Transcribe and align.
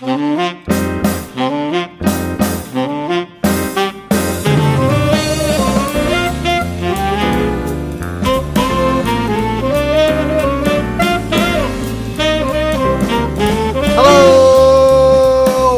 Hello 0.00 0.12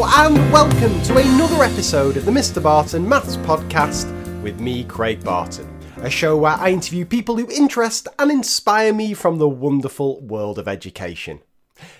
and 0.05 0.37
welcome 0.51 1.01
to 1.01 1.17
another 1.17 1.63
episode 1.63 2.15
of 2.15 2.25
the 2.25 2.31
Mr. 2.31 2.61
Barton 2.61 3.09
Maths 3.09 3.37
Podcast 3.37 4.05
with 4.43 4.59
me, 4.59 4.83
Craig 4.83 5.23
Barton. 5.23 5.67
A 5.97 6.11
show 6.11 6.37
where 6.37 6.53
I 6.53 6.69
interview 6.69 7.05
people 7.05 7.37
who 7.37 7.49
interest 7.49 8.07
and 8.19 8.29
inspire 8.29 8.93
me 8.93 9.15
from 9.15 9.39
the 9.39 9.49
wonderful 9.49 10.21
world 10.21 10.59
of 10.59 10.67
education. 10.67 11.41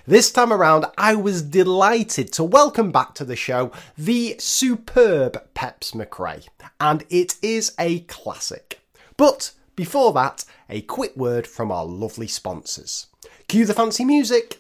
This 0.06 0.32
time 0.32 0.52
around, 0.52 0.86
I 0.98 1.16
was 1.16 1.42
delighted 1.42 2.32
to 2.34 2.44
welcome 2.44 2.92
back 2.92 3.14
to 3.16 3.26
the 3.26 3.36
show 3.36 3.72
the 3.98 4.36
superb 4.40 5.54
Peps 5.54 5.92
McCrea, 5.92 6.48
and 6.80 7.04
it 7.10 7.36
is 7.42 7.74
a 7.80 8.00
classic. 8.02 8.80
But 9.18 9.52
before 9.76 10.14
that, 10.14 10.46
a 10.70 10.82
quick 10.82 11.16
word 11.16 11.48
from 11.48 11.72
our 11.72 11.86
lovely 11.86 12.28
sponsors. 12.28 13.08
Cue 13.48 13.66
the 13.66 13.74
fancy 13.74 14.06
music. 14.06 14.60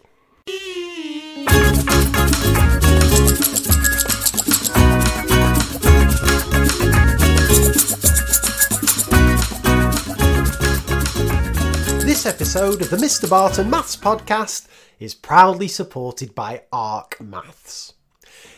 This 12.05 12.25
episode 12.25 12.81
of 12.81 12.89
the 12.89 12.97
Mr. 12.97 13.29
Barton 13.29 13.69
Maths 13.69 13.95
Podcast 13.95 14.67
is 15.01 15.15
proudly 15.15 15.67
supported 15.67 16.33
by 16.35 16.61
ARC 16.71 17.19
Maths. 17.19 17.93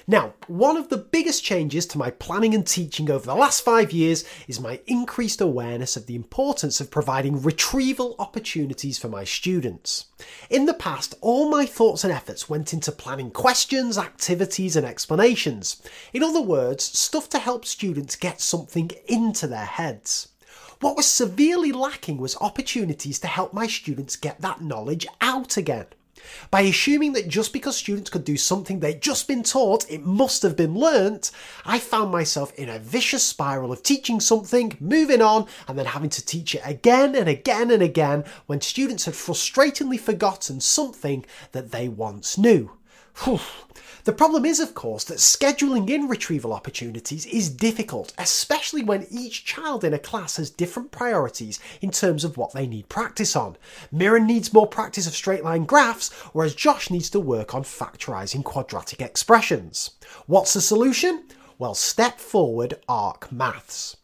Now, 0.06 0.34
one 0.48 0.76
of 0.76 0.90
the 0.90 0.98
biggest 0.98 1.46
changes 1.46 1.86
to 1.88 1.98
my 1.98 2.12
planning 2.12 2.54
and 2.54 2.68
teaching 2.68 3.10
over 3.10 3.26
the 3.26 3.35
last 3.35 3.63
five 3.63 3.94
years 3.94 4.26
is 4.50 4.60
my 4.60 4.82
increased 4.85 5.40
awareness 5.40 5.96
of 5.96 6.05
the 6.05 6.16
importance 6.16 6.82
of 6.82 6.91
providing 6.91 7.41
retrieval 7.41 8.16
opportunities 8.20 8.98
for 8.98 9.08
my 9.08 9.24
students. 9.24 10.08
In 10.50 10.66
the 10.66 10.74
past, 10.74 11.16
all 11.22 11.50
my 11.50 11.66
thoughts 11.66 12.04
and 12.04 12.12
efforts 12.12 12.50
went 12.50 12.74
into 12.74 12.91
planning 12.91 13.32
questions, 13.32 13.98
activities, 13.98 14.76
and 14.76 14.85
explanations. 14.85 15.82
In 16.12 16.22
other 16.22 16.41
words, 16.41 16.84
stuff 16.84 17.30
to 17.30 17.40
help 17.40 17.63
students 17.63 18.18
get 18.18 18.41
something 18.41 18.91
into 19.07 19.48
their 19.48 19.66
heads. 19.66 20.28
What 20.82 20.98
was 20.98 21.05
severely 21.05 21.72
lacking 21.72 22.18
was 22.18 22.35
opportunities 22.41 23.20
to 23.20 23.28
help 23.28 23.54
my 23.54 23.68
students 23.68 24.18
get 24.18 24.41
that 24.41 24.62
knowledge 24.62 25.07
out 25.22 25.55
again. 25.55 25.85
By 26.52 26.62
assuming 26.62 27.13
that 27.13 27.27
just 27.27 27.54
because 27.54 27.76
students 27.76 28.10
could 28.10 28.24
do 28.24 28.38
something 28.38 28.79
they'd 28.79 29.02
just 29.02 29.27
been 29.27 29.43
taught, 29.43 29.90
it 29.90 30.05
must 30.05 30.41
have 30.43 30.55
been 30.55 30.76
learnt, 30.76 31.32
I 31.66 31.79
found 31.79 32.12
myself 32.12 32.54
in 32.55 32.70
a 32.70 32.79
vicious 32.79 33.24
spiral 33.24 33.71
of 33.71 33.84
teaching 33.84 34.20
something, 34.20 34.77
moving 34.79 35.21
on, 35.21 35.48
and 35.68 35.77
then 35.77 35.85
having 35.88 36.10
to 36.12 36.26
teach 36.26 36.55
it 36.55 36.62
again 36.66 37.16
and 37.16 37.27
again 37.27 37.71
and 37.71 37.84
again 37.84 38.24
when 38.46 38.62
students 38.62 39.05
had 39.05 39.13
frustratingly 39.13 39.99
forgotten 39.99 40.60
something 40.60 41.26
that 41.51 41.71
they 41.71 41.88
once 41.88 42.38
knew. 42.38 42.71
The 44.05 44.12
problem 44.12 44.43
is, 44.43 44.59
of 44.59 44.76
course, 44.76 45.05
that 45.05 45.20
scheduling 45.20 45.90
in 45.90 46.09
retrieval 46.09 46.51
opportunities 46.51 47.26
is 47.26 47.49
difficult, 47.49 48.12
especially 48.18 48.84
when 48.84 49.07
each 49.10 49.45
child 49.45 49.85
in 49.85 49.93
a 49.93 49.99
class 49.99 50.35
has 50.35 50.49
different 50.49 50.91
priorities 50.91 51.57
in 51.79 51.90
terms 51.90 52.26
of 52.26 52.35
what 52.35 52.51
they 52.51 52.68
need 52.68 52.90
practice 52.90 53.34
on. 53.34 53.55
Mirren 53.93 54.27
needs 54.27 54.51
more 54.51 54.68
practice 54.68 55.07
of 55.07 55.15
straight 55.15 55.45
line 55.45 55.63
graphs, 55.63 56.12
whereas 56.34 56.54
Josh 56.54 56.90
needs 56.90 57.10
to 57.12 57.20
work 57.21 57.55
on 57.55 57.63
factorising 57.63 58.43
quadratic 58.43 58.99
expressions. 58.99 59.91
What's 60.27 60.54
the 60.54 60.60
solution? 60.60 61.23
Well, 61.57 61.73
step 61.73 62.20
forward 62.20 62.82
Arc 62.90 63.32
Maths. 63.32 63.95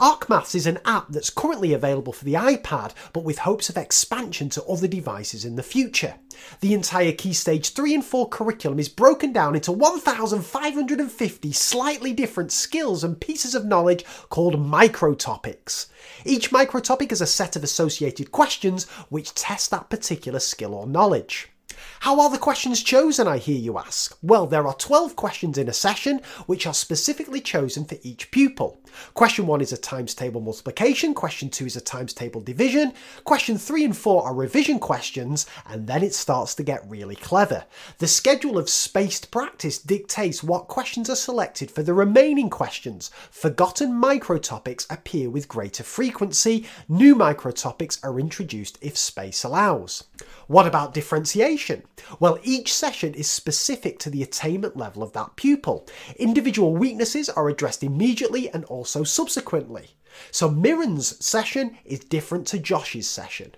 ArcMaths 0.00 0.54
is 0.54 0.66
an 0.66 0.78
app 0.84 1.08
that's 1.10 1.30
currently 1.30 1.72
available 1.72 2.12
for 2.12 2.24
the 2.24 2.34
iPad, 2.34 2.92
but 3.12 3.24
with 3.24 3.38
hopes 3.38 3.68
of 3.68 3.76
expansion 3.76 4.48
to 4.50 4.64
other 4.64 4.88
devices 4.88 5.44
in 5.44 5.56
the 5.56 5.62
future. 5.62 6.14
The 6.60 6.74
entire 6.74 7.12
Key 7.12 7.32
Stage 7.32 7.72
3 7.72 7.94
and 7.94 8.04
4 8.04 8.28
curriculum 8.28 8.78
is 8.78 8.88
broken 8.88 9.32
down 9.32 9.54
into 9.54 9.70
1,550 9.70 11.52
slightly 11.52 12.12
different 12.12 12.52
skills 12.52 13.04
and 13.04 13.20
pieces 13.20 13.54
of 13.54 13.66
knowledge 13.66 14.04
called 14.30 14.54
microtopics. 14.54 15.86
Each 16.24 16.50
microtopic 16.50 17.12
is 17.12 17.20
a 17.20 17.26
set 17.26 17.54
of 17.54 17.62
associated 17.62 18.32
questions 18.32 18.88
which 19.08 19.34
test 19.34 19.70
that 19.70 19.90
particular 19.90 20.40
skill 20.40 20.74
or 20.74 20.86
knowledge. 20.86 21.51
How 22.00 22.20
are 22.20 22.30
the 22.30 22.38
questions 22.38 22.82
chosen, 22.82 23.28
I 23.28 23.38
hear 23.38 23.58
you 23.58 23.78
ask? 23.78 24.16
Well, 24.22 24.46
there 24.46 24.66
are 24.66 24.74
12 24.74 25.16
questions 25.16 25.56
in 25.56 25.68
a 25.68 25.72
session 25.72 26.20
which 26.46 26.66
are 26.66 26.74
specifically 26.74 27.40
chosen 27.40 27.84
for 27.84 27.96
each 28.02 28.30
pupil. 28.30 28.78
Question 29.14 29.46
1 29.46 29.60
is 29.60 29.72
a 29.72 29.76
times 29.76 30.14
table 30.14 30.40
multiplication, 30.40 31.14
question 31.14 31.48
2 31.48 31.66
is 31.66 31.76
a 31.76 31.80
times 31.80 32.12
table 32.12 32.40
division, 32.40 32.92
question 33.24 33.56
3 33.56 33.84
and 33.84 33.96
4 33.96 34.24
are 34.24 34.34
revision 34.34 34.78
questions, 34.78 35.46
and 35.68 35.86
then 35.86 36.02
it 36.02 36.14
starts 36.14 36.54
to 36.56 36.62
get 36.62 36.88
really 36.88 37.16
clever. 37.16 37.64
The 37.98 38.08
schedule 38.08 38.58
of 38.58 38.68
spaced 38.68 39.30
practice 39.30 39.78
dictates 39.78 40.42
what 40.42 40.68
questions 40.68 41.08
are 41.08 41.16
selected 41.16 41.70
for 41.70 41.82
the 41.82 41.94
remaining 41.94 42.50
questions. 42.50 43.10
Forgotten 43.30 43.94
micro 43.94 44.38
topics 44.38 44.86
appear 44.90 45.30
with 45.30 45.48
greater 45.48 45.82
frequency, 45.82 46.66
new 46.88 47.14
micro 47.14 47.50
topics 47.50 47.98
are 48.02 48.20
introduced 48.20 48.78
if 48.82 48.96
space 48.96 49.44
allows. 49.44 50.04
What 50.52 50.66
about 50.66 50.92
differentiation? 50.92 51.84
Well, 52.20 52.38
each 52.42 52.74
session 52.74 53.14
is 53.14 53.26
specific 53.26 53.98
to 54.00 54.10
the 54.10 54.22
attainment 54.22 54.76
level 54.76 55.02
of 55.02 55.14
that 55.14 55.34
pupil. 55.34 55.88
Individual 56.16 56.76
weaknesses 56.76 57.30
are 57.30 57.48
addressed 57.48 57.82
immediately 57.82 58.50
and 58.50 58.66
also 58.66 59.02
subsequently. 59.02 59.96
So 60.30 60.50
Mirren's 60.50 61.24
session 61.24 61.78
is 61.86 62.00
different 62.00 62.46
to 62.48 62.58
Josh's 62.58 63.08
session. 63.08 63.52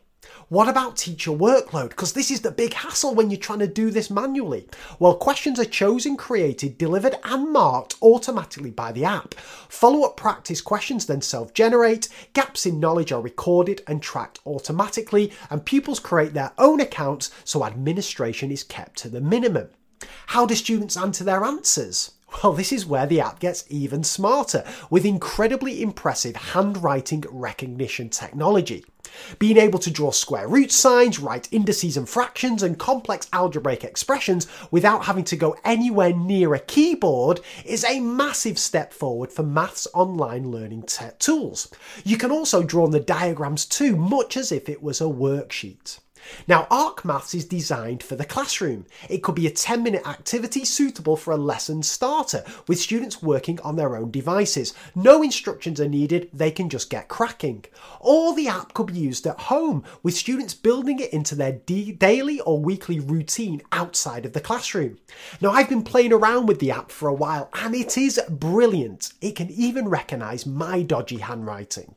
What 0.55 0.69
about 0.69 0.97
teacher 0.97 1.33
workload? 1.33 1.89
Because 1.89 2.13
this 2.13 2.31
is 2.31 2.43
the 2.43 2.53
big 2.53 2.75
hassle 2.75 3.13
when 3.13 3.29
you're 3.29 3.41
trying 3.41 3.59
to 3.59 3.67
do 3.67 3.91
this 3.91 4.09
manually. 4.09 4.69
Well, 5.01 5.17
questions 5.17 5.59
are 5.59 5.65
chosen, 5.65 6.17
created, 6.17 6.79
delivered, 6.79 7.17
and 7.25 7.51
marked 7.51 7.97
automatically 8.01 8.71
by 8.71 8.93
the 8.93 9.05
app. 9.05 9.35
Follow 9.35 10.05
up 10.05 10.17
practice 10.17 10.61
questions 10.61 11.07
then 11.07 11.23
self 11.23 11.55
generate, 11.55 12.09
gaps 12.35 12.67
in 12.67 12.79
knowledge 12.79 13.11
are 13.11 13.21
recorded 13.21 13.83
and 13.89 14.01
tracked 14.01 14.39
automatically, 14.47 15.33
and 15.51 15.67
pupils 15.67 15.99
create 15.99 16.35
their 16.35 16.53
own 16.57 16.79
accounts 16.79 17.33
so 17.43 17.65
administration 17.65 18.53
is 18.53 18.63
kept 18.63 18.97
to 18.99 19.09
the 19.09 19.21
minimum. 19.21 19.71
How 20.29 20.47
do 20.47 20.55
students 20.55 20.97
answer 20.97 21.25
their 21.25 21.43
answers? 21.43 22.13
Well, 22.45 22.53
this 22.53 22.71
is 22.71 22.87
where 22.87 23.07
the 23.07 23.21
app 23.21 23.41
gets 23.41 23.65
even 23.71 24.05
smarter 24.05 24.65
with 24.89 25.05
incredibly 25.05 25.83
impressive 25.83 26.37
handwriting 26.37 27.25
recognition 27.29 28.09
technology. 28.09 28.85
Being 29.39 29.57
able 29.57 29.79
to 29.81 29.91
draw 29.91 30.11
square 30.11 30.49
root 30.49 30.73
signs, 30.73 31.19
write 31.19 31.49
indices 31.53 31.97
and 31.97 32.09
fractions, 32.09 32.63
and 32.63 32.79
complex 32.79 33.29
algebraic 33.33 33.85
expressions 33.85 34.47
without 34.71 35.05
having 35.05 35.25
to 35.25 35.37
go 35.37 35.57
anywhere 35.65 36.13
near 36.13 36.55
a 36.55 36.59
keyboard 36.59 37.41
is 37.65 37.85
a 37.85 38.01
massive 38.01 38.59
step 38.59 38.93
forward 38.93 39.33
for 39.33 39.43
maths 39.43 39.87
online 39.95 40.51
learning 40.51 40.85
tools. 41.19 41.71
You 42.05 42.17
can 42.17 42.31
also 42.31 42.63
draw 42.63 42.85
on 42.85 42.91
the 42.91 43.01
diagrams 43.01 43.65
too, 43.65 43.97
much 43.97 44.37
as 44.37 44.53
if 44.53 44.69
it 44.69 44.83
was 44.83 45.01
a 45.01 45.05
worksheet. 45.05 45.99
Now, 46.47 46.67
ArcMaths 46.71 47.35
is 47.35 47.45
designed 47.45 48.03
for 48.03 48.17
the 48.17 48.25
classroom. 48.25 48.87
It 49.09 49.23
could 49.23 49.35
be 49.35 49.47
a 49.47 49.51
10 49.51 49.83
minute 49.83 50.07
activity 50.07 50.65
suitable 50.65 51.17
for 51.17 51.33
a 51.33 51.37
lesson 51.37 51.83
starter 51.83 52.45
with 52.69 52.79
students 52.79 53.23
working 53.23 53.61
on 53.61 53.77
their 53.77 53.97
own 53.97 54.11
devices. 54.11 54.75
No 54.95 55.23
instructions 55.23 55.81
are 55.81 55.89
needed, 55.89 56.31
they 56.33 56.51
can 56.51 56.69
just 56.69 56.91
get 56.91 57.09
cracking. 57.09 57.65
Or 58.01 58.35
the 58.35 58.49
app 58.49 58.75
could 58.75 58.87
be 58.87 58.99
used 58.99 59.27
at 59.27 59.41
home 59.41 59.85
with 60.03 60.15
students 60.15 60.55
building 60.55 60.99
it 60.99 61.13
into 61.13 61.35
their 61.35 61.53
daily 61.53 62.41
or 62.41 62.61
weekly 62.61 63.01
routine 63.01 63.63
outside 63.73 64.27
of 64.27 64.33
the 64.33 64.41
classroom. 64.41 64.99
Now, 65.41 65.51
I've 65.51 65.69
been 65.69 65.83
playing 65.83 66.13
around 66.13 66.47
with 66.47 66.59
the 66.59 66.71
app 66.71 66.91
for 66.91 67.09
a 67.09 67.15
while 67.15 67.51
and 67.55 67.75
it 67.75 67.97
is 67.97 68.21
brilliant. 68.29 69.13
It 69.21 69.37
can 69.37 69.51
even 69.51 69.89
recognise 69.89 70.47
my 70.47 70.83
dodgy 70.83 71.19
handwriting. 71.19 71.97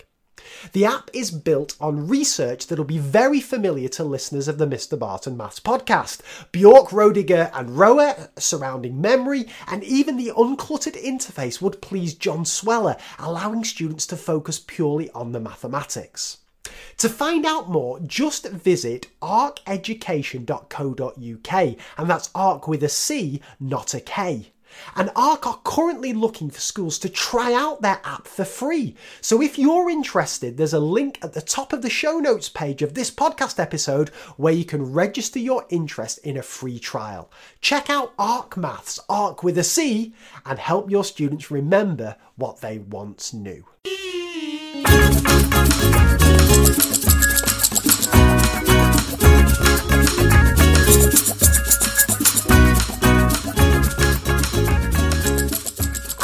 The 0.73 0.85
app 0.85 1.09
is 1.13 1.31
built 1.31 1.75
on 1.79 2.07
research 2.07 2.67
that'll 2.67 2.85
be 2.85 2.97
very 2.97 3.39
familiar 3.39 3.89
to 3.89 4.03
listeners 4.03 4.47
of 4.47 4.57
the 4.57 4.67
Mr. 4.67 4.97
Barton 4.97 5.37
Maths 5.37 5.59
podcast. 5.59 6.21
Bjork, 6.51 6.89
Roediger, 6.89 7.51
and 7.53 7.69
Rohrer 7.69 8.29
surrounding 8.39 9.01
memory, 9.01 9.47
and 9.67 9.83
even 9.83 10.17
the 10.17 10.31
uncluttered 10.35 11.01
interface 11.01 11.61
would 11.61 11.81
please 11.81 12.13
John 12.13 12.45
Sweller, 12.45 12.97
allowing 13.19 13.63
students 13.63 14.05
to 14.07 14.17
focus 14.17 14.63
purely 14.65 15.09
on 15.11 15.31
the 15.31 15.39
mathematics. 15.39 16.37
To 16.97 17.09
find 17.09 17.45
out 17.45 17.69
more, 17.69 17.99
just 18.01 18.47
visit 18.47 19.07
arceducation.co.uk, 19.21 21.75
and 21.97 22.09
that's 22.09 22.29
arc 22.35 22.67
with 22.67 22.83
a 22.83 22.89
C, 22.89 23.41
not 23.59 23.93
a 23.93 23.99
K. 23.99 24.51
And 24.95 25.11
ARC 25.15 25.45
are 25.47 25.59
currently 25.63 26.13
looking 26.13 26.49
for 26.49 26.59
schools 26.59 26.99
to 26.99 27.09
try 27.09 27.53
out 27.53 27.81
their 27.81 27.99
app 28.03 28.27
for 28.27 28.45
free. 28.45 28.95
So 29.21 29.41
if 29.41 29.57
you're 29.57 29.89
interested, 29.89 30.57
there's 30.57 30.73
a 30.73 30.79
link 30.79 31.19
at 31.21 31.33
the 31.33 31.41
top 31.41 31.73
of 31.73 31.81
the 31.81 31.89
show 31.89 32.19
notes 32.19 32.49
page 32.49 32.81
of 32.81 32.93
this 32.93 33.11
podcast 33.11 33.59
episode 33.59 34.09
where 34.37 34.53
you 34.53 34.65
can 34.65 34.93
register 34.93 35.39
your 35.39 35.65
interest 35.69 36.19
in 36.19 36.37
a 36.37 36.43
free 36.43 36.79
trial. 36.79 37.31
Check 37.61 37.89
out 37.89 38.13
ARC 38.17 38.57
Maths, 38.57 38.99
ARC 39.09 39.43
with 39.43 39.57
a 39.57 39.63
C, 39.63 40.13
and 40.45 40.59
help 40.59 40.89
your 40.91 41.03
students 41.03 41.51
remember 41.51 42.15
what 42.35 42.61
they 42.61 42.79
once 42.79 43.33
knew. 43.33 43.65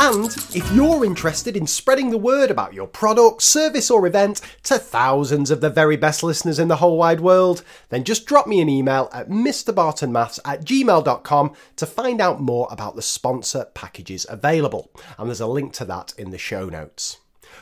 And 0.05 0.25
if 0.53 0.69
you're 0.73 1.05
interested 1.05 1.55
in 1.55 1.65
spreading 1.65 2.09
the 2.09 2.17
word 2.17 2.51
about 2.51 2.73
your 2.73 2.87
product, 2.87 3.41
service, 3.41 3.89
or 3.89 4.05
event 4.05 4.41
to 4.63 4.77
thousands 4.77 5.49
of 5.49 5.61
the 5.61 5.69
very 5.69 5.95
best 5.95 6.23
listeners 6.23 6.59
in 6.59 6.67
the 6.67 6.75
whole 6.75 6.97
wide 6.97 7.21
world, 7.21 7.63
then 7.87 8.03
just 8.03 8.25
drop 8.25 8.45
me 8.45 8.59
an 8.59 8.67
email 8.67 9.09
at 9.13 9.29
mrbartonmaths 9.29 10.39
at 10.43 10.65
gmail.com 10.65 11.53
to 11.77 11.85
find 11.85 12.19
out 12.19 12.41
more 12.41 12.67
about 12.69 12.97
the 12.97 13.01
sponsor 13.01 13.63
packages 13.73 14.25
available. 14.27 14.91
And 15.17 15.29
there's 15.29 15.39
a 15.39 15.47
link 15.47 15.71
to 15.75 15.85
that 15.85 16.13
in 16.17 16.31
the 16.31 16.37
show 16.37 16.67
notes. 16.67 17.19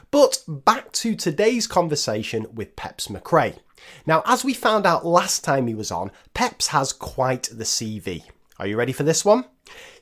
But 0.10 0.44
back 0.48 0.92
to 0.94 1.16
today's 1.16 1.68
conversation 1.68 2.48
with 2.56 2.76
Peps 2.76 3.08
McCrea. 3.08 3.60
Now, 4.08 4.24
as 4.26 4.44
we 4.44 4.56
found 4.56 4.88
out 4.88 5.06
last 5.06 5.44
time 5.44 5.68
he 5.68 5.76
was 5.76 5.92
on, 5.92 6.10
Peps 6.34 6.70
has 6.70 6.92
quite 6.92 7.50
the 7.52 7.66
CV. 7.66 8.24
Are 8.62 8.68
you 8.68 8.78
ready 8.78 8.94
for 8.94 9.02
this 9.02 9.26
one? 9.26 9.46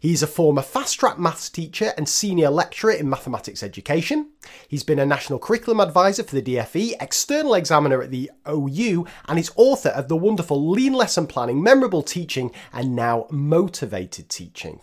He's 0.01 0.21
a 0.21 0.27
former 0.27 0.61
fast 0.61 0.99
track 0.99 1.17
maths 1.17 1.49
teacher 1.49 1.93
and 1.95 2.09
senior 2.09 2.49
lecturer 2.49 2.91
in 2.91 3.09
mathematics 3.09 3.63
education. 3.63 4.31
He's 4.67 4.83
been 4.83 4.99
a 4.99 5.05
national 5.05 5.39
curriculum 5.39 5.79
advisor 5.79 6.23
for 6.23 6.35
the 6.35 6.41
DFE, 6.41 6.95
external 6.99 7.53
examiner 7.53 8.01
at 8.01 8.11
the 8.11 8.29
OU, 8.45 9.07
and 9.29 9.39
is 9.39 9.53
author 9.55 9.87
of 9.87 10.09
the 10.09 10.17
wonderful 10.17 10.69
Lean 10.71 10.91
Lesson 10.91 11.25
Planning, 11.25 11.63
Memorable 11.63 12.03
Teaching, 12.03 12.51
and 12.73 12.97
now 12.97 13.27
Motivated 13.29 14.27
Teaching. 14.27 14.81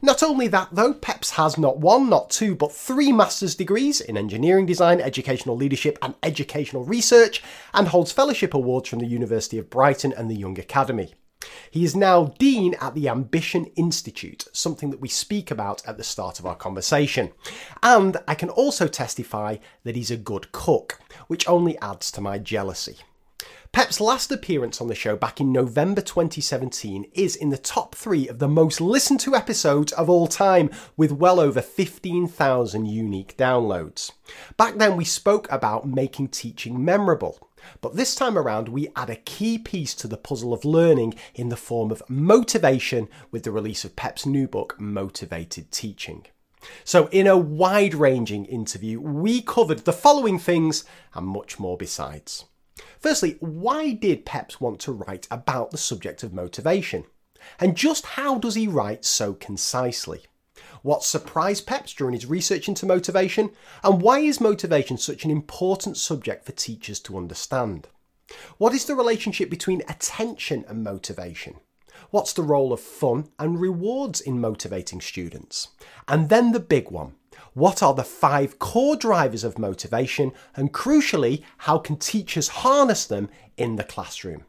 Not 0.00 0.22
only 0.22 0.48
that, 0.48 0.70
though, 0.72 0.94
PEPS 0.94 1.32
has 1.32 1.58
not 1.58 1.76
one, 1.76 2.08
not 2.08 2.30
two, 2.30 2.54
but 2.54 2.72
three 2.72 3.12
master's 3.12 3.54
degrees 3.54 4.00
in 4.00 4.16
engineering 4.16 4.64
design, 4.64 5.02
educational 5.02 5.54
leadership, 5.54 5.98
and 6.00 6.14
educational 6.22 6.86
research, 6.86 7.42
and 7.74 7.88
holds 7.88 8.10
fellowship 8.10 8.54
awards 8.54 8.88
from 8.88 9.00
the 9.00 9.06
University 9.06 9.58
of 9.58 9.68
Brighton 9.68 10.14
and 10.16 10.30
the 10.30 10.34
Young 10.34 10.58
Academy. 10.58 11.12
He 11.70 11.84
is 11.84 11.94
now 11.94 12.34
Dean 12.38 12.74
at 12.80 12.94
the 12.94 13.08
Ambition 13.08 13.66
Institute, 13.76 14.46
something 14.52 14.90
that 14.90 15.00
we 15.00 15.08
speak 15.08 15.50
about 15.50 15.86
at 15.86 15.96
the 15.96 16.04
start 16.04 16.38
of 16.38 16.46
our 16.46 16.56
conversation. 16.56 17.30
And 17.82 18.16
I 18.26 18.34
can 18.34 18.48
also 18.50 18.88
testify 18.88 19.58
that 19.84 19.96
he's 19.96 20.10
a 20.10 20.16
good 20.16 20.52
cook, 20.52 20.98
which 21.28 21.48
only 21.48 21.78
adds 21.78 22.10
to 22.12 22.20
my 22.20 22.38
jealousy. 22.38 22.98
Pep's 23.70 24.00
last 24.00 24.32
appearance 24.32 24.80
on 24.80 24.88
the 24.88 24.94
show 24.94 25.14
back 25.14 25.40
in 25.40 25.52
November 25.52 26.00
2017 26.00 27.04
is 27.12 27.36
in 27.36 27.50
the 27.50 27.58
top 27.58 27.94
three 27.94 28.26
of 28.26 28.38
the 28.38 28.48
most 28.48 28.80
listened 28.80 29.20
to 29.20 29.36
episodes 29.36 29.92
of 29.92 30.08
all 30.08 30.26
time, 30.26 30.70
with 30.96 31.12
well 31.12 31.38
over 31.38 31.60
15,000 31.60 32.86
unique 32.86 33.36
downloads. 33.36 34.10
Back 34.56 34.76
then, 34.76 34.96
we 34.96 35.04
spoke 35.04 35.46
about 35.52 35.86
making 35.86 36.28
teaching 36.28 36.82
memorable. 36.82 37.47
But 37.80 37.96
this 37.96 38.14
time 38.14 38.36
around, 38.36 38.68
we 38.68 38.88
add 38.96 39.10
a 39.10 39.16
key 39.16 39.58
piece 39.58 39.94
to 39.96 40.08
the 40.08 40.16
puzzle 40.16 40.52
of 40.52 40.64
learning 40.64 41.14
in 41.34 41.48
the 41.48 41.56
form 41.56 41.90
of 41.90 42.02
motivation 42.08 43.08
with 43.30 43.42
the 43.42 43.52
release 43.52 43.84
of 43.84 43.96
Pep's 43.96 44.26
new 44.26 44.46
book, 44.48 44.80
Motivated 44.80 45.70
Teaching. 45.70 46.26
So, 46.84 47.08
in 47.08 47.26
a 47.26 47.36
wide 47.36 47.94
ranging 47.94 48.44
interview, 48.44 49.00
we 49.00 49.42
covered 49.42 49.80
the 49.80 49.92
following 49.92 50.38
things 50.38 50.84
and 51.14 51.26
much 51.26 51.58
more 51.58 51.76
besides. 51.76 52.46
Firstly, 52.98 53.36
why 53.40 53.92
did 53.92 54.26
Peps 54.26 54.60
want 54.60 54.80
to 54.80 54.92
write 54.92 55.26
about 55.30 55.70
the 55.70 55.78
subject 55.78 56.22
of 56.22 56.32
motivation? 56.32 57.04
And 57.60 57.76
just 57.76 58.04
how 58.04 58.38
does 58.38 58.56
he 58.56 58.66
write 58.66 59.04
so 59.04 59.34
concisely? 59.34 60.24
What 60.82 61.02
surprised 61.02 61.66
Peps 61.66 61.92
during 61.92 62.14
his 62.14 62.26
research 62.26 62.68
into 62.68 62.86
motivation? 62.86 63.50
And 63.82 64.00
why 64.00 64.20
is 64.20 64.40
motivation 64.40 64.96
such 64.98 65.24
an 65.24 65.30
important 65.30 65.96
subject 65.96 66.44
for 66.44 66.52
teachers 66.52 67.00
to 67.00 67.16
understand? 67.16 67.88
What 68.58 68.74
is 68.74 68.84
the 68.84 68.94
relationship 68.94 69.50
between 69.50 69.82
attention 69.88 70.64
and 70.68 70.84
motivation? 70.84 71.56
What's 72.10 72.32
the 72.32 72.42
role 72.42 72.72
of 72.72 72.80
fun 72.80 73.28
and 73.38 73.60
rewards 73.60 74.20
in 74.20 74.40
motivating 74.40 75.00
students? 75.00 75.68
And 76.06 76.28
then 76.28 76.52
the 76.52 76.60
big 76.60 76.90
one. 76.90 77.14
What 77.54 77.82
are 77.82 77.94
the 77.94 78.04
five 78.04 78.58
core 78.58 78.96
drivers 78.96 79.44
of 79.44 79.58
motivation? 79.58 80.32
And 80.54 80.72
crucially, 80.72 81.42
how 81.58 81.78
can 81.78 81.96
teachers 81.96 82.48
harness 82.48 83.04
them 83.06 83.28
in 83.56 83.76
the 83.76 83.84
classroom? 83.84 84.44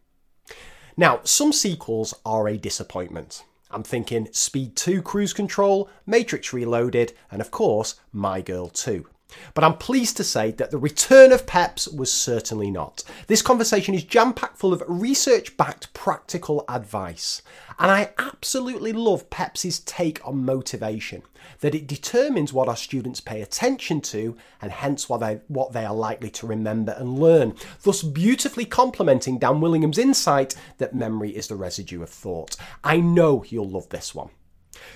Now, 0.95 1.21
some 1.23 1.53
sequels 1.53 2.13
are 2.25 2.47
a 2.47 2.57
disappointment. 2.57 3.43
I'm 3.71 3.83
thinking 3.83 4.27
Speed 4.31 4.75
2 4.75 5.01
Cruise 5.03 5.33
Control, 5.33 5.89
Matrix 6.05 6.53
Reloaded, 6.53 7.13
and 7.29 7.39
of 7.39 7.51
course, 7.51 7.95
My 8.11 8.41
Girl 8.41 8.67
2. 8.67 9.05
But 9.53 9.63
I'm 9.63 9.77
pleased 9.77 10.17
to 10.17 10.23
say 10.23 10.51
that 10.51 10.71
the 10.71 10.77
return 10.77 11.31
of 11.31 11.45
PEPS 11.45 11.93
was 11.95 12.11
certainly 12.11 12.71
not. 12.71 13.03
This 13.27 13.41
conversation 13.41 13.93
is 13.93 14.03
jam 14.03 14.33
packed 14.33 14.57
full 14.57 14.73
of 14.73 14.83
research 14.87 15.55
backed 15.57 15.93
practical 15.93 16.65
advice. 16.67 17.41
And 17.77 17.91
I 17.91 18.11
absolutely 18.17 18.91
love 18.91 19.29
PEPS's 19.29 19.79
take 19.79 20.25
on 20.27 20.43
motivation 20.43 21.23
that 21.61 21.75
it 21.75 21.87
determines 21.87 22.51
what 22.51 22.67
our 22.67 22.75
students 22.75 23.21
pay 23.21 23.41
attention 23.41 24.01
to 24.01 24.35
and 24.61 24.71
hence 24.71 25.07
what 25.07 25.19
they, 25.19 25.39
what 25.47 25.71
they 25.71 25.85
are 25.85 25.95
likely 25.95 26.29
to 26.31 26.47
remember 26.47 26.93
and 26.97 27.17
learn, 27.19 27.55
thus 27.83 28.03
beautifully 28.03 28.65
complementing 28.65 29.39
Dan 29.39 29.61
Willingham's 29.61 29.97
insight 29.97 30.55
that 30.77 30.93
memory 30.93 31.35
is 31.35 31.47
the 31.47 31.55
residue 31.55 32.03
of 32.03 32.09
thought. 32.09 32.55
I 32.83 32.97
know 32.97 33.45
you'll 33.47 33.69
love 33.69 33.89
this 33.89 34.13
one. 34.13 34.29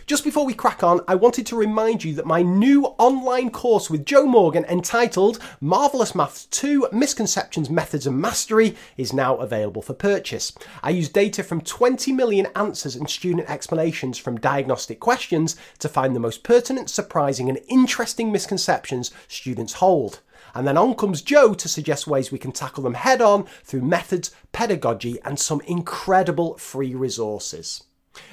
Just 0.06 0.24
before 0.24 0.46
we 0.46 0.54
crack 0.54 0.84
on, 0.84 1.02
I 1.08 1.16
wanted 1.16 1.46
to 1.48 1.56
remind 1.56 2.04
you 2.04 2.14
that 2.16 2.26
my 2.26 2.42
new 2.42 2.86
online 2.98 3.50
course 3.50 3.90
with 3.90 4.06
Joe 4.06 4.26
Morgan 4.26 4.66
entitled 4.66 5.40
Marvellous 5.62 6.14
Maths 6.14 6.46
2 6.48 6.90
Misconceptions, 6.92 7.70
Methods 7.70 8.06
and 8.06 8.20
Mastery 8.20 8.76
is 8.98 9.14
now 9.14 9.38
available 9.38 9.82
for 9.82 9.94
purchase. 9.94 10.54
I 10.82 10.90
use 10.90 11.10
data 11.10 11.44
from 11.44 11.62
20 11.62 12.12
million 12.12 12.48
answers 12.56 12.96
and 12.96 13.10
student 13.10 13.50
explanations 13.50 14.18
from 14.18 14.40
diagnostic 14.40 15.00
questions 15.00 15.56
to 15.80 15.90
find 15.90 16.16
the 16.16 16.20
most 16.20 16.44
pertinent, 16.44 16.90
surprising 16.90 17.50
and 17.50 17.60
interesting 17.68 18.32
misconceptions 18.32 19.12
students 19.28 19.74
hold. 19.74 20.20
And 20.56 20.68
then 20.68 20.78
on 20.78 20.96
comes 20.96 21.22
Joe 21.22 21.54
to 21.54 21.68
suggest 21.68 22.08
ways 22.08 22.32
we 22.32 22.40
can 22.40 22.52
tackle 22.52 22.84
them 22.84 22.94
head 22.94 23.22
on 23.22 23.46
through 23.64 23.82
methods, 23.82 24.32
pedagogy, 24.52 25.18
and 25.26 25.40
some 25.40 25.62
incredible 25.62 26.58
free 26.58 26.94
resources. 26.94 27.84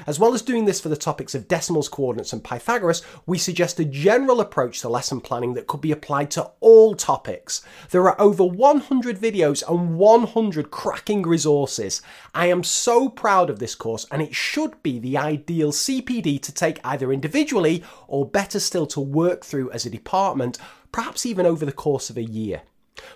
As 0.07 0.19
well 0.19 0.35
as 0.35 0.43
doing 0.43 0.65
this 0.65 0.81
for 0.81 0.89
the 0.89 0.97
topics 0.97 1.35
of 1.35 1.49
decimals, 1.49 1.89
coordinates 1.89 2.33
and 2.33 2.45
Pythagoras, 2.45 3.03
we 3.27 3.39
suggest 3.39 3.81
a 3.81 3.85
general 3.85 4.41
approach 4.41 4.81
to 4.81 4.89
lesson 4.89 5.21
planning 5.21 5.55
that 5.55 5.67
could 5.67 5.81
be 5.81 5.93
applied 5.93 6.31
to 6.33 6.51
all 6.61 6.95
topics. 6.95 7.63
There 7.91 8.09
are 8.09 8.21
over 8.21 8.45
100 8.45 9.19
videos 9.19 9.63
and 9.69 9.97
100 9.99 10.71
cracking 10.71 11.23
resources. 11.23 12.03
I 12.35 12.47
am 12.47 12.65
so 12.65 13.09
proud 13.09 13.51
of 13.51 13.59
this 13.59 13.75
course 13.75 14.07
and 14.11 14.21
it 14.21 14.35
should 14.35 14.83
be 14.83 14.99
the 14.99 15.17
ideal 15.17 15.73
CPD 15.73 16.41
to 16.43 16.53
take 16.53 16.81
either 16.85 17.13
individually 17.13 17.83
or 18.09 18.27
better 18.27 18.61
still 18.61 18.87
to 18.89 19.01
work 19.01 19.45
through 19.45 19.71
as 19.71 19.87
a 19.87 19.91
department, 19.91 20.59
perhaps 20.93 21.25
even 21.25 21.47
over 21.47 21.65
the 21.65 21.73
course 21.73 22.11
of 22.11 22.17
a 22.17 22.23
year. 22.23 22.63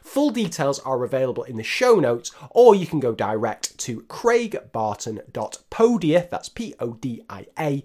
Full 0.03 0.31
details 0.31 0.79
are 0.81 1.05
available 1.05 1.45
in 1.45 1.57
the 1.57 1.63
show 1.63 1.97
notes, 1.97 2.33
or 2.51 2.75
you 2.75 2.87
can 2.87 3.01
go 3.01 3.15
direct 3.15 3.77
to 3.79 4.01
craigbarton.podia, 4.03 6.31
that's 6.31 6.49
P 6.49 6.75
O 6.81 6.95
D 6.95 7.23
I 7.29 7.47
A. 7.59 7.85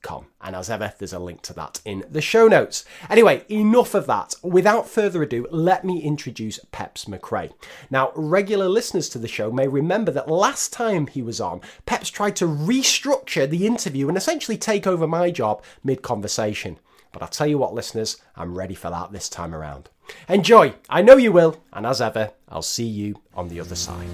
Com. 0.00 0.24
And 0.40 0.56
as 0.56 0.70
ever, 0.70 0.94
there's 0.98 1.12
a 1.12 1.18
link 1.18 1.42
to 1.42 1.52
that 1.52 1.82
in 1.84 2.02
the 2.10 2.22
show 2.22 2.48
notes. 2.48 2.86
Anyway, 3.10 3.44
enough 3.50 3.92
of 3.92 4.06
that. 4.06 4.34
Without 4.42 4.88
further 4.88 5.22
ado, 5.22 5.46
let 5.50 5.84
me 5.84 6.00
introduce 6.00 6.60
Peps 6.72 7.04
McCrea. 7.04 7.52
Now, 7.90 8.10
regular 8.16 8.70
listeners 8.70 9.10
to 9.10 9.18
the 9.18 9.28
show 9.28 9.52
may 9.52 9.68
remember 9.68 10.12
that 10.12 10.30
last 10.30 10.72
time 10.72 11.08
he 11.08 11.20
was 11.20 11.42
on, 11.42 11.60
Peps 11.84 12.08
tried 12.08 12.36
to 12.36 12.46
restructure 12.46 13.46
the 13.46 13.66
interview 13.66 14.08
and 14.08 14.16
essentially 14.16 14.56
take 14.56 14.86
over 14.86 15.06
my 15.06 15.30
job 15.30 15.62
mid 15.84 16.00
conversation. 16.00 16.78
But 17.12 17.20
I'll 17.20 17.28
tell 17.28 17.46
you 17.46 17.58
what, 17.58 17.74
listeners, 17.74 18.16
I'm 18.36 18.56
ready 18.56 18.74
for 18.74 18.88
that 18.88 19.12
this 19.12 19.28
time 19.28 19.54
around. 19.54 19.90
Enjoy, 20.28 20.74
I 20.88 21.02
know 21.02 21.16
you 21.16 21.32
will, 21.32 21.60
and 21.72 21.86
as 21.86 22.00
ever, 22.00 22.32
I'll 22.48 22.62
see 22.62 22.86
you 22.86 23.20
on 23.34 23.48
the 23.48 23.60
other 23.60 23.74
side. 23.74 24.08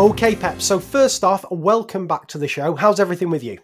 Okay, 0.00 0.34
Pep. 0.34 0.62
So, 0.62 0.80
first 0.80 1.24
off, 1.24 1.44
welcome 1.50 2.06
back 2.06 2.26
to 2.28 2.38
the 2.38 2.48
show. 2.48 2.74
How's 2.74 2.98
everything 2.98 3.28
with 3.28 3.44
you? 3.44 3.58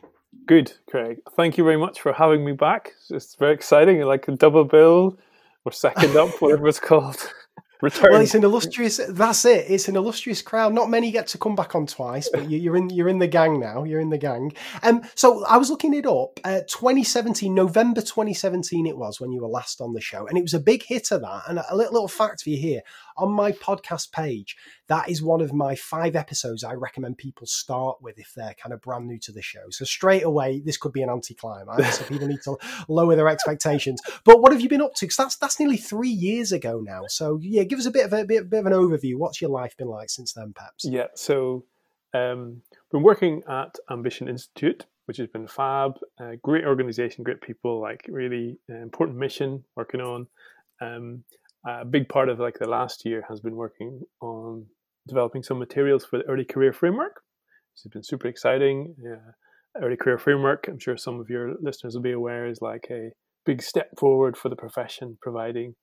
Good, 0.47 0.71
Craig. 0.87 1.21
Thank 1.35 1.57
you 1.57 1.65
very 1.65 1.79
much 1.79 2.01
for 2.03 2.13
having 2.13 2.45
me 2.45 2.53
back. 2.53 2.93
It's 3.09 3.35
very 3.37 3.55
exciting. 3.55 4.03
Like 4.03 4.29
a 4.29 4.33
double 4.33 4.65
bill 4.65 5.19
or 5.65 5.73
second 5.73 6.15
up, 6.15 6.43
whatever 6.43 6.69
it's 6.69 6.79
called. 6.79 7.33
Return. 7.83 8.13
Well, 8.13 8.21
it's 8.23 8.35
an 8.35 8.45
illustrious. 8.45 9.01
That's 9.09 9.45
it. 9.45 9.67
It's 9.69 9.89
an 9.89 9.97
illustrious 9.97 10.41
crowd. 10.41 10.73
Not 10.73 10.89
many 10.89 11.11
get 11.11 11.27
to 11.29 11.39
come 11.39 11.55
back 11.55 11.75
on 11.75 11.87
twice, 11.87 12.29
but 12.33 12.51
you, 12.51 12.73
are 12.73 12.77
in. 12.77 12.89
You're 12.91 13.09
in 13.09 13.19
the 13.19 13.27
gang 13.27 13.61
now. 13.61 13.85
You're 13.85 14.01
in 14.01 14.11
the 14.11 14.19
gang. 14.19 14.53
Um. 14.83 15.03
So 15.15 15.45
I 15.45 15.59
was 15.59 15.69
looking 15.69 15.93
it 15.93 16.07
up. 16.07 16.41
Uh, 16.45 16.61
2017, 16.69 17.55
November 17.55 18.01
2017, 18.01 18.87
it 18.87 18.97
was 18.97 19.21
when 19.21 19.31
you 19.33 19.43
were 19.43 19.49
last 19.49 19.81
on 19.81 19.93
the 19.93 20.01
show, 20.01 20.27
and 20.27 20.39
it 20.39 20.43
was 20.43 20.55
a 20.55 20.61
big 20.61 20.85
hit 20.85 21.11
of 21.11 21.21
that. 21.21 21.43
And 21.49 21.59
a 21.59 21.77
little, 21.77 21.93
little 21.93 22.09
fact 22.09 22.43
for 22.43 22.51
you 22.51 22.57
here: 22.57 22.81
on 23.17 23.33
my 23.33 23.53
podcast 23.53 24.13
page, 24.13 24.57
that 24.89 25.09
is 25.09 25.23
one 25.23 25.41
of 25.41 25.53
my 25.53 25.75
five 25.75 26.17
episodes 26.17 26.65
I 26.65 26.75
recommend 26.75 27.19
people 27.19 27.47
start 27.47 27.99
with 28.01 28.19
if 28.19 28.33
they're 28.35 28.55
kind 28.55 28.73
of 28.73 28.81
brand 28.81 29.07
new 29.07 29.19
to 29.21 29.33
the 29.33 29.43
show. 29.43 29.71
So 29.71 29.85
straight 29.85 30.23
away, 30.25 30.61
this 30.61 30.77
could 30.77 30.93
be 30.93 31.03
an 31.03 31.11
anti-climax. 31.11 31.99
so 31.99 32.05
people 32.05 32.29
need 32.29 32.43
to 32.43 32.57
lower 32.89 33.17
their 33.17 33.29
expectations. 33.29 34.01
But 34.25 34.41
what 34.41 34.53
have 34.53 34.61
you 34.61 34.69
been 34.69 34.83
up 34.83 34.95
to? 34.95 35.07
Because 35.07 35.17
that's 35.17 35.37
that's 35.37 35.61
nearly 35.61 35.77
three 35.77 36.11
years 36.11 36.53
ago 36.53 36.81
now. 36.81 37.03
So 37.09 37.39
yeah, 37.43 37.65
give 37.65 37.79
us 37.79 37.87
a 37.87 37.91
bit 37.91 38.07
of 38.07 38.13
a 38.13 38.25
bit, 38.25 38.51
bit 38.51 38.61
of 38.61 38.67
an 38.67 38.73
overview. 38.73 39.17
What's 39.17 39.41
your 39.41 39.51
life 39.51 39.77
been 39.77 39.89
like 39.89 40.11
since 40.11 40.33
then, 40.33 40.53
perhaps? 40.55 40.85
Yeah. 40.85 41.07
So 41.15 41.65
um, 42.15 42.63
been 42.91 43.03
working 43.03 43.43
at 43.49 43.77
Ambition 43.91 44.29
Institute, 44.29 44.87
which 45.07 45.17
has 45.19 45.29
been 45.29 45.47
fab. 45.47 45.99
Uh, 46.21 46.33
great 46.43 46.65
organization, 46.65 47.25
great 47.25 47.41
people, 47.41 47.81
like 47.81 48.07
really 48.09 48.59
uh, 48.71 48.77
important 48.77 49.19
mission 49.19 49.65
working 49.77 50.01
on. 50.01 50.27
Um, 50.81 51.25
a 51.67 51.85
big 51.85 52.09
part 52.09 52.29
of 52.29 52.39
like 52.39 52.59
the 52.59 52.69
last 52.69 53.05
year 53.05 53.25
has 53.29 53.41
been 53.41 53.57
working 53.57 54.01
on 54.21 54.67
developing 55.09 55.43
some 55.43 55.59
materials 55.59 56.05
for 56.05 56.19
the 56.19 56.25
early 56.25 56.45
career 56.45 56.73
framework. 56.73 57.21
This 57.75 57.83
has 57.85 57.91
been 57.93 58.05
super 58.05 58.29
exciting. 58.29 58.95
Yeah. 59.03 59.83
Early 59.83 59.97
career 59.97 60.19
framework, 60.19 60.69
I'm 60.69 60.79
sure 60.79 60.97
some 60.97 61.21
of 61.21 61.29
your 61.29 61.55
listeners 61.61 61.95
will 61.95 62.03
be 62.03 62.13
aware, 62.13 62.49
is 62.49 62.61
like 62.63 62.87
a 62.91 63.11
big 63.45 63.63
step 63.63 63.91
forward 63.99 64.37
for 64.37 64.49
the 64.49 64.57
profession, 64.57 65.19
providing 65.21 65.75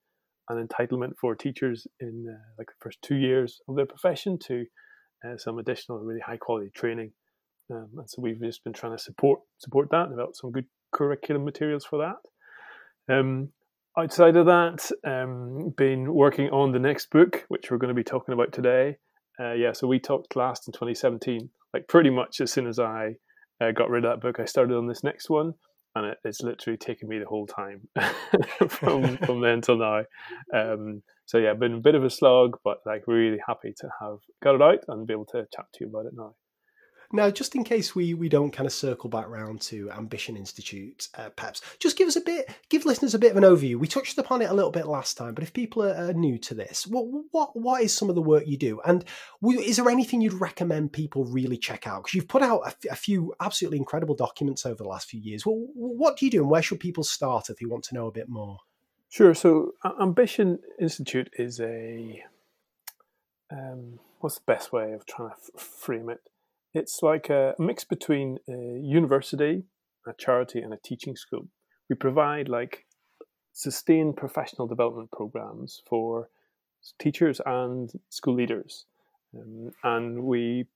an 0.48 0.66
entitlement 0.66 1.12
for 1.20 1.34
teachers 1.34 1.86
in 2.00 2.26
uh, 2.28 2.36
like 2.58 2.66
the 2.66 2.82
first 2.82 2.98
two 3.02 3.14
years 3.14 3.60
of 3.68 3.76
their 3.76 3.86
profession 3.86 4.38
to 4.46 4.64
uh, 5.24 5.36
some 5.36 5.58
additional 5.58 6.00
really 6.00 6.20
high 6.20 6.36
quality 6.36 6.70
training. 6.74 7.12
Um, 7.70 7.88
and 7.96 8.10
so 8.10 8.20
we've 8.20 8.40
just 8.40 8.64
been 8.64 8.72
trying 8.72 8.96
to 8.96 9.02
support 9.02 9.40
support 9.58 9.88
that, 9.90 10.10
develop 10.10 10.32
some 10.34 10.50
good 10.50 10.66
curriculum 10.92 11.44
materials 11.44 11.84
for 11.84 11.98
that. 11.98 13.14
Um, 13.14 13.50
outside 13.98 14.36
of 14.36 14.46
that, 14.46 14.90
um, 15.04 15.72
been 15.76 16.12
working 16.12 16.50
on 16.50 16.72
the 16.72 16.78
next 16.78 17.10
book, 17.10 17.44
which 17.48 17.70
we're 17.70 17.78
going 17.78 17.88
to 17.88 17.94
be 17.94 18.04
talking 18.04 18.34
about 18.34 18.52
today. 18.52 18.96
Uh, 19.40 19.52
yeah, 19.52 19.72
so 19.72 19.86
we 19.86 19.98
talked 19.98 20.36
last 20.36 20.68
in 20.68 20.72
2017. 20.72 21.48
Like 21.72 21.88
pretty 21.88 22.10
much 22.10 22.40
as 22.40 22.52
soon 22.52 22.66
as 22.66 22.78
I 22.78 23.14
uh, 23.60 23.72
got 23.72 23.90
rid 23.90 24.04
of 24.04 24.10
that 24.10 24.20
book, 24.20 24.38
I 24.38 24.44
started 24.44 24.76
on 24.76 24.86
this 24.86 25.02
next 25.02 25.28
one, 25.28 25.54
and 25.94 26.06
it, 26.06 26.18
it's 26.24 26.40
literally 26.40 26.76
taken 26.76 27.08
me 27.08 27.18
the 27.18 27.26
whole 27.26 27.46
time 27.46 27.88
from 28.68 29.16
from 29.26 29.40
then 29.40 29.60
till 29.60 29.78
now. 29.78 30.02
Um, 30.54 31.02
so 31.26 31.38
yeah, 31.38 31.54
been 31.54 31.74
a 31.74 31.80
bit 31.80 31.94
of 31.94 32.04
a 32.04 32.10
slog, 32.10 32.58
but 32.64 32.78
like 32.86 33.02
really 33.06 33.38
happy 33.46 33.74
to 33.80 33.88
have 34.00 34.18
got 34.42 34.54
it 34.54 34.62
out 34.62 34.84
and 34.88 35.06
be 35.06 35.14
able 35.14 35.26
to 35.26 35.46
chat 35.54 35.66
to 35.74 35.84
you 35.84 35.88
about 35.88 36.06
it 36.06 36.12
now. 36.14 36.34
Now, 37.14 37.30
just 37.30 37.54
in 37.54 37.62
case 37.62 37.94
we, 37.94 38.12
we 38.12 38.28
don't 38.28 38.50
kind 38.50 38.66
of 38.66 38.72
circle 38.72 39.08
back 39.08 39.28
round 39.28 39.60
to 39.62 39.88
Ambition 39.92 40.36
Institute, 40.36 41.06
uh, 41.14 41.28
perhaps 41.28 41.60
just 41.78 41.96
give 41.96 42.08
us 42.08 42.16
a 42.16 42.20
bit, 42.20 42.50
give 42.70 42.84
listeners 42.84 43.14
a 43.14 43.20
bit 43.20 43.30
of 43.30 43.36
an 43.36 43.44
overview. 43.44 43.76
We 43.76 43.86
touched 43.86 44.18
upon 44.18 44.42
it 44.42 44.50
a 44.50 44.52
little 44.52 44.72
bit 44.72 44.88
last 44.88 45.16
time, 45.16 45.32
but 45.32 45.44
if 45.44 45.52
people 45.52 45.84
are, 45.84 45.94
are 45.94 46.12
new 46.12 46.38
to 46.38 46.54
this, 46.54 46.88
what 46.88 47.04
what 47.30 47.54
what 47.54 47.82
is 47.82 47.96
some 47.96 48.08
of 48.08 48.16
the 48.16 48.20
work 48.20 48.42
you 48.48 48.56
do, 48.56 48.80
and 48.84 49.04
is 49.44 49.76
there 49.76 49.88
anything 49.88 50.22
you'd 50.22 50.40
recommend 50.40 50.92
people 50.92 51.24
really 51.24 51.56
check 51.56 51.86
out? 51.86 52.02
Because 52.02 52.14
you've 52.14 52.26
put 52.26 52.42
out 52.42 52.74
a, 52.90 52.96
few 52.96 53.32
absolutely 53.40 53.78
incredible 53.78 54.16
documents 54.16 54.66
over 54.66 54.82
the 54.82 54.88
last 54.88 55.08
few 55.08 55.20
years. 55.20 55.46
Well, 55.46 55.68
what 55.74 56.16
do 56.16 56.24
you 56.24 56.32
do, 56.32 56.40
and 56.40 56.50
where 56.50 56.62
should 56.62 56.80
people 56.80 57.04
start 57.04 57.48
if 57.48 57.58
they 57.58 57.66
want 57.66 57.84
to 57.84 57.94
know 57.94 58.08
a 58.08 58.12
bit 58.12 58.28
more? 58.28 58.58
Sure. 59.08 59.34
So, 59.34 59.74
Ambition 60.00 60.58
Institute 60.80 61.30
is 61.38 61.60
a 61.60 62.24
um, 63.52 64.00
what's 64.18 64.34
the 64.34 64.44
best 64.48 64.72
way 64.72 64.94
of 64.94 65.06
trying 65.06 65.30
to 65.30 65.58
frame 65.60 66.10
it? 66.10 66.18
It's 66.74 67.02
like 67.02 67.30
a 67.30 67.54
mix 67.58 67.84
between 67.84 68.38
a 68.48 68.80
university, 68.82 69.64
a 70.06 70.12
charity, 70.18 70.60
and 70.60 70.74
a 70.74 70.78
teaching 70.84 71.16
school. 71.16 71.48
We 71.88 71.96
provide 71.96 72.48
like 72.48 72.84
sustained 73.52 74.16
professional 74.16 74.66
development 74.66 75.10
programs 75.12 75.82
for 75.88 76.28
teachers 76.98 77.40
and 77.46 77.90
school 78.10 78.34
leaders, 78.34 78.86
um, 79.38 79.70
and 79.82 80.24
we 80.24 80.66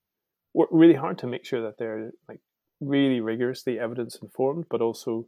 work 0.55 0.69
really 0.73 0.95
hard 0.95 1.19
to 1.19 1.27
make 1.27 1.45
sure 1.45 1.63
that 1.63 1.79
they're 1.79 2.13
like 2.29 2.41
really 2.81 3.21
rigorously 3.21 3.79
evidence 3.79 4.19
informed, 4.23 4.67
but 4.71 4.81
also 4.81 5.27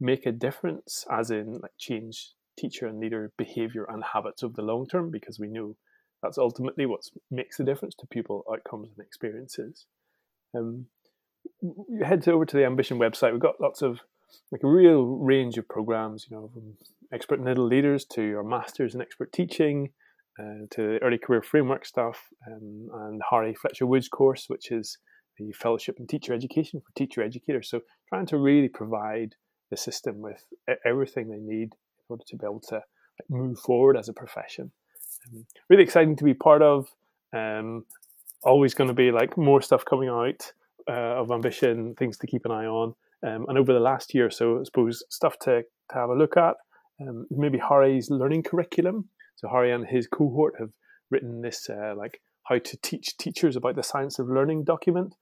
make 0.00 0.24
a 0.24 0.32
difference, 0.32 1.04
as 1.10 1.30
in 1.30 1.58
like 1.60 1.72
change 1.78 2.30
teacher 2.58 2.86
and 2.86 3.00
leader 3.00 3.32
behavior 3.36 3.86
and 3.88 4.04
habits 4.12 4.42
over 4.42 4.54
the 4.54 4.62
long 4.62 4.86
term, 4.86 5.10
because 5.10 5.38
we 5.38 5.48
know 5.48 5.76
that's 6.22 6.38
ultimately 6.38 6.86
what 6.86 7.00
makes 7.30 7.56
the 7.56 7.64
difference 7.64 7.94
to 7.96 8.06
pupil 8.06 8.44
outcomes 8.52 8.90
and 8.96 9.04
experiences. 9.04 9.86
Um, 10.54 10.86
head 12.04 12.26
over 12.28 12.44
to 12.44 12.56
the 12.56 12.64
Ambition 12.64 12.98
website. 12.98 13.32
We've 13.32 13.40
got 13.40 13.60
lots 13.60 13.82
of 13.82 14.00
like 14.50 14.62
a 14.62 14.68
real 14.68 15.04
range 15.04 15.58
of 15.58 15.68
programs, 15.68 16.26
you 16.30 16.36
know, 16.36 16.50
from 16.52 16.74
expert 17.12 17.40
NIDL 17.40 17.68
leaders 17.68 18.04
to 18.06 18.22
your 18.22 18.42
masters 18.42 18.94
in 18.94 19.00
expert 19.00 19.32
teaching, 19.32 19.90
uh, 20.38 20.66
to 20.70 20.98
early 21.02 21.18
career 21.18 21.42
framework 21.42 21.84
stuff, 21.84 22.28
um, 22.46 22.88
and 22.92 23.22
Harry 23.30 23.54
Fletcher 23.54 23.86
Wood's 23.86 24.08
course, 24.08 24.46
which 24.48 24.70
is 24.70 24.98
the 25.38 25.52
fellowship 25.52 25.98
in 25.98 26.06
teacher 26.06 26.32
education 26.32 26.80
for 26.80 26.92
teacher 26.94 27.22
educators. 27.22 27.68
So 27.68 27.80
trying 28.08 28.26
to 28.26 28.38
really 28.38 28.68
provide 28.68 29.34
the 29.70 29.76
system 29.76 30.20
with 30.20 30.44
everything 30.84 31.28
they 31.28 31.38
need 31.38 31.72
in 31.72 32.04
order 32.08 32.24
to 32.26 32.36
be 32.36 32.44
able 32.44 32.60
to 32.68 32.82
move 33.28 33.58
forward 33.58 33.96
as 33.96 34.08
a 34.08 34.12
profession. 34.12 34.72
Um, 35.26 35.46
really 35.68 35.84
exciting 35.84 36.16
to 36.16 36.24
be 36.24 36.34
part 36.34 36.62
of. 36.62 36.88
Um, 37.34 37.86
always 38.44 38.74
going 38.74 38.88
to 38.88 38.94
be 38.94 39.10
like 39.10 39.36
more 39.36 39.62
stuff 39.62 39.84
coming 39.84 40.08
out 40.08 40.52
uh, 40.88 41.20
of 41.20 41.30
ambition, 41.30 41.94
things 41.94 42.18
to 42.18 42.26
keep 42.26 42.44
an 42.44 42.50
eye 42.50 42.66
on. 42.66 42.94
Um, 43.24 43.46
and 43.48 43.56
over 43.56 43.72
the 43.72 43.80
last 43.80 44.14
year 44.14 44.26
or 44.26 44.30
so, 44.30 44.60
I 44.60 44.64
suppose 44.64 45.04
stuff 45.08 45.38
to, 45.40 45.62
to 45.62 45.94
have 45.94 46.10
a 46.10 46.14
look 46.14 46.36
at. 46.36 46.56
Um, 47.00 47.26
maybe 47.30 47.58
Harry's 47.58 48.10
learning 48.10 48.42
curriculum. 48.42 49.08
So 49.36 49.48
Harry 49.48 49.72
and 49.72 49.86
his 49.86 50.06
cohort 50.06 50.54
have 50.58 50.70
written 51.10 51.42
this 51.42 51.68
uh, 51.70 51.94
like 51.96 52.20
how 52.44 52.58
to 52.58 52.76
teach 52.82 53.16
teachers 53.16 53.56
about 53.56 53.76
the 53.76 53.82
science 53.82 54.18
of 54.18 54.28
learning 54.28 54.64
document 54.64 55.14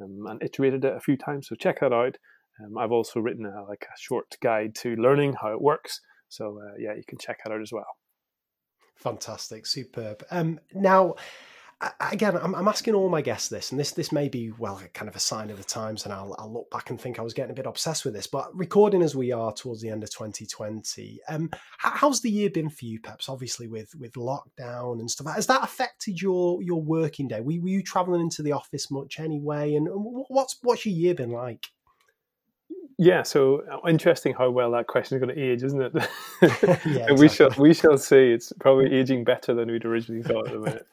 um, 0.00 0.26
and 0.28 0.42
iterated 0.42 0.84
it 0.84 0.96
a 0.96 1.00
few 1.00 1.16
times. 1.16 1.48
So 1.48 1.56
check 1.56 1.80
that 1.80 1.92
out. 1.92 2.16
Um, 2.62 2.78
I've 2.78 2.92
also 2.92 3.20
written 3.20 3.46
a, 3.46 3.64
like 3.64 3.86
a 3.92 3.98
short 3.98 4.36
guide 4.40 4.74
to 4.76 4.94
learning 4.96 5.34
how 5.40 5.52
it 5.52 5.60
works. 5.60 6.00
So 6.28 6.60
uh, 6.62 6.74
yeah, 6.78 6.94
you 6.94 7.02
can 7.06 7.18
check 7.18 7.38
that 7.44 7.52
out 7.52 7.60
as 7.60 7.72
well. 7.72 7.96
Fantastic, 8.96 9.66
superb. 9.66 10.22
Um, 10.30 10.60
now 10.74 11.14
again, 12.00 12.36
I'm, 12.36 12.54
I'm, 12.54 12.68
asking 12.68 12.94
all 12.94 13.08
my 13.08 13.22
guests 13.22 13.48
this, 13.48 13.70
and 13.70 13.80
this 13.80 13.92
this 13.92 14.12
may 14.12 14.28
be 14.28 14.50
well 14.58 14.80
kind 14.92 15.08
of 15.08 15.16
a 15.16 15.20
sign 15.20 15.50
of 15.50 15.56
the 15.56 15.64
times, 15.64 16.04
and 16.04 16.12
I'll, 16.12 16.34
I'll 16.38 16.52
look 16.52 16.70
back 16.70 16.90
and 16.90 17.00
think 17.00 17.18
I 17.18 17.22
was 17.22 17.32
getting 17.32 17.50
a 17.50 17.54
bit 17.54 17.66
obsessed 17.66 18.04
with 18.04 18.14
this. 18.14 18.26
But 18.26 18.54
recording 18.54 19.02
as 19.02 19.14
we 19.14 19.32
are 19.32 19.52
towards 19.52 19.80
the 19.80 19.88
end 19.88 20.02
of 20.02 20.10
2020, 20.10 21.20
um, 21.28 21.50
how's 21.78 22.20
the 22.20 22.30
year 22.30 22.50
been 22.50 22.68
for 22.68 22.84
you, 22.84 23.00
Peps? 23.00 23.28
Obviously, 23.28 23.66
with 23.66 23.94
with 23.98 24.12
lockdown 24.12 25.00
and 25.00 25.10
stuff, 25.10 25.34
has 25.34 25.46
that 25.46 25.64
affected 25.64 26.20
your 26.20 26.62
your 26.62 26.82
working 26.82 27.28
day? 27.28 27.40
Were, 27.40 27.60
were 27.60 27.68
you 27.68 27.82
traveling 27.82 28.20
into 28.20 28.42
the 28.42 28.52
office 28.52 28.90
much 28.90 29.18
anyway? 29.18 29.74
And 29.74 29.88
what's 29.90 30.58
what's 30.62 30.84
your 30.84 30.94
year 30.94 31.14
been 31.14 31.30
like? 31.30 31.66
Yeah, 33.02 33.22
so 33.22 33.62
uh, 33.62 33.88
interesting 33.88 34.34
how 34.34 34.50
well 34.50 34.72
that 34.72 34.86
question 34.86 35.16
is 35.16 35.24
going 35.24 35.34
to 35.34 35.42
age, 35.42 35.62
isn't 35.62 35.80
it? 35.80 35.92
yeah, 36.42 37.06
exactly. 37.08 37.14
we 37.16 37.28
shall 37.30 37.50
we 37.56 37.72
shall 37.72 37.96
see. 37.96 38.30
It's 38.32 38.52
probably 38.60 38.92
aging 38.92 39.24
better 39.24 39.54
than 39.54 39.72
we'd 39.72 39.86
originally 39.86 40.22
thought 40.22 40.48
at 40.48 40.52
the 40.52 40.58
minute. 40.58 40.86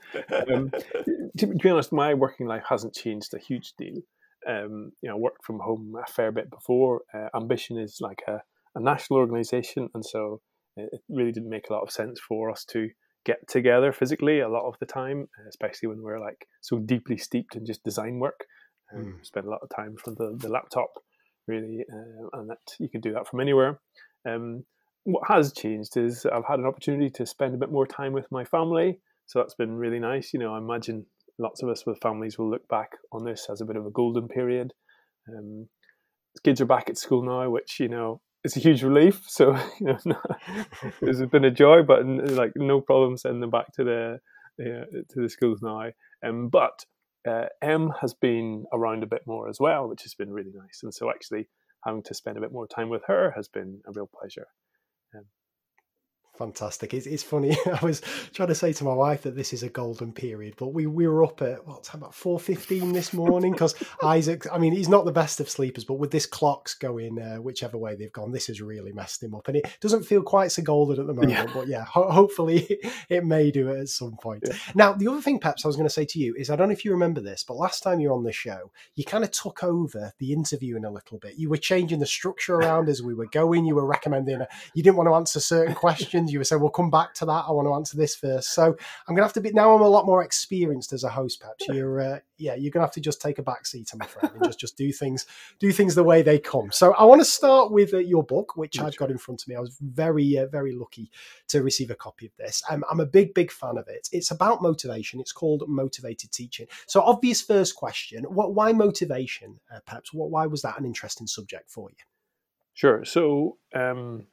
Um, 0.49 0.71
to, 1.37 1.47
to, 1.47 1.47
be 1.47 1.69
honest, 1.69 1.91
my 1.91 2.13
working 2.13 2.47
life 2.47 2.63
hasn't 2.69 2.93
changed 2.93 3.33
a 3.33 3.37
huge 3.37 3.73
deal. 3.77 3.97
Um, 4.47 4.93
you 5.01 5.09
know, 5.09 5.17
worked 5.17 5.43
from 5.43 5.59
home 5.59 5.95
a 6.01 6.09
fair 6.09 6.31
bit 6.31 6.49
before. 6.49 7.01
Uh, 7.13 7.27
Ambition 7.35 7.77
is 7.77 7.97
like 7.99 8.21
a, 8.25 8.41
a 8.75 8.79
national 8.79 9.19
organisation, 9.19 9.89
and 9.93 10.05
so 10.05 10.39
it 10.77 11.01
really 11.09 11.33
didn't 11.33 11.49
make 11.49 11.69
a 11.69 11.73
lot 11.73 11.83
of 11.83 11.91
sense 11.91 12.21
for 12.21 12.49
us 12.49 12.63
to 12.69 12.89
get 13.25 13.45
together 13.49 13.91
physically 13.91 14.39
a 14.39 14.47
lot 14.47 14.65
of 14.65 14.75
the 14.79 14.85
time, 14.85 15.27
especially 15.49 15.89
when 15.89 16.01
we're 16.01 16.21
like 16.21 16.47
so 16.61 16.79
deeply 16.79 17.17
steeped 17.17 17.57
in 17.57 17.65
just 17.65 17.83
design 17.83 18.19
work. 18.19 18.45
Um, 18.95 19.03
mm. 19.03 19.25
Spend 19.25 19.45
a 19.45 19.49
lot 19.49 19.59
of 19.61 19.69
time 19.75 19.97
from 20.01 20.15
the, 20.15 20.37
the 20.37 20.47
laptop 20.47 20.87
really, 21.47 21.85
uh, 21.91 22.39
and 22.39 22.49
that 22.49 22.75
you 22.79 22.89
can 22.89 23.01
do 23.01 23.13
that 23.13 23.27
from 23.27 23.39
anywhere. 23.39 23.79
Um, 24.27 24.65
what 25.03 25.27
has 25.27 25.53
changed 25.53 25.95
is 25.95 26.25
I've 26.25 26.45
had 26.45 26.59
an 26.59 26.65
opportunity 26.65 27.09
to 27.11 27.25
spend 27.25 27.55
a 27.55 27.57
bit 27.57 27.71
more 27.71 27.87
time 27.87 28.13
with 28.13 28.29
my 28.31 28.43
family, 28.43 28.99
so 29.25 29.39
that's 29.39 29.55
been 29.55 29.75
really 29.75 29.99
nice. 29.99 30.33
You 30.33 30.39
know, 30.39 30.53
I 30.53 30.57
imagine 30.57 31.05
lots 31.39 31.63
of 31.63 31.69
us 31.69 31.85
with 31.85 31.99
families 32.01 32.37
will 32.37 32.49
look 32.49 32.67
back 32.67 32.91
on 33.11 33.23
this 33.23 33.47
as 33.49 33.61
a 33.61 33.65
bit 33.65 33.75
of 33.75 33.85
a 33.85 33.91
golden 33.91 34.27
period. 34.27 34.73
Um, 35.29 35.67
kids 36.43 36.61
are 36.61 36.65
back 36.65 36.89
at 36.89 36.97
school 36.97 37.23
now, 37.23 37.49
which 37.49 37.79
you 37.79 37.87
know 37.87 38.21
is 38.43 38.57
a 38.57 38.59
huge 38.59 38.83
relief. 38.83 39.23
So 39.27 39.57
you 39.79 39.97
know, 40.05 40.21
it's 41.01 41.31
been 41.31 41.45
a 41.45 41.51
joy, 41.51 41.83
but 41.83 42.05
like 42.05 42.51
no 42.55 42.81
problem 42.81 43.17
sending 43.17 43.41
them 43.41 43.49
back 43.49 43.71
to 43.73 43.83
the 43.83 44.19
to 44.59 45.21
the 45.21 45.29
schools 45.29 45.61
now. 45.61 45.91
Um, 46.25 46.49
but 46.49 46.85
uh, 47.27 47.45
M 47.61 47.91
has 48.01 48.13
been 48.13 48.65
around 48.71 49.03
a 49.03 49.07
bit 49.07 49.21
more 49.25 49.49
as 49.49 49.59
well, 49.59 49.87
which 49.87 50.03
has 50.03 50.13
been 50.13 50.31
really 50.31 50.51
nice. 50.53 50.81
And 50.83 50.93
so 50.93 51.09
actually 51.09 51.47
having 51.85 52.03
to 52.03 52.13
spend 52.13 52.37
a 52.37 52.41
bit 52.41 52.51
more 52.51 52.67
time 52.67 52.89
with 52.89 53.03
her 53.07 53.31
has 53.35 53.47
been 53.47 53.81
a 53.87 53.91
real 53.91 54.09
pleasure. 54.19 54.47
Um, 55.15 55.25
Fantastic. 56.37 56.93
It's, 56.93 57.07
it's 57.07 57.23
funny. 57.23 57.57
I 57.81 57.83
was 57.83 58.01
trying 58.33 58.49
to 58.49 58.55
say 58.55 58.71
to 58.73 58.83
my 58.83 58.93
wife 58.93 59.23
that 59.23 59.35
this 59.35 59.53
is 59.53 59.63
a 59.63 59.69
golden 59.69 60.11
period, 60.13 60.53
but 60.57 60.67
we, 60.67 60.85
we 60.85 61.07
were 61.07 61.23
up 61.23 61.41
at 61.41 61.65
what 61.65 61.83
time 61.83 62.01
about 62.01 62.13
four 62.13 62.39
fifteen 62.39 62.93
this 62.93 63.13
morning 63.13 63.53
because 63.53 63.75
Isaac. 64.03 64.45
I 64.51 64.57
mean, 64.59 64.73
he's 64.73 64.89
not 64.89 65.05
the 65.05 65.11
best 65.11 65.39
of 65.39 65.49
sleepers, 65.49 65.83
but 65.83 65.95
with 65.95 66.11
this 66.11 66.25
clocks 66.25 66.75
going 66.75 67.19
uh, 67.19 67.37
whichever 67.37 67.77
way 67.77 67.95
they've 67.95 68.11
gone, 68.11 68.31
this 68.31 68.47
has 68.47 68.61
really 68.61 68.91
messed 68.91 69.23
him 69.23 69.33
up, 69.33 69.47
and 69.47 69.57
it 69.57 69.77
doesn't 69.81 70.03
feel 70.03 70.21
quite 70.21 70.51
so 70.51 70.61
golden 70.61 70.99
at 70.99 71.07
the 71.07 71.13
moment. 71.13 71.31
Yeah. 71.31 71.47
But 71.53 71.67
yeah, 71.67 71.85
ho- 71.85 72.11
hopefully 72.11 72.79
it 73.09 73.25
may 73.25 73.49
do 73.49 73.69
it 73.69 73.79
at 73.79 73.89
some 73.89 74.17
point. 74.17 74.43
Yeah. 74.45 74.55
Now, 74.75 74.93
the 74.93 75.07
other 75.07 75.21
thing, 75.21 75.39
perhaps 75.39 75.65
I 75.65 75.69
was 75.69 75.75
going 75.75 75.87
to 75.87 75.93
say 75.93 76.05
to 76.05 76.19
you 76.19 76.35
is 76.35 76.49
I 76.49 76.55
don't 76.55 76.67
know 76.67 76.73
if 76.73 76.85
you 76.85 76.91
remember 76.91 77.21
this, 77.21 77.43
but 77.43 77.57
last 77.57 77.81
time 77.81 77.99
you 77.99 78.09
were 78.09 78.15
on 78.15 78.23
the 78.23 78.31
show, 78.31 78.71
you 78.95 79.03
kind 79.03 79.23
of 79.23 79.31
took 79.31 79.63
over 79.63 80.13
the 80.19 80.33
interviewing 80.33 80.85
a 80.85 80.91
little 80.91 81.17
bit. 81.17 81.35
You 81.37 81.49
were 81.49 81.57
changing 81.57 81.99
the 81.99 82.05
structure 82.05 82.55
around 82.55 82.89
as 82.89 83.01
we 83.01 83.15
were 83.15 83.27
going. 83.27 83.65
You 83.65 83.75
were 83.75 83.85
recommending. 83.85 84.41
You 84.75 84.83
didn't 84.83 84.97
want 84.97 85.09
to 85.09 85.15
answer 85.15 85.39
certain 85.39 85.73
questions. 85.73 86.26
You 86.29 86.39
were 86.39 86.43
saying, 86.43 86.61
"We'll 86.61 86.71
come 86.71 86.89
back 86.89 87.13
to 87.15 87.25
that. 87.25 87.45
I 87.47 87.51
want 87.51 87.67
to 87.67 87.73
answer 87.73 87.97
this 87.97 88.15
first. 88.15 88.53
So 88.53 88.75
I'm 89.07 89.15
gonna 89.15 89.25
have 89.25 89.33
to 89.33 89.41
be 89.41 89.51
now. 89.51 89.73
I'm 89.73 89.81
a 89.81 89.87
lot 89.87 90.05
more 90.05 90.23
experienced 90.23 90.93
as 90.93 91.03
a 91.03 91.09
host. 91.09 91.39
Perhaps 91.39 91.67
you're, 91.69 91.99
uh, 91.99 92.19
yeah, 92.37 92.55
you're 92.55 92.71
gonna 92.71 92.85
have 92.85 92.93
to 92.93 93.01
just 93.01 93.21
take 93.21 93.39
a 93.39 93.43
back 93.43 93.65
seat, 93.65 93.89
I'm 93.93 94.01
afraid, 94.01 94.31
and 94.33 94.43
just 94.43 94.59
just 94.59 94.77
do 94.77 94.91
things 94.91 95.25
do 95.59 95.71
things 95.71 95.95
the 95.95 96.03
way 96.03 96.21
they 96.21 96.39
come. 96.39 96.71
So 96.71 96.93
I 96.93 97.03
want 97.05 97.21
to 97.21 97.25
start 97.25 97.71
with 97.71 97.93
uh, 97.93 97.97
your 97.97 98.23
book, 98.23 98.55
which 98.55 98.79
I've 98.79 98.97
got 98.97 99.11
in 99.11 99.17
front 99.17 99.41
of 99.41 99.47
me. 99.47 99.55
I 99.55 99.59
was 99.59 99.77
very 99.81 100.37
uh, 100.37 100.47
very 100.47 100.73
lucky 100.73 101.11
to 101.49 101.63
receive 101.63 101.91
a 101.91 101.95
copy 101.95 102.25
of 102.25 102.35
this. 102.37 102.63
Um, 102.69 102.83
I'm 102.89 102.99
a 102.99 103.05
big 103.05 103.33
big 103.33 103.51
fan 103.51 103.77
of 103.77 103.87
it. 103.87 104.09
It's 104.11 104.31
about 104.31 104.61
motivation. 104.61 105.19
It's 105.19 105.31
called 105.31 105.63
Motivated 105.67 106.31
Teaching. 106.31 106.67
So 106.87 107.01
obvious 107.01 107.41
first 107.41 107.75
question: 107.75 108.23
What? 108.23 108.53
Why 108.53 108.73
motivation? 108.73 109.59
Uh, 109.73 109.79
perhaps. 109.85 110.13
What? 110.13 110.29
Why 110.29 110.45
was 110.45 110.61
that 110.61 110.79
an 110.79 110.85
interesting 110.85 111.27
subject 111.27 111.69
for 111.69 111.89
you? 111.89 112.03
Sure. 112.73 113.03
So 113.05 113.57
um, 113.73 114.27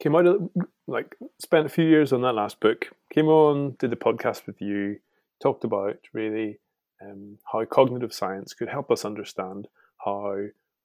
came 0.00 0.14
out 0.14 0.26
of 0.26 0.50
like 0.86 1.16
spent 1.40 1.66
a 1.66 1.70
few 1.70 1.84
years 1.84 2.12
on 2.12 2.22
that 2.22 2.34
last 2.34 2.60
book. 2.60 2.90
Came 3.12 3.28
on, 3.28 3.76
did 3.78 3.90
the 3.90 3.96
podcast 3.96 4.46
with 4.46 4.60
you, 4.60 4.98
talked 5.42 5.64
about 5.64 5.96
really 6.12 6.58
um, 7.02 7.38
how 7.52 7.64
cognitive 7.64 8.12
science 8.12 8.54
could 8.54 8.68
help 8.68 8.90
us 8.90 9.04
understand 9.04 9.68
how 10.04 10.36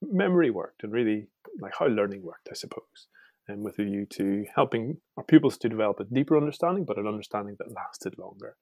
memory 0.02 0.50
worked 0.50 0.84
and 0.84 0.92
really 0.92 1.28
like 1.60 1.74
how 1.78 1.88
learning 1.88 2.24
worked, 2.24 2.50
I 2.50 2.56
suppose. 2.56 3.08
And 3.48 3.64
with 3.64 3.78
a 3.80 3.84
view 3.84 4.06
to 4.12 4.46
helping 4.56 4.98
our 5.18 5.24
pupils 5.24 5.58
to 5.60 5.70
develop 5.70 6.00
a 6.00 6.06
deeper 6.06 6.38
understanding, 6.38 6.86
but 6.86 6.98
an 6.98 7.08
understanding 7.08 7.56
that 7.60 7.74
lasted 7.74 8.18
longer. 8.18 8.56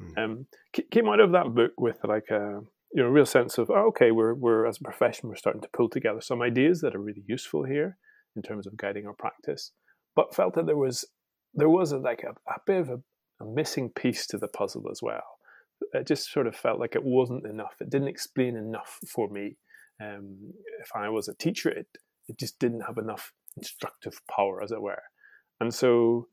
Mm. 0.00 0.18
Um, 0.18 0.46
came 0.90 1.08
out 1.08 1.20
of 1.20 1.32
that 1.32 1.54
book 1.54 1.72
with 1.78 1.98
like 2.04 2.28
a 2.30 2.60
you 2.92 3.02
know 3.02 3.08
real 3.08 3.24
sense 3.24 3.56
of 3.56 3.70
oh, 3.70 3.86
okay, 3.88 4.10
we're 4.10 4.34
we're 4.34 4.66
as 4.66 4.78
a 4.78 4.84
profession 4.84 5.28
we're 5.28 5.36
starting 5.36 5.62
to 5.62 5.68
pull 5.72 5.88
together 5.88 6.20
some 6.20 6.42
ideas 6.42 6.80
that 6.82 6.94
are 6.94 7.00
really 7.00 7.24
useful 7.26 7.64
here 7.64 7.96
in 8.34 8.42
terms 8.42 8.66
of 8.66 8.76
guiding 8.76 9.06
our 9.06 9.14
practice 9.14 9.72
but 10.16 10.34
felt 10.34 10.54
that 10.54 10.66
there 10.66 10.76
was 10.76 11.04
there 11.54 11.68
was 11.68 11.92
a, 11.92 11.98
like 11.98 12.24
a, 12.24 12.30
a 12.50 12.58
bit 12.66 12.80
of 12.80 12.88
a, 12.88 13.00
a, 13.40 13.46
missing 13.46 13.90
piece 13.90 14.26
to 14.26 14.38
the 14.38 14.48
puzzle 14.48 14.88
as 14.90 15.00
well. 15.02 15.38
It 15.92 16.06
just 16.06 16.30
sort 16.30 16.46
of 16.46 16.56
felt 16.56 16.80
like 16.80 16.94
it 16.94 17.04
wasn't 17.04 17.46
enough. 17.46 17.74
It 17.80 17.90
didn't 17.90 18.08
explain 18.08 18.56
enough 18.56 18.98
for 19.08 19.28
me. 19.28 19.56
Um, 20.02 20.52
if 20.80 20.90
I 20.94 21.08
was 21.10 21.28
a 21.28 21.34
teacher, 21.34 21.70
it 21.70 21.86
it 22.28 22.38
just 22.38 22.58
didn't 22.58 22.80
have 22.80 22.98
enough 22.98 23.32
instructive 23.56 24.20
power, 24.34 24.62
as 24.62 24.72
it 24.72 24.82
were. 24.82 25.02
And 25.60 25.72
so, 25.72 26.26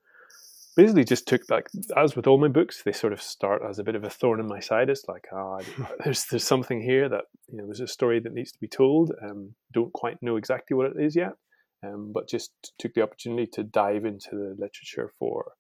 basically, 0.75 1.03
just 1.03 1.27
took 1.27 1.41
like 1.49 1.67
as 1.95 2.15
with 2.15 2.27
all 2.27 2.37
my 2.37 2.47
books, 2.47 2.83
they 2.83 2.93
sort 2.93 3.13
of 3.13 3.21
start 3.21 3.61
as 3.69 3.79
a 3.79 3.83
bit 3.83 3.95
of 3.95 4.03
a 4.03 4.09
thorn 4.09 4.39
in 4.39 4.47
my 4.47 4.59
side. 4.59 4.89
It's 4.89 5.07
like, 5.07 5.25
ah, 5.33 5.59
oh, 5.59 5.87
there's 6.03 6.25
there's 6.25 6.47
something 6.47 6.81
here 6.81 7.07
that 7.09 7.25
you 7.49 7.57
know, 7.57 7.65
there's 7.65 7.81
a 7.81 7.87
story 7.87 8.19
that 8.21 8.33
needs 8.33 8.51
to 8.53 8.59
be 8.59 8.67
told. 8.67 9.11
Um, 9.21 9.55
don't 9.73 9.93
quite 9.93 10.17
know 10.21 10.37
exactly 10.37 10.75
what 10.75 10.87
it 10.87 11.01
is 11.01 11.15
yet 11.15 11.33
um, 11.83 12.11
but 12.13 12.29
just 12.29 12.73
took 12.79 12.93
the 12.93 13.01
opportunity 13.01 13.47
to 13.53 13.63
dive 13.63 14.05
into 14.05 14.31
the 14.31 14.55
literature 14.57 15.11
for 15.19 15.53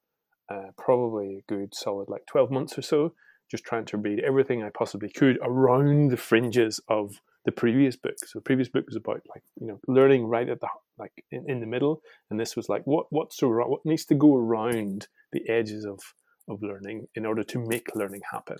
uh, 0.49 0.71
probably 0.77 1.37
a 1.37 1.53
good 1.53 1.73
solid 1.73 2.09
like 2.09 2.25
12 2.27 2.51
months 2.51 2.77
or 2.77 2.81
so, 2.81 3.13
just 3.49 3.63
trying 3.63 3.85
to 3.85 3.97
read 3.97 4.19
everything 4.19 4.63
I 4.63 4.69
possibly 4.69 5.09
could 5.09 5.37
around 5.43 6.11
the 6.11 6.17
fringes 6.17 6.79
of 6.87 7.21
the 7.45 7.51
previous 7.51 7.95
book. 7.95 8.15
So 8.19 8.39
the 8.39 8.43
previous 8.43 8.69
book 8.69 8.85
was 8.85 8.95
about 8.95 9.21
like 9.29 9.43
you 9.59 9.67
know 9.67 9.79
learning 9.87 10.25
right 10.25 10.47
at 10.47 10.61
the 10.61 10.67
like 10.97 11.11
in, 11.31 11.45
in 11.49 11.59
the 11.59 11.65
middle, 11.65 12.01
and 12.29 12.39
this 12.39 12.55
was 12.55 12.69
like 12.69 12.83
what 12.85 13.07
what's 13.09 13.41
around, 13.43 13.69
what 13.69 13.85
needs 13.85 14.05
to 14.05 14.15
go 14.15 14.35
around 14.35 15.07
the 15.31 15.47
edges 15.49 15.85
of 15.85 15.99
of 16.47 16.61
learning 16.61 17.07
in 17.15 17.25
order 17.25 17.43
to 17.43 17.59
make 17.59 17.95
learning 17.95 18.21
happen. 18.31 18.57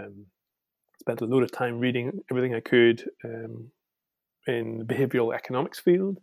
Um, 0.00 0.26
spent 1.00 1.20
a 1.20 1.26
lot 1.26 1.42
of 1.42 1.50
time 1.50 1.80
reading 1.80 2.20
everything 2.30 2.54
I 2.54 2.60
could 2.60 3.08
um, 3.24 3.70
in 4.46 4.78
the 4.78 4.84
behavioral 4.84 5.34
economics 5.34 5.80
field, 5.80 6.18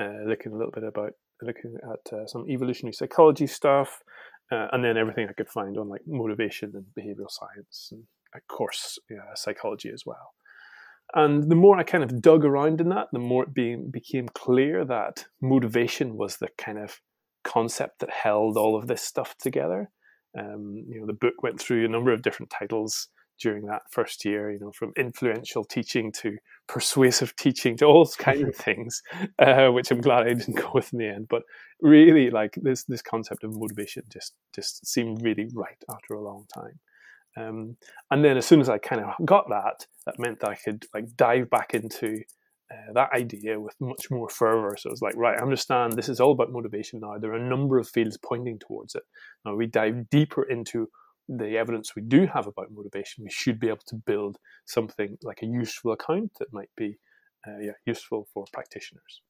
uh, 0.00 0.28
looking 0.28 0.52
a 0.52 0.56
little 0.56 0.72
bit 0.72 0.84
about 0.84 1.12
looking 1.42 1.76
at 1.82 2.12
uh, 2.12 2.26
some 2.26 2.46
evolutionary 2.48 2.92
psychology 2.92 3.46
stuff, 3.46 4.02
uh, 4.50 4.68
and 4.72 4.84
then 4.84 4.96
everything 4.96 5.28
I 5.28 5.32
could 5.32 5.48
find 5.48 5.76
on 5.76 5.88
like 5.88 6.02
motivation 6.06 6.72
and 6.74 6.86
behavioral 6.98 7.30
science, 7.30 7.88
and 7.92 8.04
of 8.34 8.46
course 8.48 8.98
psychology 9.34 9.90
as 9.92 10.04
well. 10.06 10.34
And 11.14 11.50
the 11.50 11.56
more 11.56 11.78
I 11.78 11.82
kind 11.82 12.04
of 12.04 12.22
dug 12.22 12.44
around 12.44 12.80
in 12.80 12.88
that, 12.90 13.08
the 13.12 13.18
more 13.18 13.44
it 13.44 13.54
being, 13.54 13.90
became 13.90 14.28
clear 14.28 14.84
that 14.84 15.26
motivation 15.40 16.16
was 16.16 16.36
the 16.36 16.48
kind 16.56 16.78
of 16.78 17.00
concept 17.42 17.98
that 18.00 18.10
held 18.10 18.56
all 18.56 18.76
of 18.76 18.86
this 18.86 19.02
stuff 19.02 19.34
together. 19.38 19.90
Um, 20.38 20.84
you 20.88 21.00
know, 21.00 21.06
the 21.06 21.12
book 21.12 21.42
went 21.42 21.58
through 21.60 21.84
a 21.84 21.88
number 21.88 22.12
of 22.12 22.22
different 22.22 22.50
titles 22.50 23.08
during 23.40 23.66
that 23.66 23.82
first 23.90 24.24
year, 24.24 24.52
you 24.52 24.58
know, 24.58 24.72
from 24.72 24.92
influential 24.96 25.64
teaching 25.64 26.12
to 26.12 26.36
persuasive 26.68 27.34
teaching 27.36 27.76
to 27.78 27.86
all 27.86 28.06
kinds 28.18 28.42
of 28.42 28.54
things, 28.54 29.02
uh, 29.38 29.68
which 29.68 29.90
I'm 29.90 30.00
glad 30.00 30.26
I 30.26 30.34
didn't 30.34 30.56
go 30.62 30.70
with 30.74 30.92
in 30.92 30.98
the 30.98 31.08
end. 31.08 31.26
But 31.28 31.42
really, 31.80 32.30
like 32.30 32.54
this 32.62 32.84
this 32.84 33.02
concept 33.02 33.44
of 33.44 33.54
motivation 33.54 34.04
just 34.12 34.34
just 34.54 34.86
seemed 34.86 35.22
really 35.22 35.48
right 35.54 35.82
after 35.90 36.14
a 36.14 36.22
long 36.22 36.46
time. 36.52 36.78
Um, 37.36 37.76
and 38.10 38.24
then 38.24 38.36
as 38.36 38.46
soon 38.46 38.60
as 38.60 38.68
I 38.68 38.78
kind 38.78 39.02
of 39.02 39.14
got 39.24 39.48
that, 39.48 39.86
that 40.06 40.18
meant 40.18 40.40
that 40.40 40.50
I 40.50 40.56
could 40.56 40.86
like 40.92 41.16
dive 41.16 41.48
back 41.48 41.74
into 41.74 42.22
uh, 42.72 42.92
that 42.94 43.10
idea 43.12 43.58
with 43.58 43.74
much 43.80 44.10
more 44.10 44.28
fervor. 44.28 44.76
So 44.78 44.90
it's 44.90 45.02
like, 45.02 45.16
right, 45.16 45.38
I 45.38 45.42
understand 45.42 45.92
this 45.92 46.08
is 46.08 46.20
all 46.20 46.32
about 46.32 46.52
motivation 46.52 47.00
now. 47.00 47.18
There 47.18 47.32
are 47.32 47.36
a 47.36 47.48
number 47.48 47.78
of 47.78 47.88
fields 47.88 48.16
pointing 48.16 48.58
towards 48.58 48.94
it. 48.94 49.02
Now 49.44 49.54
we 49.54 49.66
dive 49.66 50.08
deeper 50.10 50.44
into 50.44 50.88
the 51.38 51.56
evidence 51.56 51.94
we 51.94 52.02
do 52.02 52.26
have 52.26 52.46
about 52.46 52.72
motivation, 52.72 53.24
we 53.24 53.30
should 53.30 53.60
be 53.60 53.68
able 53.68 53.86
to 53.86 53.96
build 53.96 54.38
something 54.66 55.16
like 55.22 55.38
a 55.42 55.46
useful 55.46 55.92
account 55.92 56.32
that 56.38 56.52
might 56.52 56.70
be 56.76 56.98
uh, 57.46 57.58
yeah, 57.60 57.72
useful 57.86 58.26
for 58.34 58.44
practitioners. 58.52 59.22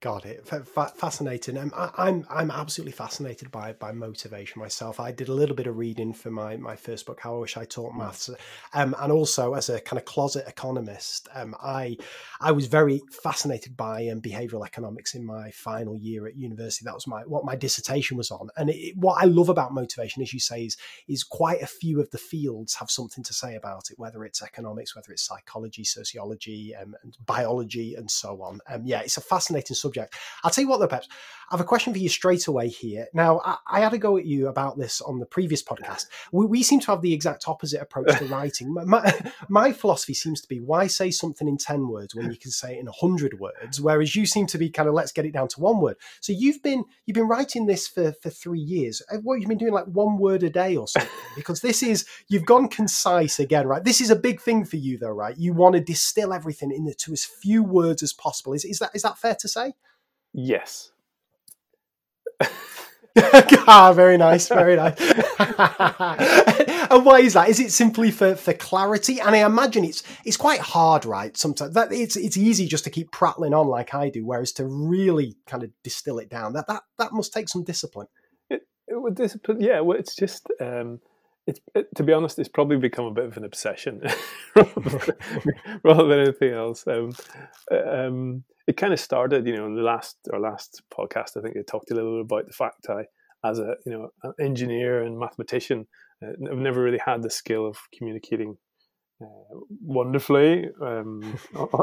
Got 0.00 0.24
it. 0.24 0.46
Fascinating. 0.46 1.58
Um, 1.58 1.74
I, 1.76 1.90
I'm 1.98 2.26
I'm 2.30 2.50
absolutely 2.50 2.92
fascinated 2.92 3.50
by 3.50 3.74
by 3.74 3.92
motivation 3.92 4.58
myself. 4.58 4.98
I 4.98 5.12
did 5.12 5.28
a 5.28 5.34
little 5.34 5.54
bit 5.54 5.66
of 5.66 5.76
reading 5.76 6.14
for 6.14 6.30
my 6.30 6.56
my 6.56 6.74
first 6.74 7.04
book, 7.04 7.20
How 7.20 7.36
I 7.36 7.40
Wish 7.40 7.58
I 7.58 7.66
Taught 7.66 7.94
Maths, 7.94 8.30
um, 8.72 8.96
and 8.98 9.12
also 9.12 9.52
as 9.52 9.68
a 9.68 9.78
kind 9.78 9.98
of 9.98 10.06
closet 10.06 10.44
economist, 10.48 11.28
um, 11.34 11.54
I 11.62 11.98
I 12.40 12.50
was 12.52 12.66
very 12.66 13.02
fascinated 13.22 13.76
by 13.76 14.08
um, 14.08 14.22
behavioral 14.22 14.64
economics 14.64 15.14
in 15.14 15.22
my 15.22 15.50
final 15.50 15.98
year 15.98 16.26
at 16.26 16.34
university. 16.34 16.86
That 16.86 16.94
was 16.94 17.06
my 17.06 17.20
what 17.26 17.44
my 17.44 17.54
dissertation 17.54 18.16
was 18.16 18.30
on. 18.30 18.48
And 18.56 18.70
it, 18.70 18.96
what 18.96 19.22
I 19.22 19.26
love 19.26 19.50
about 19.50 19.74
motivation, 19.74 20.22
as 20.22 20.32
you 20.32 20.40
say, 20.40 20.64
is 20.64 20.78
is 21.08 21.22
quite 21.24 21.60
a 21.60 21.66
few 21.66 22.00
of 22.00 22.10
the 22.10 22.16
fields 22.16 22.74
have 22.76 22.90
something 22.90 23.22
to 23.24 23.34
say 23.34 23.54
about 23.54 23.90
it, 23.90 23.98
whether 23.98 24.24
it's 24.24 24.42
economics, 24.42 24.96
whether 24.96 25.12
it's 25.12 25.26
psychology, 25.26 25.84
sociology, 25.84 26.74
um, 26.74 26.94
and 27.02 27.18
biology, 27.26 27.96
and 27.96 28.10
so 28.10 28.40
on. 28.40 28.60
Um, 28.66 28.86
yeah, 28.86 29.00
it's 29.00 29.18
a 29.18 29.20
fascinating 29.20 29.74
subject 29.74 29.89
subject. 29.90 30.14
I'll 30.44 30.50
tell 30.50 30.62
you 30.62 30.68
what, 30.68 30.78
though, 30.78 30.88
Peps, 30.88 31.08
I 31.50 31.56
have 31.56 31.60
a 31.60 31.64
question 31.64 31.92
for 31.92 31.98
you 31.98 32.08
straight 32.08 32.46
away 32.46 32.68
here. 32.68 33.08
Now, 33.12 33.40
I, 33.44 33.56
I 33.66 33.80
had 33.80 33.92
a 33.92 33.98
go 33.98 34.16
at 34.16 34.24
you 34.24 34.46
about 34.46 34.78
this 34.78 35.00
on 35.00 35.18
the 35.18 35.26
previous 35.26 35.62
podcast. 35.62 36.06
We, 36.32 36.46
we 36.46 36.62
seem 36.62 36.78
to 36.80 36.92
have 36.92 37.02
the 37.02 37.12
exact 37.12 37.48
opposite 37.48 37.80
approach 37.80 38.16
to 38.18 38.26
writing. 38.26 38.72
My, 38.72 39.12
my, 39.48 39.72
philosophy 39.72 40.14
seems 40.14 40.40
to 40.42 40.48
be 40.48 40.60
why 40.60 40.86
say 40.86 41.10
something 41.10 41.48
in 41.48 41.56
10 41.56 41.88
words 41.88 42.14
when 42.14 42.30
you 42.30 42.38
can 42.38 42.52
say 42.52 42.76
it 42.76 42.80
in 42.80 42.86
100 42.86 43.40
words, 43.40 43.80
whereas 43.80 44.14
you 44.14 44.26
seem 44.26 44.46
to 44.48 44.58
be 44.58 44.70
kind 44.70 44.88
of 44.88 44.94
let's 44.94 45.10
get 45.10 45.24
it 45.24 45.32
down 45.32 45.48
to 45.48 45.60
one 45.60 45.80
word. 45.80 45.96
So 46.20 46.32
you've 46.32 46.62
been 46.62 46.84
you've 47.04 47.16
been 47.16 47.26
writing 47.26 47.66
this 47.66 47.88
for, 47.88 48.12
for 48.22 48.30
three 48.30 48.60
years. 48.60 49.02
Uh, 49.10 49.16
what 49.18 49.40
you've 49.40 49.48
been 49.48 49.58
doing 49.58 49.72
like 49.72 49.86
one 49.86 50.18
word 50.18 50.44
a 50.44 50.50
day 50.50 50.76
or 50.76 50.86
something? 50.86 51.10
Because 51.36 51.60
this 51.60 51.82
is 51.82 52.06
you've 52.28 52.44
gone 52.44 52.68
concise 52.68 53.38
again, 53.38 53.66
right? 53.66 53.82
This 53.82 54.00
is 54.00 54.10
a 54.10 54.16
big 54.16 54.40
thing 54.40 54.64
for 54.64 54.76
you, 54.76 54.98
though, 54.98 55.08
right? 55.08 55.36
You 55.36 55.52
want 55.52 55.74
to 55.74 55.80
distill 55.80 56.32
everything 56.32 56.70
into 56.70 57.12
as 57.12 57.24
few 57.24 57.62
words 57.62 58.02
as 58.02 58.12
possible. 58.12 58.52
Is, 58.52 58.64
is 58.64 58.78
that 58.80 58.90
is 58.94 59.02
that 59.02 59.18
fair 59.18 59.36
to 59.36 59.48
say? 59.48 59.72
Yes. 60.32 60.92
ah, 63.66 63.92
very 63.94 64.16
nice, 64.16 64.48
very 64.48 64.76
nice. 64.76 64.94
and 66.90 67.04
why 67.04 67.20
is 67.20 67.34
that? 67.34 67.48
Is 67.48 67.58
it 67.60 67.72
simply 67.72 68.10
for, 68.10 68.36
for 68.36 68.52
clarity? 68.52 69.20
And 69.20 69.34
I 69.34 69.44
imagine 69.44 69.84
it's 69.84 70.02
it's 70.24 70.36
quite 70.36 70.60
hard, 70.60 71.04
right? 71.04 71.36
Sometimes 71.36 71.74
that 71.74 71.92
it's 71.92 72.16
it's 72.16 72.36
easy 72.36 72.66
just 72.66 72.84
to 72.84 72.90
keep 72.90 73.10
prattling 73.10 73.52
on 73.52 73.66
like 73.66 73.94
I 73.94 74.10
do, 74.10 74.24
whereas 74.24 74.52
to 74.52 74.66
really 74.66 75.36
kind 75.46 75.62
of 75.62 75.70
distill 75.82 76.18
it 76.18 76.28
down, 76.30 76.52
that 76.52 76.68
that 76.68 76.82
that 76.98 77.12
must 77.12 77.32
take 77.32 77.48
some 77.48 77.64
discipline. 77.64 78.06
It, 78.48 78.62
it 78.86 79.00
would 79.02 79.16
discipline, 79.16 79.60
yeah. 79.60 79.80
Well, 79.80 79.98
it's 79.98 80.14
just 80.14 80.46
um, 80.60 81.00
it's 81.46 81.60
it, 81.74 81.88
to 81.96 82.02
be 82.02 82.12
honest, 82.12 82.38
it's 82.38 82.48
probably 82.48 82.76
become 82.76 83.06
a 83.06 83.12
bit 83.12 83.24
of 83.24 83.36
an 83.36 83.44
obsession 83.44 84.02
rather 85.84 86.06
than 86.06 86.20
anything 86.20 86.52
else. 86.52 86.84
Um, 86.86 87.12
um, 87.70 88.44
it 88.66 88.76
kind 88.76 88.92
of 88.92 89.00
started, 89.00 89.46
you 89.46 89.56
know, 89.56 89.66
in 89.66 89.74
the 89.74 89.82
last 89.82 90.16
our 90.32 90.40
last 90.40 90.82
podcast. 90.92 91.36
I 91.36 91.40
think 91.40 91.56
I 91.56 91.62
talked 91.66 91.90
a 91.90 91.94
little 91.94 92.16
bit 92.16 92.26
about 92.26 92.46
the 92.46 92.52
fact 92.52 92.86
I, 92.88 93.04
as 93.48 93.58
a 93.58 93.74
you 93.86 93.92
know, 93.92 94.10
an 94.22 94.32
engineer 94.40 95.02
and 95.02 95.18
mathematician, 95.18 95.86
uh, 96.22 96.32
I've 96.50 96.58
never 96.58 96.82
really 96.82 97.00
had 97.04 97.22
the 97.22 97.30
skill 97.30 97.66
of 97.66 97.78
communicating 97.96 98.56
uh, 99.22 99.58
wonderfully, 99.82 100.68
um, 100.80 101.38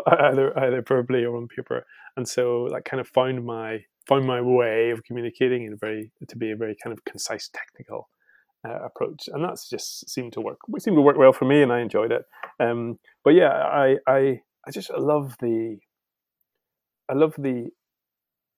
either 0.08 0.58
either 0.58 0.82
verbally 0.82 1.26
or 1.26 1.36
on 1.38 1.48
paper, 1.48 1.86
and 2.16 2.28
so 2.28 2.64
like 2.64 2.86
kind 2.86 3.02
of 3.02 3.08
found 3.08 3.46
my 3.46 3.80
found 4.08 4.26
my 4.26 4.40
way 4.40 4.92
of 4.92 5.04
communicating 5.04 5.66
in 5.66 5.74
a 5.74 5.78
very 5.78 6.12
to 6.28 6.38
be 6.38 6.52
a 6.52 6.56
very 6.56 6.76
kind 6.82 6.94
of 6.94 7.04
concise 7.06 7.50
technical 7.54 8.08
uh, 8.68 8.80
approach, 8.86 9.30
and 9.32 9.44
that's 9.44 9.70
just 9.70 10.10
seemed 10.10 10.34
to 10.34 10.42
work. 10.42 10.60
It 10.76 10.82
seemed 10.82 10.98
to 10.98 11.02
work 11.02 11.18
well 11.18 11.34
for 11.34 11.46
me, 11.46 11.62
and 11.62 11.72
I 11.72 11.80
enjoyed 11.80 12.12
it. 12.12 12.24
Um, 12.60 13.00
but 13.24 13.34
yeah, 13.34 13.50
I 13.52 13.98
I 14.08 14.42
I 14.68 14.72
just 14.72 14.92
love 14.92 15.36
the 15.40 15.78
I 17.10 17.14
love 17.14 17.36
the, 17.38 17.70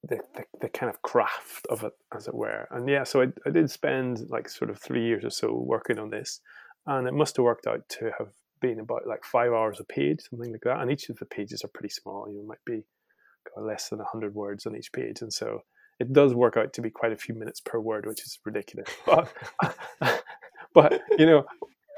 the 0.08 0.20
the, 0.36 0.44
the 0.62 0.70
kind 0.70 0.90
of 0.90 1.02
craft 1.02 1.68
of 1.70 1.84
it, 1.84 1.94
as 2.16 2.28
it 2.28 2.34
were. 2.34 2.68
And 2.72 2.90
yeah, 2.90 3.04
so 3.04 3.22
I 3.22 3.28
I 3.46 3.52
did 3.52 3.70
spend 3.70 4.30
like 4.30 4.50
sort 4.50 4.70
of 4.70 4.80
three 4.80 5.06
years 5.06 5.24
or 5.26 5.30
so 5.30 5.54
working 5.54 6.00
on 6.00 6.10
this, 6.10 6.42
and 6.86 7.08
it 7.08 7.14
must 7.14 7.38
have 7.38 7.44
worked 7.44 7.68
out 7.68 7.88
to 8.00 8.12
have 8.18 8.30
been 8.62 8.80
about 8.80 9.08
like 9.08 9.24
five 9.24 9.54
hours 9.54 9.80
a 9.80 9.86
page, 9.86 10.22
something 10.30 10.52
like 10.52 10.62
that. 10.64 10.82
And 10.82 10.92
each 10.92 11.10
of 11.10 11.18
the 11.18 11.26
pages 11.26 11.64
are 11.64 11.72
pretty 11.74 11.90
small. 11.90 12.28
You 12.30 12.40
know, 12.40 12.48
might 12.48 12.66
be 12.66 12.84
less 13.58 13.90
than 13.90 14.00
hundred 14.00 14.34
words 14.34 14.66
on 14.66 14.76
each 14.76 14.92
page, 14.92 15.22
and 15.22 15.32
so 15.32 15.62
it 16.00 16.14
does 16.14 16.34
work 16.34 16.58
out 16.58 16.74
to 16.74 16.82
be 16.82 16.90
quite 16.90 17.12
a 17.12 17.18
few 17.18 17.36
minutes 17.36 17.60
per 17.60 17.80
word, 17.80 18.06
which 18.06 18.22
is 18.22 18.40
ridiculous. 18.46 18.90
But, 19.06 19.34
but 20.74 21.02
you 21.18 21.26
know, 21.26 21.46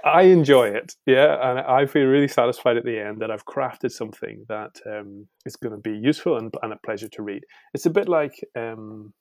I 0.04 0.24
enjoy 0.24 0.70
it, 0.70 0.96
yeah, 1.06 1.52
and 1.52 1.60
I 1.60 1.86
feel 1.86 2.06
really 2.06 2.28
satisfied 2.28 2.78
at 2.78 2.86
the 2.86 3.00
end 3.00 3.22
that 3.22 3.30
I've 3.30 3.46
crafted 3.46 3.92
something 3.92 4.46
that 4.48 4.80
um, 4.86 5.28
is 5.46 5.56
going 5.56 5.76
to 5.76 5.82
be 5.82 5.96
useful 5.96 6.38
and, 6.38 6.54
and, 6.64 6.74
a 6.74 6.78
pleasure 6.78 7.10
to 7.10 7.22
read. 7.22 7.44
It's 7.74 7.86
a 7.86 7.92
bit 7.92 8.10
like, 8.10 8.34
um, 8.56 9.14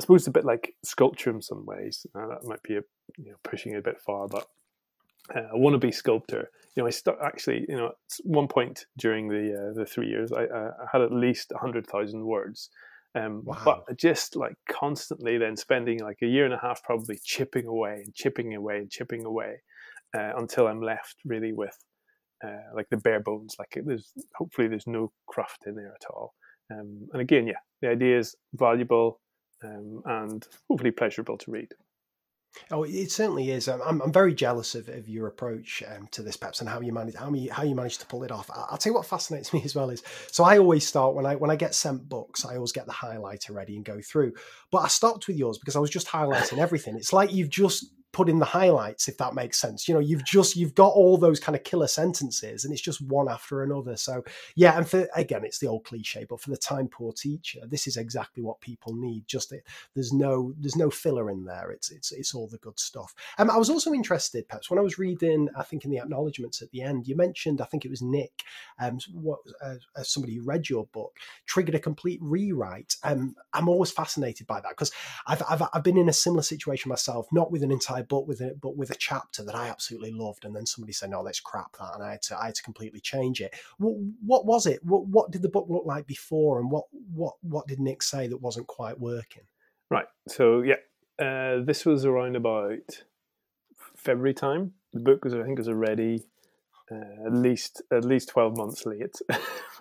I 0.00 0.02
suppose, 0.02 0.22
it's 0.22 0.28
a 0.28 0.32
bit 0.32 0.44
like 0.44 0.74
sculpture 0.84 1.30
in 1.30 1.42
some 1.42 1.66
ways. 1.66 2.06
Uh, 2.14 2.28
that 2.28 2.44
might 2.44 2.62
be 2.62 2.76
a, 2.76 2.82
you 3.18 3.30
know, 3.30 3.36
pushing 3.44 3.72
it 3.72 3.78
a 3.78 3.82
bit 3.82 4.00
far, 4.00 4.28
but 4.28 4.46
uh, 5.34 5.70
to 5.70 5.78
be 5.78 5.92
sculptor. 5.92 6.50
You 6.74 6.82
know, 6.82 6.86
I 6.86 6.90
start 6.90 7.18
actually. 7.22 7.66
You 7.68 7.76
know, 7.76 7.86
at 7.86 8.24
one 8.24 8.48
point 8.48 8.86
during 8.96 9.28
the 9.28 9.70
uh, 9.70 9.74
the 9.74 9.86
three 9.86 10.08
years, 10.08 10.32
I, 10.32 10.44
I 10.44 10.70
had 10.92 11.00
at 11.00 11.12
least 11.12 11.52
hundred 11.56 11.86
thousand 11.86 12.24
words 12.24 12.70
um, 13.16 13.42
wow. 13.44 13.56
But 13.64 13.96
just 13.96 14.36
like 14.36 14.54
constantly 14.68 15.38
then 15.38 15.56
spending 15.56 16.00
like 16.00 16.18
a 16.22 16.26
year 16.26 16.44
and 16.44 16.54
a 16.54 16.58
half 16.58 16.82
probably 16.82 17.18
chipping 17.24 17.66
away 17.66 18.02
and 18.04 18.14
chipping 18.14 18.54
away 18.54 18.78
and 18.78 18.90
chipping 18.90 19.24
away 19.24 19.62
uh, 20.16 20.32
until 20.36 20.66
I'm 20.66 20.82
left 20.82 21.16
really 21.24 21.52
with 21.52 21.76
uh, 22.44 22.74
like 22.74 22.88
the 22.90 22.98
bare 22.98 23.20
bones. 23.20 23.56
Like 23.58 23.76
it, 23.76 23.86
there's 23.86 24.12
hopefully 24.36 24.68
there's 24.68 24.86
no 24.86 25.12
craft 25.26 25.64
in 25.66 25.74
there 25.74 25.94
at 25.94 26.10
all. 26.10 26.34
Um, 26.70 27.08
and 27.12 27.22
again, 27.22 27.46
yeah, 27.46 27.60
the 27.80 27.88
idea 27.88 28.18
is 28.18 28.34
valuable 28.54 29.20
um, 29.64 30.02
and 30.04 30.46
hopefully 30.68 30.90
pleasurable 30.90 31.38
to 31.38 31.50
read. 31.50 31.68
Oh, 32.70 32.84
it 32.84 33.10
certainly 33.10 33.50
is. 33.50 33.68
I'm, 33.68 34.00
I'm 34.00 34.12
very 34.12 34.34
jealous 34.34 34.74
of, 34.74 34.88
of 34.88 35.08
your 35.08 35.26
approach 35.26 35.82
um, 35.94 36.08
to 36.12 36.22
this, 36.22 36.36
Peps, 36.36 36.60
and 36.60 36.68
how 36.68 36.80
you 36.80 36.92
manage 36.92 37.14
how 37.14 37.32
you 37.32 37.52
how 37.52 37.62
you 37.62 37.74
managed 37.74 38.00
to 38.00 38.06
pull 38.06 38.24
it 38.24 38.32
off. 38.32 38.50
I'll 38.54 38.78
tell 38.78 38.92
you 38.92 38.94
what 38.94 39.06
fascinates 39.06 39.52
me 39.54 39.62
as 39.64 39.74
well 39.74 39.90
is 39.90 40.02
so 40.30 40.44
I 40.44 40.58
always 40.58 40.86
start 40.86 41.14
when 41.14 41.26
I 41.26 41.36
when 41.36 41.50
I 41.50 41.56
get 41.56 41.74
sent 41.74 42.08
books, 42.08 42.44
I 42.44 42.56
always 42.56 42.72
get 42.72 42.86
the 42.86 42.92
highlighter 42.92 43.54
ready 43.54 43.76
and 43.76 43.84
go 43.84 44.00
through. 44.00 44.32
But 44.70 44.78
I 44.78 44.88
stopped 44.88 45.26
with 45.26 45.36
yours 45.36 45.58
because 45.58 45.76
I 45.76 45.80
was 45.80 45.90
just 45.90 46.08
highlighting 46.08 46.58
everything. 46.58 46.96
It's 46.96 47.12
like 47.12 47.32
you've 47.32 47.50
just 47.50 47.86
put 48.12 48.28
in 48.28 48.38
the 48.38 48.44
highlights 48.44 49.08
if 49.08 49.18
that 49.18 49.34
makes 49.34 49.60
sense. 49.60 49.88
You 49.88 49.94
know 49.94 50.00
you've 50.00 50.24
just 50.24 50.56
you've 50.56 50.74
got 50.74 50.92
all 50.92 51.16
those 51.16 51.40
kind 51.40 51.56
of 51.56 51.64
killer 51.64 51.88
sentences 51.88 52.64
and 52.64 52.72
it's 52.72 52.82
just 52.82 53.00
one 53.02 53.28
after 53.28 53.62
another. 53.62 53.96
So 53.96 54.22
yeah 54.54 54.76
and 54.76 54.88
for 54.88 55.08
again 55.14 55.44
it's 55.44 55.58
the 55.58 55.66
old 55.66 55.84
cliche 55.84 56.26
but 56.28 56.40
for 56.40 56.50
the 56.50 56.56
time 56.56 56.88
poor 56.88 57.12
teacher 57.12 57.60
this 57.66 57.86
is 57.86 57.96
exactly 57.96 58.42
what 58.42 58.60
people 58.60 58.94
need. 58.94 59.26
Just 59.26 59.52
it, 59.52 59.64
there's 59.94 60.12
no 60.12 60.52
there's 60.58 60.76
no 60.76 60.90
filler 60.90 61.30
in 61.30 61.44
there. 61.44 61.70
It's 61.70 61.90
it's 61.90 62.12
it's 62.12 62.34
all 62.34 62.48
the 62.48 62.58
good 62.58 62.78
stuff. 62.78 63.14
Um, 63.38 63.50
i 63.50 63.58
was 63.58 63.70
also 63.70 63.92
interested 63.92 64.48
perhaps 64.48 64.70
when 64.70 64.78
i 64.78 64.82
was 64.82 64.98
reading 64.98 65.48
i 65.56 65.62
think 65.62 65.84
in 65.84 65.90
the 65.90 65.98
acknowledgements 65.98 66.62
at 66.62 66.70
the 66.70 66.82
end 66.82 67.06
you 67.06 67.16
mentioned 67.16 67.60
i 67.60 67.64
think 67.64 67.84
it 67.84 67.90
was 67.90 68.02
nick 68.02 68.44
um 68.78 68.98
what 69.12 69.40
uh, 69.62 69.74
uh, 69.96 70.02
somebody 70.02 70.36
who 70.36 70.42
read 70.44 70.68
your 70.68 70.86
book 70.86 71.16
triggered 71.46 71.74
a 71.74 71.78
complete 71.78 72.20
rewrite. 72.22 72.96
Um 73.02 73.34
i'm 73.52 73.68
always 73.68 73.90
fascinated 73.90 74.46
by 74.46 74.60
that 74.60 74.70
because 74.70 74.92
I've, 75.26 75.42
I've 75.48 75.62
i've 75.72 75.82
been 75.82 75.98
in 75.98 76.08
a 76.08 76.12
similar 76.12 76.42
situation 76.42 76.88
myself 76.88 77.26
not 77.32 77.50
with 77.50 77.62
an 77.62 77.72
entire 77.72 78.02
book 78.08 78.26
with 78.26 78.40
it, 78.40 78.60
but 78.60 78.76
with 78.76 78.90
a 78.90 78.94
chapter 78.94 79.44
that 79.44 79.54
I 79.54 79.68
absolutely 79.68 80.12
loved, 80.12 80.44
and 80.44 80.54
then 80.54 80.66
somebody 80.66 80.92
said, 80.92 81.10
"No, 81.10 81.22
let's 81.22 81.40
crap 81.40 81.76
that," 81.78 81.94
and 81.94 82.02
I 82.02 82.12
had 82.12 82.22
to, 82.22 82.38
I 82.38 82.46
had 82.46 82.54
to 82.56 82.62
completely 82.62 83.00
change 83.00 83.40
it. 83.40 83.54
What, 83.78 83.94
what 84.24 84.46
was 84.46 84.66
it? 84.66 84.84
What, 84.84 85.06
what, 85.06 85.30
did 85.30 85.42
the 85.42 85.48
book 85.48 85.66
look 85.68 85.84
like 85.86 86.06
before, 86.06 86.60
and 86.60 86.70
what, 86.70 86.84
what, 87.12 87.34
what 87.42 87.66
did 87.66 87.80
Nick 87.80 88.02
say 88.02 88.26
that 88.28 88.42
wasn't 88.42 88.66
quite 88.66 88.98
working? 88.98 89.42
Right. 89.90 90.06
So 90.28 90.62
yeah, 90.62 90.76
uh, 91.18 91.60
this 91.64 91.84
was 91.86 92.04
around 92.04 92.36
about 92.36 93.04
February 93.96 94.34
time. 94.34 94.72
The 94.92 95.00
book 95.00 95.24
was, 95.24 95.34
I 95.34 95.42
think, 95.42 95.58
was 95.58 95.68
already 95.68 96.26
uh, 96.90 97.26
at 97.26 97.32
least 97.32 97.82
at 97.92 98.04
least 98.04 98.28
twelve 98.28 98.56
months 98.56 98.86
late 98.86 99.16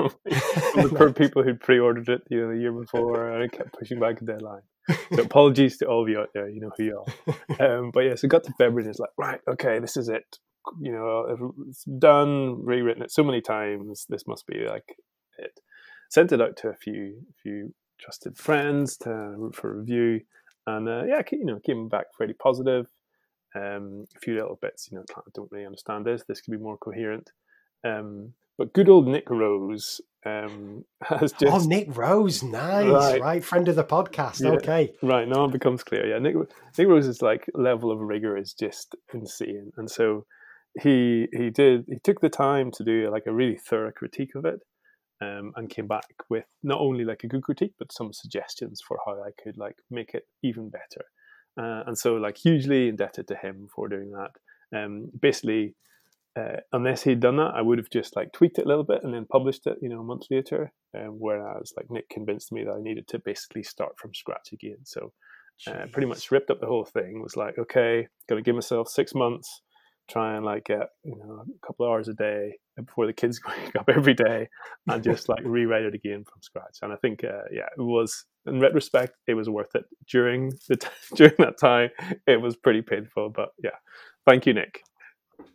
for 0.97 1.13
people 1.13 1.43
who'd 1.43 1.59
pre-ordered 1.59 2.09
it 2.09 2.21
you 2.29 2.41
know 2.41 2.53
the 2.53 2.59
year 2.59 2.71
before. 2.71 3.41
I 3.41 3.47
kept 3.47 3.73
pushing 3.73 3.99
back 3.99 4.19
the 4.19 4.25
deadline 4.25 4.63
so 4.87 4.95
apologies 5.23 5.77
to 5.77 5.85
all 5.85 6.03
of 6.03 6.09
you 6.09 6.19
out 6.19 6.29
there. 6.33 6.49
You 6.49 6.61
know 6.61 6.71
who 6.77 6.83
you 6.83 7.03
are. 7.59 7.77
Um, 7.77 7.91
but 7.91 8.01
yeah, 8.01 8.15
so 8.15 8.27
got 8.27 8.43
to 8.45 8.53
February 8.53 8.83
and 8.83 8.91
it's 8.91 8.99
like, 8.99 9.11
right, 9.17 9.39
okay, 9.47 9.79
this 9.79 9.97
is 9.97 10.09
it. 10.09 10.37
You 10.79 10.91
know, 10.91 11.53
it's 11.69 11.83
done, 11.83 12.63
rewritten 12.63 13.03
it 13.03 13.11
so 13.11 13.23
many 13.23 13.41
times. 13.41 14.05
This 14.09 14.27
must 14.27 14.47
be 14.47 14.65
like 14.67 14.95
it. 15.37 15.59
Sent 16.09 16.31
it 16.31 16.41
out 16.41 16.57
to 16.57 16.69
a 16.69 16.75
few 16.75 17.21
few 17.41 17.73
trusted 17.99 18.37
friends 18.37 18.97
to 18.97 19.51
for 19.53 19.77
review, 19.77 20.21
and 20.65 20.89
uh, 20.89 21.03
yeah, 21.07 21.21
you 21.31 21.45
know, 21.45 21.59
came 21.59 21.87
back 21.87 22.05
fairly 22.17 22.33
positive. 22.33 22.87
Um, 23.55 24.05
a 24.15 24.19
few 24.19 24.35
little 24.35 24.59
bits, 24.61 24.89
you 24.91 24.97
know, 24.97 25.05
I 25.15 25.21
don't 25.33 25.51
really 25.51 25.65
understand 25.65 26.05
this. 26.05 26.23
This 26.27 26.41
could 26.41 26.51
be 26.51 26.57
more 26.57 26.77
coherent. 26.77 27.31
Um, 27.85 28.33
but 28.57 28.73
good 28.73 28.89
old 28.89 29.07
Nick 29.07 29.29
Rose 29.29 30.01
um, 30.25 30.85
has 31.03 31.33
oh, 31.33 31.37
just. 31.39 31.65
Oh, 31.65 31.67
Nick 31.67 31.95
Rose, 31.95 32.41
nice, 32.43 32.87
right. 32.87 33.21
right? 33.21 33.43
Friend 33.43 33.67
of 33.67 33.75
the 33.75 33.83
podcast. 33.83 34.41
Yeah, 34.41 34.51
okay, 34.51 34.93
right 35.01 35.27
now 35.27 35.45
it 35.45 35.51
becomes 35.51 35.83
clear. 35.83 36.07
Yeah, 36.07 36.19
Nick 36.19 36.35
Nick 36.77 36.87
Rose's 36.87 37.21
like 37.21 37.45
level 37.53 37.91
of 37.91 37.99
rigor 37.99 38.37
is 38.37 38.53
just 38.53 38.95
insane, 39.13 39.71
and 39.77 39.89
so 39.89 40.25
he 40.81 41.27
he 41.33 41.49
did 41.49 41.85
he 41.87 41.99
took 42.03 42.21
the 42.21 42.29
time 42.29 42.71
to 42.71 42.83
do 42.83 43.09
like 43.11 43.23
a 43.27 43.33
really 43.33 43.57
thorough 43.57 43.91
critique 43.91 44.35
of 44.35 44.45
it, 44.45 44.59
um, 45.21 45.51
and 45.55 45.69
came 45.69 45.87
back 45.87 46.07
with 46.29 46.45
not 46.63 46.79
only 46.79 47.03
like 47.03 47.23
a 47.23 47.27
good 47.27 47.43
critique 47.43 47.73
but 47.77 47.91
some 47.91 48.13
suggestions 48.13 48.81
for 48.85 48.97
how 49.05 49.13
I 49.21 49.31
could 49.41 49.57
like 49.57 49.75
make 49.91 50.13
it 50.13 50.23
even 50.43 50.69
better, 50.69 51.05
uh, 51.57 51.83
and 51.87 51.97
so 51.97 52.15
like 52.15 52.37
hugely 52.37 52.89
indebted 52.89 53.27
to 53.27 53.35
him 53.35 53.67
for 53.73 53.87
doing 53.87 54.11
that. 54.11 54.31
Um, 54.77 55.09
basically 55.19 55.75
uh, 56.37 56.57
unless 56.73 57.03
he'd 57.03 57.21
done 57.21 57.37
that, 57.37 57.53
I 57.55 57.61
would 57.61 57.77
have 57.77 57.89
just 57.89 58.15
like 58.15 58.33
tweaked 58.33 58.59
it 58.59 58.65
a 58.65 58.67
little 58.67 58.83
bit 58.83 59.03
and 59.03 59.13
then 59.13 59.25
published 59.25 59.67
it, 59.67 59.77
you 59.81 59.87
know, 59.87 60.01
a 60.01 60.03
month 60.03 60.23
later. 60.29 60.73
Um, 60.93 61.15
whereas 61.17 61.73
like 61.77 61.89
Nick 61.89 62.09
convinced 62.09 62.51
me 62.51 62.63
that 62.65 62.73
I 62.73 62.81
needed 62.81 63.07
to 63.09 63.19
basically 63.19 63.63
start 63.63 63.97
from 63.97 64.13
scratch 64.13 64.49
again. 64.51 64.79
So 64.83 65.13
uh, 65.67 65.85
pretty 65.91 66.07
much 66.07 66.31
ripped 66.31 66.49
up 66.49 66.59
the 66.59 66.67
whole 66.67 66.83
thing. 66.83 67.21
Was 67.21 67.37
like, 67.37 67.57
okay, 67.57 68.07
gonna 68.27 68.41
give 68.41 68.55
myself 68.55 68.89
six 68.89 69.15
months, 69.15 69.61
try 70.09 70.35
and 70.35 70.45
like 70.45 70.65
get 70.65 70.89
you 71.03 71.15
know 71.15 71.43
a 71.43 71.67
couple 71.67 71.85
of 71.85 71.91
hours 71.91 72.07
a 72.07 72.13
day 72.13 72.53
before 72.77 73.05
the 73.05 73.13
kids 73.13 73.39
wake 73.47 73.75
up 73.75 73.89
every 73.89 74.13
day, 74.13 74.49
and 74.87 75.03
just 75.03 75.29
like 75.29 75.43
rewrite 75.43 75.83
it 75.83 75.95
again 75.95 76.23
from 76.23 76.41
scratch. 76.41 76.79
And 76.81 76.91
I 76.93 76.95
think, 76.97 77.23
uh, 77.23 77.43
yeah, 77.51 77.67
it 77.77 77.81
was 77.81 78.25
in 78.45 78.59
retrospect, 78.59 79.15
it 79.27 79.33
was 79.33 79.49
worth 79.49 79.75
it. 79.75 79.85
During 80.07 80.53
the 80.67 80.77
t- 80.77 80.87
during 81.15 81.35
that 81.39 81.57
time, 81.57 81.89
it 82.27 82.41
was 82.41 82.55
pretty 82.55 82.81
painful, 82.81 83.29
but 83.29 83.49
yeah, 83.63 83.77
thank 84.25 84.45
you, 84.45 84.53
Nick. 84.53 84.83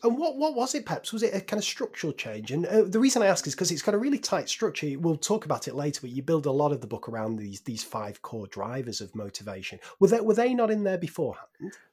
And 0.03 0.17
what, 0.19 0.37
what 0.37 0.55
was 0.55 0.75
it, 0.75 0.87
Peps? 0.87 1.13
Was 1.13 1.23
it 1.23 1.35
a 1.35 1.41
kind 1.41 1.59
of 1.59 1.65
structural 1.65 2.13
change? 2.13 2.51
And 2.51 2.67
uh, 2.67 2.83
the 2.83 2.99
reason 2.99 3.23
I 3.23 3.27
ask 3.27 3.47
is 3.47 3.55
because 3.55 3.71
it's 3.71 3.83
got 3.83 3.95
a 3.95 3.99
really 3.99 4.19
tight 4.19 4.49
structure. 4.49 4.99
We'll 4.99 5.17
talk 5.17 5.45
about 5.45 5.69
it 5.69 5.75
later, 5.75 6.01
but 6.03 6.11
you 6.11 6.23
build 6.23 6.47
a 6.47 6.51
lot 6.51 6.73
of 6.73 6.81
the 6.81 6.87
book 6.87 7.09
around 7.09 7.37
these 7.37 7.61
these 7.63 7.83
five 7.83 8.21
core 8.23 8.47
drivers 8.47 9.01
of 9.01 9.15
motivation. 9.15 9.79
Were 9.99 10.09
they 10.09 10.21
were 10.21 10.35
they 10.35 10.55
not 10.55 10.71
in 10.71 10.85
there 10.85 10.99
beforehand? 10.99 11.49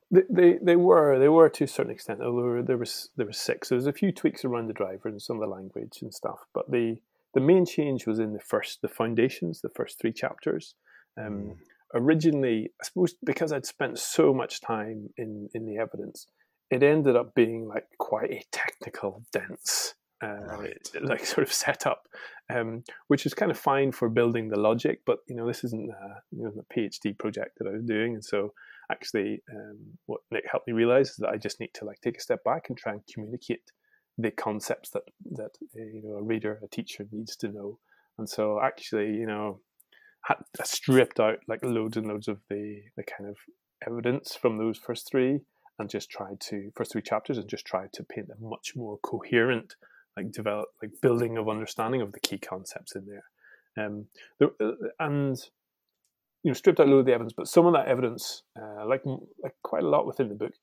They, 0.10 0.58
they, 0.62 0.76
were 0.78 1.20
they 1.20 1.28
were 1.28 1.50
to 1.50 1.66
a 1.66 1.68
certain 1.68 1.92
extent. 1.92 2.22
Although 2.22 2.62
there 2.62 2.78
was 2.78 3.10
there 3.18 3.26
was 3.26 3.38
six. 3.38 3.70
There 3.70 3.76
was 3.76 3.88
a 3.88 3.94
few 3.94 4.12
tweaks 4.12 4.46
around 4.46 4.68
the 4.68 4.74
driver 4.74 5.10
and 5.10 5.22
some 5.22 5.38
of 5.38 5.42
the 5.42 5.54
language 5.54 6.00
and 6.02 6.14
stuff. 6.14 6.40
But 6.54 6.72
the 6.72 6.98
the 7.34 7.42
main 7.42 7.66
change 7.66 8.08
was 8.08 8.20
in 8.20 8.34
the 8.34 8.40
first 8.40 8.82
the 8.82 8.88
foundations, 8.88 9.62
the 9.62 9.70
first 9.70 10.00
three 10.00 10.14
chapters. 10.14 10.76
Um, 11.18 11.34
mm. 11.34 11.56
Originally, 11.94 12.70
I 12.82 12.86
suppose 12.86 13.16
because 13.26 13.52
I'd 13.52 13.66
spent 13.66 14.00
so 14.00 14.34
much 14.34 14.62
time 14.62 15.10
in 15.18 15.50
in 15.54 15.66
the 15.66 15.78
evidence 15.78 16.28
it 16.70 16.84
ended 16.84 17.16
up 17.16 17.34
being 17.34 17.68
like 17.68 17.88
quite 17.98 18.32
a 18.32 18.44
technical, 18.52 19.24
dense, 19.32 19.94
uh, 20.22 20.58
right. 20.58 20.90
like 21.02 21.26
sort 21.26 21.46
of 21.48 21.54
setup, 21.54 22.08
um, 22.54 22.84
which 23.08 23.26
is 23.26 23.34
kind 23.34 23.52
of 23.52 23.58
fine 23.58 23.92
for 23.92 24.10
building 24.10 24.50
the 24.50 24.60
logic. 24.60 25.02
But 25.06 25.20
you 25.28 25.36
know, 25.36 25.48
this 25.48 25.64
isn't 25.64 25.90
a, 25.90 26.22
you 26.32 26.44
know, 26.44 26.52
the 26.52 26.66
PhD 26.76 27.18
project 27.18 27.58
that 27.60 27.68
I 27.68 27.72
was 27.72 27.84
doing, 27.84 28.16
and 28.16 28.24
so 28.24 28.54
actually, 28.92 29.42
um, 29.54 29.78
what 30.06 30.22
Nick 30.32 30.46
helped 30.50 30.68
me 30.68 30.74
realize 30.74 31.10
is 31.10 31.16
that 31.18 31.30
I 31.30 31.38
just 31.38 31.60
need 31.60 31.74
to 31.76 31.86
like 31.86 32.02
take 32.02 32.18
a 32.18 32.22
step 32.22 32.44
back 32.44 32.70
and 32.70 32.78
try 32.78 32.94
and 32.94 33.02
communicate 33.12 33.72
the 34.18 34.32
concepts 34.32 34.90
that 34.92 35.04
that 35.32 35.52
uh, 35.76 35.84
you 35.84 36.02
know 36.04 36.18
a 36.18 36.24
reader, 36.24 36.60
a 36.64 36.68
teacher 36.68 37.06
needs 37.12 37.36
to 37.38 37.50
know. 37.50 37.80
And 38.18 38.28
so, 38.28 38.60
actually, 38.62 39.14
you 39.14 39.28
know, 39.28 39.60
had 40.24 40.38
stripped 40.64 41.20
out 41.20 41.40
like 41.48 41.64
loads 41.64 41.98
and 41.98 42.08
loads 42.08 42.28
of 42.28 42.40
the 42.50 42.82
the 42.96 43.04
kind 43.04 43.30
of 43.30 43.38
evidence 43.86 44.36
from 44.36 44.58
those 44.58 44.78
first 44.78 45.10
three, 45.10 45.42
and 45.78 45.90
just 45.90 46.10
tried 46.10 46.40
to 46.42 46.72
first 46.76 46.94
three 46.94 47.02
chapters, 47.02 47.38
and 47.38 47.48
just 47.48 47.66
tried 47.66 47.94
to 47.94 48.04
paint 48.04 48.30
a 48.30 48.44
much 48.44 48.74
more 48.76 48.98
coherent, 49.04 49.76
like 50.16 50.32
develop 50.32 50.70
like 50.82 50.92
building 51.02 51.38
of 51.38 51.50
understanding 51.50 52.02
of 52.02 52.12
the 52.12 52.20
key 52.20 52.38
concepts 52.38 52.96
in 52.96 53.06
there. 53.06 53.26
Um, 53.78 54.08
uh, 54.42 54.72
and 55.00 55.38
you 56.48 56.52
know, 56.52 56.54
stripped 56.54 56.80
out 56.80 56.88
a 56.88 56.90
lot 56.90 57.00
of 57.00 57.06
the 57.06 57.12
evidence, 57.12 57.34
but 57.36 57.50
some 57.50 57.66
of 57.66 57.74
that 57.74 57.90
evidence, 57.90 58.44
uh, 58.58 58.86
like 58.88 59.02
like 59.44 59.54
quite 59.64 59.84
a 59.84 59.90
lot 59.90 60.08
within 60.08 60.30
the 60.30 60.34
book, 60.34 60.54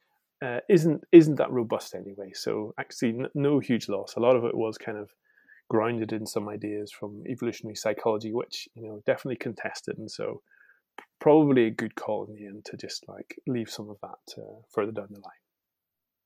uh, 0.42 0.60
isn't 0.70 1.04
isn't 1.12 1.34
that 1.34 1.50
robust 1.50 1.94
anyway. 1.94 2.30
So 2.32 2.72
actually, 2.80 3.10
n- 3.10 3.28
no 3.34 3.58
huge 3.58 3.90
loss. 3.90 4.14
A 4.16 4.20
lot 4.20 4.34
of 4.34 4.44
it 4.44 4.56
was 4.56 4.78
kind 4.78 4.96
of 4.96 5.10
grounded 5.68 6.14
in 6.14 6.26
some 6.26 6.48
ideas 6.48 6.90
from 6.90 7.22
evolutionary 7.28 7.76
psychology, 7.76 8.32
which 8.32 8.66
you 8.74 8.88
know 8.88 9.02
definitely 9.04 9.36
contested, 9.36 9.98
and 9.98 10.10
so 10.10 10.40
probably 11.20 11.66
a 11.66 11.70
good 11.70 11.94
call 11.96 12.24
in 12.30 12.34
the 12.34 12.46
end 12.46 12.64
to 12.64 12.78
just 12.78 13.04
like 13.06 13.36
leave 13.46 13.68
some 13.68 13.90
of 13.90 13.98
that 14.00 14.40
uh, 14.40 14.62
further 14.70 14.92
down 14.92 15.08
the 15.10 15.20
line. 15.20 15.44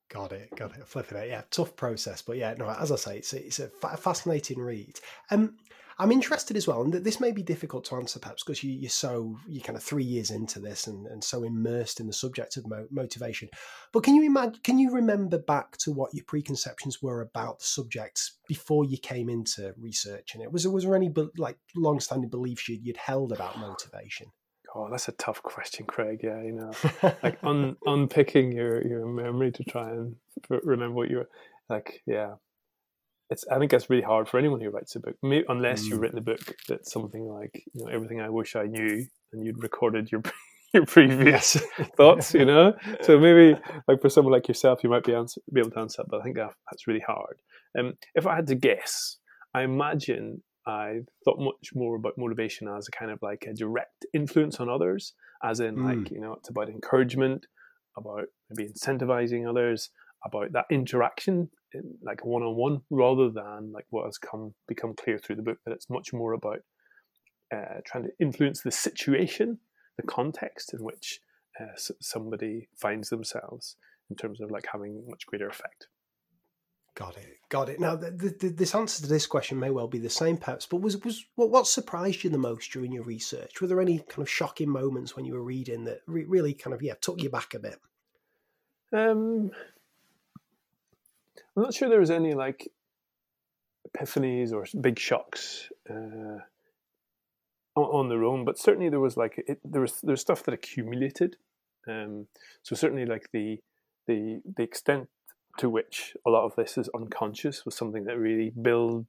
Got 0.09 0.31
it, 0.31 0.55
got 0.55 0.77
it. 0.77 0.87
Flipping 0.87 1.19
it, 1.19 1.31
yeah, 1.31 1.43
tough 1.51 1.75
process, 1.75 2.23
but 2.23 2.37
yeah, 2.37 2.55
no. 2.57 2.69
As 2.69 2.93
I 2.93 2.97
say, 2.97 3.19
it's 3.19 3.33
it's 3.33 3.59
a 3.59 3.71
fascinating 3.97 4.61
read. 4.61 5.01
Um, 5.33 5.57
I'm 6.01 6.13
interested 6.13 6.57
as 6.57 6.69
well, 6.69 6.83
and 6.83 6.93
this 6.93 7.21
may 7.21 7.33
be 7.33 7.43
difficult 7.43 7.85
to 7.87 7.97
answer 7.97 8.21
perhaps 8.21 8.45
because 8.45 8.63
you, 8.63 8.87
are 8.87 8.91
so 8.91 9.37
you're 9.49 9.65
kind 9.65 9.77
of 9.77 9.83
three 9.83 10.05
years 10.05 10.31
into 10.31 10.61
this 10.61 10.87
and, 10.87 11.07
and 11.09 11.23
so 11.23 11.43
immersed 11.43 11.99
in 11.99 12.07
the 12.07 12.13
subject 12.13 12.57
of 12.57 12.69
mo- 12.69 12.87
motivation. 12.91 13.49
But 13.93 14.05
can 14.05 14.15
you 14.15 14.23
imagine? 14.23 14.61
Can 14.63 14.79
you 14.79 14.93
remember 14.93 15.39
back 15.39 15.77
to 15.79 15.93
what 15.93 16.15
your 16.15 16.25
preconceptions 16.25 17.03
were 17.03 17.23
about 17.23 17.59
the 17.59 17.65
subject 17.65 18.31
before 18.47 18.85
you 18.85 18.97
came 18.97 19.29
into 19.29 19.75
researching 19.77 20.41
it? 20.41 20.53
Was 20.53 20.63
there 20.63 20.73
was 20.73 20.85
there 20.85 20.95
any 20.95 21.13
like 21.37 21.59
long-standing 21.75 22.31
beliefs 22.31 22.69
you'd, 22.69 22.87
you'd 22.87 22.97
held 22.97 23.33
about 23.33 23.59
motivation? 23.59 24.29
Oh, 24.75 24.89
that's 24.91 25.09
a 25.09 25.13
tough 25.13 25.43
question, 25.43 25.87
Craig. 25.87 26.21
Yeah, 26.23 26.43
you 26.43 26.53
know, 26.53 26.73
like 27.23 27.39
un- 27.43 27.77
unpicking 27.87 28.53
your 28.53 28.87
your 28.87 29.07
memory 29.07 29.51
to 29.51 29.65
try 29.65 29.91
and 29.91 30.15
remember 30.49 30.95
what 30.95 31.11
you 31.11 31.19
were 31.19 31.29
like. 31.69 32.03
Yeah, 32.07 32.35
it's 33.31 33.45
I 33.51 33.59
think 33.59 33.71
that's 33.71 33.91
really 33.91 34.03
hard 34.03 34.29
for 34.29 34.39
anyone 34.39 34.61
who 34.61 34.71
writes 34.71 34.97
a 34.97 35.01
book, 35.01 35.17
Maybe, 35.23 35.45
unless 35.49 35.83
mm. 35.83 35.91
you've 35.91 36.01
written 36.01 36.19
a 36.19 36.23
book 36.23 36.57
that's 36.67 36.91
something 36.91 37.25
like 37.25 37.63
you 37.73 37.85
know 37.85 37.91
everything 37.91 38.21
I 38.21 38.31
wish 38.31 38.57
I 38.57 38.65
knew, 38.65 39.07
and 39.33 39.45
you'd 39.45 39.63
recorded 39.63 40.11
your 40.11 40.23
your 40.75 40.87
previous 40.87 41.57
thoughts, 41.97 42.35
you 42.35 42.45
know. 42.45 42.75
So 43.03 43.19
maybe 43.19 43.59
like 43.87 44.01
for 44.01 44.09
someone 44.09 44.33
like 44.33 44.49
yourself, 44.49 44.83
you 44.83 44.91
might 44.91 45.05
be 45.05 45.15
answer, 45.15 45.41
be 45.53 45.61
able 45.61 45.71
to 45.73 45.81
answer 45.81 46.03
that, 46.03 46.11
but 46.11 46.21
I 46.21 46.25
think 46.25 46.37
that, 46.37 46.53
that's 46.71 46.87
really 46.87 47.03
hard. 47.07 47.39
Um, 47.79 47.95
if 48.15 48.27
I 48.27 48.37
had 48.37 48.47
to 48.49 48.55
guess, 48.55 49.19
I 49.55 49.63
imagine 49.63 50.43
I 50.67 51.01
thought 51.25 51.39
much 51.39 51.71
more 51.75 51.97
about 51.97 52.19
motivation 52.19 52.69
as 52.69 52.89
a 52.89 52.91
kind 52.91 53.11
of 53.11 53.19
like 53.23 53.47
a 53.49 53.55
direct 53.55 54.07
influence 54.15 54.61
on 54.61 54.69
others, 54.69 55.15
as 55.43 55.61
in 55.61 55.77
mm. 55.77 55.85
like 55.85 56.11
you 56.11 56.21
know 56.21 56.35
it's 56.35 56.49
about 56.49 56.69
encouragement, 56.69 57.47
about 57.97 58.25
maybe 58.51 58.71
incentivizing 58.71 59.49
others, 59.49 59.91
about 60.25 60.53
that 60.53 60.67
interaction 60.71 61.51
like 62.03 62.25
one 62.25 62.43
on 62.43 62.57
one 62.57 62.81
rather 62.91 63.31
than 63.31 63.73
like 63.73 63.87
what 63.91 64.07
has 64.07 64.19
come 64.19 64.55
become 64.67 64.95
clear 64.95 65.19
through 65.19 65.37
the 65.37 65.43
book 65.43 65.59
that 65.65 65.73
it's 65.73 65.91
much 65.91 66.13
more 66.13 66.33
about 66.33 66.61
uh, 67.55 67.81
trying 67.87 68.05
to 68.05 68.11
influence 68.21 68.63
the 68.63 68.71
situation, 68.71 69.59
the 69.97 70.07
context 70.07 70.73
in 70.75 70.81
which 70.83 71.21
uh, 71.61 71.77
somebody 72.01 72.69
finds 72.77 73.09
themselves 73.11 73.77
in 74.11 74.17
terms 74.17 74.41
of 74.41 74.51
like 74.51 74.67
having 74.71 75.05
much 75.09 75.27
greater 75.27 75.49
effect. 75.49 75.89
Got 76.95 77.17
it, 77.17 77.39
got 77.49 77.69
it. 77.69 77.79
Now, 77.79 77.95
the, 77.95 78.11
the, 78.11 78.49
this 78.49 78.75
answer 78.75 79.03
to 79.03 79.09
this 79.09 79.27
question 79.27 79.59
may 79.61 79.71
well 79.71 79.87
be 79.87 80.01
the 80.01 80.11
same, 80.11 80.37
perhaps. 80.37 80.67
But 80.67 80.81
was 80.81 81.01
was 81.05 81.25
what, 81.37 81.51
what 81.51 81.69
surprised 81.69 82.25
you 82.25 82.31
the 82.31 82.39
most 82.39 82.73
during 82.73 82.91
your 82.91 83.05
research? 83.05 83.61
Were 83.61 83.69
there 83.69 83.81
any 83.81 83.99
kind 83.99 84.23
of 84.23 84.29
shocking 84.29 84.69
moments 84.69 85.15
when 85.15 85.25
you 85.25 85.35
were 85.35 85.45
reading 85.45 85.85
that 85.85 86.01
re- 86.09 86.25
really 86.25 86.55
kind 86.55 86.75
of 86.75 86.83
yeah 86.83 86.95
took 87.01 87.23
you 87.23 87.31
back 87.31 87.55
a 87.55 87.61
bit? 87.61 87.79
Um, 88.93 89.53
I'm 91.59 91.65
not 91.65 91.75
sure 91.75 91.89
there 91.89 91.99
was 91.99 92.13
any 92.13 92.35
like 92.35 92.69
epiphanies 93.89 94.53
or 94.53 94.65
big 94.81 94.97
shocks 94.97 95.71
uh, 95.91 96.39
on, 97.75 98.09
their 98.09 98.23
own, 98.23 98.45
but 98.45 98.57
certainly 98.57 98.89
there 98.89 99.01
was 99.01 99.17
like 99.17 99.43
it, 99.49 99.59
there 99.65 99.81
was 99.81 100.01
there's 100.05 100.21
stuff 100.21 100.45
that 100.45 100.55
accumulated. 100.55 101.35
Um, 101.89 102.29
so 102.63 102.77
certainly 102.77 103.07
like 103.07 103.31
the 103.33 103.59
the 104.07 104.41
the 104.57 104.63
extent 104.63 105.09
to 105.59 105.69
which 105.69 106.17
a 106.25 106.31
lot 106.31 106.45
of 106.45 106.55
this 106.55 106.79
is 106.79 106.89
unconscious 106.95 107.65
was 107.65 107.75
something 107.75 108.05
that 108.05 108.19
really 108.19 108.51
build 108.51 109.07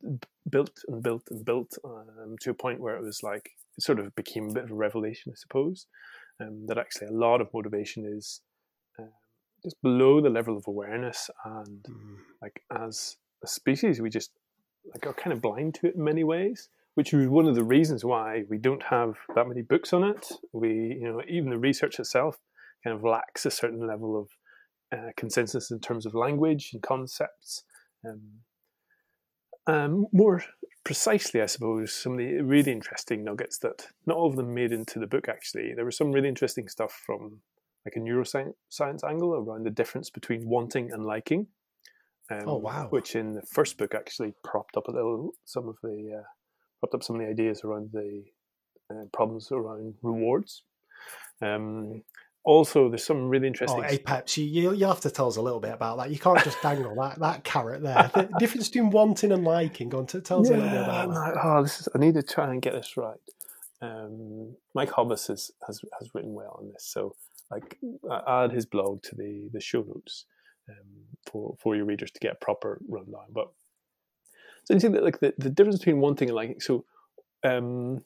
built 0.49 0.79
and 0.87 1.03
built 1.03 1.27
and 1.29 1.45
built 1.45 1.77
um, 1.85 2.35
to 2.41 2.49
a 2.49 2.55
point 2.55 2.79
where 2.79 2.95
it 2.95 3.03
was 3.03 3.21
like 3.21 3.51
it 3.77 3.83
sort 3.83 3.99
of 3.99 4.15
became 4.15 4.49
a 4.49 4.53
bit 4.53 4.63
of 4.63 4.71
a 4.71 4.75
revelation, 4.75 5.31
I 5.31 5.35
suppose. 5.35 5.85
Um, 6.41 6.65
that 6.65 6.79
actually 6.79 7.09
a 7.09 7.11
lot 7.11 7.41
of 7.41 7.53
motivation 7.53 8.07
is 8.07 8.41
just 9.63 9.81
below 9.81 10.21
the 10.21 10.29
level 10.29 10.57
of 10.57 10.67
awareness 10.67 11.29
and 11.45 11.83
mm. 11.83 12.15
like 12.41 12.61
as 12.71 13.17
a 13.43 13.47
species 13.47 14.01
we 14.01 14.09
just 14.09 14.31
like 14.93 15.05
are 15.05 15.13
kind 15.13 15.33
of 15.33 15.41
blind 15.41 15.75
to 15.75 15.87
it 15.87 15.95
in 15.95 16.03
many 16.03 16.23
ways 16.23 16.69
which 16.95 17.13
is 17.13 17.27
one 17.27 17.47
of 17.47 17.55
the 17.55 17.63
reasons 17.63 18.03
why 18.03 18.43
we 18.49 18.57
don't 18.57 18.83
have 18.83 19.15
that 19.35 19.47
many 19.47 19.61
books 19.61 19.93
on 19.93 20.03
it 20.03 20.27
we 20.53 20.97
you 20.99 21.07
know 21.11 21.21
even 21.27 21.49
the 21.49 21.57
research 21.57 21.99
itself 21.99 22.37
kind 22.83 22.95
of 22.95 23.03
lacks 23.03 23.45
a 23.45 23.51
certain 23.51 23.85
level 23.85 24.19
of 24.19 24.29
uh, 24.97 25.11
consensus 25.17 25.69
in 25.71 25.79
terms 25.79 26.05
of 26.05 26.15
language 26.15 26.71
and 26.73 26.81
concepts 26.81 27.63
um, 28.07 28.21
um, 29.67 30.07
more 30.11 30.43
precisely, 30.83 31.41
I 31.41 31.45
suppose, 31.45 31.93
some 31.93 32.13
of 32.13 32.17
the 32.17 32.41
really 32.41 32.71
interesting 32.71 33.23
nuggets 33.23 33.59
that 33.59 33.87
not 34.05 34.17
all 34.17 34.29
of 34.29 34.35
them 34.35 34.53
made 34.53 34.71
into 34.71 34.99
the 34.99 35.07
book. 35.07 35.29
Actually, 35.29 35.73
there 35.75 35.85
was 35.85 35.95
some 35.95 36.11
really 36.11 36.27
interesting 36.27 36.67
stuff 36.67 37.03
from 37.05 37.41
like 37.85 37.95
a 37.95 37.99
neuroscience 37.99 39.03
angle 39.07 39.33
around 39.35 39.65
the 39.65 39.71
difference 39.71 40.09
between 40.09 40.47
wanting 40.47 40.91
and 40.91 41.05
liking. 41.05 41.47
Um, 42.31 42.43
oh 42.45 42.57
wow! 42.57 42.87
Which 42.89 43.15
in 43.15 43.33
the 43.33 43.41
first 43.41 43.77
book 43.77 43.95
actually 43.95 44.33
propped 44.43 44.77
up 44.77 44.87
a 44.87 44.91
little 44.91 45.31
some 45.45 45.67
of 45.67 45.77
the 45.81 46.19
uh, 46.19 46.23
propped 46.79 46.95
up 46.95 47.03
some 47.03 47.15
of 47.15 47.21
the 47.21 47.27
ideas 47.27 47.61
around 47.63 47.89
the 47.91 48.23
uh, 48.91 49.05
problems 49.11 49.51
around 49.51 49.95
rewards. 50.01 50.63
Um, 51.41 52.03
also, 52.43 52.89
there's 52.89 53.03
some 53.03 53.29
really 53.29 53.47
interesting. 53.47 53.83
Oh, 53.85 53.97
Peps, 53.97 54.37
you, 54.37 54.45
you, 54.45 54.73
you 54.73 54.85
have 54.87 55.01
to 55.01 55.11
tell 55.11 55.27
us 55.27 55.35
a 55.35 55.41
little 55.41 55.59
bit 55.59 55.73
about 55.73 55.97
that. 55.97 56.09
You 56.09 56.17
can't 56.17 56.41
just 56.43 56.61
dangle 56.61 56.95
that 56.95 57.19
that 57.19 57.43
carrot 57.43 57.81
there. 57.81 58.09
The 58.13 58.29
difference 58.39 58.69
between 58.69 58.91
wanting 58.91 59.31
and 59.31 59.43
liking. 59.43 59.89
Go 59.89 59.99
on, 59.99 60.07
to 60.07 60.21
tell 60.21 60.41
us 60.41 60.49
yeah, 60.49 60.55
a 60.55 60.57
little 60.57 60.71
bit 60.71 60.83
about 60.83 61.09
that. 61.09 61.35
Like, 61.35 61.45
Oh, 61.45 61.63
this 61.63 61.81
is, 61.81 61.89
I 61.93 61.97
need 61.99 62.13
to 62.15 62.23
try 62.23 62.49
and 62.49 62.61
get 62.61 62.73
this 62.73 62.95
right. 62.95 63.17
Um, 63.81 64.55
Mike 64.73 64.89
Hobbiss 64.89 65.27
has, 65.27 65.51
has 65.67 65.81
has 65.99 66.09
written 66.13 66.33
well 66.33 66.57
on 66.59 66.69
this, 66.71 66.85
so 66.85 67.15
like 67.51 67.77
add 68.27 68.51
his 68.51 68.65
blog 68.65 69.01
to 69.03 69.15
the 69.15 69.49
the 69.51 69.59
show 69.59 69.81
notes 69.81 70.25
um, 70.69 70.75
for 71.25 71.55
for 71.59 71.75
your 71.75 71.85
readers 71.85 72.11
to 72.11 72.19
get 72.19 72.33
a 72.33 72.45
proper 72.45 72.79
rundown. 72.87 73.25
But 73.31 73.49
so 74.65 74.73
you 74.73 74.79
see 74.79 74.87
that 74.89 75.03
like 75.03 75.19
the, 75.19 75.33
the 75.37 75.49
difference 75.49 75.79
between 75.79 75.99
wanting 75.99 76.29
and 76.29 76.35
liking. 76.35 76.59
So 76.59 76.85
um, 77.43 78.03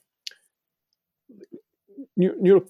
neuro, 2.16 2.66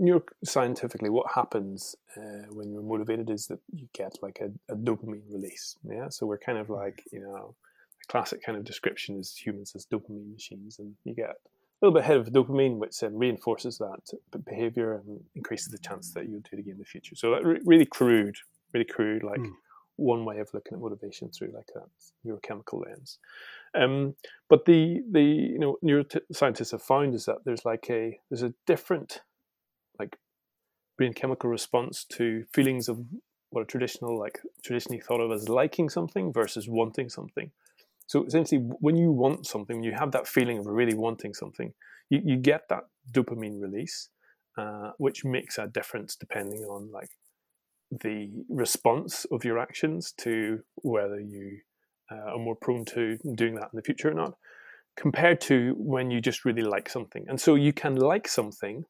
neuroscientifically, 0.00 1.10
what 1.10 1.32
happens 1.34 1.96
uh, 2.16 2.46
when 2.50 2.72
you're 2.72 2.82
motivated 2.82 3.30
is 3.30 3.46
that 3.46 3.60
you 3.72 3.88
get 3.92 4.18
like 4.22 4.40
a, 4.40 4.72
a, 4.72 4.76
dopamine 4.76 5.22
release. 5.30 5.76
Yeah, 5.88 6.08
so 6.08 6.26
we're 6.26 6.38
kind 6.38 6.58
of 6.58 6.70
like 6.70 7.04
you 7.12 7.20
know, 7.20 7.54
a 8.02 8.12
classic 8.12 8.42
kind 8.42 8.58
of 8.58 8.64
description 8.64 9.18
is 9.18 9.34
humans 9.34 9.72
as 9.74 9.86
dopamine 9.86 10.32
machines, 10.32 10.78
and 10.78 10.94
you 11.04 11.14
get 11.14 11.36
little 11.80 11.94
bit 11.94 12.04
ahead 12.04 12.16
of 12.16 12.28
dopamine, 12.28 12.78
which 12.78 13.02
um, 13.02 13.16
reinforces 13.16 13.78
that 13.78 14.00
behavior 14.44 14.94
and 14.94 15.20
increases 15.34 15.68
the 15.68 15.78
chance 15.78 16.12
that 16.12 16.28
you'll 16.28 16.40
do 16.40 16.50
it 16.52 16.58
again 16.58 16.72
in 16.72 16.78
the 16.78 16.84
future. 16.84 17.14
So 17.14 17.30
that 17.30 17.44
re- 17.44 17.60
really 17.64 17.86
crude, 17.86 18.36
really 18.72 18.84
crude, 18.84 19.22
like 19.22 19.40
mm. 19.40 19.52
one 19.96 20.24
way 20.24 20.38
of 20.38 20.48
looking 20.52 20.74
at 20.74 20.80
motivation 20.80 21.30
through 21.30 21.52
like 21.54 21.68
that 21.74 21.88
neurochemical 22.26 22.84
lens. 22.84 23.18
Um, 23.74 24.14
but 24.48 24.64
the 24.64 25.02
the 25.10 25.22
you 25.22 25.58
know 25.58 25.76
neuroscientists 25.84 26.72
have 26.72 26.82
found 26.82 27.14
is 27.14 27.26
that 27.26 27.44
there's 27.44 27.64
like 27.64 27.86
a 27.90 28.18
there's 28.30 28.42
a 28.42 28.54
different 28.66 29.22
like 29.98 30.16
brain 30.96 31.12
chemical 31.12 31.48
response 31.48 32.04
to 32.04 32.44
feelings 32.52 32.88
of 32.88 33.04
what 33.50 33.62
a 33.62 33.66
traditional 33.66 34.18
like 34.18 34.40
traditionally 34.64 35.00
thought 35.00 35.20
of 35.20 35.30
as 35.30 35.48
liking 35.48 35.88
something 35.88 36.32
versus 36.32 36.68
wanting 36.68 37.08
something. 37.08 37.50
So 38.08 38.24
essentially, 38.24 38.62
when 38.80 38.96
you 38.96 39.12
want 39.12 39.46
something, 39.46 39.76
when 39.76 39.84
you 39.84 39.92
have 39.92 40.12
that 40.12 40.26
feeling 40.26 40.58
of 40.58 40.66
really 40.66 40.94
wanting 40.94 41.34
something, 41.34 41.74
you, 42.08 42.20
you 42.24 42.36
get 42.36 42.62
that 42.70 42.84
dopamine 43.12 43.60
release, 43.60 44.08
uh, 44.56 44.92
which 44.96 45.26
makes 45.26 45.58
a 45.58 45.66
difference 45.66 46.16
depending 46.16 46.60
on 46.64 46.90
like 46.90 47.10
the 47.90 48.30
response 48.48 49.26
of 49.30 49.44
your 49.44 49.58
actions 49.58 50.12
to 50.18 50.60
whether 50.76 51.20
you 51.20 51.58
uh, 52.10 52.32
are 52.32 52.38
more 52.38 52.56
prone 52.56 52.86
to 52.86 53.18
doing 53.34 53.54
that 53.56 53.68
in 53.72 53.76
the 53.76 53.82
future 53.82 54.10
or 54.10 54.14
not, 54.14 54.34
compared 54.96 55.38
to 55.42 55.74
when 55.76 56.10
you 56.10 56.20
just 56.22 56.46
really 56.46 56.62
like 56.62 56.88
something. 56.88 57.26
And 57.28 57.38
so 57.38 57.56
you 57.56 57.74
can 57.74 57.94
like 57.94 58.26
something 58.26 58.84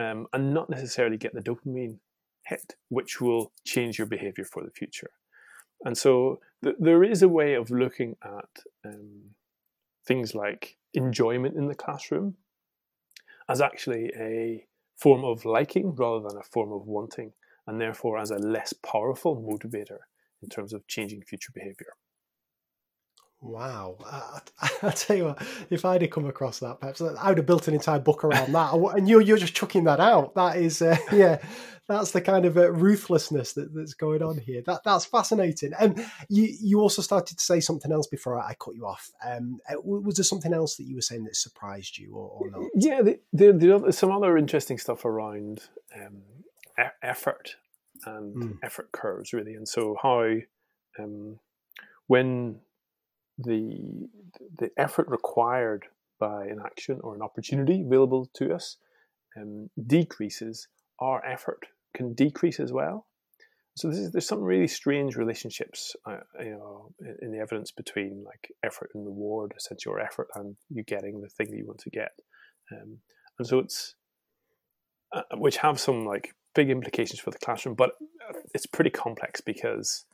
um, 0.00 0.26
and 0.32 0.52
not 0.52 0.68
necessarily 0.68 1.16
get 1.16 1.32
the 1.32 1.40
dopamine 1.40 1.98
hit, 2.44 2.74
which 2.88 3.20
will 3.20 3.52
change 3.64 3.98
your 3.98 4.08
behavior 4.08 4.44
for 4.44 4.64
the 4.64 4.70
future. 4.72 5.10
And 5.84 5.96
so 5.96 6.40
th- 6.62 6.76
there 6.78 7.02
is 7.02 7.22
a 7.22 7.28
way 7.28 7.54
of 7.54 7.70
looking 7.70 8.16
at 8.24 8.62
um, 8.84 9.34
things 10.06 10.34
like 10.34 10.76
enjoyment 10.94 11.56
in 11.56 11.66
the 11.66 11.74
classroom 11.74 12.36
as 13.48 13.60
actually 13.60 14.10
a 14.16 14.66
form 14.96 15.24
of 15.24 15.44
liking 15.44 15.94
rather 15.94 16.28
than 16.28 16.38
a 16.38 16.44
form 16.44 16.72
of 16.72 16.86
wanting, 16.86 17.32
and 17.66 17.80
therefore 17.80 18.18
as 18.18 18.30
a 18.30 18.38
less 18.38 18.72
powerful 18.72 19.36
motivator 19.36 19.98
in 20.42 20.48
terms 20.48 20.72
of 20.72 20.86
changing 20.86 21.22
future 21.22 21.52
behavior. 21.52 21.94
Wow. 23.42 23.96
I, 24.06 24.40
I, 24.60 24.70
I, 24.88 24.90
tell 24.90 25.16
you 25.16 25.24
what, 25.24 25.42
if 25.68 25.84
I'd 25.84 26.02
have 26.02 26.10
come 26.10 26.26
across 26.26 26.60
that, 26.60 26.80
perhaps 26.80 27.00
I 27.02 27.28
would 27.28 27.38
have 27.38 27.46
built 27.46 27.68
an 27.68 27.74
entire 27.74 27.98
book 27.98 28.24
around 28.24 28.52
that. 28.52 28.72
And 28.72 29.08
you're, 29.08 29.20
you're 29.20 29.36
just 29.36 29.54
chucking 29.54 29.84
that 29.84 30.00
out. 30.00 30.34
That 30.36 30.56
is, 30.56 30.80
uh, 30.80 30.96
yeah, 31.12 31.38
that's 31.88 32.12
the 32.12 32.20
kind 32.20 32.44
of 32.44 32.56
uh, 32.56 32.70
ruthlessness 32.70 33.54
that, 33.54 33.74
that's 33.74 33.94
going 33.94 34.22
on 34.22 34.38
here. 34.38 34.62
That 34.64 34.82
That's 34.84 35.04
fascinating. 35.04 35.72
And 35.78 36.06
you, 36.28 36.54
you 36.60 36.80
also 36.80 37.02
started 37.02 37.36
to 37.36 37.44
say 37.44 37.58
something 37.58 37.90
else 37.90 38.06
before 38.06 38.38
I 38.38 38.54
cut 38.54 38.76
you 38.76 38.86
off. 38.86 39.10
Um, 39.24 39.58
uh, 39.68 39.74
was 39.82 40.16
there 40.16 40.24
something 40.24 40.54
else 40.54 40.76
that 40.76 40.84
you 40.84 40.94
were 40.94 41.02
saying 41.02 41.24
that 41.24 41.34
surprised 41.34 41.98
you 41.98 42.14
or, 42.14 42.28
or 42.28 42.50
not? 42.50 42.70
Yeah, 42.76 43.02
there, 43.32 43.52
there's 43.52 43.98
some 43.98 44.12
other 44.12 44.38
interesting 44.38 44.78
stuff 44.78 45.04
around 45.04 45.64
um, 45.96 46.22
e- 46.78 46.84
effort 47.02 47.56
and 48.06 48.36
mm. 48.36 48.58
effort 48.62 48.92
curves, 48.92 49.32
really. 49.32 49.54
And 49.54 49.68
so 49.68 49.96
how 50.00 50.36
um, 50.98 51.40
when 52.06 52.60
the 53.44 54.08
the 54.58 54.70
effort 54.76 55.06
required 55.08 55.86
by 56.18 56.44
an 56.44 56.60
action 56.64 57.00
or 57.02 57.14
an 57.14 57.22
opportunity 57.22 57.82
available 57.84 58.30
to 58.34 58.54
us 58.54 58.76
um, 59.36 59.70
decreases, 59.86 60.68
our 61.00 61.24
effort 61.24 61.66
can 61.94 62.14
decrease 62.14 62.60
as 62.60 62.72
well. 62.72 63.06
So 63.74 63.88
is, 63.88 64.12
there's 64.12 64.28
some 64.28 64.42
really 64.42 64.68
strange 64.68 65.16
relationships, 65.16 65.96
uh, 66.06 66.18
you 66.40 66.50
know, 66.50 66.92
in, 67.00 67.16
in, 67.22 67.32
the 67.32 67.38
evidence 67.38 67.70
between 67.70 68.22
like 68.24 68.52
effort 68.62 68.90
and 68.94 69.04
reward, 69.04 69.54
essentially, 69.56 69.92
your 69.92 70.00
effort 70.00 70.28
and 70.34 70.56
you 70.68 70.82
getting 70.82 71.22
the 71.22 71.28
thing 71.28 71.50
that 71.50 71.56
you 71.56 71.66
want 71.66 71.80
to 71.80 71.90
get, 71.90 72.12
um, 72.70 72.98
and 73.38 73.48
so 73.48 73.58
it's 73.58 73.94
uh, 75.12 75.22
which 75.36 75.56
have 75.58 75.80
some 75.80 76.04
like 76.04 76.34
big 76.54 76.70
implications 76.70 77.20
for 77.20 77.30
the 77.30 77.38
classroom, 77.38 77.74
but 77.74 77.92
it's 78.54 78.66
pretty 78.66 78.90
complex 78.90 79.40
because 79.40 80.04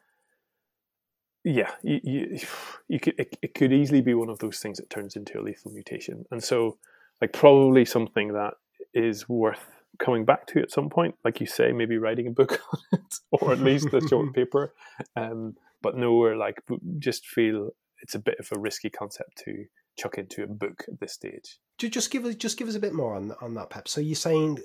yeah, 1.49 1.71
you, 1.83 2.01
you, 2.03 2.39
you 2.89 3.01
could 3.01 3.15
it, 3.19 3.37
it, 3.43 3.55
could 3.55 3.73
easily 3.73 4.01
be 4.01 4.15
one 4.15 4.29
of 4.29 4.39
those 4.39 4.61
things 4.61 4.79
that 4.79 4.91
turns 4.91 5.17
into 5.17 5.39
a 5.39 5.43
lethal 5.43 5.73
mutation, 5.73 6.25
and 6.31 6.43
so 6.43 6.79
like 7.21 7.33
probably 7.33 7.85
something 7.85 8.33
that 8.35 8.55
is 8.95 9.29
worth 9.29 9.65
coming 9.99 10.25
back 10.25 10.47
to 10.47 10.61
at 10.61 10.71
some 10.71 10.89
point, 10.89 11.15
like 11.25 11.41
you 11.41 11.47
say, 11.47 11.73
maybe 11.73 11.99
writing 11.99 12.29
a 12.29 12.31
book 12.31 12.61
on 12.73 12.81
it, 12.93 13.15
or 13.33 13.53
at 13.53 13.61
least 13.61 13.93
a 13.93 14.01
short 14.09 14.33
paper. 14.35 14.73
Um, 15.17 15.57
but 15.83 15.97
nowhere 15.97 16.37
like 16.37 16.63
just 16.99 17.27
feel 17.27 17.71
it's 18.03 18.15
a 18.15 18.19
bit 18.19 18.39
of 18.39 18.49
a 18.53 18.59
risky 18.59 18.91
concept 18.91 19.39
to 19.45 19.65
chuck 19.97 20.19
into 20.19 20.45
a 20.45 20.47
book 20.47 20.85
at 20.89 21.01
this 21.01 21.13
stage. 21.13 21.59
Just 21.79 22.11
give 22.11 22.25
us 22.25 22.35
just 22.35 22.59
give 22.59 22.69
us 22.69 22.75
a 22.75 22.81
bit 22.81 22.95
more 22.95 23.15
on 23.15 23.35
on 23.41 23.55
that, 23.55 23.71
Pep. 23.71 23.89
So 23.89 24.01
you're 24.01 24.17
saying 24.17 24.59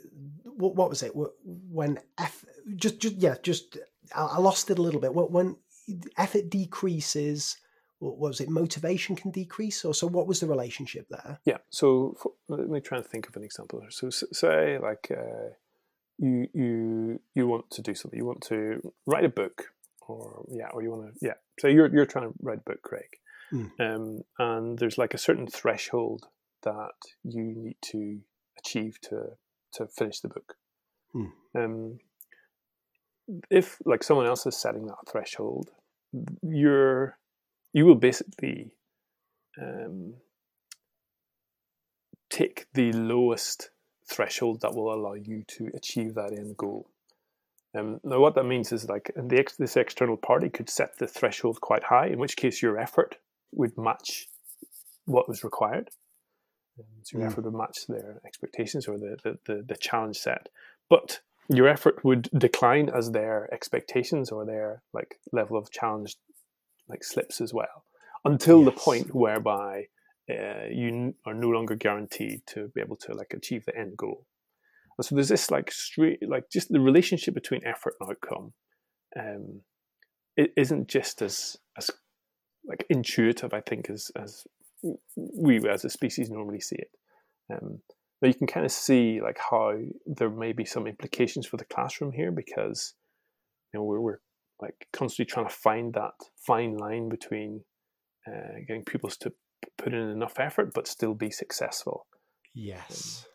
what, 0.44 0.76
what 0.76 0.90
was 0.90 1.04
it 1.04 1.12
when 1.44 2.00
F? 2.18 2.46
Just 2.76 3.00
just 3.00 3.16
yeah, 3.18 3.36
just 3.42 3.78
I 4.16 4.40
lost 4.40 4.70
it 4.70 4.80
a 4.80 4.82
little 4.82 5.00
bit. 5.00 5.14
When 5.14 5.56
effort 6.18 6.50
decreases 6.50 7.58
what 8.00 8.18
was 8.18 8.42
it 8.42 8.50
motivation 8.50 9.16
can 9.16 9.32
decrease? 9.32 9.86
Or 9.86 9.94
so 9.94 10.08
what 10.08 10.28
was 10.28 10.42
the 10.42 10.48
relationship 10.48 11.08
there? 11.10 11.40
Yeah 11.46 11.60
so 11.70 12.16
for, 12.22 12.34
let 12.50 12.68
me 12.68 12.82
try 12.82 12.98
and 12.98 13.08
think 13.08 13.28
of 13.28 13.36
an 13.36 13.44
example 13.44 13.82
so 13.90 14.10
say 14.10 14.78
like 14.78 15.10
uh, 15.12 15.54
you 16.18 16.48
you 16.54 17.20
you 17.36 17.48
want 17.48 17.70
to 17.72 17.82
do 17.82 17.96
something. 17.96 18.18
You 18.18 18.26
want 18.26 18.42
to 18.44 18.94
write 19.06 19.26
a 19.26 19.30
book 19.30 19.74
or 20.08 20.46
yeah 20.50 20.70
or 20.74 20.82
you 20.82 20.92
want 20.92 21.14
to 21.14 21.26
yeah. 21.26 21.34
So 21.60 21.68
you're 21.68 21.94
you're 21.94 22.06
trying 22.06 22.30
to 22.30 22.34
write 22.42 22.60
a 22.60 22.70
book 22.70 22.82
craig. 22.82 23.18
Mm. 23.52 23.70
um, 23.80 24.22
and 24.40 24.80
there's 24.80 24.98
like 24.98 25.14
a 25.14 25.20
certain 25.20 25.46
threshold 25.46 26.26
that 26.64 26.96
you 27.24 27.44
need 27.56 27.76
to 27.82 28.22
achieve 28.58 29.00
to 29.02 29.38
to 29.74 29.88
finish 29.88 30.22
the 30.22 30.30
book. 30.30 30.56
Mm. 31.16 31.32
um, 31.56 32.00
if 33.50 33.78
like 33.86 34.04
someone 34.04 34.26
else 34.26 34.46
is 34.46 34.58
setting 34.58 34.86
that 34.88 35.08
threshold, 35.10 35.70
you're 36.42 37.18
you 37.74 37.86
will 37.86 37.96
basically 37.96 38.72
um, 39.60 40.16
take 42.30 42.68
the 42.74 42.92
lowest 42.92 43.70
threshold 44.10 44.62
that 44.62 44.74
will 44.76 44.94
allow 44.94 45.14
you 45.14 45.44
to 45.48 45.70
achieve 45.74 46.16
that 46.16 46.34
end 46.38 46.58
goal. 46.58 46.90
Um, 47.76 48.00
now, 48.04 48.20
what 48.20 48.36
that 48.36 48.44
means 48.44 48.72
is 48.72 48.88
like 48.88 49.12
the 49.16 49.48
this 49.58 49.78
external 49.78 50.18
party 50.18 50.50
could 50.50 50.70
set 50.70 50.98
the 50.98 51.08
threshold 51.08 51.62
quite 51.62 51.84
high, 51.84 52.08
in 52.08 52.20
which 52.20 52.36
case 52.36 52.62
your 52.62 52.78
effort 52.78 53.18
would 53.52 53.78
match 53.78 54.28
what 55.06 55.28
was 55.28 55.44
required. 55.44 55.90
Um, 56.78 56.86
so 57.04 57.18
your 57.18 57.28
mm. 57.28 57.32
effort 57.32 57.46
would 57.46 57.54
match 57.54 57.88
their 57.88 58.20
expectations 58.26 58.88
or 58.88 58.98
the, 58.98 59.18
the, 59.24 59.38
the, 59.46 59.64
the 59.68 59.76
challenge 59.76 60.18
set. 60.18 60.50
But 60.90 61.22
your 61.50 61.68
effort 61.68 62.04
would 62.04 62.30
decline 62.38 62.90
as 62.90 63.12
their 63.12 63.54
expectations 63.54 64.32
or 64.32 64.46
their 64.46 64.82
like 64.94 65.16
level 65.32 65.58
of 65.58 65.72
challenge 65.72 66.16
like 66.88 67.04
slips 67.04 67.42
as 67.42 67.54
well 67.54 67.86
until 68.26 68.64
yes. 68.64 68.66
the 68.66 68.80
point 68.80 69.16
whereby 69.16 69.86
uh, 70.30 70.66
you 70.72 71.14
are 71.26 71.34
no 71.34 71.50
longer 71.50 71.76
guaranteed 71.76 72.42
to 72.48 72.70
be 72.74 72.82
able 72.82 72.96
to 72.96 73.14
like 73.14 73.34
achieve 73.34 73.66
the 73.66 73.78
end 73.78 73.98
goal 73.98 74.26
and 74.98 75.06
so 75.06 75.16
there's 75.16 75.30
this 75.30 75.52
like 75.52 75.72
straight 75.72 76.20
like 76.28 76.46
just 76.52 76.70
the 76.70 76.80
relationship 76.80 77.34
between 77.34 77.66
effort 77.66 77.94
and 78.00 78.10
outcome 78.10 78.54
um 79.20 79.62
it 80.38 80.52
isn't 80.56 80.88
just 80.88 81.22
as 81.22 81.58
as 81.78 81.92
like 82.66 82.86
intuitive 82.90 83.54
i 83.54 83.62
think 83.62 83.90
as 83.90 84.12
as 84.16 84.44
we 85.16 85.68
as 85.70 85.84
a 85.84 85.90
species 85.90 86.30
normally 86.30 86.60
see 86.60 86.78
it 86.78 86.92
um 87.54 87.80
now 88.24 88.30
you 88.30 88.34
can 88.34 88.48
kind 88.48 88.66
of 88.66 88.72
see 88.72 89.20
like 89.22 89.38
how 89.52 89.74
there 90.06 90.30
may 90.30 90.54
be 90.54 90.64
some 90.64 90.88
implications 90.88 91.46
for 91.46 91.58
the 91.58 91.66
classroom 91.66 92.14
here 92.14 92.32
because 92.32 92.96
you 93.74 93.80
know 93.80 93.84
we're, 93.84 94.00
we're 94.00 94.20
like 94.62 94.88
constantly 94.94 95.30
trying 95.30 95.48
to 95.48 95.54
find 95.54 95.94
that 95.94 96.14
fine 96.48 96.78
line 96.78 97.10
between 97.10 97.66
uh, 98.26 98.60
getting 98.66 98.86
pupils 98.86 99.18
to 99.18 99.34
put 99.78 99.94
in 99.94 100.00
enough 100.00 100.40
effort 100.40 100.74
but 100.74 100.88
still 100.88 101.14
be 101.14 101.30
successful. 101.30 102.08
Yes. 102.56 103.26
Um, 103.26 103.32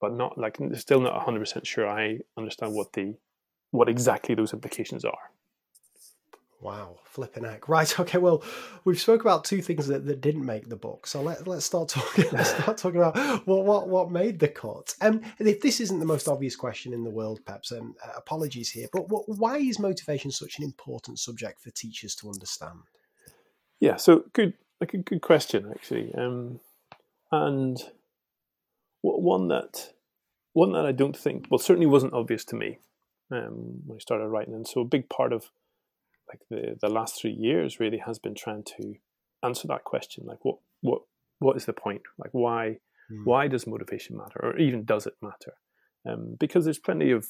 but 0.00 0.16
not 0.16 0.38
like 0.38 0.58
still 0.74 1.00
not 1.00 1.26
100% 1.26 1.66
sure 1.66 1.88
I 1.88 2.18
understand 2.38 2.74
what 2.74 2.92
the 2.92 3.16
what 3.72 3.88
exactly 3.88 4.34
those 4.34 4.52
implications 4.52 5.04
are. 5.04 5.32
Wow, 6.60 6.98
flipping 7.04 7.44
heck. 7.44 7.68
Right, 7.68 7.98
okay, 8.00 8.18
well, 8.18 8.42
we've 8.84 9.00
spoke 9.00 9.22
about 9.22 9.44
two 9.44 9.62
things 9.62 9.86
that, 9.86 10.04
that 10.06 10.20
didn't 10.20 10.44
make 10.44 10.68
the 10.68 10.76
book. 10.76 11.06
So 11.06 11.22
let, 11.22 11.46
let's 11.46 11.64
start 11.64 11.88
talking 11.88 12.26
let's 12.32 12.50
start 12.50 12.76
talking 12.76 13.00
about 13.00 13.46
what, 13.46 13.64
what 13.64 13.88
what 13.88 14.10
made 14.10 14.38
the 14.38 14.48
cut. 14.48 14.94
Um, 15.00 15.22
and 15.38 15.48
if 15.48 15.60
this 15.60 15.80
isn't 15.80 15.98
the 15.98 16.06
most 16.06 16.28
obvious 16.28 16.56
question 16.56 16.92
in 16.92 17.02
the 17.02 17.10
world, 17.10 17.40
perhaps, 17.44 17.72
um, 17.72 17.94
uh, 18.04 18.12
apologies 18.16 18.70
here, 18.70 18.88
but 18.92 19.08
what, 19.08 19.28
why 19.28 19.56
is 19.56 19.78
motivation 19.78 20.30
such 20.30 20.58
an 20.58 20.64
important 20.64 21.18
subject 21.18 21.62
for 21.62 21.70
teachers 21.70 22.14
to 22.16 22.28
understand? 22.28 22.80
Yeah, 23.80 23.96
so 23.96 24.24
good 24.34 24.54
like 24.80 24.94
a 24.94 24.98
good 24.98 25.22
question 25.22 25.70
actually. 25.70 26.14
Um, 26.14 26.60
and 27.32 27.78
one 29.02 29.48
that 29.48 29.92
one 30.52 30.72
that 30.72 30.84
I 30.84 30.92
don't 30.92 31.16
think 31.16 31.46
well 31.50 31.58
certainly 31.58 31.86
wasn't 31.86 32.12
obvious 32.12 32.44
to 32.46 32.56
me 32.56 32.80
um, 33.30 33.82
when 33.86 33.96
I 33.96 33.98
started 33.98 34.28
writing. 34.28 34.54
And 34.54 34.66
so 34.66 34.80
a 34.80 34.84
big 34.84 35.08
part 35.08 35.32
of 35.32 35.50
like 36.30 36.40
the 36.48 36.78
the 36.80 36.88
last 36.88 37.20
three 37.20 37.32
years 37.32 37.80
really 37.80 37.98
has 37.98 38.18
been 38.18 38.34
trying 38.34 38.64
to 38.64 38.94
answer 39.42 39.66
that 39.68 39.84
question 39.84 40.24
like 40.26 40.44
what 40.44 40.58
what 40.82 41.02
what 41.40 41.56
is 41.56 41.64
the 41.64 41.72
point? 41.72 42.02
Like 42.18 42.30
why 42.32 42.78
mm. 43.10 43.24
why 43.24 43.48
does 43.48 43.66
motivation 43.66 44.16
matter 44.16 44.38
or 44.40 44.56
even 44.58 44.84
does 44.84 45.06
it 45.06 45.14
matter? 45.20 45.54
Um, 46.06 46.36
because 46.38 46.64
there's 46.64 46.78
plenty 46.78 47.10
of 47.10 47.26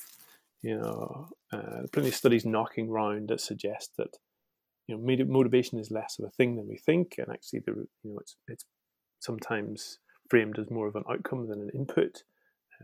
you 0.62 0.76
know 0.76 1.28
uh, 1.52 1.86
plenty 1.92 2.08
of 2.08 2.14
studies 2.14 2.44
knocking 2.44 2.90
around 2.90 3.30
that 3.30 3.40
suggest 3.40 3.96
that 3.96 4.18
you 4.86 4.96
know 4.96 5.24
motivation 5.26 5.78
is 5.78 5.90
less 5.90 6.18
of 6.18 6.26
a 6.26 6.30
thing 6.30 6.56
than 6.56 6.68
we 6.68 6.76
think 6.76 7.14
and 7.18 7.30
actually 7.30 7.60
the 7.60 7.72
you 7.72 8.10
know 8.12 8.18
it's 8.18 8.36
it's 8.46 8.64
sometimes 9.20 9.98
framed 10.28 10.58
as 10.58 10.70
more 10.70 10.86
of 10.86 10.96
an 10.96 11.04
outcome 11.10 11.48
than 11.48 11.60
an 11.62 11.70
input. 11.74 12.24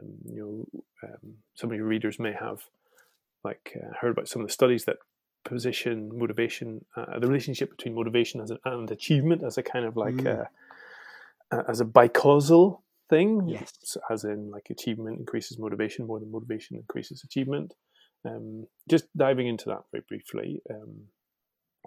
Um, 0.01 0.13
you 0.27 0.41
know 0.41 1.09
um, 1.09 1.35
some 1.55 1.71
of 1.71 1.77
your 1.77 1.87
readers 1.87 2.19
may 2.19 2.33
have 2.33 2.63
like 3.45 3.77
uh, 3.77 3.95
heard 4.01 4.11
about 4.11 4.29
some 4.29 4.43
of 4.43 4.49
the 4.49 4.53
studies 4.53 4.85
that 4.85 4.99
position 5.47 6.11
motivation, 6.13 6.85
uh, 6.97 7.19
the 7.19 7.27
relationship 7.27 7.71
between 7.71 7.95
motivation 7.95 8.41
as 8.41 8.53
and 8.65 8.91
achievement 8.91 9.43
as 9.43 9.57
a 9.57 9.63
kind 9.63 9.85
of 9.85 9.97
like 9.97 10.15
mm. 10.15 10.47
a, 11.53 11.65
as 11.69 11.81
a 11.81 11.85
bicausal 11.85 12.81
thing. 13.09 13.49
Yes. 13.49 13.73
So 13.83 14.01
as 14.11 14.25
in 14.25 14.51
like 14.51 14.67
achievement 14.71 15.19
increases 15.19 15.59
motivation 15.59 16.07
more 16.07 16.21
than 16.21 16.31
motivation 16.31 16.77
increases 16.77 17.25
achievement. 17.25 17.75
Um, 18.25 18.67
just 18.91 19.05
diving 19.17 19.47
into 19.47 19.67
that 19.67 19.85
very 19.93 20.05
briefly. 20.09 20.61
Um, 20.69 21.05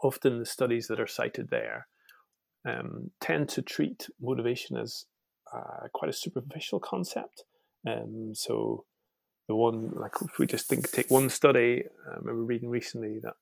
often 0.01 0.39
the 0.39 0.45
studies 0.45 0.87
that 0.87 0.99
are 0.99 1.07
cited 1.07 1.49
there 1.49 1.87
um, 2.65 3.11
tend 3.19 3.49
to 3.49 3.61
treat 3.61 4.07
motivation 4.21 4.77
as 4.77 5.05
uh, 5.53 5.87
quite 5.93 6.09
a 6.09 6.13
superficial 6.13 6.79
concept. 6.79 7.43
Um, 7.87 8.31
so 8.33 8.85
the 9.49 9.55
one 9.55 9.89
like 9.95 10.13
if 10.21 10.37
we 10.37 10.45
just 10.45 10.67
think 10.67 10.89
take 10.91 11.09
one 11.09 11.27
study, 11.27 11.83
I 12.07 12.17
remember 12.17 12.43
reading 12.43 12.69
recently 12.69 13.17
that 13.23 13.33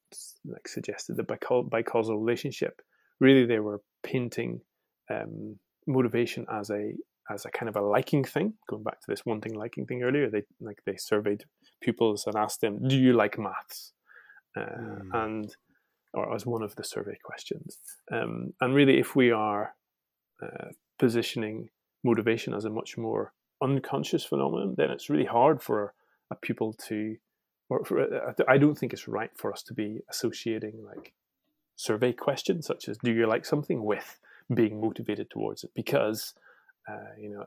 like 0.45 0.65
suggested 0.67 1.17
the 1.17 1.23
bicausal 1.23 2.17
relationship. 2.17 2.81
Really, 3.19 3.45
they 3.45 3.59
were 3.59 3.81
painting 4.03 4.61
um, 5.11 5.59
motivation 5.85 6.45
as 6.49 6.69
a 6.69 6.93
as 7.29 7.45
a 7.45 7.51
kind 7.51 7.67
of 7.67 7.75
a 7.75 7.81
liking 7.81 8.23
thing. 8.23 8.53
Going 8.69 8.83
back 8.83 9.01
to 9.01 9.05
this 9.09 9.25
one 9.25 9.41
thing 9.41 9.53
liking 9.53 9.85
thing 9.85 10.01
earlier, 10.01 10.29
they 10.29 10.43
like 10.61 10.79
they 10.85 10.95
surveyed 10.95 11.43
pupils 11.81 12.25
and 12.25 12.37
asked 12.37 12.61
them, 12.61 12.87
"Do 12.87 12.97
you 12.97 13.11
like 13.11 13.37
maths?" 13.37 13.91
Uh, 14.55 14.61
mm. 14.61 15.09
And 15.13 15.55
or 16.13 16.33
as 16.33 16.45
one 16.45 16.63
of 16.63 16.73
the 16.77 16.85
survey 16.85 17.17
questions. 17.21 17.79
Um, 18.13 18.53
and 18.61 18.73
really, 18.73 18.97
if 18.97 19.13
we 19.13 19.31
are 19.31 19.75
uh, 20.41 20.69
positioning 20.97 21.67
motivation 22.05 22.53
as 22.53 22.63
a 22.63 22.69
much 22.69 22.97
more 22.97 23.33
unconscious 23.61 24.23
phenomenon, 24.23 24.75
then 24.77 24.91
it's 24.91 25.09
really 25.09 25.25
hard 25.25 25.61
for 25.61 25.93
a 26.31 26.35
pupil 26.35 26.73
to, 26.87 27.17
or 27.69 27.83
for, 27.85 28.01
uh, 28.01 28.33
I 28.47 28.57
don't 28.57 28.75
think 28.75 28.93
it's 28.93 29.07
right 29.07 29.31
for 29.35 29.51
us 29.51 29.63
to 29.63 29.73
be 29.73 29.99
associating 30.09 30.83
like 30.83 31.13
survey 31.75 32.13
questions 32.13 32.65
such 32.65 32.87
as 32.89 32.97
"Do 32.97 33.11
you 33.11 33.27
like 33.27 33.45
something?" 33.45 33.83
with 33.83 34.19
being 34.53 34.81
motivated 34.81 35.29
towards 35.29 35.63
it, 35.63 35.71
because 35.75 36.33
uh, 36.89 37.13
you 37.19 37.29
know, 37.29 37.45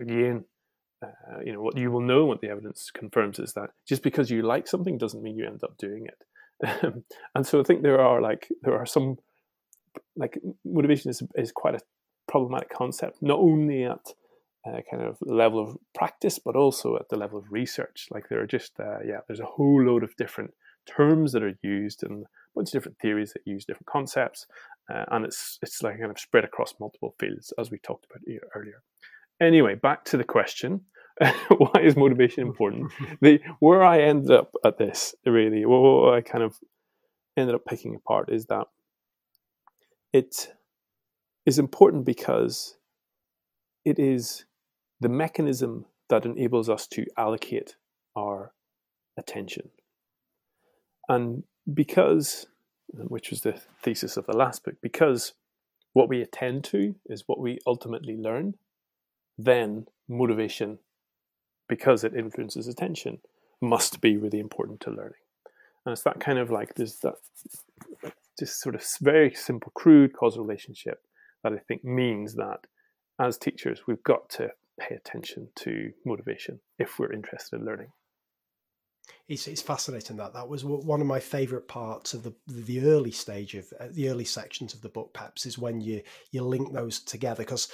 again, 0.00 0.44
uh, 1.02 1.40
you 1.44 1.52
know 1.52 1.62
what 1.62 1.76
you 1.76 1.90
will 1.90 2.00
know 2.00 2.24
what 2.24 2.40
the 2.40 2.48
evidence 2.48 2.90
confirms 2.90 3.38
is 3.38 3.52
that 3.54 3.70
just 3.86 4.02
because 4.02 4.30
you 4.30 4.42
like 4.42 4.66
something 4.66 4.98
doesn't 4.98 5.22
mean 5.22 5.36
you 5.36 5.46
end 5.46 5.62
up 5.62 5.76
doing 5.78 6.06
it 6.06 6.24
and 7.34 7.46
so 7.46 7.60
I 7.60 7.64
think 7.64 7.82
there 7.82 8.00
are 8.00 8.20
like 8.20 8.48
there 8.62 8.76
are 8.78 8.86
some 8.86 9.18
like 10.16 10.38
motivation 10.64 11.10
is 11.10 11.22
is 11.34 11.52
quite 11.52 11.74
a 11.74 11.80
problematic 12.28 12.70
concept, 12.70 13.22
not 13.22 13.38
only 13.38 13.84
at 13.84 14.14
uh, 14.66 14.80
kind 14.90 15.02
of 15.02 15.16
level 15.20 15.60
of 15.60 15.76
practice, 15.94 16.38
but 16.38 16.56
also 16.56 16.96
at 16.96 17.08
the 17.08 17.16
level 17.16 17.38
of 17.38 17.50
research. 17.50 18.08
Like 18.10 18.28
there 18.28 18.40
are 18.40 18.46
just 18.46 18.78
uh, 18.80 18.98
yeah, 19.06 19.20
there's 19.26 19.40
a 19.40 19.46
whole 19.46 19.82
load 19.82 20.02
of 20.02 20.16
different 20.16 20.52
terms 20.86 21.32
that 21.32 21.42
are 21.42 21.58
used 21.62 22.02
and 22.02 22.24
a 22.24 22.26
bunch 22.54 22.68
of 22.68 22.72
different 22.72 22.98
theories 22.98 23.32
that 23.32 23.42
use 23.44 23.64
different 23.64 23.86
concepts, 23.86 24.46
uh, 24.92 25.04
and 25.10 25.24
it's 25.24 25.58
it's 25.62 25.82
like 25.82 25.98
kind 25.98 26.10
of 26.10 26.18
spread 26.18 26.44
across 26.44 26.74
multiple 26.80 27.14
fields 27.18 27.52
as 27.58 27.70
we 27.70 27.78
talked 27.78 28.06
about 28.06 28.22
earlier. 28.54 28.82
Anyway, 29.40 29.74
back 29.74 30.04
to 30.04 30.16
the 30.16 30.24
question. 30.24 30.82
why 31.48 31.80
is 31.80 31.96
motivation 31.96 32.42
important? 32.46 32.92
the 33.20 33.40
where 33.60 33.82
I 33.82 34.00
ended 34.00 34.30
up 34.30 34.52
at 34.64 34.78
this 34.78 35.14
really, 35.24 35.64
what 35.64 36.14
I 36.14 36.20
kind 36.20 36.44
of 36.44 36.58
ended 37.36 37.54
up 37.54 37.64
picking 37.66 37.94
apart 37.94 38.30
is 38.30 38.46
that 38.46 38.66
it 40.12 40.52
is 41.46 41.58
important 41.58 42.04
because 42.04 42.76
it 43.84 43.98
is 43.98 44.44
the 45.00 45.08
mechanism 45.08 45.86
that 46.08 46.24
enables 46.24 46.68
us 46.68 46.86
to 46.88 47.04
allocate 47.16 47.76
our 48.14 48.52
attention. 49.16 49.70
And 51.08 51.44
because, 51.72 52.46
which 52.88 53.30
was 53.30 53.42
the 53.42 53.60
thesis 53.82 54.16
of 54.16 54.26
the 54.26 54.36
last 54.36 54.64
book, 54.64 54.76
because 54.82 55.34
what 55.92 56.08
we 56.08 56.22
attend 56.22 56.64
to 56.64 56.94
is 57.06 57.24
what 57.26 57.40
we 57.40 57.58
ultimately 57.66 58.16
learn, 58.16 58.54
then 59.38 59.86
motivation 60.08 60.78
because 61.68 62.04
it 62.04 62.14
influences 62.14 62.68
attention, 62.68 63.18
must 63.60 64.00
be 64.00 64.16
really 64.16 64.38
important 64.38 64.80
to 64.80 64.90
learning. 64.90 65.14
And 65.84 65.92
it's 65.92 66.02
that 66.02 66.20
kind 66.20 66.38
of 66.38 66.50
like 66.50 66.74
there's 66.74 67.00
that 67.00 67.14
just 68.38 68.60
sort 68.60 68.74
of 68.74 68.84
very 69.00 69.32
simple, 69.34 69.72
crude 69.74 70.12
causal 70.12 70.44
relationship 70.44 71.02
that 71.42 71.52
I 71.52 71.58
think 71.58 71.84
means 71.84 72.34
that 72.34 72.66
as 73.20 73.38
teachers, 73.38 73.82
we've 73.86 74.02
got 74.02 74.28
to 74.30 74.50
pay 74.78 74.94
attention 74.94 75.48
to 75.56 75.92
motivation 76.04 76.60
if 76.78 76.98
we're 76.98 77.12
interested 77.12 77.56
in 77.60 77.66
learning. 77.66 77.92
It's, 79.28 79.46
it's 79.46 79.62
fascinating 79.62 80.16
that 80.16 80.34
that 80.34 80.48
was 80.48 80.64
one 80.64 81.00
of 81.00 81.06
my 81.06 81.20
favorite 81.20 81.68
parts 81.68 82.12
of 82.14 82.22
the 82.24 82.34
the 82.46 82.84
early 82.84 83.12
stage 83.12 83.54
of 83.54 83.72
uh, 83.78 83.86
the 83.90 84.08
early 84.08 84.24
sections 84.24 84.74
of 84.74 84.82
the 84.82 84.88
book 84.88 85.12
perhaps 85.12 85.46
is 85.46 85.58
when 85.58 85.80
you 85.80 86.02
you 86.32 86.42
link 86.42 86.72
those 86.72 86.98
together 87.00 87.42
because 87.42 87.68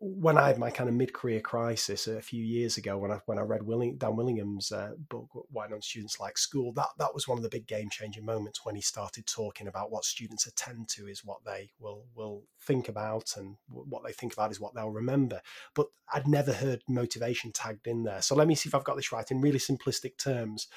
when 0.00 0.38
I 0.38 0.46
had 0.46 0.58
my 0.58 0.70
kind 0.70 0.88
of 0.88 0.94
mid-career 0.94 1.40
crisis 1.40 2.06
a 2.06 2.20
few 2.20 2.44
years 2.44 2.76
ago, 2.76 2.98
when 2.98 3.10
I 3.10 3.20
when 3.26 3.38
I 3.38 3.42
read 3.42 3.62
Willing, 3.62 3.96
Dan 3.96 4.16
Willingham's 4.16 4.72
uh, 4.72 4.92
book 5.08 5.28
"Why 5.50 5.68
Don't 5.68 5.84
Students 5.84 6.20
Like 6.20 6.38
School," 6.38 6.72
that 6.74 6.88
that 6.98 7.14
was 7.14 7.28
one 7.28 7.38
of 7.38 7.42
the 7.42 7.48
big 7.48 7.66
game-changing 7.66 8.24
moments 8.24 8.64
when 8.64 8.74
he 8.74 8.82
started 8.82 9.26
talking 9.26 9.66
about 9.66 9.90
what 9.90 10.04
students 10.04 10.46
attend 10.46 10.88
to 10.90 11.06
is 11.06 11.24
what 11.24 11.44
they 11.44 11.70
will 11.78 12.04
will 12.14 12.44
think 12.60 12.88
about, 12.88 13.34
and 13.36 13.56
what 13.68 14.04
they 14.04 14.12
think 14.12 14.32
about 14.32 14.50
is 14.50 14.60
what 14.60 14.74
they'll 14.74 14.90
remember. 14.90 15.40
But 15.74 15.86
I'd 16.12 16.28
never 16.28 16.52
heard 16.52 16.82
motivation 16.88 17.52
tagged 17.52 17.86
in 17.86 18.04
there. 18.04 18.22
So 18.22 18.34
let 18.34 18.48
me 18.48 18.54
see 18.54 18.68
if 18.68 18.74
I've 18.74 18.84
got 18.84 18.96
this 18.96 19.12
right 19.12 19.30
in 19.30 19.40
really 19.40 19.58
simplistic 19.58 20.18
terms 20.18 20.68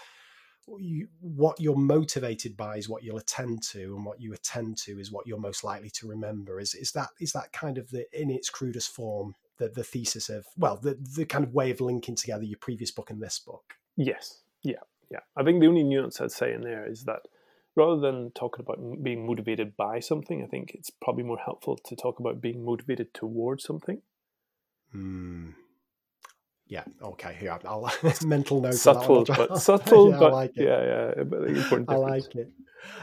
you, 0.80 1.07
what 1.22 1.59
you're 1.59 1.76
motivated 1.76 2.57
by 2.57 2.78
is 2.78 2.89
what 2.89 3.03
you'll 3.03 3.18
attend 3.18 3.63
to, 3.63 3.95
and 3.95 4.05
what 4.05 4.20
you 4.22 4.34
attend 4.34 4.78
to 4.80 4.99
is 4.99 5.11
what 5.11 5.26
you're 5.26 5.39
most 5.39 5.63
likely 5.63 5.89
to 5.91 6.07
remember. 6.07 6.59
Is 6.59 6.76
is 6.76 6.91
that 6.91 7.09
is 7.20 7.32
that 7.34 7.51
kind 7.53 7.78
of 7.78 7.89
the 7.89 8.05
in 8.13 8.30
its 8.30 8.49
crudest 8.49 8.93
form 8.93 9.36
the 9.57 9.70
the 9.70 9.84
thesis 9.84 10.30
of 10.30 10.45
well 10.57 10.78
the 10.78 10.97
the 11.15 11.26
kind 11.26 11.43
of 11.43 11.53
way 11.53 11.72
of 11.72 11.82
linking 11.82 12.15
together 12.15 12.43
your 12.43 12.59
previous 12.59 12.91
book 12.91 13.09
and 13.09 13.22
this 13.22 13.39
book? 13.39 13.76
Yes, 13.95 14.41
yeah, 14.61 14.84
yeah. 15.09 15.22
I 15.36 15.43
think 15.43 15.61
the 15.61 15.68
only 15.68 15.84
nuance 15.84 16.20
I'd 16.20 16.32
say 16.32 16.53
in 16.53 16.61
there 16.61 16.86
is 16.86 17.05
that 17.05 17.22
rather 17.76 17.99
than 17.99 18.32
talking 18.32 18.65
about 18.65 19.03
being 19.03 19.26
motivated 19.26 19.78
by 19.78 19.99
something, 19.99 20.43
I 20.43 20.47
think 20.47 20.72
it's 20.74 20.89
probably 20.89 21.24
more 21.24 21.38
helpful 21.38 21.78
to 21.78 21.95
talk 21.95 22.20
about 22.20 22.41
being 22.41 22.65
motivated 22.65 23.13
towards 23.13 23.63
something. 23.63 24.01
Hmm 24.91 25.51
yeah, 26.70 26.84
okay. 27.01 27.38
Yeah, 27.41 27.57
I'll 27.65 27.91
mental 28.26 28.61
note. 28.61 28.74
Subtle, 28.74 29.24
but 29.28 29.57
subtle, 29.57 30.11
yeah, 30.11 30.20
but 30.20 30.34
like 30.34 30.51
yeah, 30.55 31.13
yeah. 31.15 31.22
Important. 31.22 31.89
I 31.89 31.95
like 31.95 32.36
it. 32.36 32.51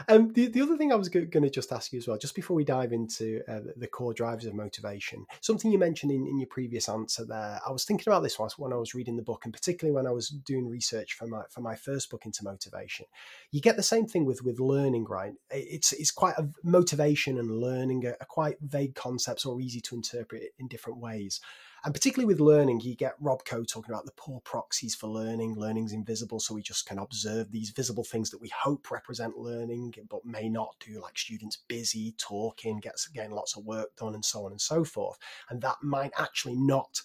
Um, 0.07 0.33
the 0.33 0.47
the 0.47 0.61
other 0.61 0.77
thing 0.77 0.91
I 0.91 0.95
was 0.95 1.09
going 1.09 1.29
to 1.29 1.49
just 1.49 1.71
ask 1.71 1.91
you 1.91 1.99
as 1.99 2.07
well, 2.07 2.17
just 2.17 2.35
before 2.35 2.55
we 2.55 2.63
dive 2.63 2.93
into 2.93 3.41
uh, 3.47 3.61
the 3.75 3.87
core 3.87 4.13
drivers 4.13 4.45
of 4.45 4.53
motivation, 4.53 5.25
something 5.41 5.71
you 5.71 5.77
mentioned 5.77 6.11
in, 6.11 6.27
in 6.27 6.39
your 6.39 6.47
previous 6.47 6.89
answer 6.89 7.25
there. 7.25 7.59
I 7.67 7.71
was 7.71 7.85
thinking 7.85 8.05
about 8.07 8.23
this 8.23 8.39
once 8.39 8.57
when 8.57 8.73
I 8.73 8.77
was 8.77 8.93
reading 8.93 9.15
the 9.15 9.23
book, 9.23 9.41
and 9.45 9.53
particularly 9.53 9.95
when 9.95 10.07
I 10.07 10.11
was 10.11 10.29
doing 10.29 10.69
research 10.69 11.13
for 11.13 11.27
my 11.27 11.43
for 11.49 11.61
my 11.61 11.75
first 11.75 12.09
book 12.09 12.25
into 12.25 12.43
motivation. 12.43 13.05
You 13.51 13.61
get 13.61 13.77
the 13.77 13.83
same 13.83 14.07
thing 14.07 14.25
with 14.25 14.43
with 14.43 14.59
learning, 14.59 15.05
right? 15.05 15.33
It's 15.49 15.91
it's 15.93 16.11
quite 16.11 16.37
a 16.37 16.49
motivation 16.63 17.37
and 17.37 17.59
learning 17.59 18.05
are, 18.05 18.17
are 18.19 18.27
quite 18.29 18.57
vague 18.61 18.95
concepts 18.95 19.45
or 19.45 19.59
easy 19.59 19.81
to 19.81 19.95
interpret 19.95 20.43
in 20.59 20.67
different 20.67 20.99
ways. 20.99 21.41
And 21.85 21.93
particularly 21.93 22.25
with 22.25 22.39
learning, 22.39 22.79
you 22.79 22.95
get 22.95 23.13
Rob 23.19 23.45
Coe 23.45 23.63
talking 23.63 23.93
about 23.93 24.05
the 24.05 24.11
poor 24.17 24.39
proxies 24.39 24.95
for 24.95 25.05
learning. 25.05 25.53
Learning's 25.53 25.93
invisible, 25.93 26.39
so 26.39 26.55
we 26.55 26.63
just 26.63 26.87
can 26.87 26.97
observe 26.97 27.51
these 27.51 27.69
visible 27.69 28.03
things 28.03 28.31
that 28.31 28.41
we 28.41 28.49
hope 28.49 28.89
represent 28.89 29.37
learning, 29.37 29.93
but 30.09 30.25
may 30.25 30.49
not 30.49 30.75
do, 30.79 30.99
like 30.99 31.15
students 31.15 31.59
busy, 31.67 32.15
talking, 32.17 32.79
gets 32.79 33.07
getting 33.09 33.35
lots 33.35 33.55
of 33.55 33.65
work 33.65 33.95
done, 33.97 34.15
and 34.15 34.25
so 34.25 34.47
on 34.47 34.51
and 34.51 34.59
so 34.59 34.83
forth. 34.83 35.19
And 35.47 35.61
that 35.61 35.77
might 35.83 36.11
actually 36.17 36.55
not 36.55 37.03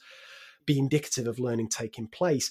be 0.65 0.79
indicative 0.79 1.27
of 1.27 1.39
learning 1.39 1.69
taking 1.69 2.07
place 2.07 2.51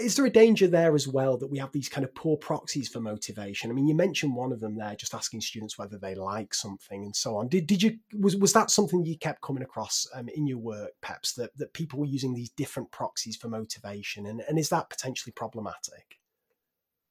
is 0.00 0.16
there 0.16 0.26
a 0.26 0.30
danger 0.30 0.66
there 0.66 0.94
as 0.94 1.06
well 1.06 1.36
that 1.36 1.48
we 1.48 1.58
have 1.58 1.72
these 1.72 1.88
kind 1.88 2.04
of 2.04 2.14
poor 2.14 2.36
proxies 2.36 2.88
for 2.88 3.00
motivation? 3.00 3.70
I 3.70 3.74
mean, 3.74 3.86
you 3.86 3.94
mentioned 3.94 4.34
one 4.34 4.52
of 4.52 4.60
them 4.60 4.76
there, 4.76 4.94
just 4.96 5.14
asking 5.14 5.42
students 5.42 5.78
whether 5.78 5.98
they 5.98 6.14
like 6.14 6.54
something 6.54 7.04
and 7.04 7.14
so 7.14 7.36
on. 7.36 7.48
Did, 7.48 7.66
did 7.66 7.82
you 7.82 7.98
was 8.18 8.36
was 8.36 8.52
that 8.54 8.70
something 8.70 9.04
you 9.04 9.18
kept 9.18 9.42
coming 9.42 9.62
across 9.62 10.06
um, 10.14 10.28
in 10.28 10.46
your 10.46 10.58
work, 10.58 10.92
Peps, 11.02 11.34
that 11.34 11.56
that 11.58 11.72
people 11.72 12.00
were 12.00 12.06
using 12.06 12.34
these 12.34 12.50
different 12.50 12.90
proxies 12.90 13.36
for 13.36 13.48
motivation, 13.48 14.26
and 14.26 14.42
and 14.48 14.58
is 14.58 14.68
that 14.70 14.90
potentially 14.90 15.32
problematic? 15.32 16.18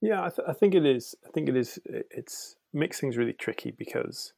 Yeah, 0.01 0.23
I, 0.23 0.29
th- 0.29 0.47
I 0.47 0.53
think 0.53 0.75
it 0.75 0.85
is. 0.85 1.15
I 1.27 1.31
think 1.31 1.49
it 1.49 1.55
is. 1.55 1.79
It's 1.85 2.55
makes 2.73 2.99
things 2.99 3.17
really 3.17 3.33
tricky 3.33 3.71
because 3.71 4.33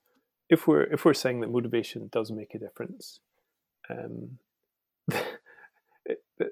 if 0.49 0.67
we're 0.67 0.83
if 0.83 1.05
we're 1.05 1.13
saying 1.13 1.41
that 1.41 1.51
motivation 1.51 2.09
does 2.11 2.31
make 2.31 2.53
a 2.55 2.59
difference, 2.59 3.19
um, 3.89 4.37
it, 6.05 6.23
it, 6.39 6.51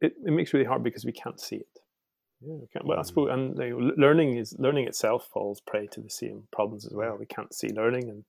it 0.00 0.14
it 0.24 0.32
makes 0.32 0.52
really 0.52 0.66
hard 0.66 0.82
because 0.82 1.04
we 1.04 1.12
can't 1.12 1.40
see 1.40 1.56
it. 1.56 1.80
Yeah, 2.42 2.54
we 2.54 2.66
can't, 2.66 2.86
well, 2.86 2.98
I 2.98 3.02
suppose, 3.02 3.30
and 3.32 3.56
you 3.58 3.70
know, 3.70 3.92
learning 3.96 4.36
is 4.36 4.54
learning 4.58 4.86
itself 4.86 5.28
falls 5.32 5.60
prey 5.60 5.86
to 5.88 6.00
the 6.00 6.10
same 6.10 6.42
problems 6.52 6.84
as 6.84 6.92
well. 6.92 7.16
We 7.18 7.26
can't 7.26 7.54
see 7.54 7.68
learning, 7.68 8.10
and 8.10 8.24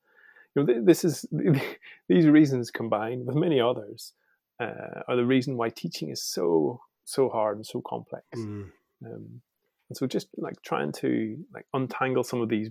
you 0.55 0.63
know, 0.63 0.86
this 0.86 1.03
is 1.03 1.26
these 2.09 2.28
reasons 2.28 2.72
combined 2.72 3.26
with 3.26 3.36
many 3.36 3.59
others 3.59 4.13
uh, 4.59 5.01
are 5.07 5.15
the 5.15 5.26
reason 5.26 5.57
why 5.57 5.70
teaching 5.70 6.09
is 6.09 6.24
so 6.24 6.82
so 7.03 7.30
hard 7.30 7.57
and 7.57 7.65
so 7.65 7.82
complex. 7.82 8.26
Mm. 8.36 8.72
Um, 9.05 9.41
and 9.89 9.97
so, 9.97 10.07
just 10.07 10.28
like 10.38 10.61
trying 10.61 10.91
to 10.93 11.38
like 11.53 11.65
untangle 11.74 12.24
some 12.24 12.41
of 12.41 12.49
these 12.49 12.70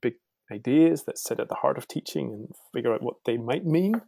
big 0.00 0.14
ideas 0.52 1.04
that 1.04 1.18
sit 1.18 1.40
at 1.40 1.48
the 1.48 1.54
heart 1.54 1.78
of 1.78 1.88
teaching 1.88 2.32
and 2.32 2.48
figure 2.74 2.92
out 2.94 3.02
what 3.02 3.16
they 3.24 3.38
might 3.38 3.64
mean, 3.64 4.00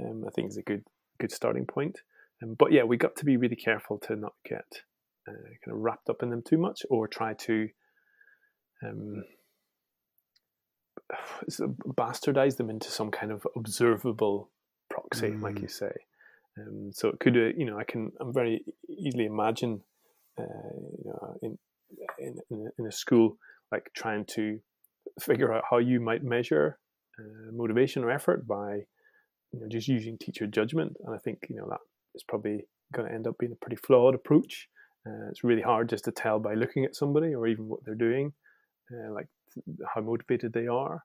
um, 0.00 0.24
I 0.26 0.30
think 0.30 0.48
is 0.48 0.56
a 0.56 0.62
good 0.62 0.84
good 1.20 1.32
starting 1.32 1.66
point. 1.66 2.00
Um, 2.44 2.56
but 2.58 2.72
yeah, 2.72 2.82
we 2.84 2.96
got 2.96 3.16
to 3.16 3.24
be 3.24 3.36
really 3.36 3.56
careful 3.56 3.98
to 4.06 4.16
not 4.16 4.34
get 4.48 4.66
uh, 5.28 5.32
kind 5.64 5.76
of 5.76 5.78
wrapped 5.78 6.08
up 6.08 6.22
in 6.22 6.30
them 6.30 6.42
too 6.46 6.58
much, 6.58 6.82
or 6.90 7.08
try 7.08 7.34
to 7.34 7.68
um, 8.84 9.24
bastardize 11.96 12.56
them 12.56 12.70
into 12.70 12.90
some 12.90 13.10
kind 13.10 13.32
of 13.32 13.46
observable 13.56 14.50
proxy, 14.90 15.30
mm. 15.30 15.42
like 15.42 15.60
you 15.60 15.68
say. 15.68 15.92
Um, 16.58 16.90
so 16.92 17.08
it 17.08 17.18
could, 17.18 17.36
uh, 17.36 17.50
you 17.56 17.64
know, 17.64 17.78
I 17.78 17.84
can, 17.84 18.12
I'm 18.20 18.32
very 18.32 18.64
easily 18.88 19.24
imagine 19.24 19.80
uh, 20.38 20.42
you 20.98 21.04
know, 21.10 21.36
in, 21.42 21.58
in, 22.18 22.36
in, 22.50 22.70
in 22.78 22.86
a 22.86 22.92
school, 22.92 23.38
like 23.72 23.90
trying 23.94 24.24
to 24.34 24.58
figure 25.20 25.52
out 25.52 25.64
how 25.68 25.78
you 25.78 26.00
might 26.00 26.22
measure 26.22 26.78
uh, 27.18 27.52
motivation 27.52 28.04
or 28.04 28.10
effort 28.10 28.46
by 28.46 28.80
you 29.52 29.60
know, 29.60 29.68
just 29.68 29.88
using 29.88 30.18
teacher 30.18 30.46
judgment. 30.46 30.96
And 31.04 31.14
I 31.14 31.18
think 31.18 31.46
you 31.48 31.56
know 31.56 31.66
that 31.70 31.80
is 32.14 32.22
probably 32.22 32.66
going 32.92 33.08
to 33.08 33.14
end 33.14 33.26
up 33.26 33.36
being 33.38 33.52
a 33.52 33.64
pretty 33.64 33.76
flawed 33.76 34.14
approach. 34.14 34.68
Uh, 35.06 35.28
it's 35.28 35.44
really 35.44 35.62
hard 35.62 35.88
just 35.88 36.04
to 36.04 36.12
tell 36.12 36.38
by 36.38 36.54
looking 36.54 36.84
at 36.84 36.96
somebody 36.96 37.34
or 37.34 37.46
even 37.46 37.68
what 37.68 37.84
they're 37.84 37.94
doing, 37.94 38.32
uh, 38.92 39.12
like 39.12 39.26
how 39.94 40.00
motivated 40.00 40.52
they 40.52 40.66
are. 40.66 41.04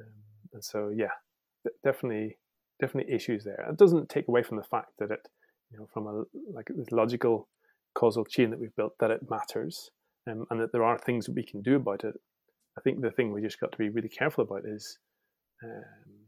Um, 0.00 0.12
and 0.52 0.64
so, 0.64 0.92
yeah, 0.94 1.10
definitely, 1.84 2.38
definitely 2.80 3.12
issues 3.12 3.44
there. 3.44 3.66
It 3.68 3.76
doesn't 3.76 4.08
take 4.08 4.28
away 4.28 4.42
from 4.42 4.56
the 4.56 4.62
fact 4.64 4.92
that 4.98 5.10
it, 5.10 5.20
you 5.70 5.78
know, 5.78 5.88
from 5.92 6.06
a 6.06 6.22
like 6.54 6.68
this 6.74 6.92
logical 6.92 7.48
causal 7.94 8.24
chain 8.24 8.50
that 8.50 8.60
we've 8.60 8.74
built, 8.76 8.92
that 9.00 9.10
it 9.10 9.28
matters, 9.28 9.90
um, 10.28 10.46
and 10.50 10.60
that 10.60 10.72
there 10.72 10.84
are 10.84 10.98
things 10.98 11.26
that 11.26 11.34
we 11.34 11.44
can 11.44 11.62
do 11.62 11.76
about 11.76 12.04
it. 12.04 12.14
I 12.78 12.80
think 12.82 13.00
the 13.00 13.10
thing 13.10 13.32
we 13.32 13.42
just 13.42 13.60
got 13.60 13.72
to 13.72 13.78
be 13.78 13.88
really 13.88 14.08
careful 14.08 14.44
about 14.44 14.62
is 14.64 14.98
um, 15.64 16.19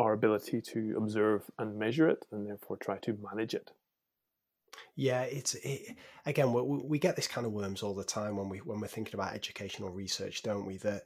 our 0.00 0.12
ability 0.12 0.60
to 0.62 0.94
observe 0.96 1.42
and 1.58 1.78
measure 1.78 2.08
it, 2.08 2.26
and 2.32 2.46
therefore 2.46 2.76
try 2.76 2.96
to 2.98 3.18
manage 3.30 3.54
it. 3.54 3.70
Yeah, 4.96 5.22
it's 5.22 5.54
it, 5.54 5.96
again 6.26 6.52
we, 6.52 6.62
we 6.62 6.98
get 6.98 7.16
this 7.16 7.26
kind 7.26 7.46
of 7.46 7.52
worms 7.52 7.82
all 7.82 7.94
the 7.94 8.04
time 8.04 8.36
when 8.36 8.48
we 8.48 8.58
when 8.58 8.80
we're 8.80 8.88
thinking 8.88 9.14
about 9.14 9.34
educational 9.34 9.90
research, 9.90 10.42
don't 10.42 10.66
we? 10.66 10.78
That 10.78 11.04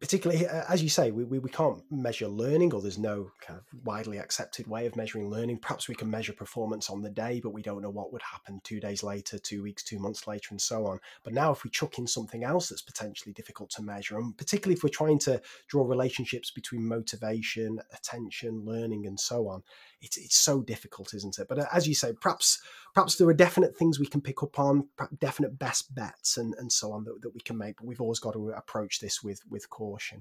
particularly 0.00 0.46
uh, 0.46 0.64
as 0.68 0.82
you 0.82 0.88
say 0.88 1.10
we, 1.10 1.24
we, 1.24 1.38
we 1.38 1.50
can't 1.50 1.82
measure 1.90 2.28
learning 2.28 2.72
or 2.74 2.80
there's 2.82 2.98
no 2.98 3.30
kind 3.40 3.58
of 3.58 3.64
widely 3.84 4.18
accepted 4.18 4.66
way 4.66 4.86
of 4.86 4.96
measuring 4.96 5.30
learning. 5.30 5.58
Perhaps 5.58 5.88
we 5.88 5.94
can 5.94 6.10
measure 6.10 6.32
performance 6.32 6.90
on 6.90 7.02
the 7.02 7.10
day 7.10 7.40
but 7.40 7.50
we 7.50 7.62
don't 7.62 7.82
know 7.82 7.90
what 7.90 8.12
would 8.12 8.22
happen 8.22 8.60
two 8.64 8.80
days 8.80 9.02
later 9.02 9.38
two 9.38 9.62
weeks 9.62 9.82
two 9.82 9.98
months 9.98 10.26
later 10.26 10.48
and 10.50 10.60
so 10.60 10.86
on. 10.86 11.00
But 11.24 11.34
now 11.34 11.52
if 11.52 11.64
we 11.64 11.70
chuck 11.70 11.98
in 11.98 12.06
something 12.06 12.44
else 12.44 12.68
that's 12.68 12.82
potentially 12.82 13.32
difficult 13.32 13.70
to 13.70 13.82
measure 13.82 14.18
and 14.18 14.36
particularly 14.36 14.76
if 14.76 14.82
we're 14.82 14.90
trying 14.90 15.18
to 15.20 15.40
draw 15.68 15.86
relationships 15.86 16.50
between 16.50 16.86
motivation 16.86 17.80
attention 17.92 18.64
learning 18.64 19.06
and 19.06 19.18
so 19.18 19.48
on 19.48 19.62
it's, 20.00 20.16
it's 20.16 20.36
so 20.36 20.62
difficult 20.62 21.14
isn't 21.14 21.38
it 21.38 21.48
but 21.48 21.58
uh, 21.58 21.66
as 21.72 21.86
you 21.88 21.94
say 21.94 22.12
perhaps 22.20 22.60
perhaps 22.94 23.16
there 23.16 23.28
are 23.28 23.34
definite 23.34 23.76
things 23.76 23.98
we 23.98 24.06
can 24.06 24.20
pick 24.20 24.42
up 24.42 24.58
on 24.58 24.88
definite 25.20 25.58
best 25.58 25.94
bets 25.94 26.36
and, 26.36 26.54
and 26.58 26.70
so 26.70 26.92
on 26.92 27.04
that, 27.04 27.20
that 27.22 27.34
we 27.34 27.40
can 27.40 27.56
make 27.56 27.76
but 27.76 27.86
we've 27.86 28.00
always 28.00 28.18
got 28.18 28.32
to 28.32 28.50
approach 28.50 29.00
this 29.00 29.22
with 29.22 29.40
with 29.50 29.68
caution. 29.70 30.20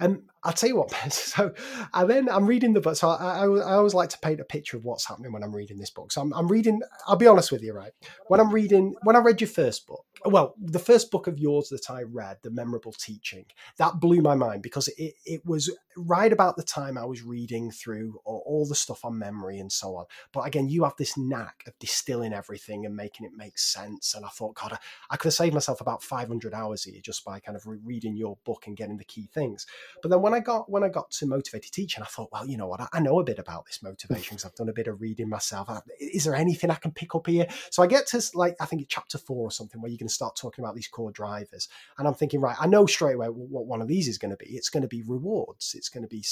Um, 0.00 0.24
I'll 0.42 0.52
tell 0.52 0.68
you 0.68 0.76
what, 0.76 0.90
so 1.12 1.52
and 1.94 2.10
then 2.10 2.28
I'm 2.28 2.46
reading 2.46 2.72
the 2.72 2.80
book. 2.80 2.96
So 2.96 3.08
I, 3.08 3.14
I, 3.14 3.44
I, 3.44 3.74
always 3.74 3.94
like 3.94 4.08
to 4.10 4.18
paint 4.18 4.40
a 4.40 4.44
picture 4.44 4.76
of 4.76 4.84
what's 4.84 5.06
happening 5.06 5.32
when 5.32 5.42
I'm 5.42 5.54
reading 5.54 5.78
this 5.78 5.90
book. 5.90 6.12
So 6.12 6.20
I'm, 6.20 6.32
I'm 6.34 6.48
reading. 6.48 6.80
I'll 7.06 7.16
be 7.16 7.26
honest 7.26 7.52
with 7.52 7.62
you, 7.62 7.72
right? 7.72 7.92
When 8.26 8.40
I'm 8.40 8.50
reading, 8.50 8.94
when 9.02 9.16
I 9.16 9.20
read 9.20 9.40
your 9.40 9.48
first 9.48 9.86
book, 9.86 10.04
well, 10.24 10.54
the 10.60 10.78
first 10.78 11.10
book 11.10 11.26
of 11.26 11.38
yours 11.38 11.68
that 11.68 11.90
I 11.90 12.02
read, 12.02 12.38
The 12.42 12.50
Memorable 12.50 12.92
Teaching, 12.92 13.46
that 13.78 14.00
blew 14.00 14.20
my 14.20 14.34
mind 14.34 14.62
because 14.62 14.88
it, 14.88 15.14
it 15.24 15.44
was 15.46 15.70
right 15.96 16.32
about 16.32 16.56
the 16.56 16.62
time 16.62 16.98
I 16.98 17.04
was 17.04 17.22
reading 17.22 17.70
through 17.70 18.20
all, 18.24 18.42
all, 18.46 18.66
the 18.66 18.74
stuff 18.74 19.04
on 19.10 19.18
memory 19.18 19.58
and 19.58 19.70
so 19.70 19.96
on. 19.96 20.06
But 20.32 20.46
again, 20.46 20.68
you 20.68 20.84
have 20.84 20.96
this 20.96 21.16
knack 21.16 21.64
of 21.66 21.78
distilling 21.78 22.32
everything 22.32 22.86
and 22.86 22.96
making 22.96 23.26
it 23.26 23.32
make 23.36 23.58
sense. 23.58 24.14
And 24.14 24.24
I 24.24 24.28
thought, 24.28 24.54
God, 24.54 24.72
I, 24.72 24.78
I 25.10 25.16
could 25.16 25.28
have 25.28 25.34
saved 25.34 25.54
myself 25.54 25.80
about 25.80 26.02
500 26.02 26.54
hours 26.54 26.84
here 26.84 27.00
just 27.02 27.24
by 27.24 27.40
kind 27.40 27.56
of 27.56 27.66
re- 27.66 27.78
reading 27.84 28.16
your 28.16 28.38
book 28.44 28.66
and 28.66 28.76
getting 28.76 28.96
the 28.96 29.04
key 29.04 29.28
things. 29.32 29.66
But 30.02 30.10
then 30.10 30.22
when 30.22 30.34
I 30.34 30.40
got 30.40 30.70
when 30.70 30.84
I 30.84 30.88
got 30.88 31.10
to 31.12 31.26
motivated 31.26 31.72
teaching, 31.72 32.02
I 32.02 32.06
thought, 32.06 32.30
well, 32.32 32.46
you 32.46 32.56
know 32.56 32.68
what, 32.68 32.80
I, 32.80 32.88
I 32.92 33.00
know 33.00 33.20
a 33.20 33.24
bit 33.24 33.38
about 33.38 33.66
this 33.66 33.82
motivation 33.82 34.36
because 34.36 34.44
I've 34.44 34.54
done 34.54 34.68
a 34.68 34.74
bit 34.74 34.86
of 34.86 35.00
reading 35.00 35.28
myself. 35.28 35.68
Is 35.98 36.24
there 36.24 36.34
anything 36.34 36.70
I 36.70 36.74
can 36.76 36.92
pick 36.92 37.14
up 37.14 37.26
here? 37.26 37.46
So 37.70 37.82
I 37.82 37.86
get 37.86 38.06
to 38.08 38.22
like 38.34 38.56
I 38.60 38.66
think 38.66 38.82
it's 38.82 38.92
chapter 38.92 39.18
four 39.18 39.48
or 39.48 39.50
something 39.50 39.80
where 39.80 39.90
you 39.90 39.98
can 39.98 40.08
start 40.08 40.36
talking 40.36 40.64
about 40.64 40.74
these 40.74 40.88
core 40.88 41.10
drivers. 41.10 41.68
And 41.98 42.06
I'm 42.06 42.14
thinking, 42.14 42.40
right, 42.40 42.56
I 42.60 42.66
know 42.66 42.86
straight 42.86 43.14
away 43.14 43.26
what 43.26 43.66
one 43.66 43.82
of 43.82 43.88
these 43.88 44.08
is 44.08 44.18
going 44.18 44.30
to 44.30 44.36
be. 44.36 44.46
It's 44.50 44.68
going 44.68 44.82
to 44.82 44.88
be 44.88 45.02
rewards. 45.02 45.74
It's 45.76 45.88
going 45.88 46.02
to 46.02 46.08
be 46.08 46.24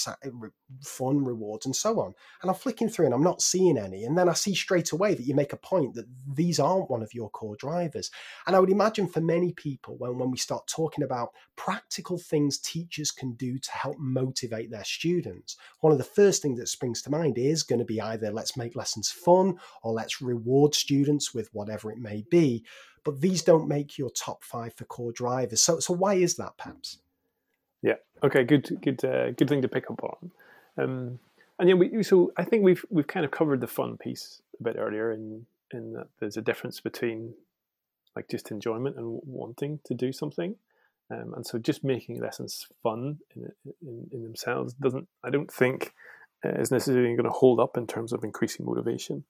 fun 0.82 1.24
rewards 1.24 1.66
and 1.66 1.74
so 1.74 2.00
on. 2.00 2.14
And 2.42 2.50
I'm 2.50 2.56
flicking 2.68 2.90
through 2.90 3.06
and 3.06 3.14
I'm 3.14 3.22
not 3.22 3.40
seeing 3.40 3.78
any. 3.78 4.04
And 4.04 4.18
then 4.18 4.28
I 4.28 4.34
see 4.34 4.54
straight 4.54 4.92
away 4.92 5.14
that 5.14 5.22
you 5.22 5.34
make 5.34 5.54
a 5.54 5.56
point 5.56 5.94
that 5.94 6.04
these 6.34 6.60
aren't 6.60 6.90
one 6.90 7.02
of 7.02 7.14
your 7.14 7.30
core 7.30 7.56
drivers. 7.56 8.10
And 8.46 8.54
I 8.54 8.60
would 8.60 8.68
imagine 8.68 9.08
for 9.08 9.22
many 9.22 9.54
people, 9.54 9.96
when, 9.96 10.18
when 10.18 10.30
we 10.30 10.36
start 10.36 10.66
talking 10.66 11.02
about 11.02 11.30
practical 11.56 12.18
things 12.18 12.58
teachers 12.58 13.10
can 13.10 13.32
do 13.36 13.58
to 13.58 13.70
help 13.70 13.96
motivate 13.98 14.70
their 14.70 14.84
students, 14.84 15.56
one 15.80 15.92
of 15.92 15.98
the 15.98 16.04
first 16.04 16.42
things 16.42 16.58
that 16.58 16.68
springs 16.68 17.00
to 17.02 17.10
mind 17.10 17.38
is 17.38 17.62
going 17.62 17.78
to 17.78 17.86
be 17.86 18.02
either 18.02 18.30
let's 18.30 18.54
make 18.54 18.76
lessons 18.76 19.10
fun 19.10 19.56
or 19.82 19.94
let's 19.94 20.20
reward 20.20 20.74
students 20.74 21.32
with 21.32 21.48
whatever 21.54 21.90
it 21.90 21.98
may 21.98 22.22
be 22.30 22.62
but 23.02 23.22
these 23.22 23.42
don't 23.42 23.68
make 23.68 23.96
your 23.96 24.10
top 24.10 24.44
five 24.44 24.74
for 24.74 24.84
core 24.84 25.12
drivers. 25.12 25.62
So, 25.62 25.80
so 25.80 25.94
why 25.94 26.14
is 26.14 26.34
that, 26.34 26.58
perhaps? 26.58 26.98
Yeah. 27.80 27.94
Okay. 28.22 28.44
Good. 28.44 28.82
Good. 28.82 29.02
Uh, 29.02 29.30
good 29.30 29.48
thing 29.48 29.62
to 29.62 29.68
pick 29.68 29.90
up 29.90 30.02
on. 30.02 30.30
Um, 30.76 31.18
and 31.58 31.68
yeah, 31.68 31.74
we, 31.74 32.02
so 32.02 32.32
I 32.36 32.44
think 32.44 32.64
we've 32.64 32.84
we've 32.90 33.06
kind 33.06 33.24
of 33.24 33.32
covered 33.32 33.60
the 33.60 33.66
fun 33.66 33.96
piece 33.96 34.42
a 34.60 34.62
bit 34.62 34.76
earlier, 34.78 35.12
in 35.12 35.46
in 35.70 35.92
that 35.94 36.08
there's 36.18 36.36
a 36.36 36.42
difference 36.42 36.80
between 36.80 37.34
like 38.16 38.28
just 38.28 38.50
enjoyment 38.50 38.96
and 38.96 39.20
wanting 39.24 39.80
to 39.84 39.94
do 39.94 40.12
something. 40.12 40.56
Um, 41.10 41.34
and 41.34 41.46
so 41.46 41.58
just 41.58 41.84
making 41.84 42.20
lessons 42.20 42.66
fun 42.82 43.18
in, 43.34 43.50
in, 43.80 44.08
in 44.12 44.22
themselves 44.22 44.74
doesn't, 44.74 45.08
I 45.24 45.30
don't 45.30 45.50
think, 45.50 45.94
uh, 46.44 46.50
is 46.50 46.70
necessarily 46.70 47.14
going 47.14 47.24
to 47.24 47.30
hold 47.30 47.60
up 47.60 47.78
in 47.78 47.86
terms 47.86 48.12
of 48.12 48.24
increasing 48.24 48.66
motivation. 48.66 49.24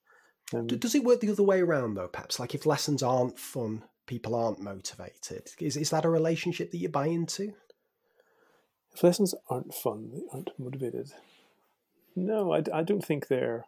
Um, 0.53 0.67
Does 0.67 0.95
it 0.95 1.05
work 1.05 1.21
the 1.21 1.31
other 1.31 1.43
way 1.43 1.61
around 1.61 1.95
though? 1.95 2.09
Perhaps 2.09 2.41
like 2.41 2.55
if 2.55 2.67
lessons 2.67 3.03
aren't 3.03 3.39
fun, 3.39 3.85
people 4.07 4.35
aren't 4.35 4.61
motivated. 4.61 5.51
Is 5.61 5.77
is 5.77 5.91
that 5.91 6.05
a 6.05 6.11
relationship 6.11 6.71
that 6.71 6.79
you 6.79 6.89
buy 6.89 7.07
into? 7.07 7.53
If 8.95 9.05
lessons 9.05 9.35
aren't 9.49 9.75
fun, 9.75 10.11
they 10.13 10.23
aren't 10.33 10.51
motivated. 10.59 11.13
No, 12.27 12.53
I, 12.53 12.63
I 12.73 12.83
don't 12.83 13.05
think 13.05 13.29
they're. 13.29 13.67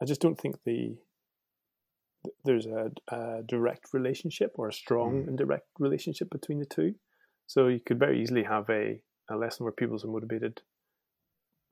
I 0.00 0.04
just 0.04 0.20
don't 0.20 0.38
think 0.38 0.56
the 0.64 0.96
there's 2.44 2.66
a, 2.66 2.90
a 3.08 3.42
direct 3.46 3.92
relationship 3.92 4.52
or 4.56 4.68
a 4.68 4.72
strong 4.72 5.22
mm. 5.22 5.28
and 5.28 5.38
direct 5.38 5.66
relationship 5.78 6.30
between 6.30 6.58
the 6.58 6.66
two. 6.66 6.94
So 7.46 7.68
you 7.68 7.80
could 7.80 7.98
very 7.98 8.20
easily 8.20 8.42
have 8.42 8.68
a, 8.68 9.00
a 9.30 9.36
lesson 9.36 9.64
where 9.64 9.72
pupils 9.72 10.04
are 10.04 10.08
motivated 10.08 10.60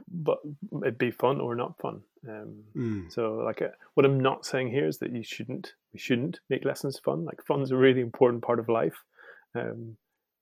but 0.09 0.39
it'd 0.83 0.99
be 0.99 1.11
fun 1.11 1.41
or 1.41 1.55
not 1.55 1.79
fun. 1.81 2.03
Um, 2.29 2.65
mm. 2.77 3.13
So, 3.13 3.43
like, 3.45 3.63
uh, 3.63 3.69
what 3.95 4.07
I'm 4.07 4.21
not 4.21 4.47
saying 4.47 4.71
here 4.71 4.87
is 4.87 4.99
that 4.99 5.13
you 5.13 5.23
shouldn't, 5.23 5.75
we 5.93 5.99
shouldn't 5.99 6.41
make 6.51 6.65
lessons 6.65 6.99
fun. 6.99 7.25
Like, 7.25 7.43
fun's 7.47 7.71
a 7.71 7.77
really 7.77 8.01
important 8.01 8.43
part 8.43 8.59
of 8.59 8.69
life. 8.69 9.03
Um, 9.55 9.97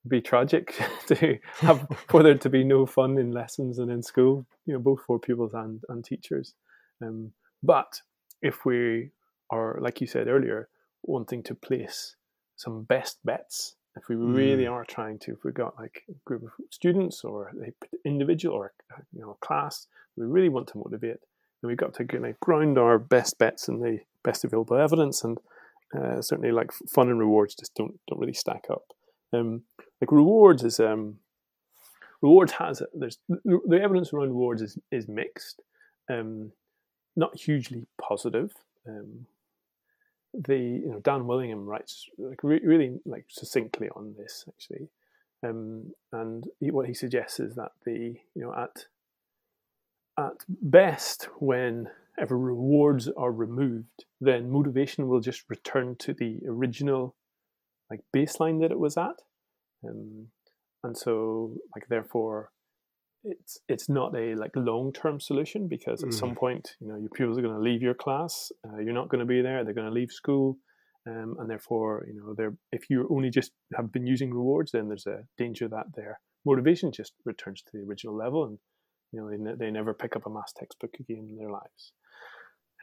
be 0.07 0.21
tragic 0.21 0.75
to 1.07 1.37
have 1.59 1.87
for 2.07 2.23
there 2.23 2.37
to 2.37 2.49
be 2.49 2.63
no 2.63 2.85
fun 2.85 3.17
in 3.17 3.31
lessons 3.31 3.79
and 3.79 3.91
in 3.91 4.03
school. 4.03 4.45
You 4.65 4.73
know, 4.73 4.79
both 4.79 5.01
for 5.05 5.19
pupils 5.19 5.53
and 5.53 5.81
and 5.89 6.03
teachers. 6.03 6.53
Um, 7.01 7.31
but 7.63 8.01
if 8.41 8.65
we 8.65 9.11
are, 9.49 9.77
like 9.81 10.01
you 10.01 10.07
said 10.07 10.27
earlier, 10.27 10.69
wanting 11.03 11.43
to 11.43 11.55
place 11.55 12.15
some 12.55 12.83
best 12.83 13.19
bets 13.25 13.75
if 13.95 14.09
we 14.09 14.15
really 14.15 14.65
mm. 14.65 14.71
are 14.71 14.83
trying 14.83 15.19
to, 15.19 15.33
if 15.33 15.43
we've 15.43 15.53
got 15.53 15.79
like 15.79 16.03
a 16.09 16.13
group 16.25 16.43
of 16.43 16.49
students 16.69 17.23
or 17.23 17.49
an 17.49 17.73
individual 18.03 18.55
or 18.55 18.73
you 19.13 19.21
know 19.21 19.31
a 19.31 19.45
class, 19.45 19.87
we 20.17 20.25
really 20.25 20.49
want 20.49 20.67
to 20.67 20.77
motivate, 20.77 21.19
then 21.61 21.69
we've 21.69 21.77
got 21.77 21.93
to 21.95 22.05
kind 22.05 22.25
of 22.25 22.39
ground 22.39 22.77
our 22.77 22.99
best 22.99 23.37
bets 23.37 23.67
in 23.67 23.79
the 23.79 23.99
best 24.23 24.43
available 24.43 24.77
evidence, 24.77 25.23
and 25.23 25.37
uh, 25.97 26.21
certainly 26.21 26.51
like 26.51 26.71
fun 26.73 27.09
and 27.09 27.19
rewards 27.19 27.55
just 27.55 27.73
don't 27.75 27.97
don't 28.07 28.19
really 28.19 28.33
stack 28.33 28.65
up. 28.69 28.83
Um, 29.31 29.63
like 30.01 30.11
rewards 30.11 30.63
is 30.63 30.79
um, 30.79 31.17
rewards 32.21 32.53
has 32.53 32.81
there's 32.93 33.17
the 33.27 33.79
evidence 33.81 34.11
around 34.13 34.29
rewards 34.29 34.61
is 34.61 34.77
is 34.91 35.07
mixed, 35.07 35.61
um, 36.09 36.51
not 37.15 37.37
hugely 37.39 37.85
positive. 38.01 38.53
Um, 38.87 39.25
the 40.33 40.57
you 40.57 40.89
know 40.89 40.99
Dan 40.99 41.27
Willingham 41.27 41.65
writes 41.65 42.07
like 42.17 42.43
re- 42.43 42.61
really 42.63 42.99
like 43.05 43.25
succinctly 43.29 43.89
on 43.95 44.15
this 44.17 44.45
actually, 44.47 44.89
um, 45.43 45.91
and 46.11 46.47
he, 46.59 46.71
what 46.71 46.87
he 46.87 46.93
suggests 46.93 47.39
is 47.39 47.55
that 47.55 47.71
the 47.85 48.15
you 48.35 48.41
know 48.41 48.53
at 48.53 48.85
at 50.17 50.45
best 50.47 51.29
when 51.39 51.89
ever 52.17 52.37
rewards 52.37 53.09
are 53.17 53.31
removed, 53.31 54.05
then 54.21 54.49
motivation 54.49 55.07
will 55.07 55.19
just 55.19 55.43
return 55.49 55.95
to 55.97 56.13
the 56.13 56.39
original 56.47 57.15
like 57.89 58.01
baseline 58.15 58.61
that 58.61 58.71
it 58.71 58.79
was 58.79 58.97
at, 58.97 59.21
um, 59.87 60.27
and 60.83 60.97
so 60.97 61.53
like 61.75 61.87
therefore 61.89 62.51
it's 63.23 63.59
it's 63.67 63.89
not 63.89 64.15
a 64.15 64.35
like 64.35 64.51
long 64.55 64.93
term 64.93 65.19
solution 65.19 65.67
because 65.67 66.03
at 66.03 66.09
mm. 66.09 66.13
some 66.13 66.35
point 66.35 66.75
you 66.79 66.87
know 66.87 66.95
your 66.95 67.09
pupils 67.09 67.37
are 67.37 67.41
going 67.41 67.55
to 67.55 67.61
leave 67.61 67.81
your 67.81 67.93
class 67.93 68.51
uh, 68.67 68.77
you're 68.77 68.93
not 68.93 69.09
going 69.09 69.19
to 69.19 69.25
be 69.25 69.41
there 69.41 69.63
they're 69.63 69.73
going 69.73 69.87
to 69.87 69.93
leave 69.93 70.11
school 70.11 70.57
um, 71.07 71.35
and 71.39 71.49
therefore 71.49 72.05
you 72.07 72.13
know 72.15 72.33
they're 72.37 72.55
if 72.71 72.89
you 72.89 73.07
only 73.11 73.29
just 73.29 73.51
have 73.75 73.91
been 73.91 74.05
using 74.05 74.31
rewards 74.31 74.71
then 74.71 74.87
there's 74.87 75.07
a 75.07 75.23
danger 75.37 75.67
that 75.67 75.85
their 75.95 76.19
motivation 76.45 76.91
just 76.91 77.13
returns 77.25 77.63
to 77.63 77.71
the 77.73 77.83
original 77.83 78.15
level 78.15 78.45
and 78.45 78.59
you 79.11 79.19
know 79.19 79.29
they, 79.29 79.37
ne- 79.37 79.57
they 79.57 79.71
never 79.71 79.93
pick 79.93 80.15
up 80.15 80.25
a 80.27 80.29
maths 80.29 80.53
textbook 80.55 80.93
again 80.99 81.27
in 81.29 81.37
their 81.37 81.51
lives 81.51 81.93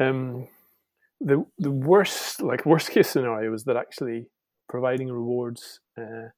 um, 0.01 0.49
the 1.21 1.45
the 1.59 1.71
worst 1.71 2.43
like 2.43 2.67
worst 2.67 2.91
case 2.91 3.09
scenario 3.09 3.55
is 3.55 3.65
that 3.65 3.77
actually 3.77 4.27
providing 4.69 5.09
rewards 5.09 5.81
uh, 6.01 6.29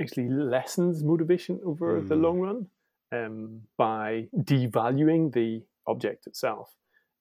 actually 0.00 0.28
lessens 0.28 1.02
motivation 1.02 1.60
over 1.64 2.00
mm. 2.00 2.08
the 2.08 2.16
long 2.16 2.40
run 2.40 2.66
um, 3.12 3.62
by 3.76 4.28
devaluing 4.36 5.32
the 5.32 5.62
object 5.86 6.26
itself. 6.26 6.74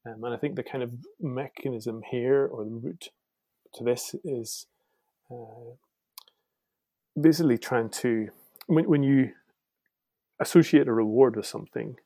Um, 0.05 0.23
and 0.23 0.33
I 0.33 0.37
think 0.37 0.55
the 0.55 0.63
kind 0.63 0.83
of 0.83 0.91
mechanism 1.19 2.01
here 2.09 2.47
or 2.47 2.63
the 2.63 2.71
root 2.71 3.09
to 3.75 3.83
this 3.83 4.15
is 4.23 4.65
uh, 5.31 5.75
basically 7.19 7.57
trying 7.57 7.89
to 7.89 8.29
when, 8.67 8.87
when 8.87 9.03
you 9.03 9.31
associate 10.39 10.87
a 10.87 10.93
reward 10.93 11.35
with 11.35 11.45
something, 11.45 11.97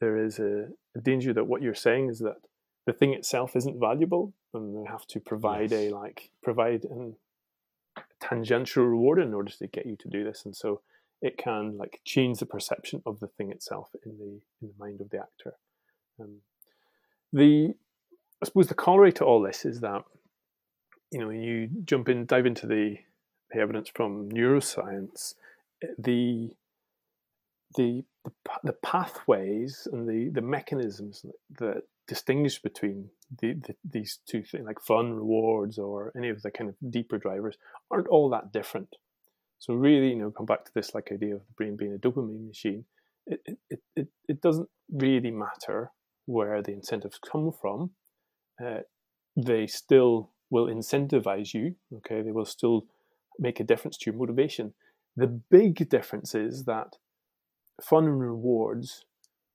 there 0.00 0.24
is 0.24 0.38
a, 0.38 0.68
a, 0.96 1.00
danger 1.02 1.32
that 1.32 1.46
what 1.46 1.60
you're 1.60 1.74
saying 1.74 2.08
is 2.08 2.20
that 2.20 2.36
the 2.86 2.92
thing 2.92 3.12
itself 3.12 3.56
isn't 3.56 3.80
valuable, 3.80 4.32
and 4.52 4.76
they 4.76 4.88
have 4.88 5.06
to 5.08 5.20
provide 5.20 5.70
yes. 5.70 5.92
a 5.92 5.94
like 5.94 6.30
provide 6.42 6.84
an 6.84 7.16
tangential 8.20 8.84
reward 8.84 9.18
in 9.18 9.34
order 9.34 9.52
to 9.52 9.66
get 9.66 9.86
you 9.86 9.96
to 9.96 10.08
do 10.08 10.24
this, 10.24 10.44
and 10.44 10.54
so 10.54 10.80
it 11.20 11.38
can 11.38 11.76
like 11.78 12.00
change 12.04 12.38
the 12.38 12.46
perception 12.46 13.02
of 13.06 13.20
the 13.20 13.28
thing 13.28 13.50
itself 13.50 13.90
in 14.04 14.18
the 14.18 14.40
in 14.62 14.68
the 14.68 14.74
mind 14.78 15.00
of 15.00 15.10
the 15.10 15.18
actor. 15.18 15.54
Um, 16.20 16.38
the 17.32 17.74
I 18.42 18.44
suppose 18.44 18.68
the 18.68 18.74
corollary 18.74 19.12
to 19.14 19.24
all 19.24 19.40
this 19.40 19.64
is 19.64 19.80
that 19.80 20.04
you 21.10 21.18
know 21.18 21.28
when 21.28 21.42
you 21.42 21.68
jump 21.84 22.08
in 22.08 22.26
dive 22.26 22.46
into 22.46 22.66
the, 22.66 22.98
the 23.50 23.60
evidence 23.60 23.88
from 23.88 24.30
neuroscience, 24.30 25.34
the 25.98 26.50
the 27.76 28.04
the, 28.24 28.42
the 28.62 28.72
pathways 28.72 29.86
and 29.92 30.08
the, 30.08 30.30
the 30.30 30.40
mechanisms 30.40 31.26
that 31.58 31.82
distinguish 32.06 32.60
between 32.60 33.10
the, 33.40 33.54
the, 33.54 33.74
these 33.88 34.18
two 34.26 34.42
things, 34.42 34.66
like 34.66 34.80
fun, 34.80 35.12
rewards, 35.14 35.78
or 35.78 36.12
any 36.16 36.28
of 36.28 36.42
the 36.42 36.50
kind 36.50 36.70
of 36.70 36.76
deeper 36.90 37.18
drivers, 37.18 37.56
aren't 37.90 38.08
all 38.08 38.28
that 38.30 38.52
different. 38.52 38.96
So 39.58 39.74
really, 39.74 40.10
you 40.10 40.16
know, 40.16 40.30
come 40.30 40.46
back 40.46 40.64
to 40.64 40.74
this 40.74 40.94
like 40.94 41.10
idea 41.12 41.34
of 41.34 41.40
the 41.40 41.52
brain 41.56 41.76
being 41.76 41.94
a 41.94 41.98
dopamine 41.98 42.46
machine. 42.48 42.84
It 43.26 43.40
it 43.70 43.80
it, 43.96 44.08
it 44.28 44.40
doesn't 44.42 44.68
really 44.92 45.30
matter 45.30 45.92
where 46.26 46.62
the 46.62 46.72
incentives 46.72 47.18
come 47.18 47.52
from. 47.52 47.90
Uh, 48.62 48.80
they 49.36 49.66
still 49.66 50.30
will 50.50 50.66
incentivize 50.66 51.54
you. 51.54 51.76
Okay, 51.96 52.22
they 52.22 52.32
will 52.32 52.44
still 52.44 52.86
make 53.38 53.60
a 53.60 53.64
difference 53.64 53.96
to 53.98 54.10
your 54.10 54.18
motivation. 54.18 54.74
The 55.16 55.26
big 55.26 55.88
difference 55.88 56.34
is 56.34 56.64
that 56.64 56.96
fun 57.82 58.04
and 58.04 58.20
rewards 58.20 59.04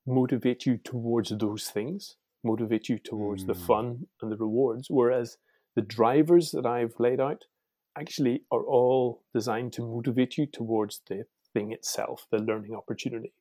motivate 0.06 0.66
you 0.66 0.78
towards 0.78 1.30
those 1.38 1.70
things, 1.70 2.16
motivate 2.44 2.90
you 2.90 2.98
towards 3.00 3.44
mm. 3.44 3.48
the 3.48 3.56
fun 3.56 4.08
and 4.22 4.32
the 4.32 4.38
rewards, 4.38 4.88
whereas 4.90 5.38
the 5.76 5.82
drivers 5.82 6.52
that 6.52 6.66
I've 6.66 6.94
laid 7.00 7.20
out 7.20 7.46
actually 7.98 8.44
are 8.52 8.64
all 8.64 9.24
designed 9.34 9.74
to 9.74 9.82
motivate 9.82 10.38
you 10.38 10.46
towards 10.46 11.02
the 11.08 11.26
thing 11.54 11.72
itself, 11.72 12.28
the 12.32 12.38
learning 12.38 12.76
opportunity. 12.76 13.34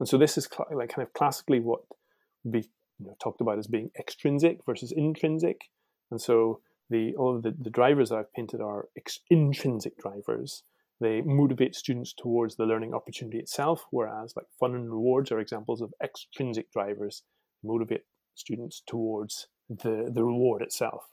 And 0.00 0.08
so 0.08 0.18
this 0.18 0.38
is 0.38 0.48
cl- 0.50 0.68
like 0.72 0.90
kind 0.90 1.06
of 1.06 1.12
classically 1.12 1.60
what 1.60 1.80
would 2.44 2.52
be 2.52 2.68
you 2.98 3.06
know, 3.06 3.16
talked 3.22 3.40
about 3.40 3.58
as 3.58 3.66
being 3.66 3.90
extrinsic 3.98 4.58
versus 4.66 4.92
intrinsic. 4.92 5.62
And 6.10 6.20
so 6.20 6.60
the 6.90 7.14
all 7.16 7.36
of 7.36 7.42
the, 7.42 7.54
the 7.58 7.70
drivers 7.70 8.08
that 8.08 8.16
I've 8.16 8.32
painted 8.32 8.60
are 8.60 8.88
ex- 8.96 9.20
intrinsic 9.30 9.98
drivers, 9.98 10.62
they 11.00 11.20
motivate 11.20 11.74
students 11.74 12.14
towards 12.14 12.56
the 12.56 12.64
learning 12.64 12.94
opportunity 12.94 13.38
itself, 13.38 13.84
whereas 13.90 14.34
like 14.36 14.46
fun 14.58 14.74
and 14.74 14.90
rewards 14.90 15.30
are 15.30 15.38
examples 15.38 15.80
of 15.80 15.92
extrinsic 16.02 16.72
drivers 16.72 17.22
motivate 17.62 18.04
students 18.34 18.82
towards 18.86 19.48
the 19.68 20.10
the 20.12 20.24
reward 20.24 20.62
itself. 20.62 21.04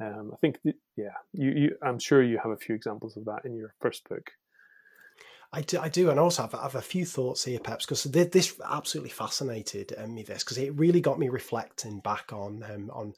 Um, 0.00 0.32
I 0.32 0.36
think, 0.36 0.58
yeah, 0.96 1.14
you, 1.32 1.50
you, 1.50 1.76
I'm 1.80 2.00
sure 2.00 2.20
you 2.20 2.38
have 2.42 2.50
a 2.50 2.56
few 2.56 2.74
examples 2.74 3.16
of 3.16 3.24
that 3.26 3.42
in 3.44 3.54
your 3.54 3.74
first 3.80 4.08
book. 4.08 4.32
I 5.54 5.60
do, 5.60 5.78
I 5.78 5.88
do, 5.88 6.10
and 6.10 6.18
also 6.18 6.42
have, 6.42 6.52
have 6.52 6.74
a 6.74 6.82
few 6.82 7.06
thoughts 7.06 7.44
here, 7.44 7.60
Peps, 7.60 7.86
because 7.86 8.02
this 8.02 8.60
absolutely 8.68 9.10
fascinated 9.10 9.94
um, 9.96 10.12
me. 10.12 10.24
This 10.24 10.42
because 10.42 10.58
it 10.58 10.74
really 10.74 11.00
got 11.00 11.16
me 11.16 11.28
reflecting 11.28 12.00
back 12.00 12.32
on 12.32 12.64
um, 12.68 12.90
on 12.92 13.14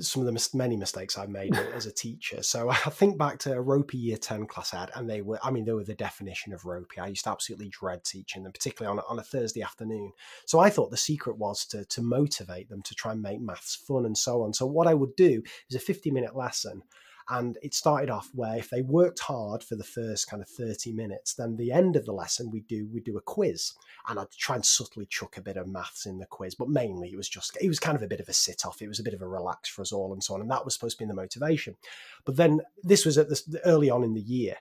some 0.00 0.22
of 0.22 0.26
the 0.26 0.32
mis- 0.32 0.52
many 0.52 0.76
mistakes 0.76 1.16
I've 1.16 1.28
made 1.28 1.54
as 1.74 1.86
a 1.86 1.92
teacher. 1.92 2.42
So 2.42 2.68
I 2.70 2.74
think 2.74 3.18
back 3.18 3.38
to 3.40 3.52
a 3.52 3.60
ropey 3.60 3.98
year 3.98 4.16
10 4.16 4.46
class 4.46 4.74
I 4.74 4.80
had, 4.80 4.90
and 4.96 5.08
they 5.08 5.22
were, 5.22 5.38
I 5.44 5.52
mean, 5.52 5.64
they 5.64 5.72
were 5.72 5.84
the 5.84 5.94
definition 5.94 6.52
of 6.52 6.64
ropey. 6.64 6.98
I 6.98 7.06
used 7.06 7.24
to 7.24 7.30
absolutely 7.30 7.68
dread 7.68 8.02
teaching 8.04 8.42
them, 8.42 8.52
particularly 8.52 8.90
on 8.90 9.04
a, 9.04 9.08
on 9.08 9.20
a 9.20 9.24
Thursday 9.24 9.62
afternoon. 9.62 10.10
So 10.46 10.58
I 10.58 10.70
thought 10.70 10.90
the 10.90 10.96
secret 10.96 11.38
was 11.38 11.64
to, 11.66 11.84
to 11.84 12.02
motivate 12.02 12.68
them 12.68 12.82
to 12.82 12.94
try 12.96 13.12
and 13.12 13.22
make 13.22 13.40
maths 13.40 13.76
fun 13.76 14.06
and 14.06 14.18
so 14.18 14.42
on. 14.42 14.52
So 14.54 14.66
what 14.66 14.88
I 14.88 14.94
would 14.94 15.14
do 15.14 15.40
is 15.70 15.76
a 15.76 15.80
50 15.80 16.10
minute 16.10 16.34
lesson 16.34 16.82
and 17.28 17.58
it 17.62 17.74
started 17.74 18.10
off 18.10 18.30
where 18.34 18.56
if 18.56 18.70
they 18.70 18.82
worked 18.82 19.20
hard 19.20 19.62
for 19.62 19.74
the 19.74 19.84
first 19.84 20.28
kind 20.28 20.42
of 20.42 20.48
30 20.48 20.92
minutes, 20.92 21.34
then 21.34 21.56
the 21.56 21.72
end 21.72 21.96
of 21.96 22.04
the 22.04 22.12
lesson 22.12 22.50
we 22.50 22.60
do 22.60 22.88
we 22.92 23.00
do 23.00 23.16
a 23.16 23.20
quiz. 23.20 23.72
And 24.08 24.18
I'd 24.18 24.30
try 24.30 24.54
and 24.54 24.64
subtly 24.64 25.06
chuck 25.06 25.36
a 25.36 25.42
bit 25.42 25.56
of 25.56 25.66
maths 25.66 26.06
in 26.06 26.18
the 26.18 26.26
quiz, 26.26 26.54
but 26.54 26.68
mainly 26.68 27.10
it 27.10 27.16
was 27.16 27.28
just 27.28 27.56
it 27.60 27.68
was 27.68 27.80
kind 27.80 27.96
of 27.96 28.02
a 28.02 28.08
bit 28.08 28.20
of 28.20 28.28
a 28.28 28.32
sit 28.32 28.64
off. 28.64 28.80
It 28.80 28.88
was 28.88 29.00
a 29.00 29.04
bit 29.04 29.14
of 29.14 29.22
a 29.22 29.28
relax 29.28 29.68
for 29.68 29.82
us 29.82 29.92
all 29.92 30.12
and 30.12 30.22
so 30.22 30.34
on. 30.34 30.40
And 30.40 30.50
that 30.50 30.64
was 30.64 30.74
supposed 30.74 30.98
to 30.98 31.04
be 31.04 31.08
the 31.08 31.14
motivation. 31.14 31.76
But 32.24 32.36
then 32.36 32.60
this 32.82 33.04
was 33.04 33.18
at 33.18 33.28
this 33.28 33.48
early 33.64 33.90
on 33.90 34.04
in 34.04 34.14
the 34.14 34.20
year 34.20 34.56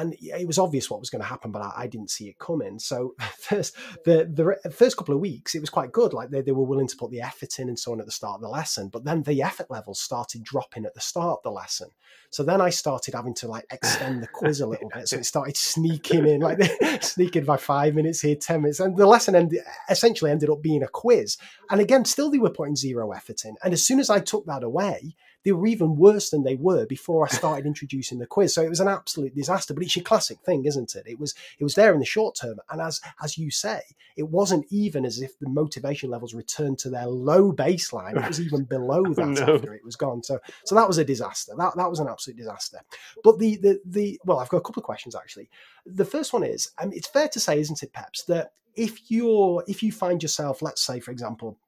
and 0.00 0.16
it 0.20 0.46
was 0.46 0.58
obvious 0.58 0.90
what 0.90 1.00
was 1.00 1.10
going 1.10 1.22
to 1.22 1.28
happen, 1.28 1.50
but 1.50 1.62
I, 1.62 1.72
I, 1.76 1.86
didn't 1.86 2.10
see 2.10 2.28
it 2.28 2.38
coming. 2.38 2.78
So 2.78 3.14
first, 3.38 3.76
the 4.04 4.56
the 4.64 4.70
first 4.70 4.96
couple 4.96 5.14
of 5.14 5.20
weeks, 5.20 5.54
it 5.54 5.60
was 5.60 5.70
quite 5.70 5.92
good. 5.92 6.12
Like 6.12 6.30
they, 6.30 6.40
they 6.40 6.52
were 6.52 6.64
willing 6.64 6.86
to 6.88 6.96
put 6.96 7.10
the 7.10 7.20
effort 7.20 7.58
in 7.58 7.68
and 7.68 7.78
so 7.78 7.92
on 7.92 8.00
at 8.00 8.06
the 8.06 8.12
start 8.12 8.36
of 8.36 8.40
the 8.40 8.48
lesson, 8.48 8.88
but 8.88 9.04
then 9.04 9.22
the 9.22 9.42
effort 9.42 9.70
levels 9.70 10.00
started 10.00 10.42
dropping 10.42 10.84
at 10.84 10.94
the 10.94 11.00
start 11.00 11.38
of 11.38 11.42
the 11.42 11.50
lesson. 11.50 11.88
So 12.30 12.42
then 12.42 12.60
I 12.60 12.70
started 12.70 13.14
having 13.14 13.34
to 13.34 13.48
like 13.48 13.66
extend 13.70 14.22
the 14.22 14.28
quiz 14.28 14.60
a 14.60 14.66
little 14.66 14.88
bit. 14.94 15.08
So 15.08 15.16
it 15.16 15.26
started 15.26 15.56
sneaking 15.56 16.26
in, 16.26 16.40
like 16.40 16.60
sneaking 17.02 17.44
by 17.44 17.56
five 17.56 17.94
minutes 17.94 18.20
here, 18.20 18.36
ten 18.36 18.62
minutes, 18.62 18.80
and 18.80 18.96
the 18.96 19.06
lesson 19.06 19.34
ended 19.34 19.60
essentially 19.88 20.30
ended 20.30 20.48
up 20.48 20.62
being 20.62 20.82
a 20.82 20.88
quiz. 20.88 21.36
And 21.70 21.80
again, 21.80 22.04
still 22.04 22.30
they 22.30 22.38
were 22.38 22.50
putting 22.50 22.76
zero 22.76 23.12
effort 23.12 23.44
in. 23.44 23.56
And 23.62 23.72
as 23.72 23.84
soon 23.84 24.00
as 24.00 24.10
I 24.10 24.20
took 24.20 24.46
that 24.46 24.62
away, 24.62 25.14
they 25.44 25.52
were 25.52 25.66
even 25.66 25.96
worse 25.96 26.30
than 26.30 26.42
they 26.42 26.56
were 26.56 26.86
before 26.86 27.24
I 27.24 27.28
started 27.28 27.66
introducing 27.66 28.18
the 28.18 28.26
quiz. 28.26 28.54
So 28.54 28.62
it 28.62 28.68
was 28.68 28.80
an 28.80 28.88
absolute 28.88 29.34
disaster. 29.34 29.74
But 29.74 29.82
it's 29.82 29.96
your 29.96 30.04
classic 30.04 30.38
thing, 30.40 30.64
isn't 30.64 30.94
it? 30.94 31.04
It 31.06 31.18
was 31.18 31.34
it 31.58 31.64
was 31.64 31.74
there 31.74 31.92
in 31.92 32.00
the 32.00 32.06
short 32.06 32.36
term, 32.40 32.58
and 32.70 32.80
as 32.80 33.00
as 33.22 33.38
you 33.38 33.50
say, 33.50 33.80
it 34.16 34.28
wasn't 34.28 34.66
even 34.70 35.04
as 35.04 35.20
if 35.20 35.38
the 35.38 35.48
motivation 35.48 36.10
levels 36.10 36.34
returned 36.34 36.78
to 36.80 36.90
their 36.90 37.06
low 37.06 37.52
baseline. 37.52 38.22
It 38.22 38.28
was 38.28 38.40
even 38.40 38.64
below 38.64 39.02
that 39.14 39.28
no. 39.28 39.54
after 39.54 39.74
it 39.74 39.84
was 39.84 39.96
gone. 39.96 40.22
So 40.22 40.38
so 40.64 40.74
that 40.74 40.88
was 40.88 40.98
a 40.98 41.04
disaster. 41.04 41.52
That 41.56 41.76
that 41.76 41.90
was 41.90 42.00
an 42.00 42.08
absolute 42.08 42.36
disaster. 42.36 42.80
But 43.24 43.38
the 43.38 43.56
the 43.56 43.80
the 43.84 44.20
well, 44.24 44.38
I've 44.38 44.48
got 44.48 44.58
a 44.58 44.62
couple 44.62 44.80
of 44.80 44.84
questions 44.84 45.14
actually. 45.14 45.48
The 45.86 46.04
first 46.04 46.32
one 46.32 46.44
is, 46.44 46.70
um, 46.78 46.92
it's 46.92 47.08
fair 47.08 47.28
to 47.28 47.40
say, 47.40 47.58
isn't 47.58 47.82
it, 47.82 47.92
Peps, 47.92 48.24
that 48.24 48.52
if 48.76 49.10
you're 49.10 49.64
if 49.66 49.82
you 49.82 49.92
find 49.92 50.22
yourself, 50.22 50.62
let's 50.62 50.82
say, 50.82 51.00
for 51.00 51.10
example, 51.10 51.58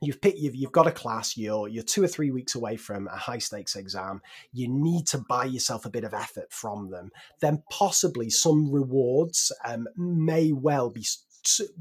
you've 0.00 0.20
picked 0.20 0.38
you've, 0.38 0.54
you've 0.54 0.72
got 0.72 0.86
a 0.86 0.92
class 0.92 1.36
you're 1.36 1.68
you're 1.68 1.82
two 1.82 2.02
or 2.02 2.08
three 2.08 2.30
weeks 2.30 2.54
away 2.54 2.76
from 2.76 3.08
a 3.08 3.16
high 3.16 3.38
stakes 3.38 3.76
exam. 3.76 4.20
You 4.52 4.68
need 4.68 5.06
to 5.08 5.18
buy 5.28 5.44
yourself 5.44 5.84
a 5.84 5.90
bit 5.90 6.04
of 6.04 6.14
effort 6.14 6.52
from 6.52 6.90
them. 6.90 7.10
Then 7.40 7.62
possibly 7.70 8.30
some 8.30 8.70
rewards 8.70 9.52
um, 9.64 9.88
may 9.96 10.52
well 10.52 10.90
be 10.90 11.04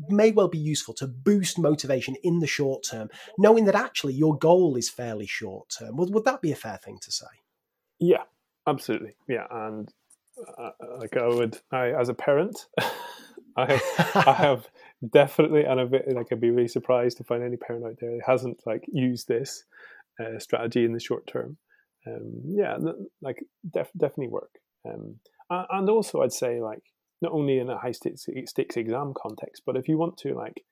may 0.07 0.31
well 0.31 0.47
be 0.47 0.57
useful 0.57 0.93
to 0.93 1.07
boost 1.07 1.59
motivation 1.59 2.15
in 2.23 2.39
the 2.39 2.47
short 2.47 2.83
term 2.83 3.09
knowing 3.37 3.65
that 3.65 3.75
actually 3.75 4.13
your 4.13 4.37
goal 4.37 4.77
is 4.77 4.89
fairly 4.89 5.25
short 5.25 5.67
term. 5.69 5.97
Would, 5.97 6.13
would 6.13 6.25
that 6.25 6.41
be 6.41 6.51
a 6.51 6.55
fair 6.55 6.77
thing 6.77 6.99
to 7.01 7.11
say? 7.11 7.25
Yeah 7.99 8.23
absolutely. 8.65 9.15
Yeah 9.27 9.47
and 9.49 9.91
uh, 10.57 10.69
like 10.99 11.17
i 11.17 11.25
would 11.25 11.59
i 11.71 11.87
as 11.87 12.09
a 12.09 12.13
parent 12.13 12.67
I, 13.57 13.81
I 14.15 14.33
have 14.33 14.69
definitely, 15.11 15.63
and 15.63 15.79
I'd 15.79 15.91
be, 15.91 15.99
like 16.13 16.27
I'd 16.31 16.41
be 16.41 16.51
really 16.51 16.67
surprised 16.67 17.17
to 17.17 17.23
find 17.23 17.43
any 17.43 17.57
parent 17.57 17.85
out 17.85 17.97
there 17.99 18.11
that 18.11 18.23
hasn't 18.25 18.61
like 18.65 18.83
used 18.87 19.27
this 19.27 19.63
uh, 20.19 20.39
strategy 20.39 20.85
in 20.85 20.93
the 20.93 20.99
short 20.99 21.27
term. 21.27 21.57
Um, 22.05 22.41
yeah, 22.45 22.77
like 23.21 23.43
def- 23.69 23.91
definitely 23.97 24.29
work. 24.29 24.51
Um, 24.87 25.19
and 25.49 25.89
also, 25.89 26.21
I'd 26.21 26.33
say 26.33 26.61
like 26.61 26.83
not 27.21 27.31
only 27.31 27.59
in 27.59 27.69
a 27.69 27.77
high 27.77 27.91
stakes, 27.91 28.27
stakes 28.45 28.77
exam 28.77 29.13
context, 29.19 29.63
but 29.65 29.75
if 29.75 29.87
you 29.87 29.97
want 29.97 30.17
to 30.19 30.33
like 30.33 30.63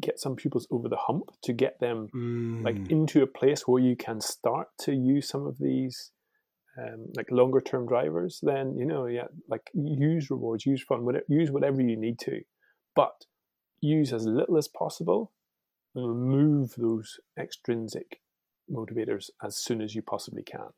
get 0.00 0.18
some 0.18 0.36
pupils 0.36 0.66
over 0.70 0.88
the 0.88 0.96
hump 0.96 1.30
to 1.42 1.52
get 1.52 1.80
them 1.80 2.08
mm. 2.14 2.62
like 2.62 2.90
into 2.90 3.22
a 3.22 3.26
place 3.26 3.62
where 3.66 3.82
you 3.82 3.96
can 3.96 4.20
start 4.20 4.68
to 4.78 4.92
use 4.92 5.28
some 5.28 5.46
of 5.46 5.56
these 5.58 6.10
um, 6.78 7.06
like 7.16 7.30
longer 7.30 7.60
term 7.60 7.86
drivers, 7.86 8.40
then 8.42 8.76
you 8.76 8.84
know, 8.84 9.06
yeah, 9.06 9.26
like 9.48 9.70
use 9.74 10.30
rewards, 10.30 10.66
use 10.66 10.82
fun, 10.82 11.04
whatever, 11.04 11.24
use 11.28 11.50
whatever 11.50 11.80
you 11.80 11.96
need 11.96 12.18
to, 12.20 12.40
but 13.00 13.24
use 13.80 14.12
as 14.12 14.26
little 14.26 14.58
as 14.58 14.68
possible 14.68 15.32
and 15.94 16.06
remove 16.06 16.74
those 16.76 17.18
extrinsic 17.38 18.20
motivators 18.70 19.30
as 19.42 19.56
soon 19.56 19.80
as 19.80 19.94
you 19.94 20.02
possibly 20.02 20.42
can. 20.42 20.68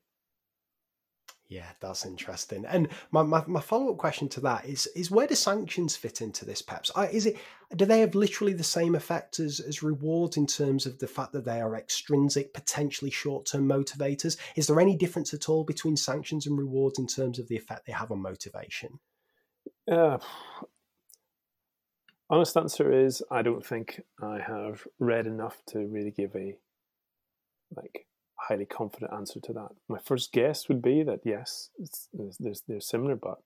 Yeah, 1.48 1.66
that's 1.80 2.06
interesting. 2.06 2.64
And 2.64 2.88
my, 3.10 3.24
my, 3.24 3.42
my 3.48 3.60
follow 3.60 3.90
up 3.90 3.98
question 3.98 4.28
to 4.30 4.40
that 4.42 4.64
is 4.64 4.86
is 4.94 5.10
where 5.10 5.26
do 5.26 5.34
sanctions 5.34 5.96
fit 5.96 6.22
into 6.22 6.44
this, 6.44 6.62
Peps? 6.62 6.92
Is 7.12 7.26
it 7.26 7.36
do 7.76 7.84
they 7.84 8.00
have 8.00 8.14
literally 8.14 8.52
the 8.52 8.64
same 8.78 8.94
effect 8.94 9.40
as, 9.40 9.58
as 9.58 9.82
rewards 9.82 10.36
in 10.36 10.46
terms 10.46 10.86
of 10.86 11.00
the 11.00 11.08
fact 11.08 11.32
that 11.32 11.44
they 11.44 11.60
are 11.60 11.76
extrinsic, 11.76 12.54
potentially 12.54 13.10
short 13.10 13.46
term 13.46 13.68
motivators? 13.68 14.38
Is 14.54 14.68
there 14.68 14.80
any 14.80 14.96
difference 14.96 15.34
at 15.34 15.48
all 15.48 15.64
between 15.64 15.96
sanctions 15.96 16.46
and 16.46 16.56
rewards 16.56 17.00
in 17.00 17.08
terms 17.08 17.40
of 17.40 17.48
the 17.48 17.56
effect 17.56 17.84
they 17.84 17.92
have 17.92 18.12
on 18.12 18.22
motivation? 18.22 19.00
Uh, 19.90 20.18
honest 22.32 22.56
answer 22.56 22.90
is 22.90 23.22
I 23.30 23.42
don't 23.42 23.64
think 23.64 24.00
I 24.20 24.40
have 24.40 24.86
read 24.98 25.26
enough 25.26 25.58
to 25.68 25.80
really 25.80 26.10
give 26.10 26.34
a 26.34 26.56
like 27.76 28.06
highly 28.34 28.64
confident 28.64 29.12
answer 29.12 29.38
to 29.40 29.52
that. 29.52 29.68
My 29.88 29.98
first 29.98 30.32
guess 30.32 30.68
would 30.68 30.82
be 30.82 31.02
that 31.02 31.20
yes, 31.24 31.68
there's, 32.12 32.62
they're 32.66 32.80
similar, 32.80 33.16
but 33.16 33.38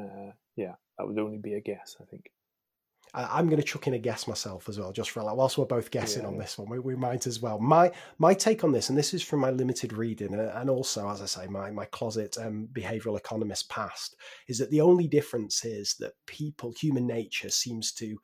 uh, 0.00 0.32
yeah, 0.56 0.74
that 0.98 1.06
would 1.06 1.18
only 1.18 1.38
be 1.38 1.52
a 1.54 1.60
guess. 1.60 1.96
I 2.00 2.04
think. 2.06 2.30
I'm 3.14 3.46
going 3.46 3.60
to 3.60 3.66
chuck 3.66 3.86
in 3.86 3.94
a 3.94 3.98
guess 3.98 4.26
myself 4.26 4.68
as 4.68 4.78
well, 4.78 4.90
just 4.90 5.10
for 5.10 5.22
like, 5.22 5.36
whilst 5.36 5.58
we're 5.58 5.66
both 5.66 5.90
guessing 5.90 6.22
yeah, 6.22 6.28
on 6.28 6.38
this 6.38 6.56
one, 6.56 6.70
we, 6.70 6.78
we, 6.78 6.96
might 6.96 7.26
as 7.26 7.40
well. 7.40 7.58
My 7.58 7.92
my 8.18 8.32
take 8.32 8.64
on 8.64 8.72
this, 8.72 8.88
and 8.88 8.96
this 8.96 9.12
is 9.12 9.22
from 9.22 9.40
my 9.40 9.50
limited 9.50 9.92
reading, 9.92 10.34
and 10.34 10.70
also, 10.70 11.08
as 11.10 11.20
I 11.20 11.26
say, 11.26 11.46
my 11.46 11.70
my 11.70 11.84
closet 11.86 12.38
um, 12.40 12.68
behavioural 12.72 13.18
economist 13.18 13.68
past, 13.68 14.16
is 14.48 14.58
that 14.58 14.70
the 14.70 14.80
only 14.80 15.06
difference 15.06 15.64
is 15.64 15.94
that 16.00 16.14
people, 16.26 16.72
human 16.72 17.06
nature, 17.06 17.50
seems 17.50 17.92
to 17.92 18.18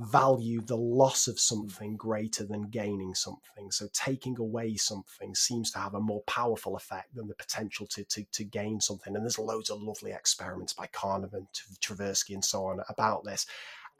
value 0.00 0.62
the 0.62 0.76
loss 0.76 1.28
of 1.28 1.38
something 1.38 1.94
greater 1.96 2.44
than 2.44 2.70
gaining 2.70 3.14
something. 3.14 3.70
So 3.70 3.86
taking 3.92 4.38
away 4.38 4.76
something 4.76 5.34
seems 5.34 5.70
to 5.72 5.78
have 5.78 5.94
a 5.94 6.00
more 6.00 6.22
powerful 6.22 6.76
effect 6.76 7.14
than 7.14 7.28
the 7.28 7.34
potential 7.34 7.86
to, 7.88 8.04
to, 8.04 8.24
to 8.32 8.44
gain 8.44 8.80
something. 8.80 9.14
And 9.14 9.22
there's 9.22 9.38
loads 9.38 9.68
of 9.68 9.82
lovely 9.82 10.12
experiments 10.12 10.72
by 10.72 10.86
Kahneman, 10.86 11.46
Tversky, 11.82 12.32
and 12.32 12.44
so 12.44 12.64
on 12.64 12.80
about 12.88 13.24
this. 13.24 13.44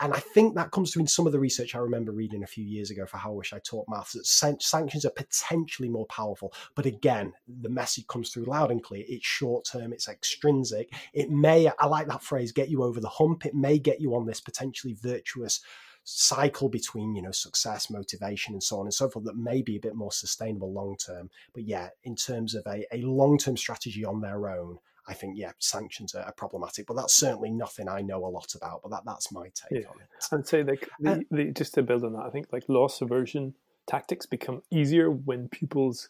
And 0.00 0.14
I 0.14 0.18
think 0.18 0.54
that 0.54 0.70
comes 0.70 0.92
through 0.92 1.02
in 1.02 1.06
some 1.06 1.26
of 1.26 1.32
the 1.32 1.38
research 1.38 1.74
I 1.74 1.78
remember 1.78 2.10
reading 2.10 2.42
a 2.42 2.46
few 2.46 2.64
years 2.64 2.90
ago 2.90 3.04
for 3.04 3.18
How 3.18 3.30
I 3.30 3.34
Wish 3.34 3.52
I 3.52 3.58
Taught 3.58 3.86
Maths 3.88 4.14
that 4.14 4.26
sanctions 4.62 5.04
are 5.04 5.10
potentially 5.10 5.90
more 5.90 6.06
powerful. 6.06 6.54
But 6.74 6.86
again, 6.86 7.34
the 7.46 7.68
message 7.68 8.06
comes 8.06 8.30
through 8.30 8.44
loud 8.44 8.70
and 8.70 8.82
clear. 8.82 9.04
It's 9.06 9.26
short 9.26 9.66
term, 9.70 9.92
it's 9.92 10.08
extrinsic. 10.08 10.94
It 11.12 11.30
may, 11.30 11.70
I 11.78 11.86
like 11.86 12.08
that 12.08 12.22
phrase, 12.22 12.50
get 12.50 12.70
you 12.70 12.82
over 12.82 12.98
the 12.98 13.08
hump. 13.10 13.44
It 13.44 13.54
may 13.54 13.78
get 13.78 14.00
you 14.00 14.14
on 14.14 14.26
this 14.26 14.40
potentially 14.40 14.94
virtuous 14.94 15.60
cycle 16.02 16.70
between 16.70 17.14
you 17.14 17.20
know 17.20 17.30
success 17.30 17.90
motivation 17.90 18.54
and 18.54 18.62
so 18.62 18.80
on 18.80 18.86
and 18.86 18.94
so 18.94 19.08
forth 19.08 19.24
that 19.26 19.36
may 19.36 19.60
be 19.60 19.76
a 19.76 19.80
bit 19.80 19.94
more 19.94 20.10
sustainable 20.10 20.72
long 20.72 20.96
term 20.96 21.28
but 21.52 21.62
yeah 21.64 21.88
in 22.04 22.16
terms 22.16 22.54
of 22.54 22.66
a, 22.66 22.86
a 22.90 23.02
long 23.02 23.36
term 23.36 23.54
strategy 23.54 24.02
on 24.02 24.20
their 24.20 24.48
own 24.48 24.78
I 25.10 25.14
think 25.14 25.36
yeah, 25.36 25.50
sanctions 25.58 26.14
are, 26.14 26.32
problematic, 26.36 26.86
but 26.86 26.94
that's 26.94 27.14
certainly 27.14 27.50
nothing 27.50 27.88
I 27.88 28.00
know 28.00 28.24
a 28.24 28.28
lot 28.28 28.54
about. 28.54 28.82
But 28.82 28.90
that 28.92 29.02
that's 29.04 29.32
my 29.32 29.48
take 29.48 29.82
yeah. 29.82 29.88
on 29.88 30.00
it. 30.00 30.08
I'd 30.32 30.46
say 30.46 30.62
like 30.62 30.88
the, 31.00 31.10
uh, 31.12 31.18
the, 31.30 31.44
just 31.50 31.74
to 31.74 31.82
build 31.82 32.04
on 32.04 32.12
that, 32.12 32.22
I 32.22 32.30
think 32.30 32.46
like 32.52 32.64
loss 32.68 33.00
aversion 33.02 33.54
tactics 33.88 34.24
become 34.24 34.62
easier 34.70 35.10
when 35.10 35.48
pupils 35.48 36.08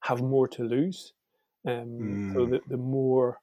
have 0.00 0.20
more 0.20 0.48
to 0.48 0.64
lose. 0.64 1.12
Um, 1.66 1.74
mm. 1.74 2.34
So 2.34 2.46
the, 2.46 2.60
the 2.66 2.76
more 2.76 3.40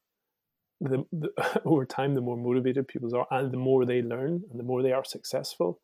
the, 0.81 1.05
the, 1.13 1.61
over 1.65 1.85
time, 1.85 2.13
the 2.13 2.21
more 2.21 2.37
motivated 2.37 2.87
pupils 2.87 3.13
are, 3.13 3.27
and 3.31 3.51
the 3.51 3.57
more 3.57 3.85
they 3.85 4.01
learn, 4.01 4.43
and 4.51 4.59
the 4.59 4.63
more 4.63 4.83
they 4.83 4.91
are 4.91 5.05
successful, 5.05 5.79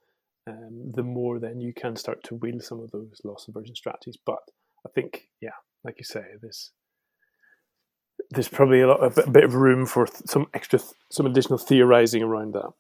um, 0.48 0.92
the 0.94 1.04
more 1.04 1.40
then 1.40 1.62
you 1.62 1.74
can 1.74 1.96
start 1.96 2.24
to 2.26 2.36
wield 2.36 2.62
some 2.62 2.82
of 2.82 2.92
those 2.92 3.22
loss 3.24 3.48
aversion 3.48 3.76
strategies. 3.76 4.18
But 4.18 4.42
I 4.86 4.90
think, 4.94 5.30
yeah, 5.40 5.56
like 5.86 5.96
you 5.98 6.04
say, 6.04 6.24
there's 6.42 6.72
there's 8.32 8.48
probably 8.48 8.82
a, 8.82 8.88
lot, 8.88 9.18
a 9.18 9.30
bit 9.30 9.44
of 9.44 9.56
room 9.56 9.86
for 9.86 10.08
some 10.26 10.48
extra, 10.54 10.80
some 11.12 11.26
additional 11.26 11.58
theorizing 11.58 12.24
around 12.24 12.54
that. 12.54 12.72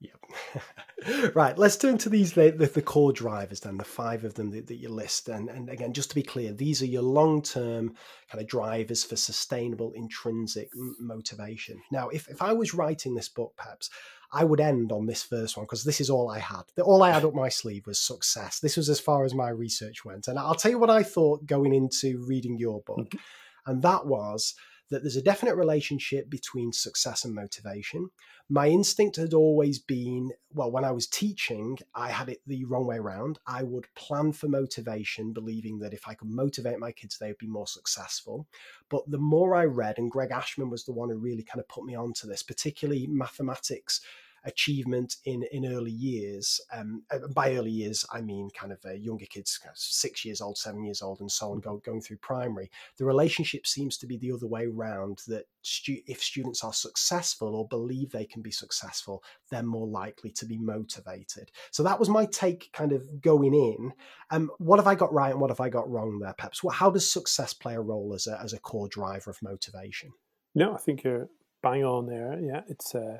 Yep. 0.00 0.64
right, 1.34 1.56
let's 1.58 1.76
turn 1.76 1.98
to 1.98 2.08
these 2.08 2.32
the, 2.32 2.50
the, 2.50 2.82
core 2.82 3.12
drivers 3.12 3.60
then, 3.60 3.76
the 3.76 3.84
five 3.84 4.24
of 4.24 4.34
them 4.34 4.50
that, 4.50 4.66
that 4.66 4.76
you 4.76 4.88
list. 4.88 5.28
And, 5.28 5.48
and 5.48 5.68
again, 5.68 5.92
just 5.92 6.10
to 6.10 6.14
be 6.14 6.22
clear, 6.22 6.52
these 6.52 6.82
are 6.82 6.86
your 6.86 7.02
long 7.02 7.42
term 7.42 7.94
kind 8.30 8.42
of 8.42 8.48
drivers 8.48 9.04
for 9.04 9.16
sustainable 9.16 9.92
intrinsic 9.92 10.70
motivation. 11.00 11.80
Now, 11.90 12.08
if, 12.08 12.28
if 12.28 12.42
I 12.42 12.52
was 12.52 12.74
writing 12.74 13.14
this 13.14 13.28
book, 13.28 13.54
perhaps 13.56 13.90
I 14.32 14.44
would 14.44 14.60
end 14.60 14.92
on 14.92 15.06
this 15.06 15.22
first 15.22 15.56
one 15.56 15.64
because 15.64 15.84
this 15.84 16.00
is 16.00 16.10
all 16.10 16.30
I 16.30 16.38
had. 16.38 16.62
All 16.82 17.02
I 17.02 17.12
had 17.12 17.24
up 17.24 17.34
my 17.34 17.48
sleeve 17.48 17.86
was 17.86 17.98
success. 17.98 18.60
This 18.60 18.76
was 18.76 18.90
as 18.90 19.00
far 19.00 19.24
as 19.24 19.34
my 19.34 19.48
research 19.48 20.04
went. 20.04 20.28
And 20.28 20.38
I'll 20.38 20.54
tell 20.54 20.70
you 20.70 20.78
what 20.78 20.90
I 20.90 21.02
thought 21.02 21.46
going 21.46 21.72
into 21.72 22.24
reading 22.26 22.58
your 22.58 22.80
book. 22.82 22.98
Mm-hmm. 22.98 23.18
And 23.66 23.82
that 23.82 24.06
was 24.06 24.54
that 24.90 25.02
there's 25.02 25.16
a 25.16 25.22
definite 25.22 25.54
relationship 25.54 26.30
between 26.30 26.72
success 26.72 27.24
and 27.24 27.34
motivation. 27.34 28.10
My 28.48 28.68
instinct 28.68 29.16
had 29.16 29.34
always 29.34 29.78
been 29.78 30.30
well, 30.54 30.70
when 30.70 30.84
I 30.84 30.92
was 30.92 31.06
teaching, 31.06 31.78
I 31.94 32.08
had 32.08 32.30
it 32.30 32.40
the 32.46 32.64
wrong 32.64 32.86
way 32.86 32.96
around. 32.96 33.38
I 33.46 33.62
would 33.62 33.86
plan 33.94 34.32
for 34.32 34.48
motivation, 34.48 35.34
believing 35.34 35.78
that 35.80 35.92
if 35.92 36.08
I 36.08 36.14
could 36.14 36.30
motivate 36.30 36.78
my 36.78 36.90
kids, 36.90 37.18
they 37.18 37.28
would 37.28 37.38
be 37.38 37.46
more 37.46 37.66
successful. 37.66 38.46
But 38.88 39.10
the 39.10 39.18
more 39.18 39.54
I 39.54 39.64
read, 39.64 39.98
and 39.98 40.10
Greg 40.10 40.30
Ashman 40.30 40.70
was 40.70 40.84
the 40.84 40.92
one 40.92 41.10
who 41.10 41.18
really 41.18 41.42
kind 41.42 41.60
of 41.60 41.68
put 41.68 41.84
me 41.84 41.94
onto 41.94 42.26
this, 42.26 42.42
particularly 42.42 43.06
mathematics 43.06 44.00
achievement 44.48 45.16
in 45.24 45.44
in 45.52 45.66
early 45.66 45.92
years. 45.92 46.60
Um, 46.72 47.04
uh, 47.10 47.28
by 47.34 47.54
early 47.54 47.70
years, 47.70 48.04
I 48.12 48.20
mean 48.20 48.48
kind 48.58 48.72
of 48.72 48.78
uh, 48.84 48.92
younger 48.92 49.26
kids, 49.26 49.58
kind 49.58 49.70
of 49.70 49.78
six 49.78 50.24
years 50.24 50.40
old, 50.40 50.58
seven 50.58 50.82
years 50.82 51.02
old, 51.02 51.20
and 51.20 51.30
so 51.30 51.52
on, 51.52 51.60
go, 51.60 51.76
going 51.84 52.00
through 52.00 52.16
primary. 52.18 52.70
The 52.96 53.04
relationship 53.04 53.66
seems 53.66 53.96
to 53.98 54.06
be 54.06 54.16
the 54.16 54.32
other 54.32 54.46
way 54.46 54.66
around. 54.66 55.20
That 55.28 55.44
stu- 55.62 56.02
if 56.06 56.22
students 56.22 56.64
are 56.64 56.72
successful 56.72 57.54
or 57.54 57.68
believe 57.68 58.10
they 58.10 58.24
can 58.24 58.42
be 58.42 58.50
successful, 58.50 59.22
they're 59.50 59.62
more 59.62 59.86
likely 59.86 60.30
to 60.32 60.46
be 60.46 60.58
motivated. 60.58 61.50
So 61.70 61.82
that 61.82 61.98
was 61.98 62.08
my 62.08 62.26
take, 62.26 62.70
kind 62.72 62.92
of 62.92 63.20
going 63.20 63.54
in. 63.54 63.92
Um, 64.30 64.50
what 64.58 64.78
have 64.78 64.86
I 64.86 64.94
got 64.94 65.12
right 65.12 65.30
and 65.30 65.40
what 65.40 65.50
have 65.50 65.60
I 65.60 65.68
got 65.68 65.90
wrong 65.90 66.18
there, 66.18 66.34
Peps? 66.34 66.64
Well, 66.64 66.74
how 66.74 66.90
does 66.90 67.10
success 67.10 67.52
play 67.52 67.74
a 67.74 67.80
role 67.80 68.14
as 68.14 68.26
a 68.26 68.40
as 68.40 68.52
a 68.52 68.60
core 68.60 68.88
driver 68.88 69.30
of 69.30 69.42
motivation? 69.42 70.12
No, 70.54 70.74
I 70.74 70.78
think 70.78 71.04
you're 71.04 71.28
bang 71.62 71.84
on 71.84 72.06
there. 72.06 72.38
Yeah, 72.40 72.62
it's. 72.68 72.94
Uh 72.94 73.18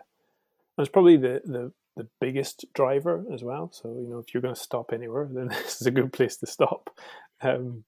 it's 0.82 0.90
probably 0.90 1.16
the, 1.16 1.40
the 1.44 1.72
the 1.96 2.08
biggest 2.20 2.64
driver 2.74 3.24
as 3.34 3.42
well. 3.42 3.70
So 3.72 3.88
you 3.88 4.08
know, 4.08 4.18
if 4.18 4.32
you're 4.32 4.40
going 4.40 4.54
to 4.54 4.60
stop 4.60 4.92
anywhere, 4.92 5.28
then 5.34 5.48
this 5.48 5.80
is 5.80 5.86
a 5.86 5.90
good 5.90 6.12
place 6.12 6.36
to 6.38 6.46
stop. 6.46 6.90
Um, 7.42 7.84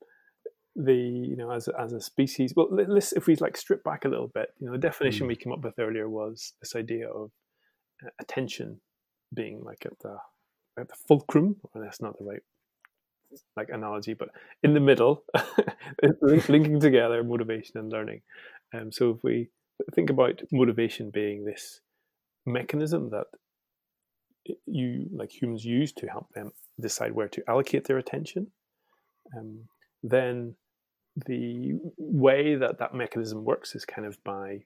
the 0.76 0.94
you 0.94 1.36
know, 1.36 1.50
as 1.50 1.68
as 1.68 1.92
a 1.92 2.00
species, 2.00 2.52
well, 2.54 2.68
let's 2.70 3.12
if 3.12 3.26
we 3.26 3.36
like 3.36 3.56
strip 3.56 3.82
back 3.82 4.04
a 4.04 4.08
little 4.08 4.28
bit. 4.28 4.48
You 4.58 4.66
know, 4.66 4.72
the 4.72 4.78
definition 4.78 5.26
mm. 5.26 5.28
we 5.28 5.36
came 5.36 5.52
up 5.52 5.62
with 5.62 5.78
earlier 5.78 6.08
was 6.08 6.52
this 6.60 6.76
idea 6.76 7.08
of 7.08 7.30
uh, 8.04 8.10
attention 8.20 8.80
being 9.34 9.62
like 9.64 9.86
at 9.86 9.98
the 10.00 10.16
at 10.78 10.88
the 10.88 10.96
fulcrum. 11.08 11.56
Well, 11.62 11.84
that's 11.84 12.00
not 12.00 12.18
the 12.18 12.24
right 12.24 12.42
like 13.56 13.68
analogy, 13.70 14.14
but 14.14 14.28
in 14.62 14.74
the 14.74 14.80
middle, 14.80 15.24
linking 16.48 16.80
together 16.80 17.22
motivation 17.22 17.78
and 17.78 17.92
learning. 17.92 18.22
Um, 18.74 18.90
so 18.90 19.10
if 19.10 19.22
we 19.22 19.50
think 19.94 20.10
about 20.10 20.42
motivation 20.52 21.10
being 21.10 21.44
this 21.44 21.80
mechanism 22.52 23.10
that 23.10 23.26
you 24.66 25.06
like 25.12 25.30
humans 25.30 25.64
use 25.64 25.92
to 25.92 26.06
help 26.06 26.28
them 26.34 26.50
decide 26.80 27.12
where 27.12 27.28
to 27.28 27.42
allocate 27.48 27.84
their 27.84 27.98
attention 27.98 28.46
um, 29.36 29.60
then 30.02 30.54
the 31.26 31.78
way 31.98 32.54
that 32.54 32.78
that 32.78 32.94
mechanism 32.94 33.44
works 33.44 33.74
is 33.74 33.84
kind 33.84 34.06
of 34.06 34.22
by 34.24 34.60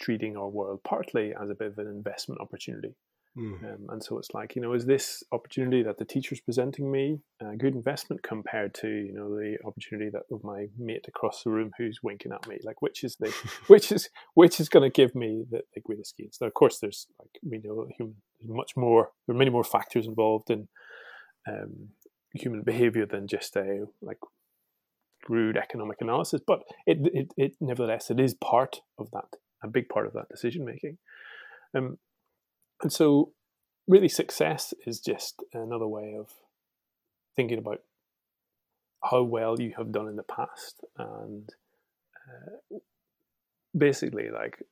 treating 0.00 0.36
our 0.36 0.48
world 0.48 0.80
partly 0.84 1.34
as 1.40 1.50
a 1.50 1.54
bit 1.54 1.68
of 1.68 1.78
an 1.78 1.86
investment 1.86 2.40
opportunity 2.40 2.94
Mm. 3.38 3.62
Um, 3.62 3.86
and 3.90 4.02
so 4.02 4.18
it's 4.18 4.34
like, 4.34 4.56
you 4.56 4.62
know, 4.62 4.72
is 4.72 4.86
this 4.86 5.22
opportunity 5.30 5.82
that 5.84 5.98
the 5.98 6.04
teacher's 6.04 6.40
presenting 6.40 6.90
me 6.90 7.20
a 7.40 7.56
good 7.56 7.74
investment 7.74 8.22
compared 8.22 8.74
to, 8.74 8.88
you 8.88 9.12
know, 9.12 9.28
the 9.28 9.56
opportunity 9.64 10.10
that 10.10 10.22
of 10.34 10.42
my 10.42 10.66
mate 10.76 11.04
across 11.06 11.44
the 11.44 11.50
room 11.50 11.70
who's 11.78 12.00
winking 12.02 12.32
at 12.32 12.48
me? 12.48 12.58
Like, 12.64 12.82
which 12.82 13.04
is 13.04 13.16
the, 13.20 13.32
which 13.68 13.92
is, 13.92 14.10
which 14.34 14.58
is 14.58 14.68
going 14.68 14.82
to 14.82 14.94
give 14.94 15.14
me 15.14 15.44
the, 15.48 15.60
the 15.74 15.80
greatest 15.80 16.16
gains? 16.16 16.38
Now, 16.40 16.48
of 16.48 16.54
course, 16.54 16.78
there's 16.80 17.06
like 17.18 17.30
we 17.48 17.58
know 17.58 17.86
human, 17.96 18.16
much 18.44 18.72
more. 18.76 19.10
There 19.26 19.34
are 19.34 19.38
many 19.38 19.50
more 19.50 19.64
factors 19.64 20.06
involved 20.06 20.50
in 20.50 20.68
um, 21.48 21.90
human 22.34 22.62
behavior 22.62 23.06
than 23.06 23.28
just 23.28 23.54
a 23.56 23.84
like 24.02 24.18
rude 25.28 25.56
economic 25.56 25.98
analysis. 26.00 26.40
But 26.44 26.62
it, 26.86 26.98
it, 27.14 27.32
it, 27.36 27.52
nevertheless, 27.60 28.10
it 28.10 28.18
is 28.18 28.34
part 28.34 28.80
of 28.98 29.10
that, 29.12 29.36
a 29.62 29.68
big 29.68 29.88
part 29.88 30.06
of 30.06 30.14
that 30.14 30.28
decision 30.28 30.64
making. 30.64 30.98
Um, 31.76 31.98
and 32.82 32.92
so, 32.92 33.32
really, 33.86 34.08
success 34.08 34.74
is 34.86 35.00
just 35.00 35.42
another 35.52 35.86
way 35.86 36.16
of 36.18 36.28
thinking 37.36 37.58
about 37.58 37.80
how 39.02 39.22
well 39.22 39.60
you 39.60 39.74
have 39.76 39.92
done 39.92 40.08
in 40.08 40.16
the 40.16 40.22
past 40.22 40.84
and 40.98 41.48
uh, 42.28 42.76
basically 43.76 44.28
like 44.30 44.62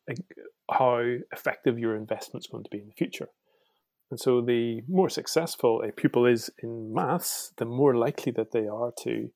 how 0.71 1.03
effective 1.33 1.79
your 1.79 1.97
investment's 1.97 2.47
going 2.47 2.65
to 2.65 2.71
be 2.71 2.79
in 2.79 2.89
the 2.89 2.95
future. 2.95 3.29
And 4.11 4.19
so, 4.19 4.41
the 4.41 4.83
more 4.89 5.11
successful 5.11 5.83
a 5.83 5.93
pupil 5.93 6.27
is 6.27 6.51
in 6.63 6.93
maths, 6.95 7.53
the 7.57 7.65
more 7.65 7.95
likely 7.95 8.33
that 8.33 8.53
they 8.53 8.67
are 8.67 8.93
to 9.03 9.31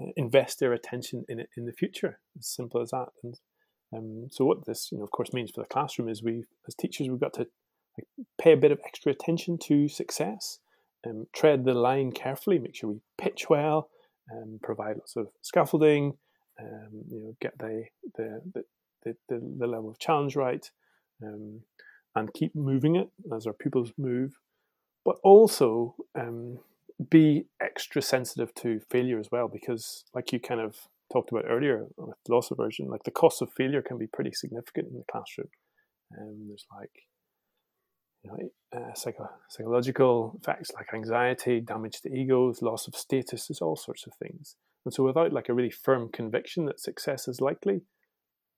uh, 0.00 0.06
invest 0.16 0.60
their 0.60 0.72
attention 0.72 1.24
in 1.28 1.40
it 1.40 1.48
in 1.56 1.66
the 1.66 1.72
future. 1.72 2.20
As 2.38 2.46
simple 2.46 2.80
as 2.80 2.90
that. 2.90 3.08
And 3.22 3.34
Um, 3.96 4.28
so 4.30 4.44
what 4.44 4.66
this, 4.66 4.90
you 4.90 4.98
know, 4.98 5.04
of 5.04 5.10
course, 5.10 5.32
means 5.32 5.52
for 5.52 5.62
the 5.62 5.68
classroom 5.68 6.08
is 6.08 6.22
we, 6.22 6.44
as 6.66 6.74
teachers, 6.74 7.08
we've 7.08 7.20
got 7.20 7.34
to 7.34 7.46
pay 8.40 8.52
a 8.52 8.56
bit 8.56 8.72
of 8.72 8.80
extra 8.86 9.12
attention 9.12 9.58
to 9.64 9.88
success, 9.88 10.58
um, 11.06 11.26
tread 11.34 11.64
the 11.64 11.74
line 11.74 12.12
carefully, 12.12 12.58
make 12.58 12.74
sure 12.74 12.90
we 12.90 13.00
pitch 13.18 13.48
well, 13.48 13.90
um, 14.32 14.58
provide 14.62 14.96
lots 14.96 15.16
of 15.16 15.28
scaffolding, 15.42 16.14
um, 16.60 17.02
you 17.08 17.22
know, 17.22 17.36
get 17.40 17.58
the 17.58 17.84
the, 18.16 18.40
the 18.54 18.64
the, 19.28 19.56
the, 19.58 19.66
level 19.66 19.88
of 19.88 19.98
challenge 20.00 20.34
right, 20.34 20.68
um, 21.22 21.60
and 22.16 22.32
keep 22.34 22.54
moving 22.56 22.96
it 22.96 23.08
as 23.34 23.46
our 23.46 23.52
pupils 23.52 23.92
move, 23.96 24.32
but 25.04 25.16
also 25.22 25.94
um, 26.18 26.58
be 27.10 27.46
extra 27.60 28.02
sensitive 28.02 28.52
to 28.54 28.80
failure 28.90 29.18
as 29.18 29.28
well, 29.30 29.48
because 29.48 30.04
like 30.14 30.32
you 30.32 30.40
kind 30.40 30.60
of 30.60 30.76
talked 31.12 31.30
about 31.30 31.44
earlier 31.48 31.86
with 31.96 32.16
loss 32.28 32.50
aversion, 32.50 32.88
like 32.88 33.04
the 33.04 33.10
cost 33.10 33.40
of 33.42 33.52
failure 33.52 33.82
can 33.82 33.98
be 33.98 34.06
pretty 34.06 34.32
significant 34.32 34.88
in 34.88 34.94
the 34.94 35.04
classroom. 35.10 35.48
Um, 36.18 36.46
there's 36.48 36.66
like 36.76 36.90
you 38.26 38.50
know, 38.72 38.80
uh, 38.80 38.94
psycho- 38.94 39.30
psychological 39.48 40.38
effects 40.40 40.72
like 40.74 40.92
anxiety, 40.94 41.60
damage 41.60 42.00
to 42.02 42.12
egos, 42.12 42.62
loss 42.62 42.86
of 42.86 42.94
status, 42.94 43.46
there's 43.46 43.60
all 43.60 43.76
sorts 43.76 44.06
of 44.06 44.12
things. 44.14 44.56
And 44.84 44.92
so 44.92 45.04
without 45.04 45.32
like 45.32 45.48
a 45.48 45.54
really 45.54 45.70
firm 45.70 46.08
conviction 46.12 46.66
that 46.66 46.80
success 46.80 47.28
is 47.28 47.40
likely, 47.40 47.82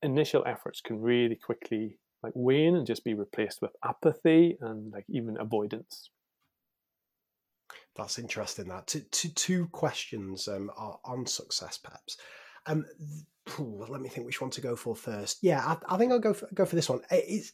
initial 0.03 0.45
efforts 0.47 0.81
can 0.81 1.01
really 1.01 1.37
quickly 1.37 1.99
like 2.23 2.33
wane 2.35 2.77
and 2.77 2.87
just 2.87 3.05
be 3.05 3.15
replaced 3.15 3.63
with 3.63 3.71
apathy 3.85 4.57
and 4.61 4.93
like 4.93 5.05
even 5.09 5.37
avoidance. 5.39 6.11
That's 7.97 8.19
interesting. 8.19 8.69
That 8.69 8.95
two, 9.11 9.67
questions 9.69 10.47
um, 10.49 10.71
are 10.77 10.99
on 11.05 11.27
success, 11.27 11.79
perhaps. 11.79 12.17
Um, 12.67 12.85
let 13.59 14.01
me 14.01 14.09
think 14.09 14.27
which 14.27 14.41
one 14.41 14.51
to 14.51 14.61
go 14.61 14.77
for 14.77 14.95
first. 14.95 15.39
Yeah, 15.43 15.65
I, 15.65 15.95
I 15.95 15.99
think 15.99 16.13
I'll 16.13 16.19
go 16.21 16.35
for, 16.35 16.49
go 16.55 16.65
for 16.65 16.77
this 16.77 16.89
one. 16.89 17.01
It's, 17.11 17.53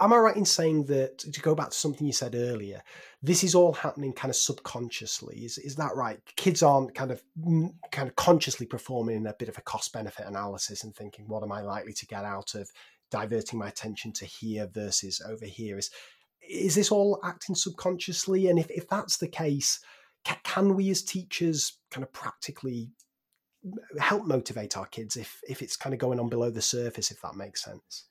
am 0.00 0.12
I 0.12 0.16
right 0.16 0.36
in 0.36 0.44
saying 0.44 0.84
that 0.84 1.18
to 1.18 1.40
go 1.40 1.54
back 1.54 1.70
to 1.70 1.76
something 1.76 2.06
you 2.06 2.12
said 2.12 2.34
earlier? 2.34 2.82
This 3.22 3.42
is 3.42 3.54
all 3.54 3.72
happening 3.72 4.12
kind 4.12 4.30
of 4.30 4.36
subconsciously. 4.36 5.44
Is 5.44 5.58
is 5.58 5.76
that 5.76 5.96
right? 5.96 6.20
Kids 6.36 6.62
aren't 6.62 6.94
kind 6.94 7.10
of 7.10 7.22
mm, 7.38 7.72
kind 7.90 8.08
of 8.08 8.16
consciously 8.16 8.66
performing 8.66 9.26
a 9.26 9.34
bit 9.34 9.48
of 9.48 9.58
a 9.58 9.62
cost 9.62 9.92
benefit 9.92 10.26
analysis 10.26 10.84
and 10.84 10.94
thinking, 10.94 11.26
what 11.28 11.42
am 11.42 11.52
I 11.52 11.62
likely 11.62 11.92
to 11.94 12.06
get 12.06 12.24
out 12.24 12.54
of 12.54 12.70
diverting 13.10 13.58
my 13.58 13.68
attention 13.68 14.12
to 14.12 14.24
here 14.24 14.68
versus 14.72 15.20
over 15.26 15.46
here? 15.46 15.78
Is 15.78 15.90
is 16.48 16.74
this 16.74 16.90
all 16.90 17.20
acting 17.24 17.54
subconsciously? 17.54 18.48
And 18.48 18.58
if, 18.58 18.70
if 18.70 18.88
that's 18.88 19.18
the 19.18 19.28
case, 19.28 19.80
ca- 20.24 20.40
can 20.44 20.74
we 20.74 20.90
as 20.90 21.02
teachers 21.02 21.78
kind 21.90 22.04
of 22.04 22.12
practically 22.12 22.90
help 23.98 24.24
motivate 24.24 24.76
our 24.76 24.86
kids 24.86 25.16
if 25.16 25.40
if 25.48 25.62
it's 25.62 25.76
kind 25.76 25.92
of 25.92 25.98
going 25.98 26.20
on 26.20 26.28
below 26.28 26.50
the 26.50 26.62
surface, 26.62 27.10
if 27.10 27.20
that 27.22 27.34
makes 27.34 27.64
sense? 27.64 28.04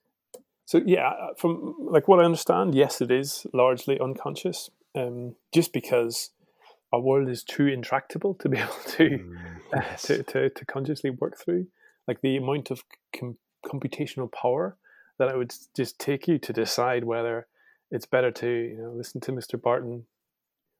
So 0.67 0.81
yeah, 0.85 1.07
uh, 1.07 1.33
from 1.37 1.75
like 1.79 2.09
what 2.09 2.19
I 2.19 2.25
understand, 2.25 2.75
yes, 2.75 2.99
it 2.99 3.09
is 3.09 3.47
largely 3.53 3.97
unconscious, 4.01 4.69
um, 4.95 5.35
just 5.53 5.71
because 5.71 6.31
our 6.91 6.99
world 6.99 7.29
is 7.29 7.41
too 7.41 7.67
intractable 7.67 8.33
to 8.35 8.49
be 8.49 8.57
able 8.57 8.73
to, 8.87 9.03
mm, 9.03 9.37
yes. 9.73 10.09
uh, 10.11 10.15
to, 10.15 10.23
to, 10.23 10.49
to 10.49 10.65
consciously 10.65 11.09
work 11.09 11.37
through. 11.37 11.67
Like 12.05 12.19
the 12.19 12.35
amount 12.35 12.69
of 12.69 12.83
com- 13.17 13.37
computational 13.65 14.29
power 14.29 14.75
that 15.17 15.29
it 15.29 15.37
would 15.37 15.53
just 15.73 15.99
take 15.99 16.27
you 16.27 16.37
to 16.37 16.51
decide 16.51 17.05
whether 17.05 17.47
it's 17.89 18.05
better 18.05 18.29
to 18.31 18.47
you 18.49 18.77
know 18.77 18.91
listen 18.91 19.21
to 19.21 19.31
Mr. 19.31 19.59
Barton 19.59 20.05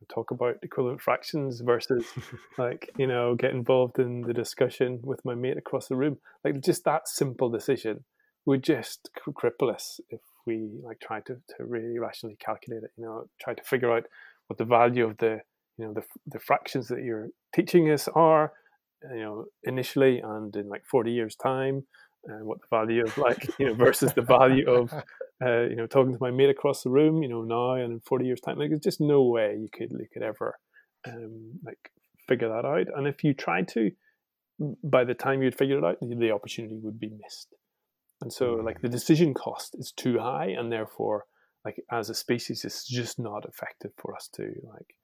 talk 0.10 0.32
about 0.32 0.58
equivalent 0.64 1.02
fractions 1.02 1.62
versus 1.62 2.06
like 2.58 2.90
you 2.98 3.08
know 3.08 3.36
get 3.36 3.52
involved 3.52 4.00
in 4.00 4.22
the 4.24 4.34
discussion 4.34 5.00
with 5.02 5.24
my 5.24 5.34
mate 5.34 5.58
across 5.58 5.88
the 5.88 5.96
room. 5.96 6.18
Like 6.44 6.60
just 6.62 6.84
that 6.84 7.08
simple 7.08 7.50
decision 7.50 8.04
would 8.48 8.64
just 8.64 9.10
cripple 9.20 9.72
us 9.72 10.00
if 10.10 10.22
we 10.48 10.80
like 10.84 11.00
try 11.00 11.20
to, 11.20 11.36
to 11.36 11.66
really 11.66 12.00
rationally 12.00 12.38
calculate 12.40 12.84
it. 12.84 12.92
You 12.98 13.06
know, 13.06 13.30
try 13.40 13.54
to 13.54 13.64
figure 13.64 13.92
out 13.92 14.06
what 14.48 14.58
the 14.58 14.66
value 14.66 15.06
of 15.06 15.18
the 15.18 15.42
you 15.78 15.86
know 15.86 15.94
the 15.94 16.04
the 16.26 16.40
fractions 16.40 16.88
that 16.88 17.04
you're 17.04 17.28
teaching 17.54 17.92
us 17.92 18.08
are. 18.08 18.54
You 19.14 19.20
know, 19.20 19.46
initially 19.64 20.20
and 20.20 20.56
in 20.56 20.70
like 20.70 20.84
forty 20.86 21.12
years' 21.12 21.36
time, 21.36 21.84
and 22.26 22.46
what 22.46 22.60
the 22.62 22.68
value 22.70 23.04
of 23.04 23.18
like 23.18 23.48
you 23.60 23.68
know 23.68 23.74
versus 23.74 24.14
the 24.14 24.22
value 24.22 24.68
of 24.70 24.92
uh, 25.46 25.64
you 25.64 25.76
know 25.76 25.86
talking 25.86 26.14
to 26.14 26.18
my 26.22 26.32
mate 26.32 26.50
across 26.50 26.84
the 26.84 26.90
room 26.90 27.22
you 27.22 27.30
know 27.30 27.42
now 27.42 27.74
and 27.74 27.94
in 27.94 28.00
40 28.00 28.26
years 28.26 28.42
time 28.42 28.58
like 28.58 28.70
there's 28.70 28.82
just 28.82 29.02
no 29.02 29.24
way 29.24 29.56
you 29.60 29.70
could 29.72 29.92
you 29.92 30.08
could 30.12 30.24
ever 30.24 30.58
um, 31.08 31.60
like 31.64 31.92
figure 32.28 32.50
that 32.50 32.66
out 32.66 32.88
and 32.96 33.08
if 33.08 33.24
you 33.24 33.34
tried 33.34 33.68
to 33.68 33.92
by 34.84 35.04
the 35.04 35.14
time 35.14 35.42
you'd 35.42 35.58
figured 35.58 35.84
it 35.84 35.86
out 35.86 35.98
the 36.02 36.32
opportunity 36.32 36.80
would 36.82 37.00
be 37.00 37.12
missed 37.24 37.54
and 38.22 38.32
so 38.32 38.56
like 38.56 38.82
the 38.82 38.90
decision 38.90 39.34
cost 39.34 39.76
is 39.78 39.92
too 39.92 40.20
high 40.20 40.48
and 40.48 40.72
therefore 40.72 41.26
like 41.66 41.82
as 41.92 42.10
a 42.10 42.16
species 42.16 42.66
it's 42.66 42.88
just 42.88 43.20
not 43.20 43.46
effective 43.46 43.92
for 43.98 44.16
us 44.16 44.30
to 44.34 44.44
like 44.74 44.96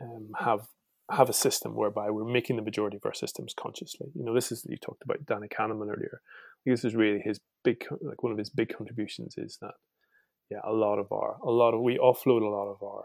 um, 0.00 0.28
have 0.38 0.68
have 1.10 1.30
a 1.30 1.34
system 1.34 1.74
whereby 1.74 2.10
we're 2.10 2.24
making 2.24 2.56
the 2.56 2.62
majority 2.62 2.98
of 2.98 3.06
our 3.06 3.14
systems 3.14 3.54
consciously. 3.58 4.08
You 4.14 4.26
know, 4.26 4.34
this 4.34 4.52
is 4.52 4.66
you 4.68 4.76
talked 4.76 5.02
about 5.02 5.24
Danny 5.24 5.48
Kahneman 5.48 5.88
earlier 5.88 6.20
this 6.66 6.84
is 6.84 6.94
really 6.94 7.20
his 7.20 7.40
big 7.64 7.84
like 8.00 8.22
one 8.22 8.32
of 8.32 8.38
his 8.38 8.50
big 8.50 8.72
contributions 8.76 9.34
is 9.36 9.58
that 9.60 9.74
yeah 10.50 10.60
a 10.64 10.72
lot 10.72 10.98
of 10.98 11.10
our 11.12 11.36
a 11.44 11.50
lot 11.50 11.74
of 11.74 11.80
we 11.80 11.98
offload 11.98 12.42
a 12.42 12.48
lot 12.48 12.68
of 12.68 12.82
our 12.82 13.04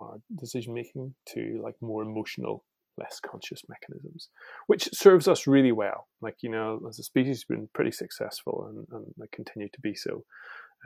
our 0.00 0.16
decision 0.38 0.74
making 0.74 1.14
to 1.26 1.60
like 1.62 1.74
more 1.80 2.02
emotional 2.02 2.64
less 2.98 3.20
conscious 3.20 3.62
mechanisms 3.68 4.28
which 4.66 4.88
serves 4.92 5.26
us 5.26 5.46
really 5.46 5.72
well. 5.72 6.08
Like 6.20 6.36
you 6.42 6.50
know 6.50 6.80
as 6.88 6.98
a 6.98 7.02
species 7.02 7.46
we've 7.48 7.58
been 7.58 7.68
pretty 7.74 7.92
successful 7.92 8.66
and, 8.68 9.04
and 9.18 9.30
continue 9.32 9.68
to 9.68 9.80
be 9.80 9.94
so. 9.94 10.24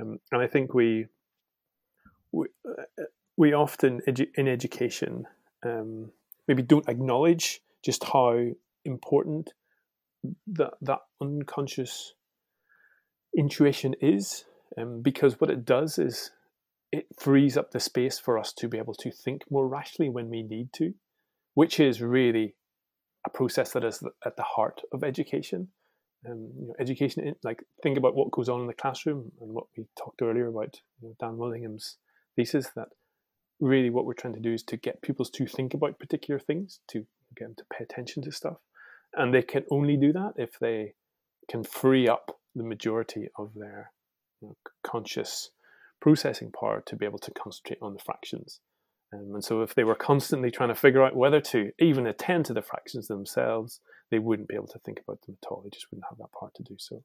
Um, 0.00 0.20
and 0.30 0.40
i 0.40 0.46
think 0.46 0.74
we 0.74 1.06
we, 2.30 2.46
uh, 2.68 3.04
we 3.36 3.52
often 3.52 4.00
edu- 4.06 4.30
in 4.36 4.46
education 4.46 5.24
um, 5.64 6.12
maybe 6.46 6.62
don't 6.62 6.88
acknowledge 6.88 7.60
just 7.84 8.04
how 8.04 8.38
important 8.84 9.52
that 10.46 10.74
that 10.80 11.00
unconscious 11.20 12.14
intuition 13.36 13.94
is, 14.00 14.44
um, 14.76 15.02
because 15.02 15.40
what 15.40 15.50
it 15.50 15.64
does 15.64 15.98
is 15.98 16.32
it 16.90 17.06
frees 17.18 17.56
up 17.56 17.70
the 17.70 17.80
space 17.80 18.18
for 18.18 18.38
us 18.38 18.52
to 18.54 18.68
be 18.68 18.78
able 18.78 18.94
to 18.94 19.10
think 19.10 19.42
more 19.50 19.68
rationally 19.68 20.08
when 20.08 20.28
we 20.28 20.42
need 20.42 20.72
to, 20.72 20.94
which 21.58 21.80
is 21.80 22.00
really 22.00 22.54
a 23.26 23.30
process 23.30 23.72
that 23.72 23.82
is 23.82 24.00
at 24.24 24.36
the 24.36 24.44
heart 24.44 24.80
of 24.92 25.02
education. 25.02 25.66
Um, 26.24 26.52
you 26.56 26.68
know, 26.68 26.74
education, 26.78 27.34
like 27.42 27.64
think 27.82 27.98
about 27.98 28.14
what 28.14 28.30
goes 28.30 28.48
on 28.48 28.60
in 28.60 28.68
the 28.68 28.74
classroom 28.82 29.32
and 29.40 29.52
what 29.52 29.64
we 29.76 29.88
talked 29.98 30.22
earlier 30.22 30.46
about 30.46 30.76
you 31.02 31.08
know, 31.08 31.16
Dan 31.18 31.36
Willingham's 31.36 31.96
thesis 32.36 32.68
that 32.76 32.90
really 33.58 33.90
what 33.90 34.04
we're 34.04 34.12
trying 34.22 34.34
to 34.34 34.48
do 34.48 34.52
is 34.52 34.62
to 34.64 34.76
get 34.76 35.02
pupils 35.02 35.30
to 35.30 35.46
think 35.48 35.74
about 35.74 35.98
particular 35.98 36.38
things, 36.38 36.78
to 36.90 37.06
get 37.36 37.46
them 37.46 37.54
to 37.56 37.64
pay 37.76 37.82
attention 37.82 38.22
to 38.22 38.30
stuff, 38.30 38.58
and 39.14 39.34
they 39.34 39.42
can 39.42 39.64
only 39.68 39.96
do 39.96 40.12
that 40.12 40.34
if 40.36 40.60
they 40.60 40.94
can 41.50 41.64
free 41.64 42.06
up 42.06 42.38
the 42.54 42.62
majority 42.62 43.30
of 43.36 43.50
their 43.56 43.90
you 44.40 44.46
know, 44.46 44.56
conscious 44.84 45.50
processing 46.00 46.52
power 46.52 46.84
to 46.86 46.94
be 46.94 47.04
able 47.04 47.18
to 47.18 47.32
concentrate 47.32 47.80
on 47.82 47.94
the 47.94 48.04
fractions. 48.08 48.60
Um, 49.12 49.34
and 49.34 49.44
so, 49.44 49.62
if 49.62 49.74
they 49.74 49.84
were 49.84 49.94
constantly 49.94 50.50
trying 50.50 50.68
to 50.68 50.74
figure 50.74 51.02
out 51.02 51.16
whether 51.16 51.40
to 51.40 51.70
even 51.78 52.06
attend 52.06 52.46
to 52.46 52.54
the 52.54 52.62
fractions 52.62 53.08
themselves, 53.08 53.80
they 54.10 54.18
wouldn't 54.18 54.48
be 54.48 54.54
able 54.54 54.68
to 54.68 54.78
think 54.80 55.00
about 55.00 55.20
them 55.22 55.36
at 55.42 55.48
all. 55.48 55.62
They 55.62 55.70
just 55.70 55.86
wouldn't 55.90 56.06
have 56.08 56.18
that 56.18 56.32
power 56.38 56.50
to 56.56 56.62
do 56.62 56.76
so. 56.78 57.02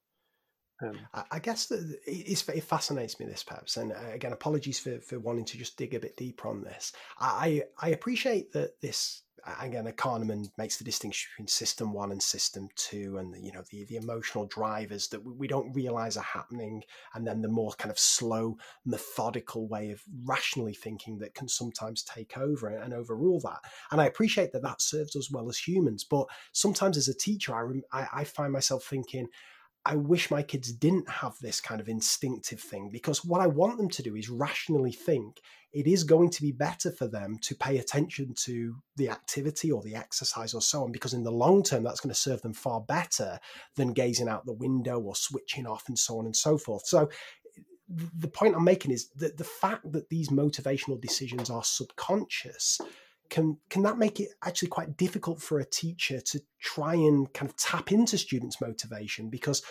Um, 0.81 0.97
I 1.31 1.39
guess 1.39 1.67
that 1.67 1.97
it 2.05 2.63
fascinates 2.63 3.19
me 3.19 3.25
this 3.25 3.43
perhaps, 3.43 3.77
and 3.77 3.93
uh, 3.93 4.11
again, 4.11 4.33
apologies 4.33 4.79
for, 4.79 4.99
for 4.99 5.19
wanting 5.19 5.45
to 5.45 5.57
just 5.57 5.77
dig 5.77 5.93
a 5.93 5.99
bit 5.99 6.17
deeper 6.17 6.47
on 6.49 6.63
this. 6.63 6.91
I 7.19 7.63
I 7.79 7.89
appreciate 7.89 8.51
that 8.53 8.81
this 8.81 9.21
again, 9.61 9.85
Kahneman 9.97 10.49
makes 10.57 10.77
the 10.77 10.83
distinction 10.83 11.29
between 11.31 11.47
system 11.47 11.93
one 11.93 12.11
and 12.11 12.21
system 12.21 12.69
two, 12.75 13.17
and 13.17 13.35
you 13.43 13.51
know 13.51 13.63
the 13.69 13.85
the 13.85 13.95
emotional 13.95 14.45
drivers 14.45 15.07
that 15.09 15.23
we 15.23 15.47
don't 15.47 15.73
realize 15.73 16.17
are 16.17 16.23
happening, 16.23 16.83
and 17.13 17.25
then 17.25 17.41
the 17.41 17.47
more 17.47 17.71
kind 17.73 17.91
of 17.91 17.99
slow, 17.99 18.57
methodical 18.85 19.67
way 19.67 19.91
of 19.91 20.01
rationally 20.25 20.73
thinking 20.73 21.17
that 21.19 21.35
can 21.35 21.47
sometimes 21.47 22.03
take 22.03 22.37
over 22.37 22.67
and 22.67 22.93
overrule 22.93 23.39
that. 23.41 23.59
And 23.91 23.99
I 23.99 24.05
appreciate 24.05 24.51
that 24.53 24.63
that 24.63 24.81
serves 24.81 25.15
us 25.15 25.31
well 25.31 25.49
as 25.49 25.57
humans, 25.57 26.03
but 26.03 26.27
sometimes 26.51 26.97
as 26.97 27.07
a 27.07 27.13
teacher, 27.13 27.53
I, 27.91 28.07
I 28.13 28.23
find 28.23 28.53
myself 28.53 28.85
thinking 28.85 29.27
I 29.85 29.97
wish 29.97 30.31
my 30.31 30.41
kids 30.41 30.71
didn't 30.71 31.09
have 31.09 31.35
this 31.41 31.59
kind 31.59 31.81
of 31.81 31.89
instinctive 31.89 32.59
thing 32.61 32.89
because 32.89 33.25
what 33.25 33.41
I 33.41 33.47
want 33.47 33.77
them 33.77 33.89
to 33.89 34.03
do 34.03 34.15
is 34.15 34.29
rationally 34.29 34.93
think 34.93 35.41
it 35.73 35.87
is 35.87 36.05
going 36.05 36.29
to 36.29 36.41
be 36.41 36.51
better 36.53 36.89
for 36.91 37.07
them 37.07 37.37
to 37.41 37.55
pay 37.55 37.79
attention 37.79 38.33
to 38.43 38.75
the 38.95 39.09
activity 39.09 39.71
or 39.71 39.81
the 39.81 39.95
exercise 39.95 40.53
or 40.53 40.61
so 40.61 40.83
on 40.83 40.91
because 40.91 41.13
in 41.13 41.23
the 41.23 41.31
long 41.31 41.63
term 41.63 41.83
that's 41.83 41.99
going 41.99 42.13
to 42.13 42.19
serve 42.19 42.41
them 42.43 42.53
far 42.53 42.79
better 42.81 43.39
than 43.75 43.91
gazing 43.91 44.29
out 44.29 44.45
the 44.45 44.53
window 44.53 44.99
or 44.99 45.15
switching 45.15 45.65
off 45.65 45.83
and 45.87 45.99
so 45.99 46.17
on 46.17 46.25
and 46.25 46.35
so 46.35 46.57
forth. 46.57 46.85
So 46.85 47.09
the 47.89 48.29
point 48.29 48.55
I'm 48.55 48.63
making 48.63 48.91
is 48.91 49.09
that 49.17 49.37
the 49.37 49.43
fact 49.43 49.91
that 49.91 50.09
these 50.09 50.29
motivational 50.29 51.01
decisions 51.01 51.49
are 51.49 51.63
subconscious 51.63 52.79
can 53.29 53.57
can 53.69 53.83
that 53.83 53.97
make 53.97 54.19
it 54.19 54.29
actually 54.43 54.69
quite 54.69 54.97
difficult 54.97 55.41
for 55.41 55.59
a 55.59 55.65
teacher 55.65 56.19
to 56.21 56.41
try 56.61 56.93
and 56.93 57.31
kind 57.33 57.49
of 57.49 57.57
tap 57.57 57.91
into 57.91 58.17
students' 58.17 58.61
motivation 58.61 59.29
because 59.29 59.61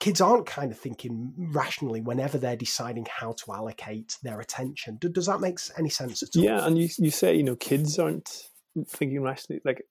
kids 0.00 0.20
aren't 0.20 0.46
kind 0.46 0.70
of 0.70 0.78
thinking 0.78 1.32
rationally 1.38 2.00
whenever 2.00 2.38
they're 2.38 2.56
deciding 2.56 3.06
how 3.10 3.32
to 3.32 3.52
allocate 3.52 4.16
their 4.22 4.40
attention. 4.40 4.98
Does 5.00 5.26
that 5.26 5.40
make 5.40 5.58
any 5.78 5.88
sense 5.88 6.22
at 6.22 6.36
all? 6.36 6.42
Yeah, 6.42 6.66
and 6.66 6.78
you 6.78 6.88
you 6.98 7.10
say 7.10 7.34
you 7.36 7.42
know 7.42 7.56
kids 7.56 7.98
aren't 7.98 8.50
thinking 8.86 9.22
rationally 9.22 9.62
like 9.64 9.82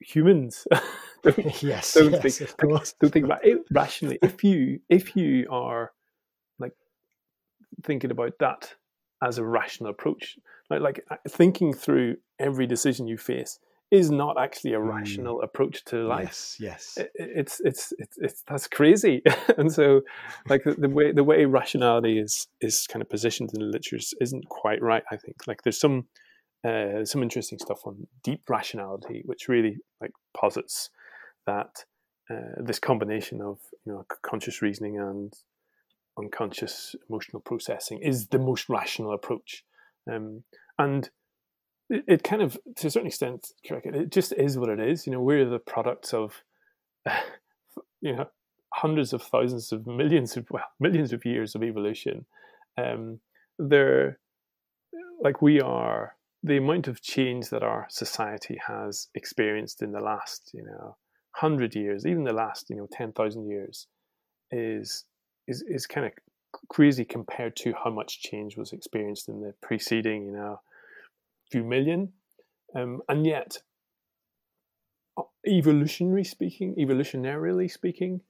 humans 0.00 0.66
don't, 1.22 1.38
yes, 1.62 1.94
don't, 1.94 2.12
yes, 2.12 2.38
think, 2.38 2.56
don't 2.58 3.12
think 3.12 3.24
about 3.24 3.44
it 3.44 3.58
rationally 3.70 4.18
if 4.22 4.42
you 4.44 4.80
if 4.88 5.16
you 5.16 5.46
are 5.50 5.92
like 6.58 6.72
thinking 7.82 8.10
about 8.10 8.32
that 8.38 8.74
as 9.22 9.38
a 9.38 9.44
rational 9.44 9.90
approach 9.90 10.38
like, 10.70 10.80
like 10.80 11.02
thinking 11.28 11.72
through 11.72 12.16
every 12.38 12.66
decision 12.66 13.06
you 13.06 13.16
face 13.16 13.58
is 13.90 14.10
not 14.10 14.36
actually 14.40 14.74
a 14.74 14.78
mm. 14.78 14.88
rational 14.88 15.38
mm. 15.38 15.44
approach 15.44 15.84
to 15.84 16.06
life. 16.06 16.24
Yes, 16.24 16.56
yes. 16.58 16.98
It, 16.98 17.12
it's, 17.14 17.60
it's, 17.60 17.92
it's 17.98 18.18
it's 18.18 18.42
that's 18.48 18.66
crazy. 18.66 19.22
and 19.58 19.72
so, 19.72 20.02
like 20.48 20.64
the, 20.64 20.74
the, 20.74 20.88
way 20.88 21.12
the 21.12 21.24
way 21.24 21.44
rationality 21.44 22.18
is 22.18 22.48
is 22.60 22.86
kind 22.86 23.02
of 23.02 23.08
positioned 23.08 23.50
in 23.54 23.60
the 23.60 23.66
literature 23.66 24.04
isn't 24.20 24.48
quite 24.48 24.82
right. 24.82 25.04
I 25.10 25.16
think 25.16 25.46
like 25.46 25.62
there's 25.62 25.78
some 25.78 26.06
uh, 26.64 27.04
some 27.04 27.22
interesting 27.22 27.58
stuff 27.58 27.86
on 27.86 28.06
deep 28.24 28.42
rationality, 28.48 29.22
which 29.24 29.48
really 29.48 29.76
like 30.00 30.12
posits 30.36 30.90
that 31.46 31.84
uh, 32.28 32.60
this 32.60 32.80
combination 32.80 33.40
of 33.40 33.58
you 33.84 33.92
know 33.92 34.04
conscious 34.22 34.62
reasoning 34.62 34.98
and 34.98 35.32
unconscious 36.18 36.96
emotional 37.08 37.40
processing 37.40 38.00
is 38.02 38.28
the 38.28 38.38
most 38.38 38.68
rational 38.68 39.12
approach. 39.12 39.64
Um, 40.10 40.44
and 40.78 41.08
it, 41.90 42.04
it, 42.06 42.22
kind 42.22 42.42
of, 42.42 42.58
to 42.76 42.86
a 42.86 42.90
certain 42.90 43.08
extent, 43.08 43.48
it 43.62 44.10
just 44.10 44.32
is 44.32 44.58
what 44.58 44.68
it 44.68 44.80
is. 44.80 45.06
You 45.06 45.12
know, 45.12 45.20
we're 45.20 45.48
the 45.48 45.58
products 45.58 46.12
of, 46.14 46.42
you 48.00 48.14
know, 48.14 48.28
hundreds 48.72 49.12
of 49.12 49.22
thousands 49.22 49.72
of 49.72 49.86
millions 49.86 50.36
of 50.36 50.46
well, 50.50 50.64
millions 50.78 51.12
of 51.12 51.24
years 51.24 51.54
of 51.54 51.62
evolution. 51.62 52.26
Um, 52.76 53.20
they're 53.58 54.18
like 55.20 55.40
we 55.40 55.60
are 55.60 56.16
the 56.42 56.58
amount 56.58 56.86
of 56.88 57.00
change 57.00 57.48
that 57.48 57.62
our 57.62 57.86
society 57.88 58.58
has 58.66 59.08
experienced 59.14 59.82
in 59.82 59.92
the 59.92 60.00
last, 60.00 60.50
you 60.52 60.62
know, 60.62 60.96
hundred 61.32 61.74
years, 61.74 62.06
even 62.06 62.24
the 62.24 62.32
last, 62.32 62.68
you 62.70 62.76
know, 62.76 62.88
ten 62.92 63.12
thousand 63.12 63.48
years, 63.48 63.86
is 64.50 65.04
is 65.48 65.64
is 65.68 65.86
kind 65.86 66.06
of 66.06 66.12
crazy 66.68 67.04
compared 67.04 67.56
to 67.56 67.74
how 67.84 67.90
much 67.90 68.20
change 68.20 68.56
was 68.56 68.72
experienced 68.72 69.28
in 69.28 69.40
the 69.40 69.54
preceding, 69.62 70.26
you 70.26 70.32
know, 70.32 70.60
few 71.50 71.64
million. 71.64 72.12
Um, 72.74 73.02
and 73.08 73.26
yet, 73.26 73.58
uh, 75.16 75.22
evolutionary 75.46 76.24
speaking, 76.24 76.74
evolutionarily 76.76 77.70
speaking, 77.70 78.20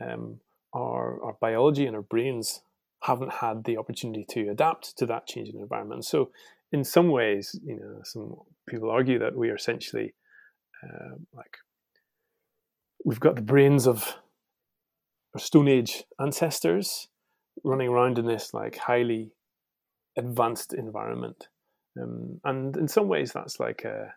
um, 0.00 0.40
our, 0.72 1.22
our 1.22 1.36
biology 1.40 1.86
and 1.86 1.94
our 1.94 2.02
brains 2.02 2.62
haven't 3.02 3.32
had 3.34 3.64
the 3.64 3.76
opportunity 3.76 4.24
to 4.30 4.48
adapt 4.48 4.96
to 4.98 5.06
that 5.06 5.26
changing 5.26 5.60
environment. 5.60 6.04
So, 6.04 6.30
in 6.70 6.84
some 6.84 7.10
ways, 7.10 7.58
you 7.62 7.76
know, 7.76 8.00
some 8.04 8.36
people 8.66 8.90
argue 8.90 9.18
that 9.18 9.36
we 9.36 9.50
are 9.50 9.56
essentially 9.56 10.14
uh, 10.82 11.16
like 11.34 11.58
we've 13.04 13.20
got 13.20 13.36
the 13.36 13.42
brains 13.42 13.86
of 13.86 14.16
our 15.34 15.40
Stone 15.40 15.68
Age 15.68 16.04
ancestors 16.20 17.08
running 17.64 17.88
around 17.88 18.18
in 18.18 18.26
this 18.26 18.54
like 18.54 18.76
highly 18.76 19.32
advanced 20.16 20.74
environment, 20.74 21.48
um, 22.00 22.40
and 22.44 22.76
in 22.76 22.88
some 22.88 23.08
ways 23.08 23.32
that's 23.32 23.60
like 23.60 23.84
a, 23.84 24.12